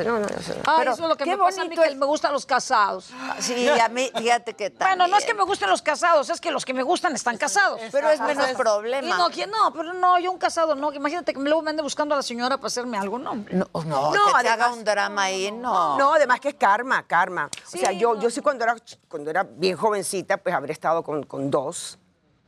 no, 0.03 0.13
no, 0.13 0.19
no, 0.21 0.27
sé. 0.27 0.53
Ay, 0.65 0.75
Pero 0.79 0.93
eso 0.93 1.03
es 1.03 1.09
lo 1.09 1.15
que 1.15 1.23
qué 1.23 1.31
me 1.31 1.37
pasa 1.37 1.61
a 1.61 1.65
mí, 1.65 1.75
que 1.75 1.85
es- 1.85 1.95
me 1.95 2.05
gustan 2.05 2.33
los 2.33 2.45
casados. 2.45 3.11
Sí, 3.39 3.67
a 3.69 3.87
mí, 3.89 4.09
fíjate 4.17 4.53
que 4.55 4.69
Bueno, 4.71 5.07
no 5.07 5.17
es 5.17 5.23
que 5.23 5.29
también. 5.29 5.37
me 5.37 5.43
gusten 5.43 5.69
los 5.69 5.81
casados, 5.81 6.29
es 6.29 6.41
que 6.41 6.49
los 6.51 6.65
que 6.65 6.73
me 6.73 6.81
gustan 6.83 7.13
están 7.15 7.37
casados. 7.37 7.79
Pero 7.91 8.09
es 8.09 8.19
menos 8.21 8.49
Y 8.51 8.55
problema. 8.55 9.17
no, 9.17 9.29
que 9.29 9.45
no, 9.45 9.71
pero 9.73 9.93
no, 9.93 10.17
yo 10.19 10.31
un 10.31 10.37
casado 10.39 10.73
no. 10.75 10.91
Imagínate 10.91 11.33
que 11.33 11.39
luego 11.39 11.61
me 11.61 11.69
ande 11.69 11.83
buscando 11.83 12.15
a 12.15 12.17
la 12.17 12.23
señora 12.23 12.57
para 12.57 12.67
hacerme 12.67 12.97
algo, 12.97 13.19
no. 13.19 13.31
hombre. 13.31 13.53
No, 13.55 13.67
no, 13.73 13.83
No, 13.83 14.11
que 14.11 14.17
te 14.17 14.47
además- 14.47 14.53
haga 14.53 14.73
un 14.73 14.83
drama 14.83 15.23
ahí, 15.23 15.51
no. 15.51 15.97
No, 15.97 16.13
además 16.13 16.39
que 16.39 16.49
es 16.49 16.55
karma, 16.55 17.03
karma. 17.05 17.49
Sí, 17.67 17.77
o 17.77 17.81
sea, 17.81 17.91
yo, 17.91 18.15
no. 18.15 18.21
yo 18.21 18.29
sí 18.31 18.41
cuando 18.41 18.63
era, 18.63 18.75
cuando 19.07 19.29
era 19.29 19.43
bien 19.43 19.77
jovencita, 19.77 20.37
pues 20.37 20.55
habré 20.55 20.73
estado 20.73 21.03
con, 21.03 21.23
con 21.23 21.51
dos 21.51 21.98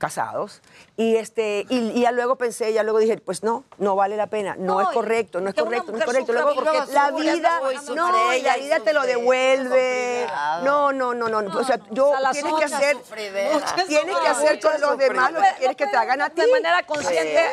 casados. 0.01 0.63
Y, 0.97 1.15
este, 1.17 1.67
y, 1.69 1.91
y 1.91 2.01
ya 2.01 2.11
luego 2.11 2.35
pensé, 2.35 2.73
ya 2.73 2.81
luego 2.81 2.97
dije, 2.97 3.17
pues 3.17 3.43
no, 3.43 3.65
no 3.77 3.95
vale 3.95 4.17
la 4.17 4.25
pena, 4.27 4.55
no, 4.57 4.73
No, 4.73 4.81
es 4.81 4.87
correcto, 4.87 5.39
no 5.39 5.49
es 5.49 5.55
correcto, 5.55 5.91
no 5.91 5.99
es 5.99 6.05
correcto. 6.05 6.33
Luego, 6.33 6.55
porque 6.55 6.71
la 6.91 7.11
vida, 7.11 7.61
no, 7.95 8.33
y 8.33 8.41
la 8.41 8.57
vida 8.57 8.79
te 8.79 8.93
lo 8.93 9.03
devuelve. 9.03 10.25
No, 10.63 10.91
no, 10.91 11.13
no, 11.13 11.29
no. 11.29 11.37
O 11.55 11.63
sea, 11.63 11.79
yo 11.91 12.15
tienes 12.31 12.53
que 12.55 12.65
hacer, 12.65 12.97
tienes 13.87 14.17
que 14.17 14.27
hacer 14.27 14.59
con 14.59 14.81
los 14.81 14.97
demás 14.97 15.33
lo 15.33 15.39
que 15.39 15.53
quieres 15.59 15.77
que 15.77 15.85
te 15.85 15.95
hagan 15.95 16.19
a 16.19 16.29
ti. 16.31 16.41
De 16.41 16.51
manera 16.51 16.83
consciente, 16.83 17.45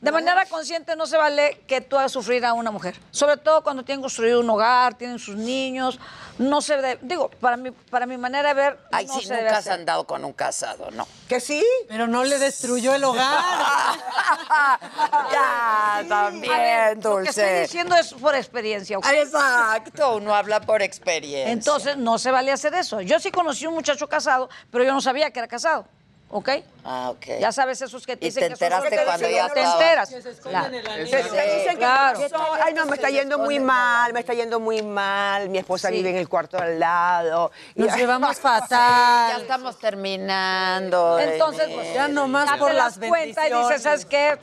de 0.00 0.10
manera 0.10 0.44
consciente 0.46 0.96
no 0.96 1.06
se 1.06 1.16
vale 1.16 1.62
que 1.68 1.80
tú 1.80 1.96
hagas 1.96 2.10
sufrir 2.10 2.44
a 2.44 2.52
una 2.52 2.72
mujer. 2.72 2.96
Sobre 3.12 3.36
todo 3.36 3.62
cuando 3.62 3.84
tienen 3.84 4.02
construido 4.02 4.40
un 4.40 4.50
hogar, 4.50 4.94
tienen 4.94 5.20
sus 5.20 5.36
niños. 5.36 6.00
No 6.38 6.60
se 6.62 6.76
debe, 6.76 6.98
digo, 7.02 7.28
para 7.28 7.56
mi, 7.56 7.70
para 7.70 8.06
mi 8.06 8.16
manera 8.16 8.48
de 8.48 8.54
ver, 8.54 8.78
Ay, 8.90 9.06
no 9.06 9.14
sí, 9.20 9.26
se 9.26 9.34
debe 9.34 9.42
nunca 9.44 9.58
has 9.58 9.66
hacer. 9.66 9.72
andado 9.74 10.06
con 10.06 10.24
un 10.24 10.32
casado, 10.32 10.90
no. 10.90 11.06
Que 11.28 11.40
sí. 11.40 11.64
Pero 11.88 12.06
no 12.06 12.24
le 12.24 12.38
destruyó 12.38 12.94
el 12.94 13.04
hogar. 13.04 13.38
ya, 15.32 16.04
también, 16.08 17.00
Lo 17.02 17.16
que 17.18 17.28
estoy 17.28 17.44
dulce. 17.44 17.60
diciendo 17.62 17.96
es 17.96 18.14
por 18.14 18.34
experiencia. 18.34 18.98
¿ok? 18.98 19.06
Exacto, 19.12 20.16
uno 20.16 20.34
habla 20.34 20.60
por 20.60 20.82
experiencia. 20.82 21.52
Entonces, 21.52 21.96
no 21.96 22.18
se 22.18 22.30
vale 22.30 22.50
hacer 22.52 22.74
eso. 22.74 23.00
Yo 23.00 23.20
sí 23.20 23.30
conocí 23.30 23.66
un 23.66 23.74
muchacho 23.74 24.08
casado, 24.08 24.48
pero 24.70 24.84
yo 24.84 24.92
no 24.92 25.00
sabía 25.00 25.30
que 25.30 25.38
era 25.38 25.48
casado. 25.48 25.86
¿Ok? 26.34 26.48
Ah, 26.82 27.10
ok. 27.10 27.26
Ya 27.40 27.52
sabes 27.52 27.80
esos 27.82 28.06
que 28.06 28.16
te 28.16 28.24
Y 28.26 28.30
dicen 28.30 28.44
te 28.44 28.48
que 28.48 28.56
son 28.56 28.64
enteraste 28.64 28.88
solteros 28.88 29.04
cuando 29.04 29.28
y 29.28 29.34
ya 29.34 29.48
no 29.48 29.54
te 29.54 29.60
enteras. 29.62 30.08
Que 30.08 30.22
se 30.22 30.30
esconden 30.30 30.60
Claro. 30.62 30.76
en 30.76 30.84
la 30.84 30.94
Te- 30.94 31.22
te 31.24 31.56
dicen 31.56 31.78
que 31.78 32.28
no, 32.32 32.42
ay 32.64 32.74
no, 32.74 32.86
me 32.86 32.96
está 32.96 33.10
yendo 33.10 33.38
muy 33.38 33.60
mal, 33.60 34.12
me 34.14 34.20
está 34.20 34.32
yendo 34.32 34.58
muy 34.58 34.80
mal, 34.82 35.50
mi 35.50 35.58
esposa 35.58 35.88
Sí. 35.88 35.94
vive 35.96 36.08
en 36.10 36.16
el 36.16 36.28
cuarto 36.30 36.56
al 36.58 36.80
lado. 36.80 37.52
y- 37.74 37.82
Nos 37.82 37.94
llevamos 37.96 38.36
Ya 38.36 38.42
fatal. 38.42 39.42
estamos 39.42 39.78
terminando. 39.78 41.18
Entonces, 41.18 41.68
pues 41.74 41.92
Ya 41.94 42.08
nomás 42.08 42.48
ya 42.48 42.56
por 42.56 42.68
te 42.70 42.74
las 42.78 42.98
das 42.98 43.08
cuenta 43.10 43.46
y 43.48 43.52
dices, 43.52 43.68
bendiciones. 43.68 43.82
¿sabes 43.82 44.04
qué? 44.06 44.38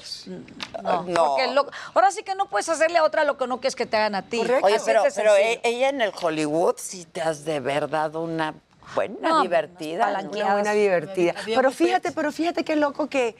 No. 0.84 1.04
No. 1.04 1.26
Porque 1.26 1.48
lo- 1.48 1.68
ahora 1.96 2.12
sí 2.12 2.22
que 2.24 2.36
no 2.36 2.46
puedes 2.46 2.70
hacerle 2.70 3.00
a 3.00 3.04
otra 3.04 3.24
lo 3.24 3.36
que 3.36 3.48
no 3.48 3.60
quieres 3.60 3.76
que 3.76 3.88
te 3.88 3.98
hagan 3.98 4.14
a 4.14 4.22
ti. 4.22 4.42
Oye, 4.62 4.76
Así 4.76 4.86
pero, 5.16 5.34
ella 5.36 5.90
en 5.90 6.02
el 6.02 6.14
Hollywood 6.22 6.76
sí 6.78 7.06
te 7.06 7.22
has 7.22 7.46
de 7.46 7.60
verdad 7.60 8.16
una 8.16 8.54
buena 8.96 9.30
No, 9.30 9.42
divertida. 9.42 10.10
Una 10.10 10.54
buena 10.54 10.72
divertida. 10.74 11.34
Pero 11.46 11.72
fíjate, 11.72 12.12
pero 12.12 12.32
fíjate 12.32 12.64
qué 12.64 12.76
loco 12.76 13.08
que, 13.08 13.36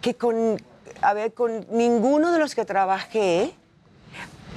que 0.00 0.14
con, 0.14 0.56
a 1.02 1.14
ver, 1.14 1.32
con 1.34 1.66
ninguno 1.70 2.32
de 2.32 2.38
los 2.38 2.54
que 2.54 2.64
trabajé 2.64 3.54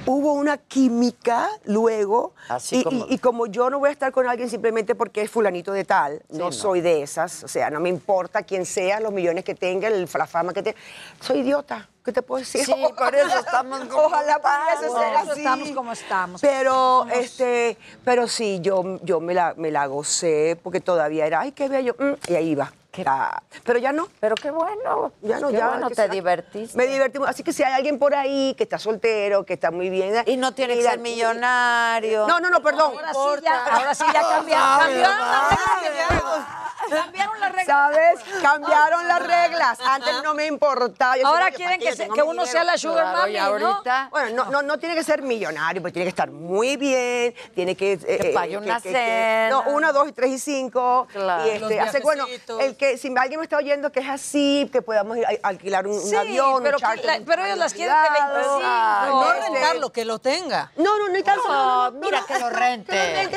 hubo 0.06 0.32
una 0.34 0.58
química 0.58 1.48
luego. 1.64 2.32
Así 2.48 2.80
y, 2.80 2.84
como- 2.84 3.06
y- 3.08 3.14
y 3.14 3.18
como 3.18 3.46
yo 3.46 3.70
no 3.70 3.78
voy 3.78 3.88
a 3.88 3.92
estar 3.92 4.12
con 4.12 4.26
alguien 4.28 4.48
simplemente 4.50 4.94
porque 4.94 5.22
es 5.22 5.30
fulanito 5.30 5.72
de 5.72 5.84
tal, 5.84 6.22
no, 6.30 6.46
no. 6.46 6.52
soy 6.52 6.80
de 6.80 7.02
esas. 7.02 7.44
O 7.44 7.48
sea, 7.48 7.70
no 7.70 7.80
me 7.80 7.88
importa 7.88 8.42
quién 8.42 8.66
sea, 8.66 9.00
los 9.00 9.12
millones 9.12 9.44
que 9.44 9.54
tenga, 9.54 9.88
el- 9.88 10.08
la 10.12 10.26
fama 10.26 10.52
que 10.52 10.62
tenga. 10.62 10.78
Soy 11.20 11.38
idiota. 11.40 11.88
¿Qué 12.04 12.12
te 12.12 12.20
puedo 12.20 12.40
decir? 12.40 12.64
Sí, 12.66 12.74
por 12.98 13.14
eso 13.14 13.38
estamos 13.38 13.80
como 13.86 14.02
Ojalá 14.04 14.36
estamos. 14.36 14.80
ser 14.80 14.88
Por 14.90 15.02
eso 15.22 15.32
así. 15.32 15.40
estamos 15.40 15.70
como 15.70 15.92
estamos. 15.92 16.40
Pero, 16.42 17.06
este, 17.10 17.78
pero 18.04 18.28
sí, 18.28 18.58
yo, 18.60 18.98
yo 19.02 19.20
me, 19.20 19.32
la, 19.32 19.54
me 19.56 19.70
la 19.70 19.86
gocé 19.86 20.58
porque 20.62 20.80
todavía 20.80 21.24
era, 21.26 21.40
ay, 21.40 21.52
qué 21.52 21.68
bello, 21.68 21.96
mm, 21.98 22.30
y 22.30 22.34
ahí 22.34 22.48
iba. 22.50 22.72
Ah, 23.06 23.42
pero 23.64 23.78
ya 23.78 23.92
no. 23.92 24.08
Pero 24.20 24.34
qué 24.36 24.50
bueno. 24.50 25.12
Ya 25.22 25.38
no, 25.40 25.48
qué 25.48 25.56
ya. 25.56 25.68
bueno, 25.68 25.88
que 25.88 25.94
te 25.94 26.02
sea- 26.02 26.08
divertiste. 26.12 26.76
Me 26.76 26.86
divertí. 26.86 27.18
Así 27.26 27.42
que 27.42 27.52
si 27.52 27.62
hay 27.62 27.72
alguien 27.72 27.98
por 27.98 28.14
ahí 28.14 28.54
que 28.56 28.64
está 28.64 28.78
soltero, 28.78 29.44
que 29.44 29.54
está 29.54 29.70
muy 29.70 29.90
bien. 29.90 30.22
Y 30.26 30.36
no 30.36 30.52
tiene 30.54 30.74
que 30.76 30.82
ser 30.82 30.98
millonario. 30.98 32.26
No, 32.26 32.40
no, 32.40 32.50
no, 32.50 32.62
perdón. 32.62 32.92
Ahora 32.96 33.12
sí, 33.12 33.42
ya, 33.44 33.64
ahora 33.66 33.94
sí 33.94 34.04
ya 34.12 34.20
cambiaron. 34.28 34.78
Cambiaron 34.78 35.20
las 35.30 35.92
reglas. 35.92 36.46
Cambiaron 36.90 37.40
las 37.40 37.52
reglas. 37.52 37.66
¿Sabes? 37.66 38.20
Cambiaron 38.42 39.08
las 39.08 39.26
reglas. 39.26 39.78
Antes 39.86 40.22
no 40.22 40.34
me 40.34 40.46
importaba. 40.46 41.16
Yo 41.16 41.26
Ahora 41.26 41.50
quieren 41.50 41.80
que, 41.80 41.94
se- 41.96 42.08
que 42.08 42.22
uno 42.22 42.32
dinero. 42.42 42.46
sea 42.46 42.64
la 42.64 42.76
sugar 42.76 43.04
Claro, 43.04 43.18
mami, 43.20 43.32
y 43.32 43.36
¿no? 43.36 43.44
ahorita- 43.72 44.08
Bueno, 44.10 44.44
no, 44.44 44.50
no, 44.50 44.62
no 44.62 44.78
tiene 44.78 44.94
que 44.94 45.02
ser 45.02 45.22
millonario, 45.22 45.80
pero 45.82 45.92
tiene 45.92 46.04
que 46.04 46.10
estar 46.10 46.30
muy 46.30 46.76
bien, 46.76 47.34
tiene 47.54 47.74
que... 47.74 47.98
eh, 48.06 48.32
pague 48.34 48.54
eh, 48.54 48.58
una 48.58 48.80
que- 48.80 48.92
cena. 48.92 49.48
no, 49.50 49.62
una, 49.72 49.92
dos, 49.92 50.08
y 50.08 50.12
tres 50.12 50.30
y 50.32 50.38
cinco. 50.38 51.06
Claro. 51.10 51.46
Y 51.46 51.50
este, 51.50 51.76
Los 51.78 51.88
hace, 51.88 52.00
bueno, 52.00 52.26
el 52.60 52.76
que, 52.76 52.83
si 52.98 53.12
alguien 53.16 53.40
me 53.40 53.44
está 53.44 53.56
oyendo 53.56 53.90
que 53.92 54.00
es 54.00 54.08
así, 54.08 54.68
que 54.72 54.82
podamos 54.82 55.16
ir 55.16 55.26
a, 55.26 55.30
alquilar 55.48 55.86
un, 55.86 55.94
un 55.96 56.00
Sí, 56.00 56.14
avión, 56.16 56.62
pero 56.62 56.76
un 56.76 56.80
charter, 56.80 57.00
que 57.00 57.06
la- 57.06 57.16
un 57.18 57.24
pero 57.24 57.44
ellos 57.44 57.58
las 57.58 57.74
quieren 57.74 57.94
de 58.02 58.08
privado. 58.08 58.34
25. 58.34 58.62
Ay, 58.64 59.10
No 59.10 59.32
este, 59.32 59.50
rentarlo, 59.50 59.92
que 59.92 60.04
lo 60.04 60.18
tenga. 60.18 60.72
No, 60.76 60.98
no, 60.98 61.08
no 61.08 61.14
hay 61.14 61.22
tanto. 61.22 61.48
No, 61.48 61.90
mira, 61.92 62.24
que 62.26 62.38
lo 62.38 62.50
rente. 62.50 62.92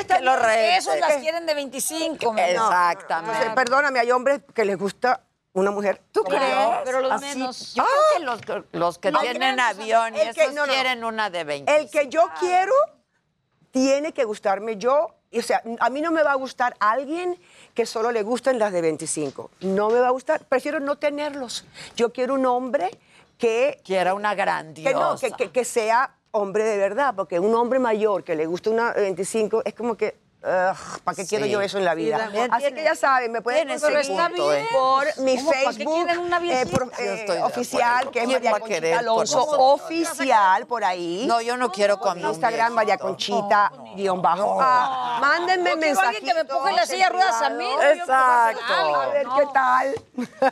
Que 0.06 0.20
lo 0.20 0.36
rente. 0.36 0.76
Esos 0.76 0.98
las 1.00 1.16
quieren 1.16 1.46
de 1.46 1.54
25. 1.54 2.32
mi 2.32 2.40
amor. 2.40 2.50
Exactamente. 2.72 3.30
Entonces, 3.32 3.54
perdóname, 3.54 4.00
hay 4.00 4.10
hombres 4.10 4.40
que 4.54 4.64
les 4.64 4.76
gusta 4.78 5.22
una 5.54 5.70
mujer. 5.70 6.00
¿Tú 6.12 6.22
Claro, 6.22 6.44
crees? 6.70 6.80
pero 6.84 7.00
los 7.00 7.12
Así, 7.12 7.24
menos. 7.38 7.74
Yo 7.74 7.84
creo 7.84 7.96
que 8.16 8.24
los, 8.52 8.64
los 8.72 8.98
que 8.98 9.10
No, 9.10 9.20
tienen 9.20 9.58
avión 9.58 10.14
y 10.14 10.18
que- 10.20 10.30
esos 10.42 10.54
no, 10.54 10.66
no. 10.66 10.72
quieren 10.72 11.02
una 11.04 11.30
de 11.30 11.42
20. 11.44 11.76
El 11.76 11.90
que 11.90 12.08
yo 12.08 12.28
quiero 12.38 12.72
tiene 13.70 14.12
que 14.12 14.24
gustarme 14.24 14.76
yo. 14.76 15.14
O 15.36 15.42
sea, 15.42 15.62
a 15.80 15.90
mí 15.90 16.00
no 16.00 16.10
me 16.10 16.22
va 16.22 16.32
a 16.32 16.36
gustar 16.36 16.74
alguien 16.80 17.38
que 17.74 17.84
solo 17.84 18.10
le 18.12 18.22
gusten 18.22 18.58
las 18.58 18.72
de 18.72 18.80
25. 18.80 19.50
No 19.60 19.90
me 19.90 20.00
va 20.00 20.08
a 20.08 20.10
gustar. 20.10 20.44
Prefiero 20.46 20.80
no 20.80 20.96
tenerlos. 20.96 21.66
Yo 21.96 22.12
quiero 22.12 22.34
un 22.34 22.46
hombre 22.46 22.90
que... 23.36 23.80
Quiera 23.84 24.14
una 24.14 24.30
Que, 24.30 24.36
no, 24.36 24.42
grandiosa. 24.44 25.18
que, 25.30 25.32
que- 25.44 25.50
que 25.52 25.64
sea 25.64 26.14
hombre 26.30 26.64
de 26.64 26.76
verdad, 26.78 27.14
porque 27.14 27.40
un 27.40 27.54
hombre 27.54 27.78
mayor 27.78 28.24
que 28.24 28.34
le 28.36 28.46
guste 28.46 28.70
una 28.70 28.92
25 28.92 29.62
es 29.64 29.74
como 29.74 29.96
que... 29.96 30.16
¿Para 30.40 31.16
qué 31.16 31.26
quiero 31.26 31.46
Sí. 31.46 31.50
yo 31.50 31.60
eso 31.60 31.78
en 31.78 31.84
la 31.84 31.94
Sí, 31.94 31.96
vida? 31.98 32.18
también 32.18 32.54
Así 32.54 32.72
que 32.72 32.84
ya 32.84 32.94
saben, 32.94 33.32
me 33.32 33.42
pueden 33.42 33.70
¿eh? 34.52 34.68
por 34.72 35.18
mi 35.20 35.36
¿Cómo? 35.36 35.50
¿Para 35.50 35.60
qué 35.62 35.66
Facebook 35.84 36.06
una 36.18 36.38
eh, 36.38 36.64
Yo 36.70 36.78
eh, 37.02 37.24
de 37.26 37.42
oficial, 37.42 38.10
que 38.10 38.20
es 38.20 38.24
¿Quién 38.26 38.32
María 38.38 38.50
va 38.52 38.56
a 38.56 38.60
Conchita 38.60 38.80
querer 38.80 38.92
por 38.94 38.98
Alonso, 39.00 39.42
oficial 39.74 40.66
por 40.68 40.84
ahí. 40.84 41.24
No, 41.26 41.40
yo 41.40 41.56
no 41.56 41.72
quiero 41.72 41.98
con 41.98 42.18
En 42.20 42.26
Instagram, 42.28 42.72
María 42.72 42.98
Conchita, 42.98 43.72
guion 43.96 44.22
bajo. 44.22 44.58
Ah, 44.60 45.18
mándenme 45.20 45.72
alguien 45.72 46.24
que 46.24 46.34
me 46.34 46.40
empuje 46.40 46.72
la 46.72 46.86
silla 46.86 47.08
ruedas 47.08 47.42
a 47.42 47.50
mí. 47.50 47.68
no 47.68 47.82
Exacto. 47.82 48.60
empujar 48.60 49.04
a 49.04 49.08
ver 49.08 49.26
qué 49.36 49.44
no. 49.44 49.52
tal. 49.52 49.94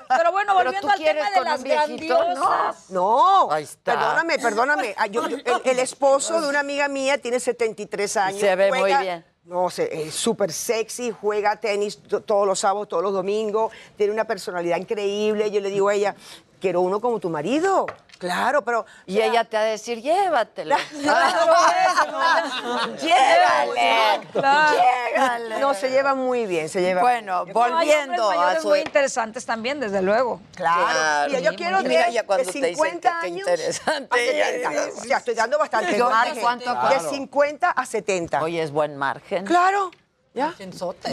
Pero 0.09 0.33
bueno, 0.33 0.55
volviendo 0.55 0.91
al 0.91 0.99
tema 0.99 1.31
de 1.31 1.41
las 1.43 1.63
grandiosas. 1.63 2.91
No, 2.91 3.53
Ahí 3.53 3.63
está. 3.63 3.93
perdóname, 3.93 4.39
perdóname. 4.41 4.95
Ah, 4.99 5.07
yo- 5.07 5.29
yo- 5.29 5.37
el, 5.37 5.61
el 5.65 5.79
esposo 5.79 6.41
de 6.41 6.49
una 6.49 6.59
amiga 6.61 6.89
mía 6.89 7.19
tiene 7.19 7.39
73 7.39 8.17
años. 8.17 8.41
Se 8.41 8.57
ve 8.57 8.73
muy 8.73 8.93
bien. 8.93 9.25
No 9.47 9.71
sé, 9.71 9.89
es 10.07 10.13
súper 10.13 10.53
sexy, 10.53 11.13
juega 11.13 11.55
tenis 11.55 11.99
to- 11.99 12.21
todos 12.21 12.45
los 12.49 12.59
sábados, 12.59 12.89
todos 12.89 13.03
los 13.05 13.13
domingos, 13.13 13.73
tiene 13.97 14.13
una 14.13 14.25
personalidad 14.25 14.77
increíble. 14.77 15.49
Yo 15.53 15.61
le 15.61 15.71
digo 15.71 15.89
a 15.89 15.95
ella, 15.95 16.17
quiero 16.61 16.81
uno 16.81 17.01
como 17.01 17.19
tu 17.21 17.31
marido. 17.31 17.87
Claro, 18.19 18.63
pero... 18.63 18.87
Y 19.05 19.21
ella 19.21 19.45
te 19.45 19.59
va 19.59 19.63
a 19.65 19.67
decir, 19.67 20.01
llévatelo. 20.01 20.75
Claro, 21.03 21.53
Llégale, 23.01 24.27
Claro. 24.33 24.77
llégale. 25.13 25.61
No, 25.61 25.75
se 25.75 25.91
lleva 25.91 26.15
muy 26.15 26.47
bien, 26.47 26.69
se 26.69 26.81
lleva 26.81 27.03
Bueno, 27.03 27.45
No, 27.45 27.47
hay 27.47 27.53
volviendo 27.53 28.31
a 28.31 28.59
su... 28.61 28.69
muy 28.69 28.81
interesantes 28.81 29.45
también, 29.45 29.81
desde 29.81 30.01
luego. 30.03 30.41
Claro. 30.55 31.29
Mira, 31.29 31.41
yo 31.41 31.55
quiero 31.57 31.83
Mira, 31.83 32.09
ya 32.11 32.25
cuando 32.25 32.45
de 32.47 32.53
te 32.53 32.59
dicen 32.59 32.75
50 32.75 33.09
que 33.11 33.21
qué 33.21 33.27
años 33.27 33.39
interesante, 33.49 34.19
a 34.19 34.23
ella 34.23 34.47
70. 34.47 34.71
dice. 34.71 34.91
O 35.01 35.05
sea, 35.05 35.17
estoy 35.19 35.35
dando 35.35 35.59
bastante 35.59 35.91
Yo, 35.99 36.07
¿de 36.07 36.13
margen. 36.15 36.41
cuánto 36.41 36.71
a 36.71 36.75
De 36.89 36.97
cuánto? 36.97 37.11
50 37.11 37.71
a 37.71 37.87
70. 37.87 38.43
Oye, 38.43 38.63
es 38.63 38.71
buen 38.71 38.97
margen. 38.97 39.45
Claro. 39.45 39.91
¿Ya? 40.37 40.55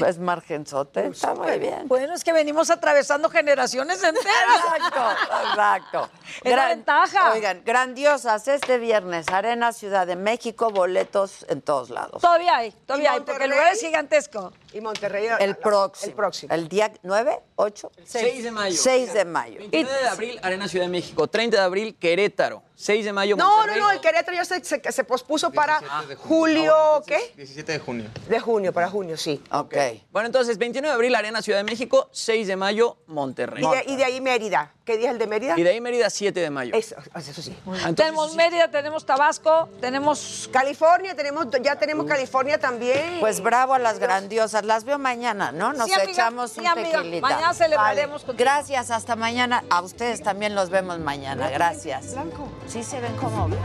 Es 0.05 0.19
margenzote, 0.19 1.07
está 1.07 1.33
muy 1.33 1.57
bien. 1.57 1.87
Bueno, 1.87 2.13
es 2.13 2.25
que 2.25 2.33
venimos 2.33 2.69
atravesando 2.69 3.29
generaciones 3.29 4.03
enteras. 4.03 4.27
Exacto, 4.57 5.01
exacto. 5.49 6.09
Es 6.43 6.53
la 6.53 6.67
ventaja. 6.67 7.31
Oigan, 7.31 7.61
grandiosas 7.63 8.45
este 8.49 8.77
viernes, 8.79 9.29
Arena 9.29 9.71
Ciudad 9.71 10.05
de 10.05 10.17
México, 10.17 10.71
boletos 10.71 11.45
en 11.47 11.61
todos 11.61 11.89
lados. 11.89 12.21
Todavía 12.21 12.57
hay, 12.57 12.71
todavía 12.85 13.11
¿Y 13.11 13.15
hay, 13.15 13.21
porque 13.21 13.45
el 13.45 13.51
lugar 13.51 13.71
es 13.71 13.79
gigantesco. 13.79 14.51
Y 14.73 14.81
Monterrey. 14.81 15.27
El 15.39 15.55
próximo. 15.57 16.09
El 16.09 16.15
próximo. 16.15 16.53
El 16.53 16.67
día 16.67 16.91
9, 17.03 17.39
8, 17.55 17.91
6 18.05 18.43
de 18.43 18.51
mayo. 18.51 18.75
6 18.75 19.13
de 19.13 19.25
mayo. 19.25 19.59
29 19.59 20.01
de 20.01 20.07
abril, 20.07 20.39
Arena 20.41 20.67
Ciudad 20.67 20.85
de 20.85 20.91
México. 20.91 21.27
30 21.27 21.57
de 21.57 21.63
abril, 21.63 21.95
Querétaro. 21.99 22.63
6 22.75 23.05
de 23.05 23.13
mayo, 23.13 23.35
No, 23.37 23.47
no, 23.47 23.55
Monterrey. 23.57 23.79
no, 23.79 23.91
el 23.91 24.01
Querétaro 24.01 24.35
ya 24.35 24.43
se, 24.43 24.61
se, 24.63 24.81
se 24.91 25.03
pospuso 25.03 25.51
para 25.51 25.79
17 25.79 26.07
de 26.07 26.15
junio. 26.15 26.27
julio, 26.27 27.03
¿qué? 27.05 27.33
17 27.37 27.71
de 27.71 27.79
junio. 27.79 28.09
De 28.27 28.39
junio, 28.39 28.73
para 28.73 28.89
junio, 28.89 29.15
sí. 29.15 29.41
Ok. 29.51 29.75
Bueno, 30.11 30.25
entonces, 30.25 30.57
29 30.57 30.89
de 30.89 30.93
abril, 30.95 31.15
Arena 31.15 31.41
Ciudad 31.41 31.59
de 31.59 31.63
México. 31.63 32.09
6 32.11 32.47
de 32.47 32.55
mayo, 32.57 32.97
Monterrey. 33.07 33.63
Y 33.63 33.67
de, 33.87 33.93
y 33.93 33.95
de 33.95 34.03
ahí 34.03 34.19
Mérida. 34.21 34.73
¿Qué 34.83 34.97
día 34.97 35.07
es 35.09 35.13
el 35.13 35.19
de 35.19 35.27
Mérida? 35.27 35.57
Y 35.57 35.63
de 35.63 35.69
ahí 35.69 35.79
Mérida, 35.79 36.09
7 36.09 36.37
de 36.37 36.49
mayo. 36.49 36.75
Eso, 36.75 36.95
eso 37.15 37.41
sí. 37.41 37.55
Entonces, 37.65 37.95
tenemos 37.95 38.35
Mérida, 38.35 38.69
tenemos 38.69 39.05
Tabasco, 39.05 39.69
tenemos... 39.79 40.49
California, 40.51 41.15
tenemos, 41.15 41.47
ya 41.61 41.77
tenemos 41.77 42.05
California 42.05 42.57
también. 42.59 43.19
Pues 43.21 43.39
bravo 43.41 43.75
a 43.75 43.79
las 43.79 43.99
grandiosas. 43.99 44.62
Las 44.63 44.85
veo 44.85 44.97
mañana, 44.97 45.51
¿no? 45.51 45.73
Nos 45.73 45.87
Sí, 45.87 45.93
amiga, 45.93 46.11
echamos 46.11 46.51
sí, 46.51 46.61
un 46.61 46.67
amiga. 46.67 46.97
tequilita. 46.99 47.27
Mañana 47.27 47.53
celebraremos 47.53 48.25
Vale. 48.25 48.37
Gracias, 48.37 48.91
hasta 48.91 49.15
mañana. 49.15 49.63
A 49.69 49.81
ustedes 49.81 50.23
también 50.23 50.55
los 50.55 50.69
vemos 50.69 50.99
mañana. 50.99 51.49
Gracias. 51.49 52.13
Blanco. 52.13 52.47
Sí 52.67 52.81
se 52.83 52.99
ven 53.01 53.15
como 53.17 53.47
blanco. 53.47 53.63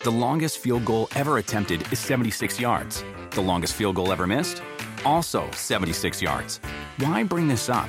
The 0.00 0.10
longest 0.10 0.58
field 0.58 0.84
goal 0.84 1.08
ever 1.14 1.38
attempted 1.38 1.90
is 1.90 1.98
76 1.98 2.60
yards. 2.60 3.02
The 3.30 3.40
longest 3.40 3.74
field 3.74 3.96
goal 3.96 4.12
ever 4.12 4.26
missed? 4.26 4.62
Also 5.04 5.50
76 5.52 6.20
yards. 6.20 6.58
Why 6.98 7.22
bring 7.24 7.48
this 7.48 7.68
up? 7.70 7.88